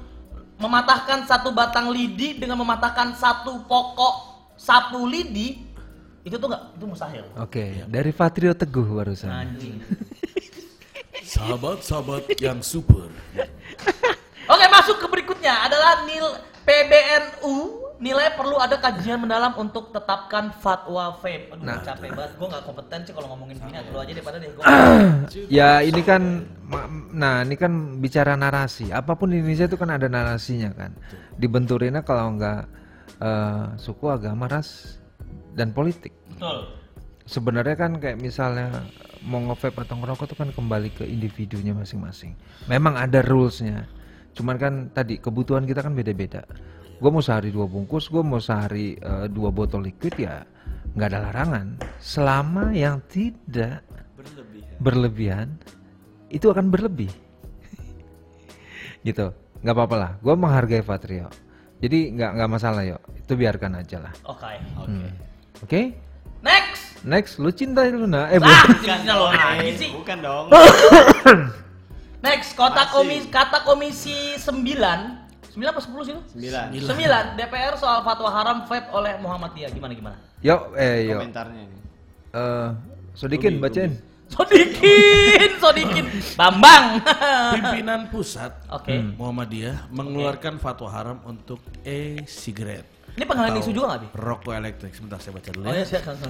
mematahkan 0.58 1.28
satu 1.28 1.52
batang 1.52 1.92
lidi 1.92 2.36
dengan 2.36 2.58
mematahkan 2.58 3.14
satu 3.14 3.64
pokok 3.68 4.14
sapu 4.56 5.04
lidi 5.04 5.65
itu 6.26 6.34
tuh 6.34 6.48
nggak 6.50 6.62
itu 6.74 6.84
mustahil. 6.90 7.24
Oke, 7.38 7.86
dari 7.86 8.10
Patrio 8.10 8.50
Teguh 8.50 8.98
barusan. 8.98 9.30
Anjing. 9.30 9.78
Sahabat-sahabat 11.34 12.34
yang 12.38 12.58
super. 12.62 13.06
Oke, 14.52 14.64
masuk 14.70 14.96
ke 14.98 15.06
berikutnya 15.06 15.66
adalah 15.66 16.02
nil 16.06 16.26
PBNU 16.62 17.54
nilai 17.96 18.28
perlu 18.36 18.60
ada 18.60 18.76
kajian 18.76 19.16
mendalam 19.24 19.56
untuk 19.56 19.88
tetapkan 19.88 20.52
fatwa 20.60 21.16
vape. 21.18 21.48
Aduh, 21.50 21.64
Nah. 21.64 21.80
capek 21.80 22.12
banget. 22.12 22.32
Gue 22.36 22.46
nggak 22.52 22.64
kompeten 22.68 23.00
sih 23.08 23.12
kalau 23.16 23.28
ngomongin 23.32 23.56
gini. 23.56 23.72
Lu 23.88 23.98
aja 23.98 24.12
daripada 24.12 24.36
deh. 24.36 24.50
Gua 24.52 24.64
Ya 25.58 25.80
ini 25.80 26.02
kan, 26.04 26.44
nah 27.10 27.40
ini 27.42 27.56
kan 27.56 27.98
bicara 27.98 28.36
narasi. 28.36 28.92
Apa 28.92 29.16
pun 29.16 29.32
di 29.32 29.40
Indonesia 29.40 29.66
itu 29.66 29.78
kan 29.80 29.90
ada 29.94 30.06
narasinya 30.06 30.70
kan. 30.76 30.92
Dibenturinnya 31.40 32.04
kalau 32.04 32.36
nggak 32.36 32.60
eh, 33.16 33.64
suku, 33.80 34.12
agama, 34.12 34.44
ras, 34.46 35.00
dan 35.56 35.72
politik. 35.72 36.12
Betul. 36.36 36.70
Sebenarnya 37.26 37.74
kan 37.74 37.98
kayak 37.98 38.22
misalnya 38.22 38.86
mau 39.26 39.42
nge-vape 39.42 39.82
atau 39.82 39.98
ngerokok 39.98 40.30
itu 40.30 40.36
kan 40.38 40.50
kembali 40.54 40.90
ke 40.94 41.02
individunya 41.02 41.74
masing-masing. 41.74 42.38
Memang 42.70 42.94
ada 42.94 43.18
rulesnya. 43.24 43.90
Cuman 44.36 44.56
kan 44.60 44.72
tadi 44.94 45.18
kebutuhan 45.18 45.66
kita 45.66 45.82
kan 45.82 45.96
beda-beda. 45.96 46.46
gue 46.96 47.10
mau 47.12 47.20
sehari 47.20 47.52
dua 47.52 47.68
bungkus 47.68 48.08
gue 48.08 48.24
mau 48.24 48.40
sehari 48.40 48.96
eh, 48.96 49.28
dua 49.28 49.52
botol 49.52 49.84
liquid 49.84 50.16
ya 50.16 50.48
nggak 50.96 51.08
ada 51.12 51.18
larangan 51.28 51.66
selama 52.00 52.72
yang 52.72 53.04
tidak 53.04 53.84
Berlebih. 54.16 54.64
berlebihan 54.80 55.48
itu 56.32 56.48
akan 56.48 56.72
berlebih 56.72 57.12
gitu 59.06 59.28
nggak 59.60 59.76
apa-apa 59.76 59.96
lah 60.00 60.12
gue 60.24 60.34
menghargai 60.40 60.80
Patrio 60.80 61.28
jadi 61.76 61.98
nggak 62.12 62.30
nggak 62.34 62.50
masalah 62.50 62.82
yuk 62.82 63.00
itu 63.14 63.32
biarkan 63.32 63.72
aja 63.76 63.98
lah 64.00 64.12
Oke. 64.24 64.52
Hmm. 64.78 65.10
oke 65.60 65.80
Next. 66.40 67.02
next 67.02 67.32
lu 67.36 67.50
cinta 67.50 67.82
Luna 67.84 68.28
eh 68.28 68.38
Ah, 68.38 68.62
bukan 68.62 68.78
cinta 68.78 69.12
lo 69.12 69.26
lagi 69.26 69.72
sih. 69.74 69.90
Bukan 69.90 70.18
dong. 70.20 70.46
Next, 72.18 72.54
kota 72.54 72.82
Masih. 72.82 72.92
komisi 72.92 73.26
kata 73.28 73.58
komisi 73.62 74.16
9 74.36 74.46
9 75.52 75.62
apa 75.64 75.80
10 75.80 76.06
sih 76.06 76.12
lu? 76.12 76.22
Sembilan. 76.26 76.66
9 76.70 77.38
DPR 77.38 77.74
soal 77.74 78.02
fatwa 78.02 78.28
haram 78.28 78.62
vape 78.62 78.88
oleh 78.90 79.16
Muhammadiyah 79.18 79.70
gimana 79.70 79.92
gimana? 79.92 80.16
yuk 80.38 80.76
eh 80.76 81.08
yuk 81.08 81.18
Komentarnya 81.18 81.60
ini. 81.62 81.76
Eh, 82.30 82.68
Sodikin 83.14 83.56
Ruby, 83.56 83.62
bacain 83.64 83.92
Sodikin, 84.26 85.50
Sodikin, 85.62 86.06
Bambang. 86.34 86.98
Pimpinan 87.56 88.10
pusat 88.10 88.52
Oke. 88.68 88.98
Muhammadiyah 89.14 89.88
mengeluarkan 89.94 90.58
fatwa 90.58 90.88
haram 90.90 91.18
untuk 91.24 91.62
e-cigarette. 91.86 92.96
Ini 93.16 93.24
penghalang 93.24 93.64
isu 93.64 93.72
juga 93.72 93.96
nggak 93.96 94.00
bi? 94.04 94.08
Rokok 94.12 94.52
elektrik. 94.52 94.92
Sebentar 94.92 95.16
saya 95.16 95.32
baca 95.32 95.48
dulu 95.48 95.64
Oh 95.64 95.72
ya. 95.72 95.88
ya, 95.88 95.88
silakan. 95.88 96.20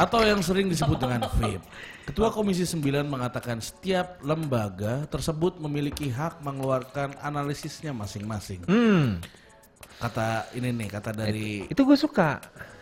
Atau 0.00 0.24
yang 0.24 0.40
sering 0.40 0.72
disebut 0.72 0.96
dengan 0.96 1.28
vape. 1.28 1.60
Ketua 2.08 2.32
Komisi 2.32 2.64
9 2.64 3.04
mengatakan 3.04 3.60
setiap 3.60 4.16
lembaga 4.24 5.04
tersebut 5.12 5.60
memiliki 5.60 6.08
hak 6.08 6.40
mengeluarkan 6.40 7.20
analisisnya 7.20 7.92
masing-masing. 7.92 8.64
hmm 8.64 9.20
Kata 10.00 10.48
ini 10.56 10.72
nih, 10.74 10.88
kata 10.90 11.14
dari 11.14 11.68
itu 11.68 11.78
gue 11.84 11.94
suka 11.94 12.40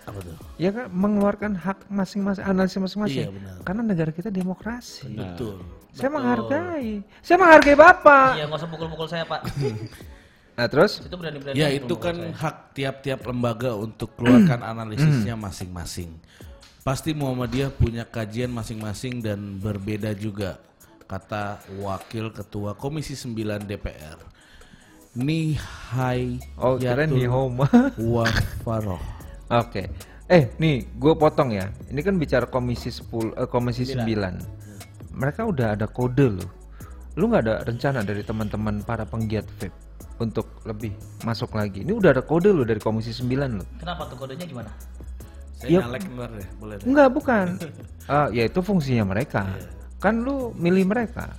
apa 0.08 0.18
tuh? 0.20 0.36
ya 0.56 0.70
kan 0.70 0.86
mengeluarkan 0.88 1.52
hak 1.54 1.78
masing-masing 1.88 2.44
analisis 2.44 2.78
masing-masing 2.78 3.26
Iya, 3.26 3.30
benar. 3.30 3.54
karena 3.62 3.82
negara 3.84 4.10
kita 4.10 4.28
demokrasi 4.28 5.12
Betul. 5.12 5.60
saya 5.92 6.10
menghargai 6.10 6.90
saya 7.20 7.36
menghargai 7.36 7.76
bapak 7.76 8.30
Iya, 8.36 8.44
nggak 8.48 8.58
usah 8.60 8.70
pukul-pukul 8.70 9.08
saya 9.08 9.24
pak. 9.24 9.40
nah 10.58 10.66
terus 10.68 11.00
Itu 11.00 11.16
berani-berani. 11.16 11.56
Ya 11.56 11.68
itu 11.68 11.94
kan 11.96 12.16
saya. 12.16 12.36
hak 12.36 12.56
tiap-tiap 12.72 13.20
lembaga 13.24 13.72
untuk 13.74 14.12
keluarkan 14.14 14.60
analisisnya 14.72 15.32
masing-masing. 15.34 16.12
Pasti 16.80 17.12
Muhammadiyah 17.12 17.68
punya 17.70 18.04
kajian 18.04 18.48
masing-masing 18.48 19.20
dan 19.20 19.60
berbeda 19.60 20.16
juga, 20.16 20.56
kata 21.04 21.60
Wakil 21.76 22.32
Ketua 22.32 22.72
Komisi 22.72 23.12
9 23.12 23.36
DPR. 23.68 24.16
Nihai 25.10 26.38
oh 26.56 26.78
keren 26.78 27.10
nih 27.10 27.26
home 27.26 27.66
Wafaroh. 27.98 29.02
Oke. 29.50 29.90
Eh, 30.30 30.46
nih, 30.62 30.86
gue 30.94 31.14
potong 31.18 31.50
ya. 31.50 31.66
Ini 31.90 32.00
kan 32.06 32.14
bicara 32.14 32.46
komisi 32.46 32.94
10 32.94 33.34
eh, 33.34 33.48
komisi 33.50 33.82
9. 33.82 34.06
Mereka 35.10 35.42
udah 35.42 35.74
ada 35.74 35.90
kode 35.90 36.38
loh. 36.38 36.50
Lu 37.18 37.26
nggak 37.26 37.42
ada 37.42 37.54
rencana 37.66 38.06
dari 38.06 38.22
teman-teman 38.22 38.86
para 38.86 39.02
penggiat 39.02 39.42
vape 39.58 39.74
untuk 40.22 40.62
lebih 40.62 40.94
masuk 41.26 41.50
lagi. 41.58 41.82
Ini 41.82 41.90
udah 41.90 42.14
ada 42.14 42.22
kode 42.22 42.54
loh 42.54 42.62
dari 42.62 42.78
komisi 42.78 43.10
9 43.10 43.58
loh. 43.58 43.66
Kenapa 43.82 44.06
tuh 44.06 44.16
kodenya 44.22 44.46
gimana? 44.46 44.70
Saya 45.58 45.68
Iya. 45.76 45.80
nyalek 45.84 46.02
ntar 46.14 46.30
deh, 46.32 46.48
boleh 46.56 46.74
deh. 46.78 46.86
Enggak, 46.86 47.08
bukan. 47.10 47.46
Ah, 48.10 48.26
ya 48.34 48.42
itu 48.42 48.58
fungsinya 48.58 49.06
mereka. 49.06 49.46
Kan 50.02 50.26
lu 50.26 50.50
milih 50.58 50.82
mereka. 50.82 51.30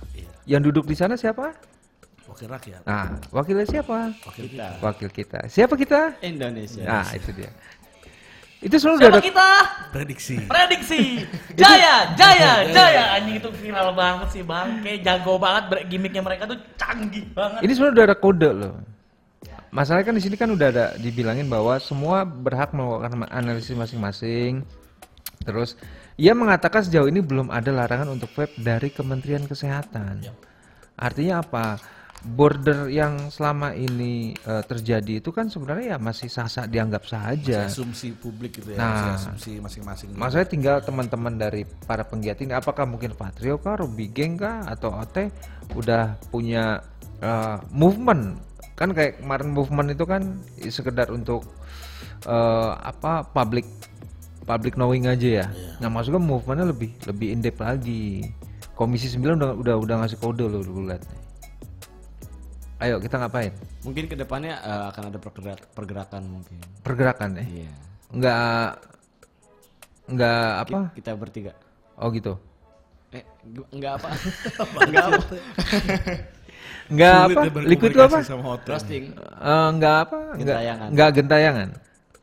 Yang 0.48 0.72
duduk 0.72 0.84
di 0.88 0.96
sana 0.96 1.20
siapa? 1.20 1.52
Wakil 2.24 2.48
rakyat. 2.48 2.80
Nah, 2.88 3.20
wakilnya 3.28 3.68
siapa? 3.68 4.08
Wakil 4.24 4.48
Kita. 4.48 4.68
Wakil 4.80 5.08
kita. 5.12 5.38
Siapa 5.52 5.74
kita? 5.76 6.16
Indonesia. 6.24 6.80
Nah, 6.80 7.04
itu 7.12 7.28
dia. 7.36 7.52
Itu 8.62 8.78
selalu 8.78 8.96
udah 9.02 9.10
Siapa 9.10 9.18
ada 9.18 9.26
kita? 9.26 9.48
Prediksi. 9.90 10.36
Prediksi. 10.46 11.02
Jaya, 11.60 12.14
Jaya, 12.14 12.52
Jaya. 12.70 13.04
Anjing 13.18 13.42
itu 13.42 13.50
viral 13.58 13.90
banget 13.92 14.28
sih 14.30 14.42
bang. 14.46 14.78
Kayak 14.86 14.98
jago 15.02 15.34
banget 15.42 15.64
gimmicknya 15.90 16.22
mereka 16.22 16.46
tuh 16.46 16.58
canggih 16.78 17.26
banget. 17.34 17.60
Ini 17.66 17.72
sebenarnya 17.74 17.94
udah 17.98 18.06
ada 18.06 18.16
kode 18.16 18.50
loh. 18.54 18.74
Masalahnya 19.72 20.06
kan 20.12 20.16
di 20.16 20.22
sini 20.22 20.36
kan 20.36 20.52
udah 20.52 20.68
ada 20.68 20.86
dibilangin 21.00 21.48
bahwa 21.48 21.80
semua 21.80 22.22
berhak 22.22 22.70
melakukan 22.76 23.26
analisis 23.32 23.74
masing-masing. 23.74 24.62
Terus 25.42 25.74
ia 26.14 26.36
mengatakan 26.36 26.86
sejauh 26.86 27.08
ini 27.10 27.24
belum 27.24 27.50
ada 27.50 27.72
larangan 27.72 28.14
untuk 28.14 28.30
vape 28.36 28.54
dari 28.60 28.92
Kementerian 28.92 29.42
Kesehatan. 29.48 30.22
Artinya 30.94 31.40
apa? 31.42 31.80
Border 32.22 32.86
yang 32.86 33.34
selama 33.34 33.74
ini 33.74 34.30
eh, 34.46 34.62
terjadi 34.62 35.18
itu 35.18 35.34
kan 35.34 35.50
sebenarnya 35.50 35.94
ya 35.94 35.98
masih 35.98 36.30
sah-sah 36.30 36.70
dianggap 36.70 37.02
sah 37.02 37.34
aja. 37.34 37.66
Asumsi 37.66 38.14
publik 38.14 38.62
gitu 38.62 38.72
ya, 38.72 38.78
Nah. 38.78 38.90
masih 38.94 39.10
asumsi 39.18 39.50
masing-masing. 39.58 40.08
Maksudnya 40.14 40.46
tinggal 40.46 40.76
teman-teman 40.86 41.34
dari 41.34 41.66
para 41.66 42.06
penggiat 42.06 42.38
ini 42.38 42.54
apakah 42.54 42.86
mungkin 42.86 43.18
Patrio 43.18 43.58
kah, 43.58 43.74
Ruby 43.82 44.06
Geng 44.14 44.38
kah 44.38 44.62
atau 44.70 44.94
OT 44.94 45.34
udah 45.74 46.14
punya 46.30 46.78
eh, 47.18 47.58
movement 47.74 48.38
kan 48.72 48.90
kayak 48.94 49.20
kemarin 49.22 49.50
movement 49.50 49.94
itu 49.94 50.04
kan 50.06 50.22
sekedar 50.70 51.10
untuk 51.10 51.42
eh, 52.26 52.72
apa 52.78 53.26
public 53.26 53.66
public 54.42 54.74
knowing 54.74 55.06
aja 55.06 55.42
ya. 55.42 55.46
Nah 55.78 55.90
maksudnya 55.90 56.22
movementnya 56.22 56.70
lebih 56.70 56.90
lebih 57.06 57.28
in 57.34 57.42
depth 57.42 57.62
lagi. 57.62 58.26
Komisi 58.72 59.06
9 59.10 59.38
udah 59.38 59.50
udah 59.54 59.74
udah 59.78 59.96
ngasih 60.02 60.18
kode 60.18 60.42
loh 60.46 60.62
dulu 60.62 60.90
lihat. 60.90 61.02
Ayo 62.82 62.98
kita 62.98 63.14
ngapain? 63.16 63.54
Mungkin 63.80 64.04
ke 64.06 64.16
depannya 64.16 64.58
eh, 64.58 64.84
akan 64.90 65.02
ada 65.06 65.18
pergerak- 65.18 65.70
pergerakan 65.70 66.22
mungkin. 66.28 66.58
Pergerakan 66.82 67.38
ya? 67.38 67.44
Iya. 67.46 67.72
Nggak 68.10 68.66
nggak 70.08 70.46
apa? 70.60 70.78
Ki- 70.90 70.94
Kita 70.98 71.10
bertiga. 71.14 71.52
Oh 71.94 72.10
gitu. 72.10 72.34
Eh, 73.12 73.22
enggak 73.70 73.92
apa? 73.96 74.08
enggak 74.88 75.04
apa. 75.06 75.20
Nggak 76.90 77.14
Sulit 77.14 77.36
apa? 77.36 77.40
ya 77.40 77.68
Liquid 77.70 77.92
berkomunikasi 77.94 78.32
apa? 78.34 78.66
Roasting. 78.66 79.04
Eh, 79.14 79.68
nggak 79.72 79.96
apa? 80.02 80.18
Nggak 80.18 80.38
Gentayangan. 80.42 80.88
nggak 80.90 81.10
gentayangan. 81.14 81.68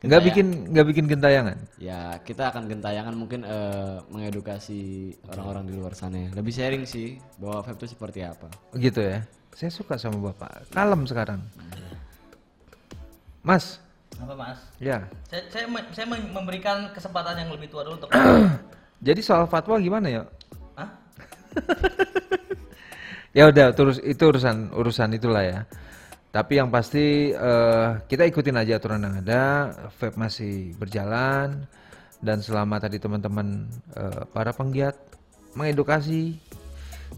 Gentayang. 0.00 0.24
bikin 0.24 0.46
nggak 0.72 0.86
bikin 0.88 1.04
gentayangan. 1.06 1.56
Ya, 1.76 2.00
kita 2.20 2.48
akan 2.48 2.62
gentayangan 2.66 3.14
mungkin 3.14 3.40
eh, 3.44 3.96
mengedukasi 4.08 4.80
orang-orang 5.26 5.64
di 5.64 5.74
luar 5.74 5.92
sana. 5.92 6.16
ya. 6.18 6.28
Lebih 6.32 6.52
sharing 6.52 6.84
sih 6.84 7.08
bahwa 7.36 7.60
vape 7.62 7.80
itu 7.80 7.86
seperti 7.90 8.20
apa. 8.22 8.48
Gitu 8.72 9.00
ya. 9.00 9.24
Saya 9.54 9.70
suka 9.70 9.94
sama 10.00 10.32
bapak. 10.32 10.70
Kalem 10.72 11.02
sekarang. 11.04 11.40
Mas, 13.40 13.80
Apa 14.20 14.36
mas? 14.36 14.58
ya. 14.76 15.08
Saya, 15.32 15.42
saya, 15.48 15.64
saya 15.96 16.06
mem- 16.06 16.28
memberikan 16.32 16.92
kesempatan 16.92 17.40
yang 17.40 17.50
lebih 17.52 17.72
tua 17.72 17.84
dulu 17.84 17.96
untuk. 18.00 18.10
Jadi 19.06 19.20
soal 19.24 19.48
fatwa 19.48 19.80
gimana 19.80 20.06
ya? 20.08 20.22
Hah? 20.76 20.88
Ya 23.30 23.46
udah, 23.46 23.70
terus 23.70 24.02
itu 24.02 24.26
urusan 24.26 24.74
urusan 24.74 25.14
itulah 25.14 25.46
ya. 25.46 25.60
Tapi 26.34 26.58
yang 26.58 26.66
pasti 26.66 27.30
eh, 27.30 27.88
kita 28.10 28.26
ikutin 28.26 28.58
aja 28.58 28.74
aturan 28.82 29.06
yang 29.06 29.22
ada. 29.22 29.70
Vape 30.02 30.18
masih 30.18 30.74
berjalan 30.74 31.62
dan 32.18 32.42
selama 32.42 32.82
tadi 32.82 32.98
teman-teman 32.98 33.70
eh, 33.94 34.22
para 34.34 34.50
penggiat 34.50 34.98
mengedukasi, 35.54 36.42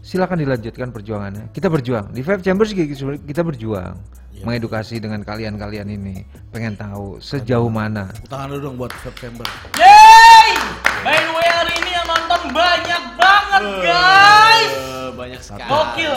silakan 0.03 0.43
dilanjutkan 0.43 0.91
perjuangannya. 0.91 1.49
Kita 1.55 1.71
berjuang 1.71 2.11
di 2.11 2.19
Vape 2.19 2.43
Chambers 2.43 2.75
kita 3.23 3.41
berjuang 3.41 3.95
mengedukasi 4.43 4.99
dengan 4.99 5.23
kalian-kalian 5.23 5.87
ini. 5.87 6.27
Pengen 6.51 6.75
tahu 6.75 7.23
sejauh 7.23 7.71
mana. 7.71 8.11
Tangan 8.27 8.51
dulu 8.51 8.59
dong 8.59 8.75
buat 8.75 8.91
September. 8.99 9.47
Yeay! 9.79 10.51
By 10.99 11.15
the 11.15 11.31
way 11.31 11.47
hari 11.47 11.73
ini 11.79 11.91
yang 11.95 12.07
nonton 12.11 12.41
banyak 12.51 13.03
banget 13.15 13.63
guys. 13.87 14.71
Eh, 14.75 15.09
banyak 15.15 15.41
sekali. 15.41 15.69
Gokil. 15.71 16.15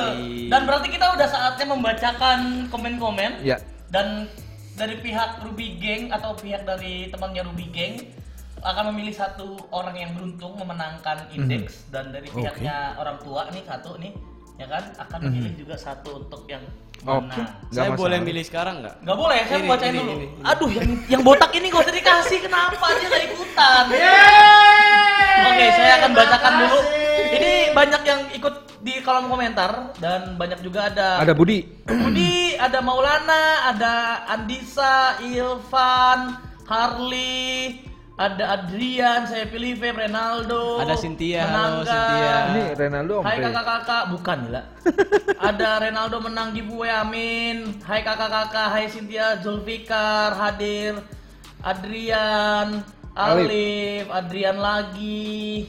Dan 0.50 0.60
berarti 0.66 0.88
kita 0.90 1.06
udah 1.14 1.28
saatnya 1.30 1.66
membacakan 1.70 2.38
komen-komen. 2.66 3.46
Ya, 3.46 3.62
Dan 3.94 4.26
dari 4.74 4.98
pihak 4.98 5.46
Ruby 5.46 5.78
Gang 5.78 6.10
atau 6.10 6.34
pihak 6.34 6.66
dari 6.66 7.08
temannya 7.08 7.46
Ruby 7.46 7.66
Gang 7.70 7.94
akan 8.66 8.84
memilih 8.90 9.14
satu 9.14 9.54
orang 9.70 9.94
yang 9.94 10.10
beruntung 10.12 10.58
memenangkan 10.58 11.30
indeks 11.30 11.86
dan 11.88 12.10
dari 12.10 12.26
pihaknya 12.28 12.98
orang 12.98 13.16
tua 13.22 13.46
nih 13.54 13.62
satu 13.62 13.94
nih 13.96 14.10
ya 14.56 14.66
kan 14.66 14.84
akan 14.98 15.18
memilih 15.30 15.52
juga 15.54 15.76
satu 15.78 16.26
untuk 16.26 16.42
yang 16.50 16.64
Oke. 17.04 17.28
mana. 17.28 17.36
Nggak 17.36 17.70
Saya 17.70 17.88
masalah. 17.92 18.00
boleh 18.00 18.18
milih 18.24 18.44
sekarang 18.44 18.74
nggak? 18.82 18.94
Nggak 19.04 19.18
boleh, 19.20 19.40
saya 19.44 19.58
Ini, 19.60 19.62
mau 19.62 19.72
bacain 19.76 19.92
ini, 19.92 19.98
dulu. 20.00 20.10
ini, 20.10 20.26
ini. 20.26 20.42
Aduh, 20.48 20.70
yang 20.72 20.88
yang 21.06 21.22
botak 21.22 21.50
ini 21.52 21.66
gak 21.68 21.82
usah 21.86 21.94
dikasih. 21.94 22.38
Kenapa 22.40 22.86
dia 22.96 23.06
nggak 23.06 23.24
ikutan? 23.30 23.84
Oke, 25.46 25.66
saya 25.76 25.92
akan 26.00 26.10
bacakan 26.16 26.52
dulu. 26.64 26.78
Ini 27.36 27.52
banyak 27.76 28.02
yang 28.02 28.20
ikut 28.32 28.54
di 28.80 28.94
kolom 29.02 29.26
komentar 29.28 29.92
dan 29.98 30.38
banyak 30.38 30.62
juga 30.64 30.88
ada 30.88 31.20
ada 31.20 31.34
Budi. 31.36 31.66
Budi, 31.84 32.56
ada 32.56 32.78
Maulana, 32.80 33.68
ada 33.70 33.94
Andisa, 34.32 35.20
Ilvan, 35.20 36.38
Harley, 36.64 37.76
Ada 38.16 38.64
Adrian, 38.64 39.28
saya 39.28 39.44
pilih 39.44 39.76
Feb, 39.76 39.92
Renaldo. 40.08 40.80
Ada 40.80 40.96
Cynthia, 40.96 41.44
halo. 41.44 41.84
Cynthia. 41.84 42.32
Ini 42.48 42.64
Renaldo 42.72 43.20
om 43.20 43.24
Hai 43.28 43.44
kakak-kakak, 43.44 44.02
bukan 44.08 44.36
gila. 44.48 44.62
Ada 45.52 45.70
Renaldo 45.84 46.16
menang 46.24 46.56
giveaway, 46.56 46.96
amin. 46.96 47.76
Hai 47.84 48.00
kakak-kakak, 48.00 48.72
hai 48.72 48.88
Cynthia, 48.88 49.36
Zulfikar 49.44 50.32
hadir. 50.32 50.96
Adrian, 51.60 52.80
Alif. 53.12 53.52
Alif, 53.52 54.06
Adrian 54.08 54.56
lagi. 54.64 55.68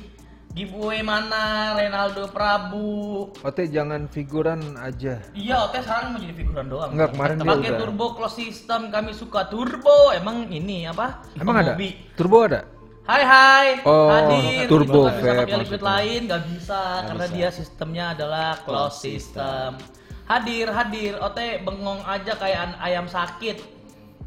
Giveaway 0.58 1.06
mana? 1.06 1.78
Renaldo 1.78 2.26
Prabu. 2.34 3.30
Ote 3.46 3.70
jangan 3.70 4.10
figuran 4.10 4.74
aja. 4.74 5.22
Iya, 5.38 5.70
Oke 5.70 5.86
sekarang 5.86 6.18
mau 6.18 6.20
jadi 6.20 6.34
figuran 6.34 6.66
doang. 6.66 6.90
Enggak, 6.98 7.14
kemarin 7.14 7.36
dia 7.38 7.46
Pakai 7.46 7.70
udah. 7.70 7.80
turbo 7.80 8.06
close 8.18 8.42
system, 8.42 8.90
kami 8.90 9.14
suka 9.14 9.46
turbo. 9.46 10.10
Emang 10.18 10.50
ini 10.50 10.90
apa? 10.90 11.22
Emang 11.38 11.62
ada? 11.62 11.78
Hobi. 11.78 11.94
Turbo 12.18 12.50
ada? 12.50 12.66
Hai 13.06 13.24
hai, 13.24 13.68
Oh, 13.86 14.10
hadir. 14.10 14.66
turbo 14.74 15.08
Kita 15.08 15.14
bisa 15.16 15.32
pakai 15.38 15.58
liquid 15.62 15.84
lain 15.86 16.20
nggak 16.28 16.44
bisa 16.50 16.82
karena 17.08 17.26
dia 17.30 17.50
sistemnya 17.54 18.06
adalah 18.18 18.48
closed 18.66 19.00
system. 19.00 19.78
Hadir 20.26 20.68
hadir, 20.68 21.16
ote 21.22 21.62
bengong 21.62 22.02
aja 22.04 22.34
kayak 22.34 22.76
ayam 22.82 23.06
sakit. 23.06 23.62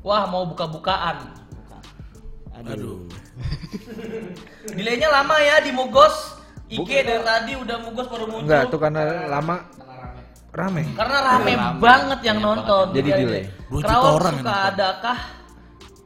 Wah 0.01 0.31
mau 0.31 0.47
buka-bukaan. 0.47 1.27
Aduh. 2.63 3.05
Delaynya 4.77 5.09
lama 5.11 5.37
ya 5.41 5.61
di 5.65 5.71
Mugos. 5.75 6.39
IG 6.71 6.87
dari 6.87 7.23
tadi 7.27 7.53
udah 7.59 7.77
Mugos 7.83 8.07
baru 8.07 8.25
muncul. 8.31 8.47
Enggak, 8.47 8.63
itu 8.71 8.77
karena 8.79 9.03
lama 9.27 9.57
rame. 10.55 10.83
Karena 10.95 11.19
rame, 11.35 11.53
Rame. 11.55 11.79
banget 11.83 12.21
yang 12.27 12.39
nonton. 12.39 12.87
banget. 12.91 12.97
Jadi 12.99 13.09
Jadi 13.11 13.23
delay. 13.27 13.45
Dua 13.71 13.81
juta 13.81 13.87
Karawang 13.91 14.15
orang 14.19 14.35
suka 14.39 14.55
adakah? 14.71 15.19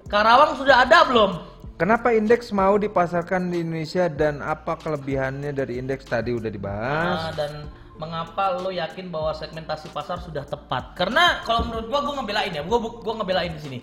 Karawang 0.08 0.52
sudah 0.56 0.76
ada 0.84 0.98
belum? 1.08 1.30
Kenapa 1.74 2.14
indeks 2.14 2.54
mau 2.54 2.78
dipasarkan 2.78 3.50
di 3.50 3.66
Indonesia 3.66 4.06
dan 4.06 4.38
apa 4.46 4.78
kelebihannya 4.78 5.50
dari 5.50 5.82
indeks 5.82 6.06
tadi 6.06 6.30
udah 6.30 6.46
dibahas? 6.46 7.18
Ah, 7.28 7.32
dan 7.34 7.66
mengapa 7.98 8.62
lo 8.62 8.70
yakin 8.70 9.10
bahwa 9.10 9.34
segmentasi 9.34 9.90
pasar 9.90 10.22
sudah 10.22 10.46
tepat? 10.46 10.94
Karena 10.94 11.42
kalau 11.42 11.66
menurut 11.66 11.90
gua 11.90 12.00
gua 12.06 12.14
ngebelain 12.22 12.52
ya, 12.54 12.62
gua 12.62 12.78
gua 12.78 13.14
ngebelain 13.18 13.52
di 13.58 13.60
sini. 13.60 13.78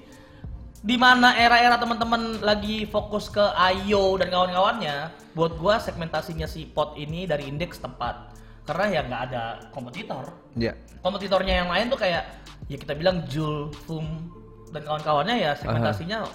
Di 0.81 0.97
mana 0.97 1.37
era-era 1.37 1.77
teman-teman 1.77 2.41
lagi 2.41 2.89
fokus 2.89 3.29
ke 3.29 3.41
IO 3.77 4.17
dan 4.17 4.33
kawan-kawannya, 4.33 5.13
buat 5.37 5.53
gua 5.61 5.77
segmentasinya 5.77 6.49
si 6.49 6.65
pot 6.65 6.97
ini 6.97 7.29
dari 7.29 7.45
indeks 7.45 7.77
tepat. 7.77 8.33
Karena 8.65 8.85
ya 8.89 9.01
nggak 9.05 9.21
ada 9.29 9.43
kompetitor. 9.69 10.33
Ya. 10.57 10.73
Kompetitornya 11.05 11.65
yang 11.65 11.69
lain 11.69 11.93
tuh 11.93 12.01
kayak 12.01 12.25
ya 12.65 12.77
kita 12.81 12.97
bilang 12.97 13.29
Jul, 13.29 13.69
Fum 13.85 14.25
dan 14.73 14.81
kawan-kawannya 14.87 15.37
ya 15.37 15.51
segmentasinya 15.53 16.25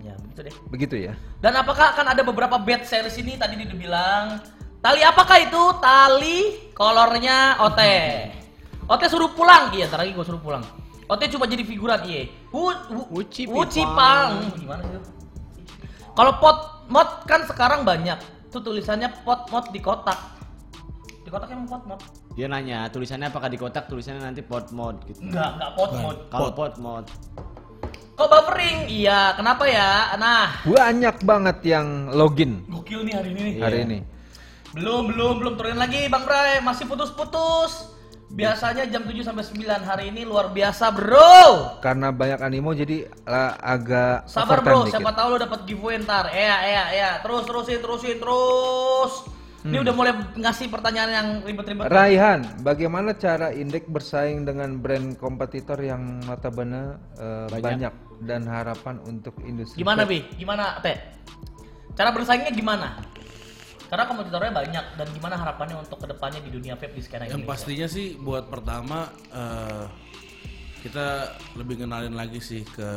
ya 0.00 0.16
begitu 0.16 0.40
deh. 0.44 0.54
Begitu 0.72 0.94
ya. 1.08 1.12
Dan 1.40 1.56
apakah 1.56 1.96
akan 1.96 2.16
ada 2.16 2.22
beberapa 2.24 2.56
bed 2.60 2.84
series 2.84 3.16
ini 3.20 3.36
tadi 3.36 3.56
dibilang 3.60 4.40
tali 4.80 5.04
apakah 5.04 5.36
itu? 5.40 5.62
Tali 5.80 6.38
kolornya 6.72 7.60
OT. 7.60 7.80
OT 8.88 9.02
suruh 9.08 9.32
pulang. 9.32 9.72
Iya, 9.72 9.88
ntar 9.88 10.04
lagi 10.04 10.12
gue 10.16 10.24
suruh 10.24 10.40
pulang. 10.40 10.64
OT 11.10 11.26
cuma 11.28 11.44
jadi 11.44 11.66
figuran 11.66 11.98
iya. 12.06 12.30
Wu, 12.54 12.70
wu, 12.70 13.02
Wuci 13.10 13.50
Wuci 13.50 13.82
Pipang. 13.82 13.98
Pang. 13.98 14.54
Gimana 14.54 14.82
sih? 14.86 15.02
Kalau 16.14 16.38
pot 16.38 16.58
mod 16.86 17.26
kan 17.26 17.42
sekarang 17.42 17.82
banyak. 17.82 18.18
Tuh 18.46 18.62
tulisannya 18.62 19.10
pot 19.26 19.50
mod 19.50 19.74
di 19.74 19.82
kotak. 19.82 20.38
Di 21.20 21.28
kotak 21.28 21.50
emang 21.50 21.66
pot 21.66 21.82
mod. 21.84 22.00
Dia 22.30 22.46
nanya 22.46 22.86
tulisannya 22.86 23.26
apakah 23.26 23.50
di 23.50 23.58
kotak 23.58 23.90
tulisannya 23.90 24.22
nanti 24.22 24.38
pot 24.40 24.70
mod 24.70 25.02
gitu. 25.04 25.18
Enggak, 25.18 25.58
enggak 25.58 25.70
pot 25.74 25.90
mod. 25.98 26.16
Kalau 26.30 26.50
pot 26.54 26.74
mod. 26.78 27.04
Kok 28.14 28.28
buffering? 28.28 28.78
Iya, 28.86 29.32
kenapa 29.32 29.64
ya? 29.64 30.12
Nah, 30.14 30.62
Banyak 30.62 31.24
banget 31.24 31.58
yang 31.64 32.12
login 32.12 32.62
gokil 32.68 33.00
nih 33.00 33.14
hari 33.16 33.32
ini 33.32 33.40
nih. 33.40 33.54
hari 33.58 33.78
Iya. 33.80 33.86
ini. 33.88 33.98
Belum, 34.70 35.10
belum, 35.10 35.42
belum 35.42 35.52
turunin 35.58 35.80
lagi 35.80 36.06
Bang 36.06 36.22
Bray, 36.22 36.62
masih 36.62 36.86
putus-putus. 36.86 37.98
Biasanya 38.30 38.86
jam 38.86 39.02
7 39.02 39.26
sampai 39.26 39.42
9 39.42 39.66
hari 39.82 40.04
ini 40.08 40.22
luar 40.22 40.54
biasa, 40.54 40.94
Bro. 40.94 41.82
Karena 41.82 42.14
banyak 42.14 42.38
animo 42.38 42.70
jadi 42.70 43.10
lah, 43.26 43.58
agak 43.58 44.30
Sabar, 44.30 44.62
Bro. 44.62 44.86
dikit. 44.86 44.96
Siapa 44.96 45.10
tahu 45.10 45.28
lo 45.34 45.38
dapat 45.40 45.66
giveaway 45.66 45.98
ntar. 45.98 46.30
Iya, 46.30 46.56
iya, 46.62 46.84
iya. 46.90 47.10
Terus 47.20 47.42
terusin, 47.42 47.82
terusin, 47.82 48.16
terus. 48.16 49.12
Ini 49.60 49.76
Hmm. 49.76 49.84
udah 49.84 49.92
mulai 49.92 50.12
ngasih 50.38 50.72
pertanyaan 50.72 51.10
yang 51.10 51.28
ribet-ribet. 51.44 51.84
Raihan, 51.84 52.40
bagaimana 52.64 53.12
cara 53.12 53.52
indeks 53.52 53.92
bersaing 53.92 54.48
dengan 54.48 54.80
brand 54.80 55.20
kompetitor 55.20 55.76
yang 55.76 56.22
notabene 56.24 56.96
eh, 57.20 57.44
banyak. 57.52 57.92
dan 58.20 58.44
harapan 58.44 59.00
untuk 59.04 59.36
industri 59.42 59.76
Gimana? 59.76 60.08
Bi? 60.08 60.24
Gimana, 60.36 60.80
Teh? 60.80 60.96
Cara 61.92 62.08
bersaingnya 62.08 62.48
gimana? 62.52 63.04
Karena 63.90 64.06
kompetitornya 64.06 64.52
banyak 64.54 64.84
dan 64.94 65.06
gimana 65.10 65.34
harapannya 65.34 65.82
untuk 65.82 65.98
ke 65.98 66.06
depannya 66.06 66.38
di 66.46 66.54
dunia 66.54 66.78
vape 66.78 66.94
di 66.94 67.02
skena 67.02 67.26
Yang 67.26 67.42
Indonesia? 67.42 67.50
pastinya 67.50 67.88
sih 67.90 68.14
buat 68.14 68.46
pertama 68.46 69.10
eh, 69.34 69.84
kita 70.86 71.06
lebih 71.58 71.82
kenalin 71.82 72.14
lagi 72.14 72.38
sih 72.38 72.62
ke 72.62 72.90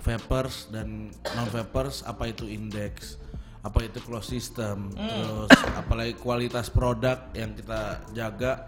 vapers 0.00 0.72
dan 0.72 1.12
non 1.36 1.48
vapers 1.52 2.00
apa 2.08 2.32
itu 2.32 2.48
indeks, 2.48 3.20
apa 3.60 3.84
itu 3.84 4.00
closed 4.04 4.32
system, 4.32 4.92
terus 4.92 5.52
apalagi 5.76 6.16
kualitas 6.20 6.68
produk 6.68 7.32
yang 7.32 7.56
kita 7.56 8.04
jaga 8.12 8.66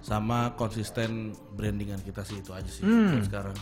sama 0.00 0.54
konsisten 0.56 1.34
brandingan 1.58 2.00
kita 2.02 2.22
sih 2.22 2.38
itu 2.40 2.50
aja 2.54 2.70
sih 2.70 2.82
buat 2.86 3.26
sekarang. 3.26 3.56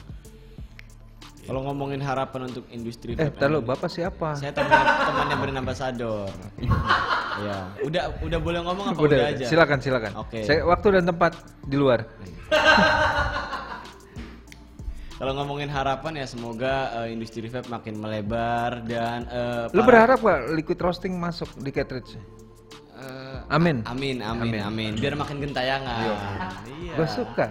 Kalau 1.48 1.64
ngomongin 1.64 1.96
harapan 1.98 2.44
untuk 2.44 2.68
industri 2.68 3.16
Eh, 3.16 3.32
Indonesia- 3.32 3.64
bapak 3.64 3.88
siapa? 3.88 4.36
Saya 4.36 4.52
teman 4.52 4.68
temannya 5.00 5.36
brand 5.40 5.58
ambassador. 5.58 6.28
ya, 7.40 7.56
udah 7.80 8.02
udah 8.20 8.38
boleh 8.38 8.60
ngomong 8.60 8.86
apa 8.92 9.00
udah, 9.08 9.32
aja? 9.32 9.46
silakan 9.48 9.80
silakan. 9.80 10.12
Oke. 10.20 10.44
Saya 10.44 10.60
waktu 10.62 11.00
dan 11.00 11.08
tempat 11.08 11.32
di 11.64 11.76
luar. 11.76 12.04
Kalau 15.18 15.34
ngomongin 15.34 15.66
harapan 15.66 16.14
ya 16.14 16.26
semoga 16.28 16.74
eh, 17.00 17.10
industri 17.10 17.48
vape 17.48 17.66
makin 17.66 17.96
melebar 17.96 18.84
dan 18.84 19.26
eh, 19.26 19.66
Lu 19.72 19.82
berharap 19.82 20.20
gak 20.20 20.52
liquid 20.52 20.78
roasting 20.78 21.16
masuk 21.16 21.48
di 21.56 21.72
cartridge? 21.72 22.14
Eh, 22.98 23.38
Amin. 23.48 23.80
Amin, 23.86 24.20
amin, 24.20 24.60
amin. 24.60 24.92
Biar 24.98 25.14
makin 25.14 25.40
gentayangan. 25.40 26.04
Iya. 26.68 26.94
Gue 26.94 27.08
suka. 27.08 27.46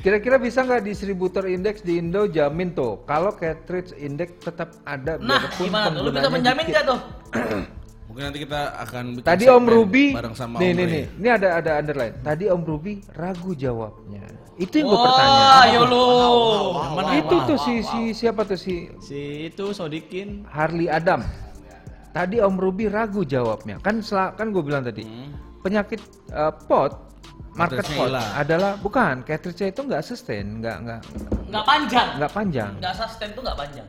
Kira-kira 0.00 0.36
bisa 0.36 0.60
nggak 0.60 0.84
distributor 0.84 1.48
indeks 1.48 1.80
di 1.80 1.96
Indo 1.96 2.28
jamin 2.28 2.74
tuh 2.74 3.00
kalau 3.04 3.32
cartridge 3.32 3.96
indeks 3.96 4.36
tetap 4.42 4.76
ada 4.82 5.16
Nah, 5.16 5.40
biarpun 5.40 5.64
gimana? 5.64 5.96
Lu 5.96 6.10
bisa 6.10 6.28
menjamin 6.28 6.64
dikit. 6.64 6.72
nggak 6.74 6.84
tuh? 6.84 6.98
Mungkin 8.08 8.22
nanti 8.24 8.38
kita 8.40 8.60
akan 8.82 9.04
bikin 9.20 9.28
Tadi 9.28 9.44
Om 9.46 9.64
Ruby, 9.68 10.06
bareng 10.16 10.34
sama 10.34 10.56
nih 10.56 10.72
Om 10.72 10.76
nih 10.76 10.86
nih, 10.88 11.04
ini 11.20 11.28
ada 11.28 11.48
ada 11.60 11.70
underline. 11.76 12.14
Tadi 12.24 12.44
Om 12.48 12.62
Ruby 12.64 12.92
ragu 13.12 13.52
jawabnya. 13.52 14.24
Itu 14.58 14.74
yang 14.80 14.88
gue 14.90 14.96
Wah, 14.96 15.04
pertanyaan. 15.06 15.62
ayo 15.62 15.80
lu. 15.86 16.06
itu 17.14 17.36
tuh 17.46 17.58
si 17.62 17.74
si 17.80 18.00
siapa 18.10 18.42
tuh 18.42 18.58
si 18.58 18.90
Si 18.98 19.20
itu 19.46 19.70
Sodikin 19.70 20.42
Harley 20.50 20.88
Adam. 20.88 21.22
Tadi 22.10 22.36
Om 22.38 22.56
Ruby 22.56 22.86
ragu 22.86 23.22
jawabnya. 23.22 23.78
Kan 23.78 24.00
sel- 24.00 24.32
kan 24.32 24.48
gue 24.48 24.60
bilang 24.60 24.82
tadi 24.82 25.04
penyakit 25.58 26.00
eh, 26.28 26.52
pot 26.64 27.10
market 27.52 27.82
pot 27.90 28.14
adalah 28.14 28.78
bukan 28.78 29.20
cartridge 29.22 29.66
itu 29.66 29.82
nggak 29.82 30.00
sustain, 30.00 30.62
nggak 30.62 30.76
nggak 30.80 31.00
Nggak 31.48 31.64
panjang. 31.64 32.08
nggak 32.16 32.32
panjang. 32.32 32.72
Nggak 32.78 32.94
sustain 32.96 33.30
tuh 33.32 33.42
nggak 33.42 33.58
panjang. 33.58 33.86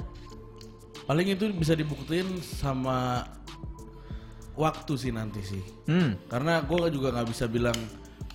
Paling 1.05 1.27
itu 1.27 1.45
bisa 1.53 1.73
dibuktiin 1.73 2.27
sama 2.39 3.25
waktu 4.53 4.93
sih 4.93 5.09
nanti 5.09 5.41
sih. 5.41 5.63
Hmm. 5.85 6.17
Karena 6.27 6.59
gue 6.59 6.89
juga 6.89 7.13
nggak 7.13 7.27
bisa 7.27 7.45
bilang 7.45 7.77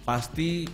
pasti 0.02 0.66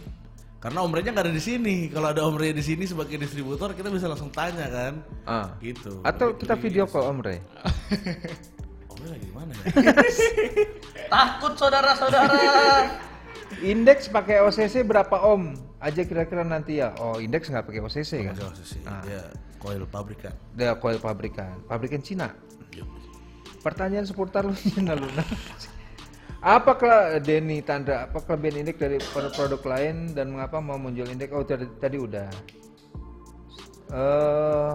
karena 0.61 0.85
Om 0.85 0.93
Ray-nya 0.93 1.12
nggak 1.12 1.24
ada 1.24 1.35
di 1.35 1.41
sini. 1.41 1.77
Kalau 1.89 2.12
ada 2.12 2.20
Om 2.23 2.37
Ray 2.37 2.53
di 2.53 2.61
sini 2.61 2.85
sebagai 2.85 3.16
distributor, 3.16 3.73
kita 3.73 3.89
bisa 3.89 4.07
langsung 4.07 4.28
tanya 4.28 4.69
kan. 4.69 4.93
Ah. 5.24 5.47
Gitu. 5.59 6.05
Atau 6.05 6.32
Lebih- 6.32 6.41
kita 6.41 6.55
video 6.55 6.85
call 6.85 7.09
Om 7.09 7.20
Ray 9.01 9.09
lagi 9.17 9.27
di 9.27 9.35
mana 9.35 9.53
ya? 9.57 9.65
Takut 11.09 11.53
saudara-saudara. 11.57 12.37
Indeks 13.65 14.07
pakai 14.13 14.45
OCC 14.45 14.85
berapa 14.85 15.17
Om? 15.25 15.57
Aja 15.81 16.05
kira-kira 16.05 16.45
nanti 16.45 16.79
ya. 16.79 16.93
Oh, 17.01 17.17
indeks 17.17 17.49
nggak 17.49 17.67
pakai 17.67 17.81
OCC 17.81 18.29
kan? 18.29 18.37
Enggak 18.37 18.53
sih. 18.61 18.81
Ah. 18.85 19.01
Dia 19.03 19.33
coil 19.57 19.89
pabrikan. 19.89 20.33
Dia 20.53 20.77
coil 20.77 21.01
pabrikan, 21.01 21.65
pabrikan 21.65 22.05
Cina. 22.05 22.37
Pertanyaan 23.61 24.05
seputar 24.09 24.45
lu 24.45 24.57
Cina 24.77 24.97
Luna. 24.97 25.25
Apa 26.41 26.81
kela 26.81 27.21
Denny 27.21 27.61
Tanda, 27.61 28.09
apa 28.09 28.25
kelebihan 28.25 28.65
indeks 28.65 28.81
dari 28.81 28.97
produk, 29.13 29.33
produk 29.37 29.61
lain 29.77 30.17
dan 30.17 30.33
mengapa 30.33 30.57
mau 30.57 30.81
menjual 30.81 31.13
indeks? 31.13 31.33
Oh 31.37 31.45
tadi, 31.45 31.69
tadi 31.77 31.97
udah. 32.01 32.29
Eh 33.93 34.75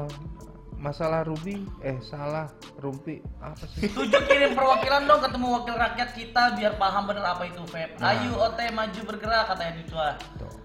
masalah 0.86 1.26
Ruby, 1.26 1.66
eh 1.82 1.98
salah 2.06 2.46
Rumpi 2.78 3.18
apa 3.42 3.66
sih? 3.74 3.90
Tujuh 3.90 4.22
kirim 4.30 4.54
perwakilan 4.54 5.10
dong 5.10 5.26
ketemu 5.26 5.48
wakil 5.58 5.74
rakyat 5.74 6.10
kita 6.14 6.44
biar 6.54 6.78
paham 6.78 7.10
bener 7.10 7.26
apa 7.26 7.50
itu 7.50 7.58
vape. 7.74 7.98
Ayo 8.06 8.38
OT 8.38 8.70
maju 8.70 9.02
bergerak 9.10 9.50
katanya 9.50 9.74
Dicua. 9.82 10.10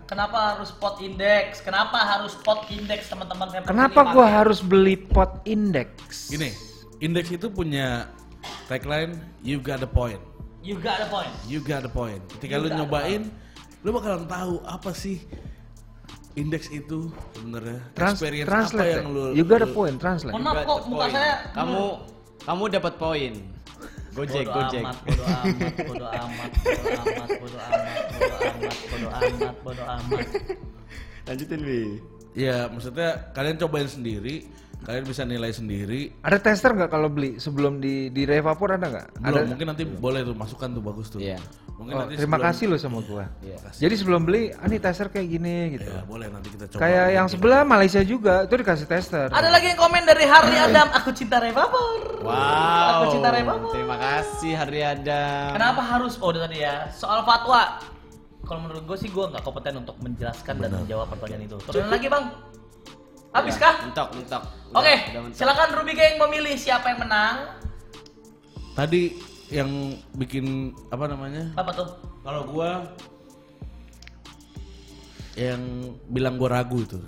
Kenapa 0.05 0.53
harus 0.53 0.77
pot 0.77 1.01
indeks? 1.01 1.65
Kenapa 1.65 1.97
harus 2.05 2.37
pot 2.37 2.69
indeks 2.69 3.09
teman-teman? 3.09 3.49
Kenapa 3.65 4.13
gua 4.13 4.29
harus 4.29 4.61
beli 4.61 5.01
pot 5.01 5.41
indeks? 5.49 6.29
Gini, 6.29 6.53
Indeks 7.01 7.33
itu 7.33 7.49
punya 7.49 8.13
tagline 8.69 9.17
you 9.41 9.57
got 9.57 9.81
the 9.81 9.89
point. 9.89 10.21
You 10.61 10.77
got 10.77 11.01
the 11.01 11.09
point. 11.09 11.33
You 11.49 11.65
got 11.65 11.81
the 11.81 11.89
point. 11.89 12.21
Ketika 12.37 12.61
You 12.61 12.69
lu 12.69 12.77
nyobain, 12.77 13.33
lu 13.81 13.97
bakalan 13.97 14.29
tahu 14.29 14.61
apa 14.69 14.93
sih 14.93 15.25
indeks 16.39 16.71
itu 16.71 17.11
sebenarnya. 17.35 17.81
Trans 17.95 18.19
Experience 18.19 18.49
translate. 18.49 18.87
apa 18.87 18.93
ya? 18.93 18.99
yang 19.03 19.09
lu 19.11 19.25
you 19.35 19.43
got 19.43 19.63
a 19.63 19.71
point, 19.71 19.97
translate. 19.99 20.35
Mohon 20.35 20.45
maaf 20.47 20.63
kok 20.63 20.81
muka 20.87 20.99
point. 20.99 21.15
saya 21.15 21.35
Kamu 21.55 21.83
kamu 22.47 22.63
dapat 22.71 22.95
poin. 22.99 23.35
Gojek, 24.11 24.43
bodo 24.43 24.59
Gojek. 24.59 24.83
amat, 24.83 24.97
bodo 25.07 25.25
amat, 25.25 25.75
bodo 25.87 26.07
amat, 26.11 26.51
bodo 26.59 26.89
amat, 26.91 27.29
bodo 27.39 27.59
amat, 27.63 27.97
bodo 28.11 28.37
amat, 28.43 28.77
bodo 28.91 29.09
amat, 29.15 29.57
bodo 29.63 29.83
amat. 29.87 30.27
Lanjutin, 31.31 31.61
Bi. 31.63 31.81
Ya, 32.35 32.67
maksudnya 32.67 33.31
kalian 33.35 33.57
cobain 33.63 33.87
sendiri, 33.87 34.51
kalian 34.81 35.05
bisa 35.05 35.23
nilai 35.23 35.51
sendiri. 35.51 36.11
Ada 36.21 36.39
tester 36.39 36.73
nggak 36.73 36.89
kalau 36.89 37.07
beli 37.07 37.37
sebelum 37.37 37.79
di 37.79 38.09
di 38.09 38.23
Revapor 38.23 38.75
ada 38.75 38.87
nggak? 38.87 39.07
Belum, 39.17 39.29
Ada. 39.37 39.41
mungkin 39.47 39.67
nanti 39.69 39.85
boleh 39.85 40.21
tuh 40.23 40.35
masukkan 40.35 40.69
tuh 40.69 40.83
bagus 40.83 41.07
tuh. 41.09 41.21
Iya. 41.21 41.37
Mungkin 41.75 41.97
Oh, 41.97 42.01
nanti 42.05 42.15
terima 42.15 42.37
sebelum- 42.37 42.49
kasih 42.53 42.65
loh 42.67 42.79
sama 42.79 42.99
gua. 43.01 43.25
Iya. 43.41 43.57
Jadi 43.73 43.95
sebelum 43.97 44.21
beli, 44.23 44.53
ah 44.53 44.67
nih 44.67 44.77
tester 44.79 45.09
kayak 45.09 45.29
gini 45.31 45.57
gitu. 45.75 45.89
Ya, 45.89 46.05
boleh 46.05 46.29
nanti 46.29 46.49
kita 46.51 46.65
coba. 46.69 46.81
Kayak 46.81 47.07
yang 47.11 47.27
sebelah 47.27 47.63
Malaysia 47.65 48.03
juga 48.03 48.45
itu 48.45 48.55
dikasih 48.55 48.85
tester. 48.85 49.29
Ada 49.29 49.49
lagi 49.49 49.73
yang 49.73 49.81
komen 49.81 50.05
dari 50.05 50.25
Harley 50.25 50.61
Adam, 50.61 50.93
aku 50.93 51.09
cinta 51.11 51.41
Revapor. 51.41 52.21
Wow. 52.21 52.89
Aku 52.93 53.05
cinta 53.11 53.29
Revapor. 53.31 53.73
Terima 53.73 53.97
kasih 53.97 54.53
Hari 54.55 54.81
Adam. 54.85 55.57
Kenapa 55.57 55.81
harus? 55.83 56.21
Oh, 56.21 56.29
udah 56.29 56.45
tadi 56.45 56.61
ya. 56.61 56.85
Soal 56.91 57.25
fatwa. 57.25 57.81
Kalau 58.41 58.61
menurut 58.61 58.85
gue 58.85 58.99
sih 58.99 59.09
gue 59.09 59.25
nggak 59.25 59.41
kompeten 59.41 59.79
untuk 59.79 59.97
menjelaskan 60.01 60.55
dan 60.59 60.71
menjawab 60.75 61.07
pertanyaan 61.09 61.47
itu. 61.47 61.57
Turunin 61.63 61.89
lagi 61.89 62.09
bang. 62.09 62.25
Habis 63.31 63.55
kah? 63.63 63.87
Mentok, 63.87 64.09
mentok. 64.19 64.43
Oke, 64.75 64.95
mentok. 65.15 65.35
silakan 65.39 65.69
Ruby 65.79 65.95
Gang 65.95 66.19
memilih 66.19 66.55
siapa 66.59 66.91
yang 66.91 67.01
menang. 67.07 67.37
Tadi 68.75 69.15
yang 69.51 69.71
bikin 70.19 70.75
apa 70.91 71.07
namanya? 71.07 71.55
Apa 71.55 71.71
tuh? 71.71 71.89
Kalau 72.27 72.43
gua 72.47 72.91
yang 75.39 75.95
bilang 76.11 76.35
gua 76.39 76.59
ragu 76.59 76.83
itu. 76.83 76.99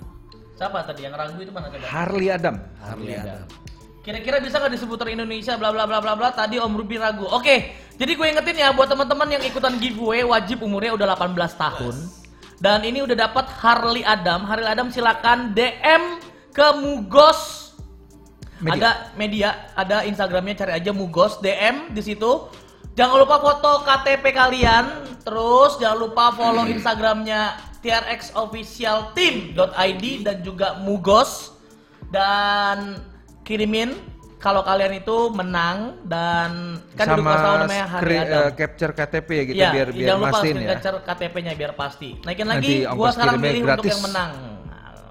Siapa 0.55 0.87
tadi 0.87 1.03
yang 1.03 1.15
ragu 1.15 1.35
itu 1.43 1.51
mana 1.51 1.67
coba? 1.67 1.83
Harley 1.87 2.31
Adam. 2.31 2.55
Harley 2.79 3.19
Adam. 3.19 3.43
Kira-kira 4.03 4.43
bisa 4.43 4.59
nggak 4.59 4.75
disebutin 4.75 5.15
Indonesia 5.15 5.55
bla 5.55 5.71
bla 5.71 5.87
bla 5.87 6.03
bla 6.03 6.15
bla 6.15 6.29
tadi 6.31 6.59
Om 6.59 6.75
Ruby 6.75 6.99
ragu. 6.99 7.23
Oke, 7.31 7.71
jadi 7.99 8.11
gue 8.15 8.27
ingetin 8.31 8.59
ya 8.59 8.71
buat 8.75 8.91
teman-teman 8.91 9.27
yang 9.27 9.43
ikutan 9.43 9.75
giveaway 9.79 10.23
wajib 10.23 10.63
umurnya 10.63 10.95
udah 10.95 11.15
18 11.15 11.35
tahun. 11.55 12.22
Dan 12.63 12.87
ini 12.87 13.03
udah 13.03 13.27
dapat 13.27 13.43
Harley 13.59 14.07
Adam. 14.07 14.47
Harley 14.47 14.71
Adam 14.71 14.87
silakan 14.87 15.51
DM 15.51 16.23
ke 16.55 16.63
Mugos 16.79 17.75
Media. 18.63 18.79
Ada 18.79 19.11
media, 19.19 19.67
ada 19.75 20.07
Instagramnya 20.07 20.63
cari 20.63 20.79
aja 20.79 20.95
Mugos 20.95 21.43
DM 21.43 21.91
di 21.91 21.99
situ. 21.99 22.47
Jangan 22.95 23.19
lupa 23.19 23.43
foto 23.43 23.83
KTP 23.83 24.31
kalian, 24.31 25.19
terus 25.27 25.75
jangan 25.83 26.07
lupa 26.07 26.31
follow 26.31 26.63
Instagramnya 26.63 27.59
trxofficialteam.id 27.83 30.03
dan 30.23 30.39
juga 30.39 30.79
Mugos 30.79 31.59
dan 32.07 33.03
kirimin 33.43 33.91
kalau 34.43 34.59
kalian 34.59 34.99
itu 34.99 35.31
menang 35.31 36.03
dan 36.03 36.75
kan 36.99 37.15
sama 37.15 37.31
tahu 37.39 37.55
namanya 37.63 37.85
Hari 37.87 38.15
eh, 38.19 38.51
capture 38.59 38.91
KTP 38.91 39.29
ya 39.31 39.43
gitu 39.47 39.55
Iya, 39.55 39.69
biar 39.71 39.87
biar 39.95 40.07
jangan 40.11 40.19
lupa 40.19 40.37
screen 40.43 40.57
ya. 40.59 40.69
capture 40.75 40.97
KTP-nya 41.07 41.53
biar 41.55 41.71
pasti. 41.79 42.09
Naikin 42.27 42.47
Nanti 42.51 42.59
lagi, 42.59 42.75
gua 42.83 42.91
ongkos 42.91 43.13
sekarang 43.15 43.35
pilih 43.39 43.61
untuk 43.63 43.87
yang 43.87 44.03
menang. 44.03 44.31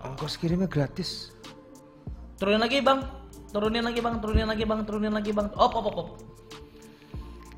Ongkos 0.05 0.33
kirimnya 0.37 0.69
gratis. 0.69 1.33
Turunin 2.37 2.61
lagi 2.61 2.79
bang, 2.85 3.01
turunin 3.57 3.83
lagi 3.89 4.01
bang, 4.05 4.15
turunin 4.21 4.47
lagi 4.53 4.65
bang, 4.69 4.81
turunin 4.85 5.13
lagi 5.17 5.31
bang. 5.33 5.49
Op, 5.57 5.73
op, 5.81 5.85
op, 5.89 5.97
op. 5.97 6.09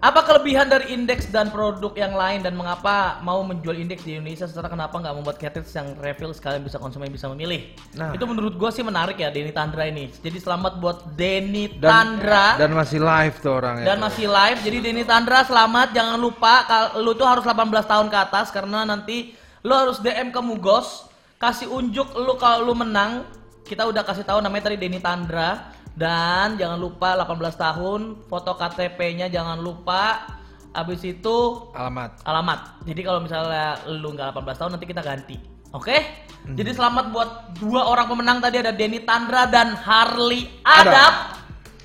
Apa 0.04 0.20
kelebihan 0.20 0.68
dari 0.68 0.92
indeks 0.92 1.32
dan 1.32 1.48
produk 1.48 1.88
yang 1.96 2.12
lain 2.12 2.44
dan 2.44 2.52
mengapa 2.52 3.24
mau 3.24 3.40
menjual 3.40 3.72
indeks 3.72 4.04
di 4.04 4.20
Indonesia 4.20 4.44
secara 4.44 4.68
kenapa 4.68 5.00
nggak 5.00 5.16
membuat 5.16 5.40
cartridge 5.40 5.72
yang 5.72 5.96
refill 5.96 6.28
sekalian 6.36 6.60
bisa 6.60 6.76
konsumen 6.76 7.08
bisa 7.08 7.24
memilih? 7.32 7.72
Nah. 7.96 8.12
Itu 8.12 8.28
menurut 8.28 8.52
gua 8.60 8.68
sih 8.68 8.84
menarik 8.84 9.16
ya 9.16 9.32
Denny 9.32 9.48
Tandra 9.56 9.88
ini. 9.88 10.12
Jadi 10.12 10.36
selamat 10.36 10.76
buat 10.76 11.16
Denny 11.16 11.80
Dan 11.80 12.20
Tandra 12.20 12.60
dan 12.60 12.76
masih 12.76 13.00
live 13.00 13.36
tuh 13.40 13.56
orangnya. 13.56 13.84
dan 13.88 13.96
masih 13.96 14.28
live. 14.28 14.58
Jadi 14.60 14.76
Denny 14.84 15.08
Tandra 15.08 15.40
selamat. 15.40 15.96
Jangan 15.96 16.20
lupa 16.20 16.68
lu 17.00 17.16
tuh 17.16 17.24
harus 17.24 17.44
18 17.48 17.64
tahun 17.64 18.06
ke 18.12 18.18
atas 18.28 18.52
karena 18.52 18.84
nanti 18.84 19.32
lu 19.64 19.72
harus 19.72 20.04
DM 20.04 20.28
ke 20.28 20.40
Mugos, 20.44 21.08
kasih 21.40 21.72
unjuk 21.72 22.12
lu 22.12 22.36
kalau 22.36 22.60
lu 22.60 22.76
menang. 22.76 23.24
Kita 23.64 23.88
udah 23.88 24.04
kasih 24.04 24.28
tahu 24.28 24.44
namanya 24.44 24.68
tadi 24.68 24.76
Denny 24.76 25.00
Tandra 25.00 25.72
dan 25.94 26.58
jangan 26.58 26.78
lupa 26.78 27.14
18 27.14 27.54
tahun, 27.54 28.00
foto 28.26 28.52
KTP-nya 28.58 29.30
jangan 29.30 29.62
lupa. 29.62 30.26
Habis 30.74 31.06
itu 31.06 31.70
alamat. 31.70 32.26
alamat. 32.26 32.82
Jadi 32.82 33.00
kalau 33.06 33.22
misalnya 33.22 33.78
lu 33.86 34.10
nggak 34.10 34.34
18 34.34 34.58
tahun 34.58 34.70
nanti 34.74 34.86
kita 34.90 35.02
ganti. 35.06 35.38
Oke? 35.70 36.02
Jadi 36.44 36.70
selamat 36.76 37.14
buat 37.14 37.30
dua 37.56 37.88
orang 37.88 38.10
pemenang 38.10 38.38
tadi 38.42 38.58
ada 38.60 38.74
Denny 38.74 39.06
Tandra 39.06 39.46
dan 39.46 39.78
Harley. 39.78 40.50
Adam. 40.66 41.38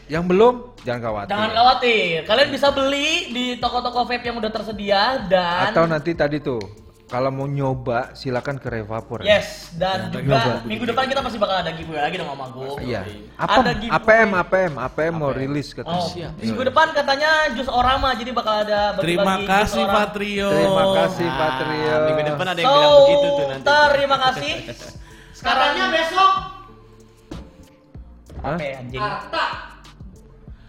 Yang 0.09 0.23
belum 0.25 0.53
jangan 0.81 1.01
khawatir. 1.05 1.29
Jangan 1.31 1.49
khawatir, 1.53 2.15
kalian 2.25 2.49
bisa 2.49 2.67
beli 2.73 3.09
di 3.29 3.45
toko-toko 3.61 4.09
vape 4.09 4.25
yang 4.25 4.41
udah 4.41 4.51
tersedia 4.51 5.01
dan 5.29 5.69
Atau 5.69 5.85
nanti 5.85 6.11
tadi 6.17 6.41
tuh 6.41 6.88
kalau 7.09 7.27
mau 7.27 7.43
nyoba 7.43 8.13
silakan 8.13 8.55
ke 8.55 8.69
Revapor. 8.69 9.21
ya. 9.21 9.35
yes 9.35 9.73
dan 9.73 10.13
juga 10.13 10.29
nyoba. 10.37 10.53
minggu 10.61 10.85
depan 10.85 11.03
kita 11.05 11.19
masih 11.19 11.37
bakal 11.37 11.57
ada 11.57 11.73
giveaway 11.73 12.01
lagi 12.01 12.15
dong 12.15 12.29
sama 12.29 12.45
Gue. 12.49 12.69
Iya. 12.85 13.01
Ada 13.35 13.49
Apa 13.49 13.59
giveaway. 13.73 13.97
APM 13.97 14.29
APM 14.37 14.73
APM 14.77 15.13
mau 15.15 15.31
rilis 15.31 15.73
Oh, 15.73 15.81
katanya. 15.81 16.29
minggu 16.37 16.61
depan 16.63 16.87
katanya 16.91 17.29
jus 17.51 17.65
orama 17.67 18.13
jadi 18.13 18.29
bakal 18.29 18.61
ada 18.61 18.93
bagi-bagi 18.93 19.01
Terima 19.01 19.35
kasih. 19.43 19.83
Patrio. 19.83 20.49
Terima 20.53 20.85
kasih 20.95 21.27
Ah, 21.27 21.35
Patrio. 21.35 21.95
Minggu 22.05 22.21
depan 22.27 22.45
ada 22.47 22.59
yang 22.59 22.67
So, 22.67 22.75
bilang 22.75 22.93
begitu 23.01 23.27
tuh 23.27 23.45
nanti. 23.47 23.65
terima 23.89 24.17
kasih. 24.21 24.53
Sekarang 25.39 25.61
Katanya 25.67 25.85
besok 25.89 26.31
Hah? 28.39 28.53
apa 28.53 28.61
ya, 28.61 28.73
anjing? 28.77 29.01
Arta. 29.01 29.45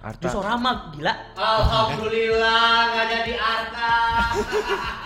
Arta. 0.00 0.22
Jus 0.22 0.34
orama 0.34 0.70
gila. 0.90 1.12
Alhamdulillah 1.36 2.64
nggak 2.88 3.06
jadi 3.10 3.32
Arta. 3.36 3.92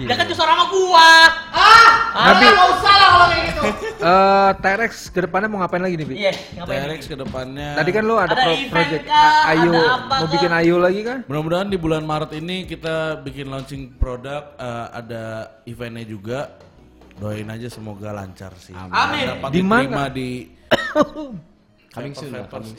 Ya 0.00 0.14
kan 0.14 0.24
jus 0.24 0.36
orama 0.36 0.64
gua. 0.68 1.08
Ah, 1.50 1.88
Nabi. 2.32 2.46
nggak 2.46 2.68
usah 2.70 2.92
lah 2.92 3.08
kalau 3.08 3.26
kayak 3.26 3.44
gitu. 3.46 3.62
Eh, 4.00 4.50
T-Rex 4.56 4.92
ke 5.08 5.20
depannya 5.20 5.48
mau 5.48 5.60
ngapain 5.60 5.78
lagi 5.78 5.94
nih, 5.94 6.06
Bi? 6.06 6.14
Iya, 6.18 6.32
ngapain? 6.56 6.78
T-Rex 6.84 7.00
ke 7.04 7.16
depannya. 7.16 7.70
Tadi 7.76 7.90
kan 7.90 8.02
lu 8.02 8.14
ada, 8.14 8.28
Ada 8.28 8.42
pro- 8.42 8.66
project 8.68 9.04
kah? 9.04 9.32
Ayu, 9.46 9.72
Ada 9.72 9.96
mau 10.02 10.16
kah? 10.18 10.30
bikin 10.30 10.50
Ayu 10.50 10.74
lagi 10.76 11.00
kan? 11.00 11.18
Mudah-mudahan 11.24 11.68
di 11.68 11.78
bulan 11.78 12.02
Maret 12.02 12.32
ini 12.34 12.56
kita 12.64 12.94
bikin 13.20 13.46
launching 13.48 13.94
produk 13.94 14.52
eh, 14.56 14.86
ada 14.90 15.24
eventnya 15.64 16.04
juga. 16.04 16.40
Doain 17.16 17.44
aja 17.46 17.68
semoga 17.68 18.10
lancar 18.10 18.56
sih. 18.56 18.72
Amin. 18.72 19.28
Dapat 19.30 19.48
Di 19.50 19.60
mana? 19.60 19.80
diterima 19.82 20.04
di 20.08 20.28
Coming 21.94 22.14
soon 22.14 22.32
coming. 22.46 22.74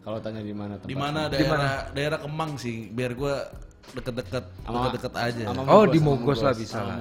Kalau 0.00 0.18
tanya 0.22 0.38
di 0.38 0.54
mana 0.54 0.78
di 0.78 0.94
tempatnya. 0.94 0.96
mana 0.96 1.20
daerah 1.26 1.74
daerah 1.90 2.18
Kemang 2.22 2.54
sih 2.56 2.88
biar 2.88 3.12
gua 3.12 3.50
deket-deket 3.94 4.44
Sama- 4.66 4.74
deket-deket 4.90 5.12
aja. 5.14 5.42
sama 5.46 5.60
Oh, 5.70 5.84
di 5.86 5.98
Mogos 6.02 6.40
lah 6.42 6.54
bisa 6.56 6.82
lah. 6.82 6.98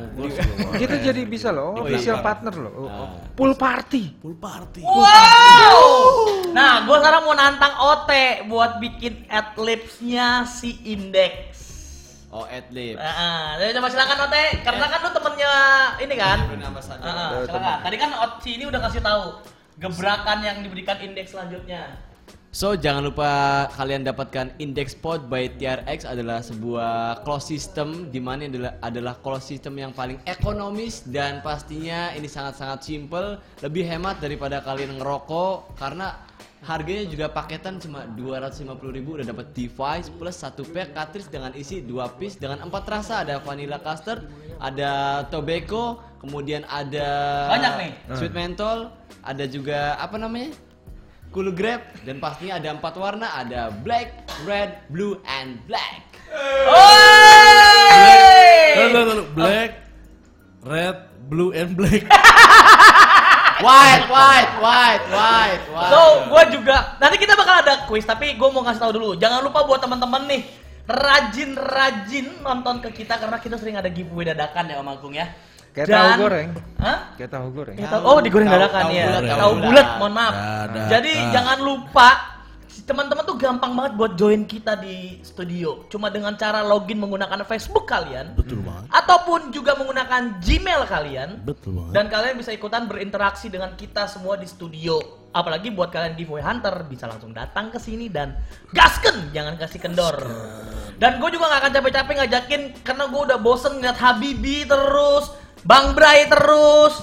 Kita 0.78 0.96
jadi 1.02 1.22
bisa 1.26 1.50
loh, 1.50 1.82
official 1.82 2.22
partner 2.22 2.54
loh. 2.54 2.74
Oh, 2.76 2.90
oh. 2.90 3.08
Pool 3.34 3.58
party. 3.58 4.22
full 4.22 4.38
party. 4.38 4.86
Wow. 4.86 5.80
Nah, 6.54 6.86
gua 6.88 6.98
sekarang 7.04 7.22
mau 7.28 7.36
nantang 7.36 7.74
Ote 7.80 8.46
buat 8.48 8.80
bikin 8.80 9.28
adlibs-nya 9.28 10.46
si 10.48 10.80
Index. 10.86 11.64
Oh, 12.36 12.44
adlib. 12.48 13.00
Heeh, 13.00 13.44
jadi 13.64 13.80
coba 13.80 13.88
silakan 13.88 14.18
Ote, 14.28 14.44
karena 14.60 14.86
kan 14.92 15.00
lu 15.04 15.10
temennya 15.16 15.54
ini 16.04 16.16
kan. 16.20 16.38
Heeh, 16.52 17.32
silakan. 17.48 17.80
Tadi 17.84 17.96
kan 17.96 18.12
Ot 18.20 18.34
ini 18.44 18.64
udah 18.68 18.80
kasih 18.88 19.00
tahu 19.00 19.40
gebrakan 19.80 20.40
yang 20.44 20.58
diberikan 20.64 21.00
Index 21.00 21.32
selanjutnya. 21.36 21.96
So 22.56 22.72
jangan 22.72 23.12
lupa 23.12 23.68
kalian 23.76 24.08
dapatkan 24.08 24.56
Index 24.64 24.96
Pod 24.96 25.28
by 25.28 25.52
TRX 25.60 26.08
adalah 26.08 26.40
sebuah 26.40 27.20
close 27.28 27.52
system 27.52 28.08
di 28.16 28.24
mana 28.24 28.48
adalah 28.48 28.80
adalah 28.80 29.14
close 29.20 29.52
system 29.52 29.76
yang 29.76 29.92
paling 29.92 30.24
ekonomis 30.24 31.04
dan 31.04 31.44
pastinya 31.44 32.16
ini 32.16 32.32
sangat-sangat 32.32 32.80
simple, 32.80 33.44
lebih 33.60 33.84
hemat 33.84 34.24
daripada 34.24 34.64
kalian 34.64 34.96
ngerokok 35.04 35.76
karena 35.76 36.16
harganya 36.64 37.04
juga 37.12 37.28
paketan 37.28 37.76
cuma 37.76 38.08
250.000 38.16 38.72
udah 39.04 39.26
dapat 39.28 39.52
device 39.52 40.08
plus 40.08 40.40
satu 40.40 40.64
pack 40.64 40.96
cartridge 40.96 41.28
dengan 41.28 41.52
isi 41.60 41.84
dua 41.84 42.08
piece 42.16 42.40
dengan 42.40 42.64
empat 42.64 42.88
rasa 42.88 43.28
ada 43.28 43.36
vanilla 43.44 43.84
custard, 43.84 44.32
ada 44.64 45.28
tobacco, 45.28 46.00
kemudian 46.24 46.64
ada 46.72 47.04
Banyak 47.52 47.74
nih. 47.84 47.92
Sweet 48.16 48.32
menthol, 48.32 48.96
ada 49.28 49.44
juga 49.44 50.00
apa 50.00 50.16
namanya? 50.16 50.56
Cool 51.36 51.52
Grab 51.52 51.84
dan 52.08 52.24
pastinya 52.24 52.56
ada 52.56 52.80
empat 52.80 52.96
warna, 52.96 53.28
ada 53.36 53.68
black, 53.68 54.24
red, 54.48 54.88
blue, 54.88 55.20
and 55.28 55.60
black. 55.68 56.08
Oi! 56.72 58.08
Lalu, 58.80 59.04
lalu, 59.04 59.24
black, 59.36 59.72
red, 60.64 61.12
blue, 61.28 61.52
and 61.52 61.76
black. 61.76 62.08
White, 63.56 64.12
white, 64.12 64.52
white, 64.60 65.04
white, 65.12 65.64
white. 65.72 65.92
So, 65.92 66.28
gue 66.28 66.60
juga 66.60 67.00
nanti 67.00 67.16
kita 67.16 67.40
bakal 67.40 67.64
ada 67.64 67.88
quiz, 67.88 68.04
tapi 68.04 68.36
gue 68.36 68.50
mau 68.52 68.64
kasih 68.68 68.84
tahu 68.84 69.00
dulu. 69.00 69.16
Jangan 69.16 69.44
lupa 69.44 69.64
buat 69.64 69.80
teman-teman 69.80 70.28
nih 70.28 70.44
rajin-rajin 70.88 72.44
nonton 72.44 72.84
ke 72.84 72.92
kita 72.92 73.16
karena 73.16 73.40
kita 73.40 73.56
sering 73.56 73.80
ada 73.80 73.88
giveaway 73.88 74.28
dadakan 74.28 74.72
ya 74.72 74.80
Om 74.84 74.92
Agung 74.92 75.16
ya. 75.16 75.32
Kayak 75.76 75.88
Dan- 75.88 76.00
tahu 76.00 76.12
goreng. 76.18 76.50
Hah? 76.80 76.98
Kayak 77.14 77.32
tahu 77.32 77.48
goreng. 77.52 77.76
Ya, 77.76 77.88
tahu- 77.90 78.06
oh 78.06 78.18
digoreng 78.20 78.48
dadakan 78.48 78.82
tahu 78.82 78.92
ya. 78.92 79.06
bulat, 79.06 79.22
Tahu 79.28 79.52
bulat, 79.54 79.66
bulat. 79.66 79.88
mohon 80.00 80.14
maaf. 80.14 80.34
Jadi 80.88 81.12
jangan 81.30 81.58
lupa 81.60 82.10
teman-teman 82.86 83.24
tuh 83.26 83.34
gampang 83.36 83.72
banget 83.74 83.94
buat 83.96 84.14
join 84.14 84.46
kita 84.46 84.78
di 84.78 85.18
studio. 85.20 85.90
Cuma 85.90 86.08
dengan 86.08 86.36
cara 86.36 86.62
login 86.62 86.96
menggunakan 86.96 87.42
Facebook 87.44 87.84
kalian 87.84 88.36
Betul 88.36 88.62
banget. 88.62 88.94
ataupun 88.94 89.50
juga 89.50 89.74
menggunakan 89.74 90.38
Gmail 90.38 90.82
kalian. 90.86 91.30
Betul 91.42 91.76
banget. 91.76 91.92
Dan 91.92 92.06
kalian 92.08 92.36
bisa 92.38 92.52
ikutan 92.52 92.86
berinteraksi 92.86 93.50
dengan 93.50 93.74
kita 93.74 94.06
semua 94.06 94.38
di 94.38 94.46
studio. 94.46 95.02
Apalagi 95.32 95.68
buat 95.68 95.90
kalian 95.90 96.14
giveaway 96.14 96.40
hunter 96.40 96.86
bisa 96.86 97.04
langsung 97.06 97.34
datang 97.34 97.68
ke 97.68 97.76
sini 97.76 98.08
dan 98.08 98.38
gasken, 98.70 99.34
jangan 99.34 99.58
kasih 99.58 99.82
kendor. 99.82 100.16
Dan 100.96 101.20
gue 101.20 101.28
juga 101.28 101.50
gak 101.50 101.60
akan 101.60 101.72
capek-capek 101.74 102.14
ngajakin 102.18 102.62
karena 102.80 103.04
gue 103.06 103.22
udah 103.26 103.36
bosen 103.36 103.76
ngeliat 103.76 103.98
Habibi 103.98 104.64
terus, 104.64 105.28
Bang 105.66 105.98
Bray 105.98 106.30
terus, 106.30 107.02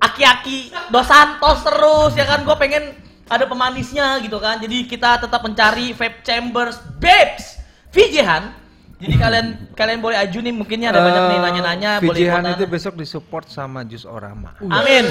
Aki-aki 0.00 0.74
Dos 0.90 1.06
Santos 1.06 1.62
terus 1.62 2.12
ya 2.18 2.24
kan 2.26 2.42
gue 2.42 2.56
pengen 2.58 2.98
ada 3.30 3.46
pemanisnya 3.46 4.18
gitu 4.20 4.42
kan. 4.42 4.58
Jadi 4.58 4.90
kita 4.90 5.22
tetap 5.22 5.38
mencari 5.46 5.94
vape 5.94 6.26
chambers, 6.26 6.82
babes, 6.98 7.62
Vijehan. 7.94 8.58
Jadi 9.00 9.16
kalian 9.16 9.46
kalian 9.72 10.00
boleh 10.04 10.18
aju 10.20 10.38
nih 10.44 10.52
mungkinnya 10.52 10.92
ada 10.92 11.00
banyak 11.00 11.24
nih 11.32 11.38
nanya-nanya 11.40 11.90
boleh 12.04 12.20
Vijihan 12.20 12.44
ikutan. 12.44 12.52
Eh, 12.52 12.56
itu 12.58 12.64
besok 12.68 12.94
disupport 13.00 13.46
sama 13.48 13.80
Jus 13.86 14.04
Orama. 14.04 14.60
Amin. 14.60 15.08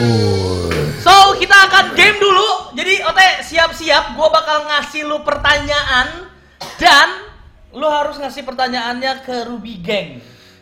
So 1.02 1.34
kita 1.42 1.58
akan 1.70 1.98
game 1.98 2.22
dulu. 2.22 2.76
Jadi 2.78 3.02
Ote 3.02 3.28
siap-siap. 3.50 4.14
Gue 4.14 4.28
bakal 4.30 4.70
ngasih 4.70 5.10
lu 5.10 5.26
pertanyaan 5.26 6.28
dan 6.78 7.08
lu 7.74 7.88
harus 7.90 8.18
ngasih 8.22 8.46
pertanyaannya 8.46 9.26
ke 9.26 9.48
Ruby 9.50 9.82
Gang. 9.82 10.10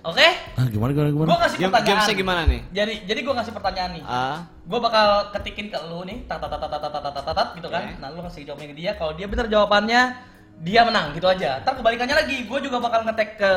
Oke? 0.01 0.27
Ah, 0.55 0.65
gimana 0.65 0.91
gimana 0.91 1.09
gimana? 1.09 1.27
Gue 1.27 1.39
kasih 1.41 1.57
Game- 1.57 1.67
pertanyaan. 1.69 1.97
gamesnya 1.99 2.15
gimana 2.15 2.41
nih? 2.45 2.61
Jadi 2.69 2.93
jadi 3.05 3.19
gue 3.21 3.33
ngasih 3.33 3.53
pertanyaan 3.53 3.91
nih. 3.93 4.03
Ah, 4.03 4.37
Gue 4.63 4.79
bakal 4.79 5.07
ketikin 5.31 5.67
ke 5.67 5.79
lu 5.83 6.03
nih, 6.03 6.27
tat 6.27 6.37
tat 6.37 6.51
tat 6.51 6.69
tat 6.69 6.91
tat 6.91 7.25
tat 7.25 7.47
gitu 7.55 7.67
kan. 7.67 7.83
Nah 7.97 8.07
lu 8.09 8.19
kasih 8.21 8.43
jawabnya 8.43 8.67
ke 8.67 8.75
dia. 8.75 8.91
Kalau 8.93 9.11
dia 9.13 9.25
bener 9.25 9.47
jawabannya, 9.47 10.01
dia 10.59 10.81
menang 10.83 11.15
gitu 11.15 11.25
aja. 11.25 11.59
Ntar 11.61 11.73
kebalikannya 11.75 12.15
lagi, 12.15 12.43
gue 12.43 12.59
juga 12.61 12.77
bakal 12.77 13.03
ngetek 13.03 13.29
ke 13.35 13.51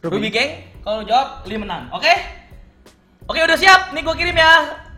Ruby, 0.00 0.30
Gang. 0.30 0.50
Kalau 0.80 1.02
lu 1.02 1.04
jawab, 1.04 1.42
li 1.44 1.56
menang. 1.56 1.90
Oke? 1.90 2.12
Oke 3.24 3.38
udah 3.38 3.56
siap, 3.56 3.92
nih 3.92 4.00
gue 4.00 4.14
kirim 4.14 4.32
ya. 4.34 4.52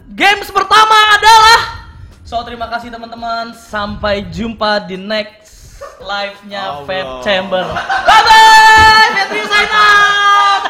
Games 0.08 0.48
pertama 0.48 0.96
adalah 1.12 1.60
So 2.22 2.38
terima 2.42 2.70
kasih 2.70 2.88
teman-teman. 2.88 3.50
Sampai 3.52 4.22
jumpa 4.24 4.84
di 4.84 4.94
next 4.94 5.49
live-nya 6.00 6.60
Allah. 6.60 6.86
Vape 6.86 7.14
Chamber. 7.24 7.64
Bye 7.64 8.22
bye. 8.28 9.08
Petri 9.14 9.42
sign 9.48 9.68
out. 9.72 10.64